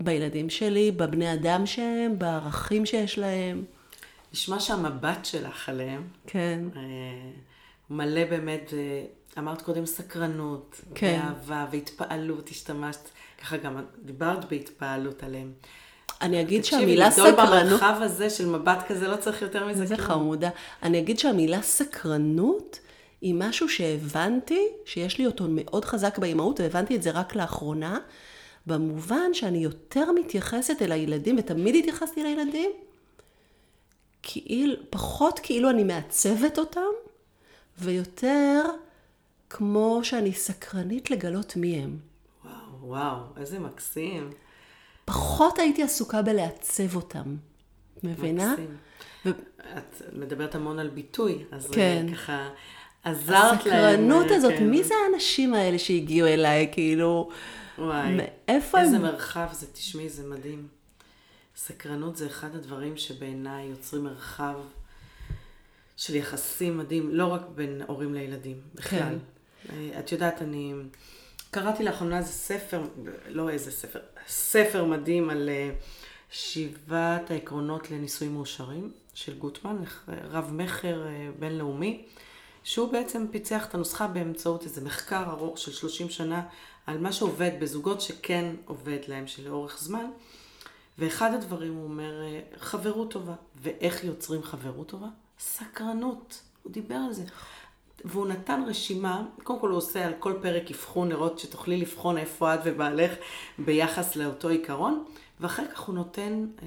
בילדים 0.00 0.50
שלי, 0.50 0.90
בבני 0.90 1.32
אדם 1.32 1.66
שהם, 1.66 2.18
בערכים 2.18 2.86
שיש 2.86 3.18
להם. 3.18 3.64
נשמע 4.32 4.60
שהמבט 4.60 5.24
שלך 5.24 5.68
עליהם. 5.68 6.02
כן. 6.26 6.60
אה, 6.76 6.80
מלא 7.90 8.24
באמת, 8.24 8.74
אה, 8.76 9.04
אמרת 9.38 9.62
קודם 9.62 9.86
סקרנות, 9.86 10.80
כן. 10.94 11.20
ואהבה 11.22 11.66
והתפעלות, 11.72 12.48
השתמשת, 12.48 13.08
ככה 13.42 13.56
גם 13.56 13.84
דיברת 14.04 14.44
בהתפעלות 14.44 15.22
עליהם. 15.22 15.52
אני 16.20 16.40
אגיד 16.40 16.64
שהמילה 16.64 17.10
סקרנות... 17.10 17.34
תקשיבי, 17.34 17.46
גדול 17.46 17.64
במרחב 17.64 17.98
הזה 18.02 18.30
של 18.30 18.46
מבט 18.46 18.78
כזה, 18.88 19.08
לא 19.08 19.16
צריך 19.16 19.42
יותר 19.42 19.66
מזה. 19.66 19.86
זה 19.86 19.96
חמודה. 19.96 20.50
אני 20.82 20.98
אגיד 20.98 21.18
שהמילה 21.18 21.62
סקרנות 21.62 22.80
היא 23.20 23.34
משהו 23.34 23.68
שהבנתי, 23.68 24.66
שיש 24.84 25.18
לי 25.18 25.26
אותו 25.26 25.44
מאוד 25.48 25.84
חזק 25.84 26.18
באימהות, 26.18 26.60
והבנתי 26.60 26.96
את 26.96 27.02
זה 27.02 27.10
רק 27.10 27.36
לאחרונה, 27.36 27.98
במובן 28.68 29.34
שאני 29.34 29.58
יותר 29.58 30.12
מתייחסת 30.12 30.82
אל 30.82 30.92
הילדים, 30.92 31.36
ותמיד 31.38 31.74
התייחסתי 31.74 32.22
לילדים, 32.22 32.70
כאילו, 34.22 34.74
פחות 34.90 35.40
כאילו 35.42 35.70
אני 35.70 35.84
מעצבת 35.84 36.58
אותם, 36.58 36.80
ויותר 37.78 38.62
כמו 39.50 40.00
שאני 40.02 40.32
סקרנית 40.32 41.10
לגלות 41.10 41.56
מי 41.56 41.74
הם. 41.76 41.96
וואו, 42.44 42.54
וואו, 42.80 43.18
איזה 43.36 43.58
מקסים. 43.58 44.30
פחות 45.04 45.58
הייתי 45.58 45.82
עסוקה 45.82 46.22
בלעצב 46.22 46.96
אותם, 46.96 47.36
מבינה? 48.02 48.52
מקסים. 48.52 48.76
ו... 49.26 49.30
את 49.78 50.02
מדברת 50.12 50.54
המון 50.54 50.78
על 50.78 50.88
ביטוי, 50.88 51.44
אז 51.50 51.70
כן. 51.70 52.06
ככה 52.12 52.48
עזרת 53.04 53.66
להם. 53.66 53.84
הסקרנות 53.84 54.26
הזאת, 54.30 54.52
כן. 54.52 54.70
מי 54.70 54.84
זה 54.84 54.94
האנשים 55.04 55.54
האלה 55.54 55.78
שהגיעו 55.78 56.28
אליי, 56.28 56.68
כאילו, 56.72 57.28
וואי, 57.78 58.16
מאיפה 58.48 58.80
איזה 58.80 58.96
הם? 58.96 59.02
מרחב 59.02 59.48
זה, 59.52 59.66
תשמעי, 59.72 60.08
זה 60.08 60.26
מדהים. 60.26 60.68
סקרנות 61.56 62.16
זה 62.16 62.26
אחד 62.26 62.54
הדברים 62.54 62.96
שבעיניי 62.96 63.66
יוצרים 63.66 64.04
מרחב 64.04 64.54
של 65.96 66.14
יחסים 66.14 66.78
מדהים, 66.78 67.14
לא 67.14 67.26
רק 67.26 67.42
בין 67.54 67.82
הורים 67.86 68.14
לילדים, 68.14 68.60
בכלל. 68.74 68.98
כן. 68.98 69.14
אה, 69.72 69.98
את 69.98 70.12
יודעת, 70.12 70.42
אני 70.42 70.74
קראתי 71.50 71.84
לאחרונה 71.84 72.18
איזה 72.18 72.32
ספר, 72.32 72.82
לא 73.28 73.50
איזה 73.50 73.70
ספר, 73.70 73.98
ספר 74.28 74.84
מדהים 74.84 75.30
על 75.30 75.48
אה, 75.48 75.70
שבעת 76.30 77.30
העקרונות 77.30 77.90
לנישואים 77.90 78.34
מאושרים 78.34 78.92
של 79.14 79.38
גוטמן, 79.38 79.76
רב 80.08 80.52
מכר 80.52 81.06
אה, 81.06 81.28
בינלאומי, 81.38 82.04
שהוא 82.64 82.92
בעצם 82.92 83.26
פיצח 83.30 83.66
את 83.66 83.74
הנוסחה 83.74 84.06
באמצעות 84.06 84.64
איזה 84.64 84.80
מחקר 84.80 85.24
ארוך 85.30 85.58
של 85.58 85.72
30 85.72 86.10
שנה 86.10 86.42
על 86.88 86.98
מה 86.98 87.12
שעובד 87.12 87.50
בזוגות 87.60 88.00
שכן 88.00 88.54
עובד 88.64 88.98
להם 89.08 89.26
שלאורך 89.26 89.78
זמן. 89.80 90.06
ואחד 90.98 91.34
הדברים 91.34 91.74
הוא 91.74 91.84
אומר, 91.84 92.22
חברות 92.56 93.10
טובה. 93.10 93.34
ואיך 93.62 94.04
יוצרים 94.04 94.42
חברות 94.42 94.88
טובה? 94.88 95.06
סקרנות. 95.38 96.40
הוא 96.62 96.72
דיבר 96.72 96.94
על 96.94 97.12
זה. 97.12 97.24
והוא 98.04 98.26
נתן 98.26 98.62
רשימה, 98.66 99.22
קודם 99.42 99.60
כל 99.60 99.68
הוא 99.68 99.76
עושה 99.76 100.06
על 100.06 100.12
כל 100.18 100.32
פרק 100.42 100.70
אבחון, 100.70 101.08
לראות 101.08 101.38
שתוכלי 101.38 101.76
לבחון 101.76 102.18
איפה 102.18 102.54
את 102.54 102.60
ובעלך 102.64 103.12
ביחס 103.58 104.16
לאותו 104.16 104.48
עיקרון, 104.48 105.04
ואחר 105.40 105.64
כך 105.74 105.80
הוא 105.80 105.94
נותן 105.94 106.46
אה, 106.62 106.66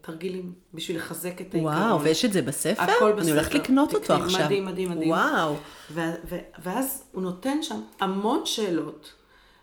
תרגילים 0.00 0.52
בשביל 0.74 0.96
לחזק 0.96 1.40
את 1.40 1.54
העיקרון. 1.54 1.74
וואו, 1.74 2.00
ויש 2.00 2.24
את 2.24 2.32
זה 2.32 2.42
בספר? 2.42 2.82
הכל 2.82 3.12
בספר. 3.12 3.22
אני 3.22 3.30
הולכת 3.30 3.54
לקנות 3.54 3.94
אותו 3.94 4.04
תקני, 4.04 4.24
עכשיו. 4.24 4.44
מדהים, 4.44 4.64
מדהים, 4.64 4.90
מדהים. 4.90 5.10
וואו. 5.10 5.54
ו- 5.90 6.14
ו- 6.28 6.38
ואז 6.62 7.04
הוא 7.12 7.22
נותן 7.22 7.62
שם 7.62 7.80
המון 8.00 8.46
שאלות 8.46 9.12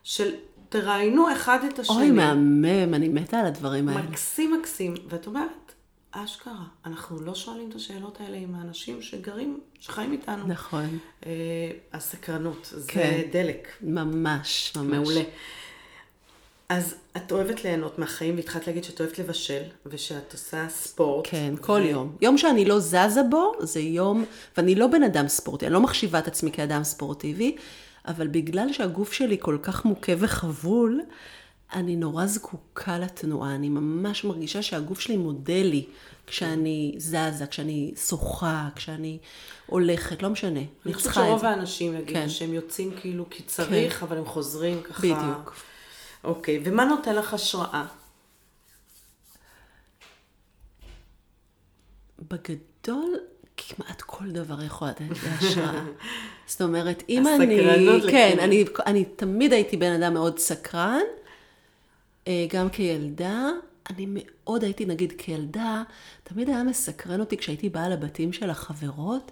של 0.04 0.36
תראיינו 0.70 1.34
אחד 1.34 1.60
את 1.74 1.80
השני. 1.80 1.96
אוי, 1.96 2.12
מהמם, 2.12 2.94
אני 2.94 3.08
מתה 3.10 3.40
על 3.40 3.46
הדברים 3.46 3.90
האלה. 3.90 4.02
מקסים 4.02 4.54
מקסים, 4.60 4.94
ואת 5.10 5.28
אומרת, 5.28 5.74
אשכרה, 6.12 6.64
אנחנו 6.86 7.22
לא 7.22 7.36
שואלים 7.36 7.70
את 7.70 7.76
השאלות 7.76 8.22
האלה 8.22 8.38
עם 8.38 8.56
האנשים 8.56 9.02
שגרים, 9.02 9.60
שחיים 9.80 10.12
איתנו. 10.12 10.48
נכון. 10.48 10.98
אה, 11.26 11.32
הסקרנות, 11.94 12.70
זה 12.72 12.92
כן. 12.92 13.22
דלק, 13.32 13.68
ממש, 13.82 14.74
ממש. 14.76 14.86
מעולה. 14.88 15.22
אז 16.70 16.96
את 17.18 17.32
אוהבת 17.32 17.64
ליהנות 17.64 18.00
מהחיים, 18.00 18.36
והתחלת 18.36 18.68
להגיד 18.68 18.84
שאת 18.84 19.02
אוהבת 19.02 19.20
לבשל, 19.20 19.62
ושאת 19.86 20.34
עושה 20.34 20.70
ספורט. 20.70 21.28
כן, 21.30 21.54
כל 21.62 21.82
ו- 21.84 21.86
יום. 21.90 22.16
יום 22.22 22.38
שאני 22.38 22.66
לא 22.66 22.80
זזה 22.80 23.24
בו, 23.30 23.52
זה 23.60 23.80
יום, 23.80 24.26
ואני 24.58 24.76
לא 24.76 24.88
בן 24.88 25.04
אדם 25.04 25.28
ספורטי, 25.28 25.66
אני 25.66 25.74
לא 25.74 25.82
מחשיבה 25.82 26.20
את 26.20 26.28
עצמי 26.28 26.52
כאדם 26.52 26.84
ספורטיבי, 26.84 27.56
אבל 28.10 28.28
בגלל 28.28 28.74
שהגוף 28.74 29.14
שלי 29.14 29.38
כל 29.40 29.58
כך 29.62 29.86
מוכה 29.86 30.12
וחבול, 30.18 31.02
אני 31.74 31.96
נורא 31.96 32.26
זקוקה 32.26 33.00
לתנועה. 33.00 33.56
אני 33.56 33.70
ממש 33.70 34.24
מרגישה 34.24 34.62
שהגוף 34.62 35.00
שלי 35.00 35.18
מודה 35.18 35.64
לי 35.64 35.86
כשאני 36.28 36.96
זזה, 36.98 37.46
כשאני 37.50 37.94
שוחה, 38.08 38.70
כשאני 38.76 39.18
הולכת, 39.66 40.24
לא 40.24 40.30
משנה. 40.30 40.60
אני 40.86 40.94
חושבת 40.94 41.14
שרוב. 41.14 41.46
האנשים 41.46 41.94
יגידו 41.94 42.20
כן. 42.20 42.30
שהם 42.30 42.54
יוצאים 42.54 42.92
כאילו 43.02 43.26
כי 43.30 43.44
צריך, 43.44 44.04
אבל 44.04 44.18
הם 44.18 44.26
חוזרים 44.26 44.82
ככה. 44.84 45.02
בדיוק. 45.02 45.56
אוקיי, 46.24 46.62
ומה 46.66 46.86
נותן 46.86 47.16
לך 47.16 47.34
השראה? 47.34 47.86
בגדול, 52.20 53.16
כמעט 53.68 54.02
כל 54.02 54.32
דבר 54.32 54.64
יכול 54.64 54.88
לתת 54.88 55.02
לי 55.02 55.30
השראה. 55.30 55.84
זאת 56.48 56.62
אומרת, 56.62 57.04
אם 57.10 57.28
אני... 57.28 57.60
הסקרנות 57.60 58.02
כן, 58.02 58.30
לכיוון. 58.30 58.44
אני, 58.44 58.66
אני 58.86 59.06
תמיד 59.06 59.54
הייתי 59.54 59.78
בן 59.78 60.02
אדם 60.02 60.14
מאוד 60.14 60.40
סקרן, 60.40 61.02
אה, 62.28 62.46
גם 62.50 62.70
כילדה. 62.70 63.50
אני 63.90 64.06
מאוד 64.10 64.64
הייתי, 64.64 64.86
נגיד, 64.86 65.14
כילדה, 65.18 65.84
תמיד 66.24 66.50
היה 66.50 66.64
מסקרן 66.64 67.20
אותי 67.20 67.38
כשהייתי 67.38 67.70
באה 67.70 67.90
לבתים 67.90 68.34
של 68.34 68.50
החברות, 68.50 69.32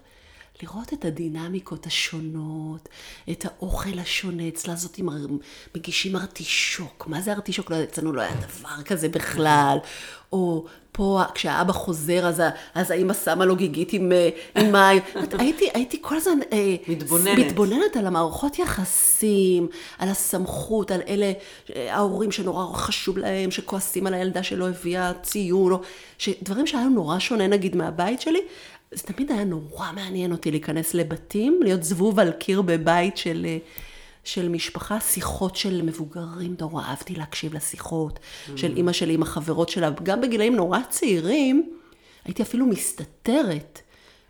לראות 0.61 0.93
את 0.93 1.05
הדינמיקות 1.05 1.85
השונות, 1.85 2.89
את 3.31 3.45
האוכל 3.45 3.99
השונה. 3.99 4.47
אצלה 4.47 4.75
זאת 4.75 4.97
עם, 4.97 5.09
מגישים 5.75 6.15
ארטישוק. 6.15 7.07
מה 7.07 7.21
זה 7.21 7.33
ארטישוק? 7.33 7.71
לא 7.71 7.83
אצלנו 7.83 8.13
לא 8.13 8.21
היה 8.21 8.35
דבר 8.35 8.83
כזה 8.85 9.09
בכלל. 9.09 9.77
או 10.31 10.65
פה, 10.97 11.21
כשהאבא 11.33 11.73
חוזר, 11.73 12.27
אז, 12.27 12.41
אז 12.75 12.91
האמא 12.91 13.13
שמה 13.13 13.45
לו 13.45 13.55
גיגית 13.55 13.93
עם, 13.93 14.11
אה, 14.11 14.29
עם 14.55 14.71
מים. 14.71 15.01
הייתי, 15.39 15.69
הייתי 15.73 15.97
כל 16.01 16.15
הזמן... 16.15 16.39
אה, 16.53 16.75
מתבוננת. 16.87 17.37
מתבוננת 17.39 17.97
על 17.97 18.07
המערכות 18.07 18.59
יחסים, 18.59 19.67
על 19.99 20.09
הסמכות, 20.09 20.91
על 20.91 21.01
אלה, 21.07 21.31
אה, 21.75 21.95
ההורים 21.95 22.31
שנורא 22.31 22.73
חשוב 22.73 23.17
להם, 23.17 23.51
שכועסים 23.51 24.07
על 24.07 24.13
הילדה 24.13 24.43
שלא 24.43 24.69
הביאה 24.69 25.11
ציון, 25.21 25.71
או 25.71 25.81
דברים 26.41 26.67
שהיו 26.67 26.89
נורא 26.89 27.19
שונה 27.19 27.47
נגיד 27.47 27.75
מהבית 27.75 28.21
שלי. 28.21 28.41
זה 28.91 29.03
תמיד 29.03 29.31
היה 29.31 29.43
נורא 29.43 29.91
מעניין 29.95 30.31
אותי 30.31 30.51
להיכנס 30.51 30.93
לבתים, 30.93 31.59
להיות 31.63 31.83
זבוב 31.83 32.19
על 32.19 32.31
קיר 32.31 32.61
בבית 32.61 33.17
של, 33.17 33.47
של 34.27 34.49
משפחה, 34.49 34.99
שיחות 34.99 35.55
של 35.55 35.81
מבוגרים, 35.81 36.55
נורא 36.59 36.83
אהבתי 36.83 37.15
להקשיב 37.15 37.53
לשיחות 37.53 38.19
של 38.55 38.77
אימא 38.77 38.93
שלי 38.93 39.13
עם 39.13 39.21
החברות 39.21 39.69
שלה, 39.69 39.89
גם 40.03 40.21
בגילאים 40.21 40.55
נורא 40.55 40.79
צעירים, 40.89 41.69
הייתי 42.25 42.43
אפילו 42.43 42.65
מסתתרת. 42.65 43.81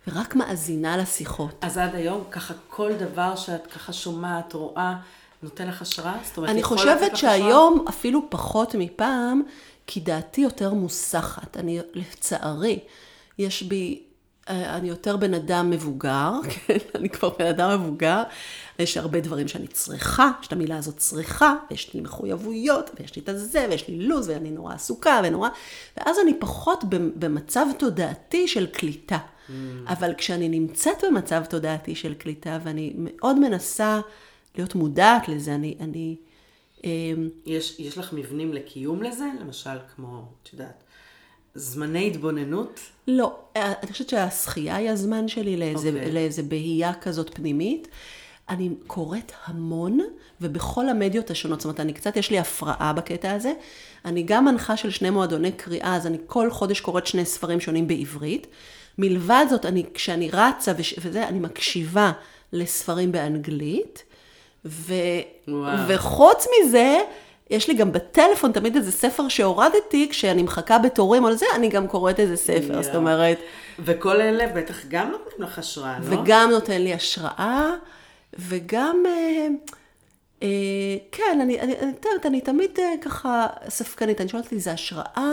ורק 0.08 0.34
מאזינה 0.34 0.96
לשיחות. 0.96 1.54
אז 1.60 1.78
עד 1.78 1.94
היום, 1.94 2.24
ככה 2.30 2.54
כל 2.68 2.92
דבר 2.92 3.36
שאת 3.36 3.66
ככה 3.66 3.92
שומעת, 3.92 4.52
רואה, 4.52 4.94
נותן 5.42 5.68
לך 5.68 5.82
השראה? 5.82 6.16
זאת 6.24 6.36
אומרת, 6.36 6.50
אני 6.50 6.62
חושבת 6.62 7.00
לך 7.00 7.12
השראה? 7.12 7.38
שהיום 7.38 7.84
אפילו 7.88 8.22
פחות 8.30 8.74
מפעם, 8.78 9.42
כי 9.86 10.00
דעתי 10.00 10.40
יותר 10.40 10.74
מוסחת. 10.74 11.56
אני, 11.56 11.78
לצערי, 11.94 12.78
יש 13.38 13.62
בי, 13.62 14.02
אני 14.48 14.88
יותר 14.88 15.16
בן 15.16 15.34
אדם 15.34 15.70
מבוגר, 15.70 16.32
כן, 16.50 16.76
אני 16.94 17.08
כבר 17.08 17.30
בן 17.38 17.46
אדם 17.46 17.80
מבוגר, 17.80 18.22
יש 18.78 18.96
הרבה 18.96 19.20
דברים 19.20 19.48
שאני 19.48 19.66
צריכה, 19.66 20.30
יש 20.40 20.46
את 20.46 20.52
המילה 20.52 20.76
הזאת 20.76 20.96
צריכה, 20.96 21.54
ויש 21.70 21.94
לי 21.94 22.00
מחויבויות, 22.00 22.90
ויש 23.00 23.16
לי 23.16 23.22
את 23.22 23.28
הזה, 23.28 23.66
ויש 23.70 23.88
לי 23.88 23.98
לו"ז, 23.98 24.28
ואני 24.28 24.50
נורא 24.50 24.74
עסוקה, 24.74 25.20
ונורא... 25.24 25.48
ואז 25.96 26.16
אני 26.22 26.40
פחות 26.40 26.84
במצב 26.90 27.66
תודעתי 27.78 28.48
של 28.48 28.66
קליטה. 28.66 29.18
Mm. 29.18 29.52
אבל 29.86 30.14
כשאני 30.14 30.48
נמצאת 30.48 31.04
במצב 31.04 31.44
תודעתי 31.44 31.94
של 31.94 32.14
קליטה, 32.14 32.58
ואני 32.64 32.92
מאוד 32.96 33.38
מנסה 33.38 34.00
להיות 34.56 34.74
מודעת 34.74 35.28
לזה, 35.28 35.54
אני... 35.54 35.76
אני 35.80 36.16
אמ, 36.84 37.28
יש, 37.46 37.80
יש 37.80 37.98
לך 37.98 38.12
מבנים 38.12 38.52
לקיום 38.52 39.02
לזה? 39.02 39.24
למשל, 39.40 39.78
כמו, 39.96 40.24
את 40.42 40.52
יודעת, 40.52 40.84
זמני 41.58 42.06
התבוננות? 42.06 42.80
לא, 43.08 43.36
אה, 43.56 43.72
אני 43.82 43.92
חושבת 43.92 44.08
שהשחייה 44.08 44.76
היא 44.76 44.90
הזמן 44.90 45.28
שלי 45.28 45.56
לאיזה, 45.56 45.88
אוקיי. 45.88 46.06
okay. 46.06 46.10
לאיזה 46.10 46.42
בהייה 46.42 46.94
כזאת 46.94 47.34
פנימית. 47.34 47.88
אני 48.48 48.70
קוראת 48.86 49.32
המון, 49.44 49.98
ובכל 50.40 50.88
המדיות 50.88 51.30
השונות, 51.30 51.60
זאת 51.60 51.64
אומרת, 51.64 51.80
אני 51.80 51.92
קצת, 51.92 52.16
יש 52.16 52.30
לי 52.30 52.38
הפרעה 52.38 52.92
בקטע 52.92 53.32
הזה. 53.32 53.52
אני 54.04 54.22
גם 54.22 54.44
מנחה 54.44 54.76
של 54.76 54.90
שני 54.90 55.10
מועדוני 55.10 55.52
קריאה, 55.52 55.96
אז 55.96 56.06
אני 56.06 56.18
כל 56.26 56.50
חודש 56.50 56.80
קוראת 56.80 57.06
שני 57.06 57.24
ספרים 57.24 57.60
שונים 57.60 57.88
בעברית. 57.88 58.46
מלבד 58.98 59.44
זאת, 59.50 59.66
אני, 59.66 59.84
כשאני 59.94 60.30
רצה 60.32 60.72
וש, 60.76 60.94
וזה, 61.02 61.28
אני 61.28 61.38
מקשיבה 61.38 62.12
לספרים 62.52 63.12
באנגלית. 63.12 64.04
ו. 64.64 64.94
וחוץ 65.88 66.46
מזה, 66.64 66.98
יש 67.50 67.68
לי 67.68 67.74
גם 67.74 67.92
בטלפון 67.92 68.52
תמיד 68.52 68.76
איזה 68.76 68.92
ספר 68.92 69.28
שהורדתי, 69.28 70.08
כשאני 70.10 70.42
מחכה 70.42 70.78
בתורים 70.78 71.24
או 71.24 71.30
לזה, 71.30 71.46
אני 71.54 71.68
גם 71.68 71.88
קוראת 71.88 72.20
איזה 72.20 72.36
ספר, 72.36 72.72
יואו. 72.72 72.82
זאת 72.82 72.94
אומרת, 72.94 73.38
וכל 73.78 74.20
אלה 74.20 74.46
בטח 74.46 74.76
גם 74.88 75.10
נותנים 75.10 75.48
לך 75.48 75.58
השראה, 75.58 75.98
לא? 75.98 76.20
וגם 76.20 76.50
נותן 76.50 76.82
לי 76.82 76.94
השראה, 76.94 77.70
וגם, 78.38 79.02
אה, 79.06 79.46
אה, 80.42 80.48
כן, 81.12 81.38
אני, 81.42 81.60
אני, 81.60 81.78
אני, 81.78 81.92
יודעת, 82.04 82.26
אני 82.26 82.40
תמיד 82.40 82.70
אה, 82.78 82.92
ככה 83.02 83.46
ספקנית, 83.68 84.20
אני 84.20 84.28
שואלת 84.28 84.44
אותי, 84.44 84.60
זה 84.60 84.72
השראה? 84.72 85.32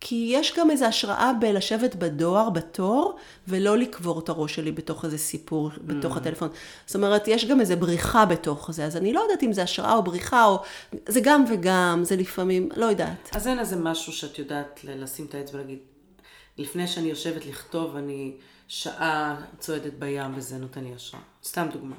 כי 0.00 0.30
יש 0.32 0.58
גם 0.58 0.70
איזו 0.70 0.84
השראה 0.84 1.32
בלשבת 1.40 1.94
בדואר, 1.94 2.50
בתור, 2.50 3.16
ולא 3.48 3.78
לקבור 3.78 4.20
את 4.20 4.28
הראש 4.28 4.54
שלי 4.54 4.72
בתוך 4.72 5.04
איזה 5.04 5.18
סיפור, 5.18 5.70
בתוך 5.84 6.16
הטלפון. 6.16 6.48
זאת 6.86 6.96
אומרת, 6.96 7.28
יש 7.28 7.44
גם 7.44 7.60
איזו 7.60 7.76
בריחה 7.76 8.26
בתוך 8.26 8.70
זה, 8.70 8.84
אז 8.84 8.96
אני 8.96 9.12
לא 9.12 9.20
יודעת 9.20 9.42
אם 9.42 9.52
זה 9.52 9.62
השראה 9.62 9.94
או 9.94 10.02
בריחה, 10.02 10.44
או... 10.44 10.62
זה 11.08 11.20
גם 11.22 11.44
וגם, 11.50 12.00
זה 12.04 12.16
לפעמים, 12.16 12.68
לא 12.76 12.86
יודעת. 12.86 13.30
אז 13.32 13.48
אין 13.48 13.58
איזה 13.58 13.76
משהו 13.76 14.12
שאת 14.12 14.38
יודעת 14.38 14.80
לשים 14.84 15.26
את 15.26 15.34
האצבע 15.34 15.58
ולהגיד, 15.58 15.78
לפני 16.58 16.86
שאני 16.86 17.08
יושבת 17.08 17.46
לכתוב, 17.46 17.96
אני 17.96 18.32
שעה 18.68 19.36
צועדת 19.58 19.92
בים 19.98 20.32
וזה 20.36 20.58
נותן 20.58 20.84
לי 20.84 20.94
השראה. 20.94 21.22
סתם 21.44 21.66
דוגמה. 21.72 21.96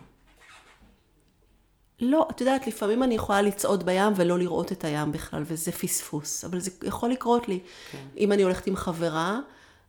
לא, 2.01 2.27
את 2.31 2.41
יודעת, 2.41 2.67
לפעמים 2.67 3.03
אני 3.03 3.15
יכולה 3.15 3.41
לצעוד 3.41 3.85
בים 3.85 4.13
ולא 4.15 4.39
לראות 4.39 4.71
את 4.71 4.83
הים 4.83 5.11
בכלל, 5.11 5.43
וזה 5.45 5.71
פספוס, 5.71 6.45
אבל 6.45 6.59
זה 6.59 6.71
יכול 6.83 7.09
לקרות 7.09 7.47
לי. 7.47 7.59
כן. 7.91 7.97
אם 8.17 8.31
אני 8.31 8.43
הולכת 8.43 8.67
עם 8.67 8.75
חברה 8.75 9.39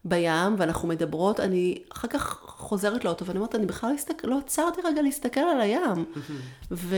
בים 0.05 0.55
ואנחנו 0.57 0.87
מדברות, 0.87 1.39
אני 1.39 1.83
אחר 1.89 2.07
כך 2.07 2.39
חוזרת 2.45 3.05
לאוטו 3.05 3.25
ואני 3.25 3.37
אומרת, 3.37 3.55
אני 3.55 3.65
בכלל 3.65 3.89
לא, 3.89 3.95
הסתכל, 3.95 4.27
לא 4.27 4.37
עצרתי 4.37 4.81
רגע 4.83 5.01
להסתכל 5.01 5.39
על 5.39 5.61
הים. 5.61 6.05
ו... 6.71 6.95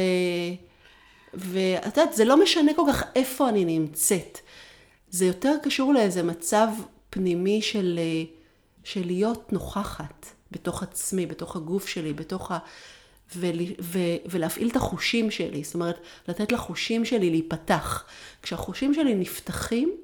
ואת 1.33 1.97
יודעת, 1.97 2.13
זה 2.13 2.25
לא 2.25 2.43
משנה 2.43 2.73
כל 2.75 2.81
כך 2.93 3.03
איפה 3.15 3.49
אני 3.49 3.65
נמצאת. 3.65 4.39
זה 5.09 5.25
יותר 5.25 5.55
קשור 5.63 5.93
לאיזה 5.93 6.23
מצב 6.23 6.67
פנימי 7.09 7.61
של, 7.61 7.99
של 8.83 9.05
להיות 9.05 9.53
נוכחת 9.53 10.25
בתוך 10.51 10.83
עצמי, 10.83 11.25
בתוך 11.25 11.55
הגוף 11.55 11.87
שלי, 11.87 12.13
בתוך 12.13 12.51
ה... 12.51 12.57
ול, 13.35 13.55
ו, 13.81 13.99
ולהפעיל 14.25 14.69
את 14.69 14.75
החושים 14.75 15.31
שלי, 15.31 15.63
זאת 15.63 15.73
אומרת, 15.73 15.99
לתת 16.27 16.51
לחושים 16.51 17.05
שלי 17.05 17.29
להיפתח. 17.29 18.03
כשהחושים 18.41 18.93
שלי 18.93 19.15
נפתחים, 19.15 19.95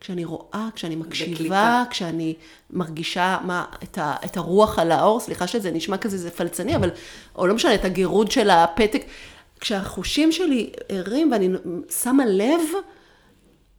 כשאני 0.00 0.24
רואה, 0.24 0.68
כשאני 0.74 0.96
מקשיבה, 0.96 1.34
בקליפה. 1.34 1.82
כשאני 1.90 2.34
מרגישה 2.70 3.38
מה, 3.44 3.64
את, 3.82 3.98
ה, 3.98 4.16
את 4.24 4.36
הרוח 4.36 4.78
על 4.78 4.92
האור, 4.92 5.20
סליחה 5.20 5.46
שזה 5.46 5.70
נשמע 5.70 5.98
כזה, 5.98 6.18
זה 6.18 6.30
פלצני, 6.30 6.76
אבל, 6.76 6.90
או 7.36 7.46
לא 7.46 7.54
משנה, 7.54 7.74
את 7.74 7.84
הגירוד 7.84 8.30
של 8.30 8.50
הפתק, 8.50 9.02
כשהחושים 9.60 10.32
שלי 10.32 10.70
ערים 10.88 11.32
ואני 11.32 11.48
שמה 12.02 12.26
לב, 12.26 12.60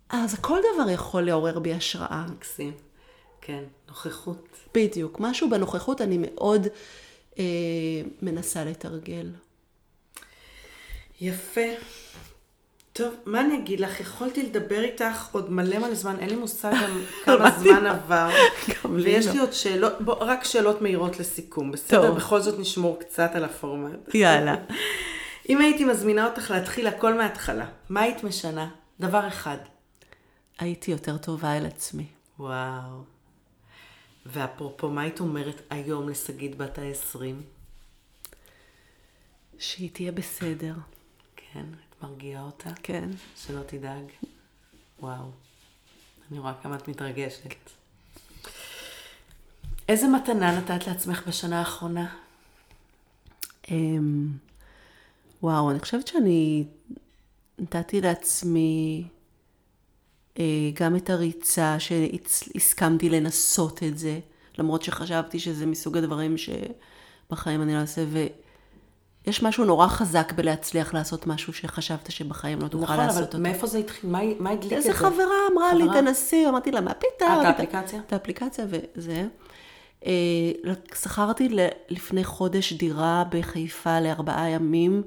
אז 0.09 0.35
כל 0.41 0.59
דבר 0.73 0.89
יכול 0.89 1.21
לעורר 1.21 1.59
בי 1.59 1.73
השראה. 1.73 2.25
מקסים. 2.35 2.71
כן, 3.41 3.63
נוכחות. 3.87 4.47
בדיוק. 4.73 5.19
משהו 5.19 5.49
בנוכחות 5.49 6.01
אני 6.01 6.17
מאוד 6.21 6.67
מנסה 8.21 8.63
לתרגל. 8.63 9.31
יפה. 11.21 11.61
טוב, 12.93 13.13
מה 13.25 13.41
אני 13.41 13.57
אגיד 13.57 13.79
לך? 13.79 13.99
יכולתי 13.99 14.43
לדבר 14.43 14.81
איתך 14.83 15.27
עוד 15.31 15.51
מלא 15.51 15.79
מלא 15.79 15.95
זמן, 15.95 16.15
אין 16.19 16.29
לי 16.29 16.35
מושג 16.35 16.71
גם 16.83 17.01
כמה 17.25 17.51
זמן 17.59 17.85
עבר. 17.85 18.29
ויש 19.03 19.25
לא. 19.25 19.33
לי 19.33 19.39
עוד 19.39 19.53
שאלות, 19.53 19.93
בוא, 20.01 20.15
רק 20.19 20.43
שאלות 20.43 20.81
מהירות 20.81 21.19
לסיכום, 21.19 21.71
בסדר? 21.71 22.07
טוב. 22.07 22.15
בכל 22.17 22.41
זאת 22.41 22.59
נשמור 22.59 22.99
קצת 22.99 23.31
על 23.33 23.43
הפורמט. 23.43 24.15
יאללה. 24.15 24.55
אם 25.49 25.61
הייתי 25.61 25.85
מזמינה 25.85 26.25
אותך 26.25 26.51
להתחיל 26.51 26.87
הכל 26.87 27.13
מההתחלה, 27.13 27.65
מה 27.89 28.01
היית 28.01 28.23
משנה? 28.23 28.69
דבר 28.99 29.27
אחד. 29.27 29.57
הייתי 30.59 30.91
יותר 30.91 31.17
טובה 31.17 31.57
אל 31.57 31.65
עצמי. 31.65 32.05
וואו. 32.39 33.03
ואפרופו, 34.25 34.89
מה 34.89 35.01
היית 35.01 35.19
אומרת 35.19 35.61
היום 35.69 36.09
לשגית 36.09 36.57
בת 36.57 36.77
ה-20? 36.77 37.19
שהיא 39.59 39.89
תהיה 39.93 40.11
בסדר. 40.11 40.73
כן, 41.35 41.65
את 41.89 42.03
מרגיעה 42.03 42.43
אותה? 42.43 42.69
כן. 42.83 43.09
שלא 43.35 43.61
תדאג. 43.65 44.03
וואו. 44.99 45.31
אני 46.31 46.39
רואה 46.39 46.53
כמה 46.63 46.75
את 46.75 46.87
מתרגשת. 46.87 47.71
איזה 49.89 50.07
מתנה 50.07 50.59
נתת 50.59 50.87
לעצמך 50.87 51.27
בשנה 51.27 51.59
האחרונה? 51.59 52.15
אמ, 53.71 54.27
וואו, 55.43 55.71
אני 55.71 55.79
חושבת 55.79 56.07
שאני 56.07 56.65
נתתי 57.59 58.01
לעצמי 58.01 59.03
גם 60.73 60.95
את 60.95 61.09
הריצה, 61.09 61.75
שהסכמתי 61.79 63.09
לנסות 63.09 63.83
את 63.83 63.97
זה, 63.97 64.19
למרות 64.57 64.81
שחשבתי 64.81 65.39
שזה 65.39 65.65
מסוג 65.65 65.97
הדברים 65.97 66.35
שבחיים 66.37 67.61
אני 67.61 67.73
לא 67.73 67.79
אעשה, 67.79 68.03
ויש 69.25 69.43
משהו 69.43 69.65
נורא 69.65 69.87
חזק 69.87 70.33
בלהצליח 70.35 70.93
לעשות 70.93 71.27
משהו 71.27 71.53
שחשבת 71.53 72.11
שבחיים 72.11 72.61
לא 72.61 72.67
תוכל 72.67 72.83
נכון, 72.83 72.97
לעשות 72.97 73.17
אבל 73.17 73.25
אותו. 73.25 73.39
מאיפה 73.39 73.67
זה 73.67 73.77
התחיל? 73.77 74.09
מה, 74.09 74.19
מה 74.39 74.49
הדליק 74.49 74.73
את 74.73 74.83
זה? 74.83 74.89
איזה 74.89 74.93
חברה 74.93 75.35
אמרה 75.53 75.73
לי, 75.73 75.83
חברה? 75.83 76.01
תנסי, 76.01 76.47
אמרתי 76.49 76.71
לה, 76.71 76.81
מה 76.81 76.93
פתאום? 76.93 77.31
אה, 77.31 77.49
את 77.49 77.55
פתאום?" 77.55 77.67
האפליקציה? 77.67 77.99
את 78.07 78.13
האפליקציה 78.13 78.65
וזה. 78.69 79.27
אה, 80.05 80.11
שכרתי 81.01 81.49
לפני 81.89 82.23
חודש 82.23 82.73
דירה 82.73 83.23
בחיפה 83.31 83.99
לארבעה 83.99 84.49
ימים, 84.49 85.03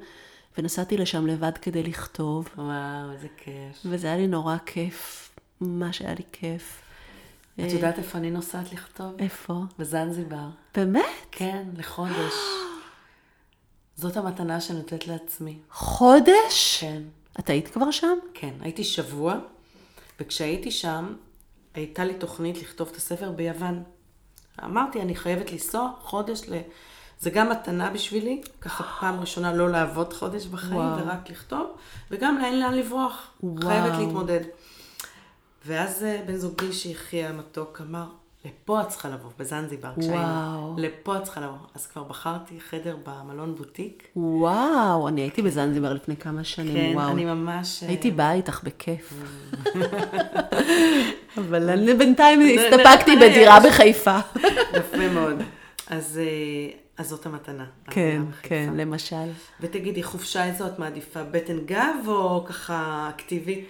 ונסעתי 0.58 0.96
לשם 0.96 1.26
לבד 1.26 1.58
כדי 1.58 1.82
לכתוב, 1.82 2.48
וואו, 2.56 3.12
איזה 3.12 3.28
כיף. 3.36 3.80
וזה 3.84 4.06
היה 4.06 4.16
לי 4.16 4.26
נורא 4.26 4.56
כיף, 4.66 5.30
ממש 5.60 6.00
היה 6.00 6.14
לי 6.14 6.24
כיף. 6.32 6.80
את 7.54 7.72
יודעת 7.72 7.98
איפה 7.98 8.18
אני 8.18 8.30
נוסעת 8.30 8.72
לכתוב? 8.72 9.12
איפה? 9.18 9.60
בזנזיבר. 9.78 10.48
באמת? 10.74 11.04
כן, 11.30 11.68
לחודש. 11.76 12.34
זאת 13.96 14.16
המתנה 14.16 14.60
שאני 14.60 14.78
נותנת 14.78 15.06
לעצמי. 15.06 15.58
חודש? 15.70 16.78
כן. 16.80 17.02
את 17.40 17.50
היית 17.50 17.68
כבר 17.68 17.90
שם? 17.90 18.18
כן, 18.34 18.54
הייתי 18.60 18.84
שבוע, 18.84 19.38
וכשהייתי 20.20 20.70
שם, 20.70 21.14
הייתה 21.74 22.04
לי 22.04 22.14
תוכנית 22.14 22.62
לכתוב 22.62 22.88
את 22.88 22.96
הספר 22.96 23.32
ביוון. 23.32 23.82
אמרתי, 24.64 25.00
אני 25.00 25.14
חייבת 25.14 25.52
לנסוע 25.52 25.90
חודש 26.00 26.40
ל... 26.48 26.60
זה 27.24 27.30
גם 27.30 27.50
מתנה 27.50 27.90
בשבילי, 27.90 28.40
ככה 28.60 28.84
פעם 29.00 29.20
ראשונה 29.20 29.52
לא 29.52 29.70
לעבוד 29.70 30.12
חודש 30.12 30.46
בחיים, 30.46 30.76
וואו. 30.76 30.98
ורק 30.98 31.30
לכתוב, 31.30 31.66
וגם 32.10 32.38
אין 32.44 32.60
לאן 32.60 32.74
לברוח. 32.74 33.30
וואו. 33.42 33.68
חייבת 33.68 33.98
להתמודד. 33.98 34.40
ואז 35.66 36.04
אה, 36.04 36.20
בן 36.26 36.36
זוגי 36.36 36.72
שיחיה 36.72 37.28
המתוק 37.28 37.80
אמר, 37.80 38.04
לפה 38.44 38.80
את 38.80 38.88
צריכה 38.88 39.08
לבוא, 39.08 39.30
בזנזיבר, 39.38 39.90
כשהיינו. 40.00 40.74
לפה 40.78 41.16
את 41.16 41.22
צריכה 41.22 41.40
לבוא. 41.40 41.56
אז 41.74 41.86
כבר 41.86 42.02
בחרתי 42.02 42.60
חדר 42.70 42.96
במלון 43.04 43.54
בוטיק. 43.54 44.08
וואו, 44.16 45.08
אני 45.08 45.20
הייתי 45.20 45.42
בזנזיבר 45.42 45.92
לפני 45.92 46.16
כמה 46.16 46.44
שנים, 46.44 46.92
כן, 46.92 46.92
וואו. 46.94 47.12
אני 47.12 47.24
ממש... 47.24 47.82
אה, 47.82 47.88
הייתי 47.88 48.10
באה 48.10 48.32
איתך 48.32 48.60
בכיף. 48.64 49.12
אבל 51.38 51.70
אני 51.70 51.94
בינתיים 51.94 52.40
הסתפקתי 52.40 53.16
בדירה. 53.16 53.60
בחיפה. 53.60 54.18
יפה 54.74 55.08
מאוד. 55.14 55.42
אז, 55.86 56.20
אה, 56.22 56.83
אז 56.98 57.08
זאת 57.08 57.26
המתנה. 57.26 57.64
כן. 57.90 58.22
כן, 58.42 58.72
למשל. 58.76 59.26
ותגידי, 59.60 60.02
חופשה 60.02 60.44
איזו 60.44 60.66
את 60.66 60.78
מעדיפה? 60.78 61.22
בטן 61.22 61.58
גב 61.58 61.96
או 62.06 62.44
ככה 62.48 63.10
אקטיבית? 63.14 63.68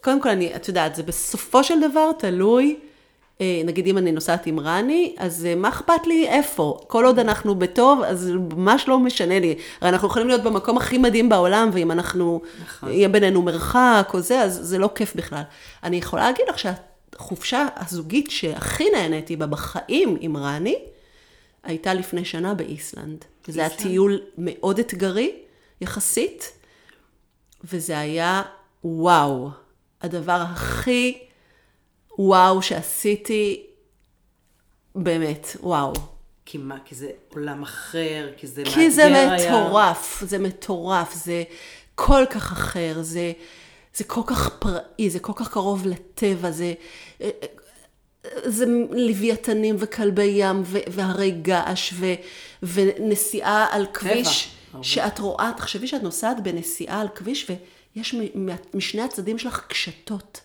קודם 0.00 0.22
כל, 0.22 0.28
אני, 0.28 0.56
את 0.56 0.68
יודעת, 0.68 0.94
זה 0.94 1.02
בסופו 1.02 1.64
של 1.64 1.90
דבר 1.90 2.12
תלוי, 2.18 2.76
אה, 3.40 3.62
נגיד 3.64 3.86
אם 3.86 3.98
אני 3.98 4.12
נוסעת 4.12 4.46
עם 4.46 4.60
רני, 4.60 5.14
אז 5.18 5.46
אה, 5.46 5.54
מה 5.54 5.68
אכפת 5.68 6.06
לי 6.06 6.28
איפה? 6.28 6.80
כל 6.86 7.04
עוד 7.04 7.18
אנחנו 7.18 7.54
בטוב, 7.54 8.02
אז 8.02 8.30
ממש 8.56 8.88
לא 8.88 8.98
משנה 8.98 9.40
לי. 9.40 9.54
הרי 9.80 9.90
אנחנו 9.90 10.08
יכולים 10.08 10.28
להיות 10.28 10.42
במקום 10.42 10.76
הכי 10.76 10.98
מדהים 10.98 11.28
בעולם, 11.28 11.70
ואם 11.72 11.90
אנחנו, 11.90 12.40
נכון. 12.64 12.90
יהיה 12.90 13.08
בינינו 13.08 13.42
מרחק 13.42 14.10
או 14.14 14.20
זה, 14.20 14.40
אז 14.40 14.58
זה 14.62 14.78
לא 14.78 14.90
כיף 14.94 15.16
בכלל. 15.16 15.42
אני 15.82 15.96
יכולה 15.96 16.22
להגיד 16.22 16.46
לך 16.48 16.56
שהחופשה 16.58 17.66
הזוגית 17.76 18.30
שהכי 18.30 18.90
נהניתי 18.90 19.36
בה 19.36 19.46
בחיים 19.46 20.16
עם 20.20 20.36
רני, 20.36 20.76
הייתה 21.64 21.94
לפני 21.94 22.24
שנה 22.24 22.54
באיסלנד. 22.54 23.24
וזה 23.48 23.60
היה 23.60 23.70
איסלנד? 23.70 23.88
טיול 23.88 24.20
מאוד 24.38 24.78
אתגרי, 24.78 25.36
יחסית, 25.80 26.52
וזה 27.64 27.98
היה 27.98 28.42
וואו. 28.84 29.50
הדבר 30.02 30.42
הכי 30.52 31.18
וואו 32.18 32.62
שעשיתי, 32.62 33.66
באמת, 34.94 35.56
וואו. 35.60 35.92
כי 36.44 36.58
מה? 36.58 36.76
כי 36.84 36.94
זה 36.94 37.10
עולם 37.28 37.62
אחר? 37.62 38.32
כי 38.36 38.46
זה 38.46 38.62
מאתגר 38.62 38.74
כי 38.74 38.90
זה 38.90 39.04
היה? 39.04 39.48
מטורף, 39.50 40.22
זה 40.26 40.38
מטורף, 40.38 41.14
זה 41.14 41.42
כל 41.94 42.24
כך 42.30 42.52
אחר, 42.52 43.02
זה, 43.02 43.32
זה 43.94 44.04
כל 44.04 44.20
כך 44.26 44.48
פראי, 44.58 45.10
זה 45.10 45.18
כל 45.18 45.32
כך 45.36 45.52
קרוב 45.52 45.86
לטבע, 45.86 46.50
זה, 46.50 46.74
זה 48.44 48.64
לוויתנים 48.90 49.76
וכלבי 49.78 50.24
ים 50.24 50.62
ו- 50.64 50.78
והרי 50.88 51.30
געש 51.30 51.92
ו- 51.94 52.14
ונסיעה 52.62 53.66
על 53.70 53.86
כביש, 53.94 54.54
הרבה. 54.72 54.84
שאת 54.84 55.18
רואה, 55.18 55.50
תחשבי 55.56 55.86
שאת 55.86 56.02
נוסעת 56.02 56.42
בנסיעה 56.42 57.00
על 57.00 57.08
כביש 57.14 57.50
ויש 57.96 58.14
משני 58.74 59.02
הצדדים 59.02 59.38
שלך 59.38 59.64
קשתות. 59.68 60.40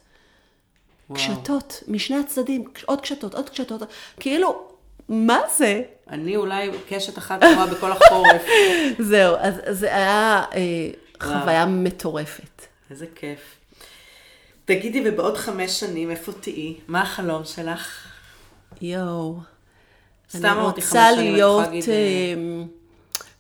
וואו. 1.10 1.20
קשתות, 1.20 1.84
משני 1.88 2.18
הצדדים, 2.18 2.64
עוד 2.86 3.02
קשתות, 3.02 3.36
עוד 3.36 3.50
קשתות, 3.50 3.82
כאילו, 4.20 4.68
מה 5.10 5.40
זה? 5.58 5.82
אני 6.10 6.36
אולי 6.36 6.70
קשת 6.90 7.18
אחת 7.18 7.44
רואה 7.44 7.68
בכל 7.68 7.92
החורף. 7.92 8.42
זהו, 9.10 9.36
אז 9.40 9.56
זה 9.70 9.96
היה 9.96 10.44
אה, 10.56 10.90
חוויה 11.22 11.66
מטורפת. 11.66 12.62
איזה 12.92 13.06
כיף. 13.16 13.59
תגידי, 14.70 15.02
ובעוד 15.06 15.38
חמש 15.38 15.80
שנים, 15.80 16.12
איפה 16.12 16.32
תהיי? 16.32 16.76
מה 16.88 17.02
החלום 17.02 17.46
שלך? 17.46 18.08
יואו. 18.82 19.36
סתם 20.30 20.46
אמרתי 20.46 20.82
רוצה 20.82 20.92
חמש 20.92 21.16
שנים, 21.16 21.20
אני 21.20 21.32
להיות... 21.32 21.62
יכולה 21.62 21.76
להגיד, 21.76 21.90
אה, 21.90 21.96
אה, 21.96 22.64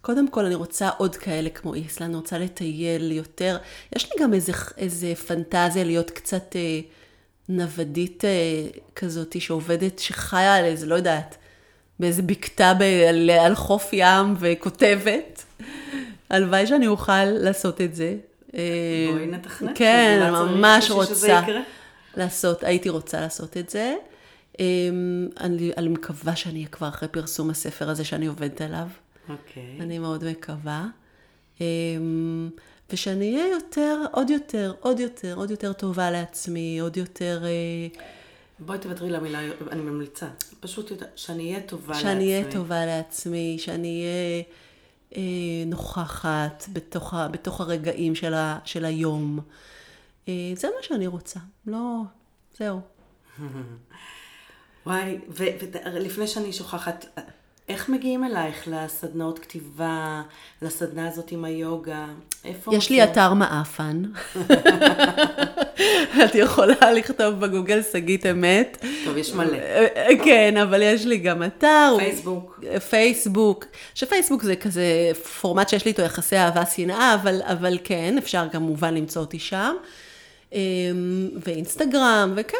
קודם 0.01 0.27
כל, 0.27 0.45
אני 0.45 0.55
רוצה 0.55 0.89
עוד 0.89 1.15
כאלה 1.15 1.49
כמו 1.49 1.73
איסלנד, 1.73 2.09
אני 2.09 2.17
רוצה 2.17 2.37
לטייל 2.37 3.11
יותר. 3.11 3.57
יש 3.95 4.05
לי 4.05 4.23
גם 4.23 4.33
איזה, 4.33 4.51
איזה 4.77 5.13
פנטזיה 5.27 5.83
להיות 5.83 6.11
קצת 6.11 6.55
אה, 6.55 6.79
נוודית 7.49 8.25
אה, 8.25 8.67
כזאת, 8.95 9.41
שעובדת, 9.41 9.99
שחיה 9.99 10.55
על 10.55 10.65
איזה, 10.65 10.85
לא 10.85 10.95
יודעת, 10.95 11.37
באיזה 11.99 12.21
בקתה 12.21 12.73
ב, 12.73 12.81
על, 12.81 13.29
על 13.29 13.55
חוף 13.55 13.89
ים 13.93 14.35
וכותבת. 14.39 15.43
הלוואי 16.29 16.67
שאני 16.67 16.87
אוכל 16.87 17.25
לעשות 17.25 17.81
את 17.81 17.95
זה. 17.95 18.15
אה, 18.55 19.07
בואי 19.11 19.25
נתכנן 19.25 19.71
כן, 19.75 20.19
שזה, 20.21 20.31
מה 20.31 20.75
אני 20.75 20.81
צריך 20.81 20.91
ממש 20.91 20.91
רוצה? 20.91 21.41
לעשות, 22.17 22.63
הייתי 22.63 22.89
רוצה 22.89 23.21
לעשות 23.21 23.57
את 23.57 23.69
זה. 23.69 23.95
אמ, 24.59 25.27
אני, 25.39 25.71
אני 25.77 25.89
מקווה 25.89 26.35
שאני 26.35 26.59
אהיה 26.59 26.67
כבר 26.67 26.87
אחרי 26.87 27.07
פרסום 27.07 27.49
הספר 27.49 27.89
הזה 27.89 28.03
שאני 28.03 28.25
עובדת 28.25 28.61
עליו. 28.61 28.87
אוקיי. 29.29 29.77
אני 29.79 29.99
מאוד 29.99 30.23
מקווה. 30.23 30.87
אמ, 31.61 32.49
ושאני 32.91 33.35
אהיה 33.35 33.47
יותר, 33.47 33.97
עוד 34.11 34.29
יותר, 34.29 34.73
עוד 34.79 34.99
יותר, 34.99 35.33
עוד 35.35 35.51
יותר 35.51 35.73
טובה 35.73 36.11
לעצמי, 36.11 36.79
עוד 36.79 36.97
יותר, 36.97 37.41
אה, 37.45 37.87
בואי 38.59 38.79
תוותרי 38.79 39.09
למילה, 39.09 39.39
אני 39.71 39.81
ממליצה. 39.81 40.27
פשוט 40.59 40.91
שאני 41.15 41.51
אהיה 41.51 41.61
טובה 41.61 41.93
לעצמי. 41.93 42.01
שאני 42.01 42.33
אהיה 42.33 42.51
טובה 42.51 42.85
לעצמי, 42.85 43.57
שאני 43.59 44.01
אהיה 44.01 44.11
אה, 44.11 44.41
נוכחת 45.65 46.65
בתוך, 46.73 47.13
ה, 47.13 47.27
בתוך 47.27 47.61
הרגעים 47.61 48.15
של, 48.15 48.33
ה, 48.33 48.59
של 48.65 48.85
היום. 48.85 49.39
אה, 50.27 50.51
זה 50.55 50.67
מה 50.67 50.83
שאני 50.83 51.07
רוצה. 51.07 51.39
לא, 51.65 52.01
זהו. 52.57 52.81
וואי, 54.85 55.19
ולפני 55.27 56.27
שאני 56.27 56.53
שוכחת, 56.53 57.05
איך 57.69 57.89
מגיעים 57.89 58.23
אלייך 58.23 58.67
לסדנאות 58.67 59.39
כתיבה, 59.39 60.21
לסדנה 60.61 61.07
הזאת 61.07 61.31
עם 61.31 61.45
היוגה? 61.45 62.05
איפה... 62.45 62.75
יש 62.75 62.89
לי 62.89 63.03
אתר 63.03 63.33
מעפן. 63.33 64.03
את 66.25 66.35
יכולה 66.35 66.91
לכתוב 66.95 67.39
בגוגל 67.39 67.81
שגית 67.91 68.25
אמת. 68.25 68.85
טוב, 69.05 69.17
יש 69.17 69.33
מלא. 69.33 69.57
כן, 70.25 70.57
אבל 70.57 70.81
יש 70.81 71.05
לי 71.05 71.17
גם 71.17 71.43
אתר. 71.43 71.95
פייסבוק. 71.97 72.59
פייסבוק. 72.89 73.65
שפייסבוק 73.95 74.43
זה 74.43 74.55
כזה 74.55 75.11
פורמט 75.41 75.69
שיש 75.69 75.85
לי 75.85 75.91
איתו 75.91 76.01
יחסי 76.01 76.37
אהבה-שנאה, 76.37 77.15
אבל, 77.15 77.41
אבל 77.43 77.77
כן, 77.83 78.15
אפשר 78.17 78.47
כמובן 78.51 78.93
למצוא 78.93 79.21
אותי 79.21 79.39
שם. 79.39 79.75
אמ, 80.53 80.59
ואינסטגרם, 81.45 82.33
וכן, 82.35 82.57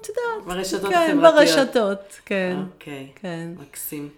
את 0.00 0.08
יודעת. 0.08 0.56
ברשתות 0.56 0.90
כן, 0.90 1.18
החברתיות. 1.18 1.34
ברשתות, 1.34 2.20
כן. 2.26 2.56
אוקיי. 2.74 3.06
כן. 3.14 3.48
מקסים. 3.60 4.08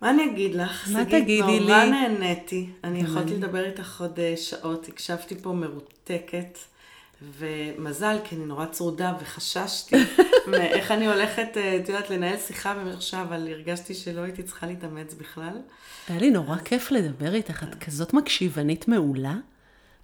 מה 0.00 0.10
אני 0.10 0.30
אגיד 0.30 0.54
לך? 0.54 0.88
מה 0.92 1.04
תגידי 1.04 1.60
נורא 1.60 1.84
לי? 1.84 1.90
נהניתי. 1.90 2.66
אני 2.84 3.00
יכולתי 3.00 3.34
לדבר 3.34 3.64
איתך 3.64 4.00
עוד 4.00 4.20
אה, 4.20 4.34
שעות, 4.36 4.88
הקשבתי 4.88 5.34
פה 5.42 5.52
מרותקת. 5.52 6.58
ומזל, 7.38 8.16
כי 8.24 8.36
אני 8.36 8.44
נורא 8.44 8.66
צרודה 8.66 9.12
וחששתי 9.20 9.96
מאיך 10.50 10.90
אני 10.90 11.06
הולכת, 11.06 11.48
אה, 11.56 11.76
את 11.76 11.88
יודעת, 11.88 12.10
לנהל 12.10 12.36
שיחה 12.36 12.74
עכשיו, 12.96 13.22
אבל 13.28 13.48
הרגשתי 13.48 13.94
שלא 13.94 14.20
הייתי 14.20 14.42
צריכה 14.42 14.66
להתאמץ 14.66 15.14
בכלל. 15.14 15.58
היה 16.08 16.18
לי 16.18 16.30
נורא 16.30 16.56
כיף 16.56 16.90
לדבר 16.90 17.34
איתך, 17.34 17.62
את 17.62 17.84
כזאת 17.84 18.14
מקשיבנית 18.14 18.88
מעולה, 18.88 19.34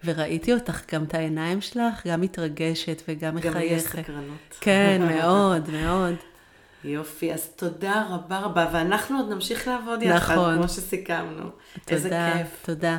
וראיתי 0.05 0.55
אותך 0.55 0.95
גם 0.95 1.05
את 1.05 1.15
העיניים 1.15 1.61
שלך, 1.61 2.07
גם 2.07 2.21
מתרגשת 2.21 3.03
וגם 3.09 3.39
גם 3.41 3.55
לי 3.55 3.65
יש 3.65 3.85
מחייכת. 3.85 4.03
סקרנות. 4.03 4.57
כן, 4.61 5.03
מאוד, 5.15 5.71
מאוד. 5.71 6.15
יופי, 6.85 7.33
אז 7.35 7.49
תודה 7.57 8.07
רבה 8.11 8.39
רבה, 8.39 8.69
ואנחנו 8.73 9.19
עוד 9.19 9.29
נמשיך 9.29 9.69
לעבוד 9.69 10.03
יחד, 10.03 10.35
נכון. 10.35 10.57
כמו 10.57 10.69
שסיכמנו. 10.69 11.51
איזה 11.89 12.09
תודה, 12.09 12.33
כיף. 12.37 12.63
תודה. 12.67 12.99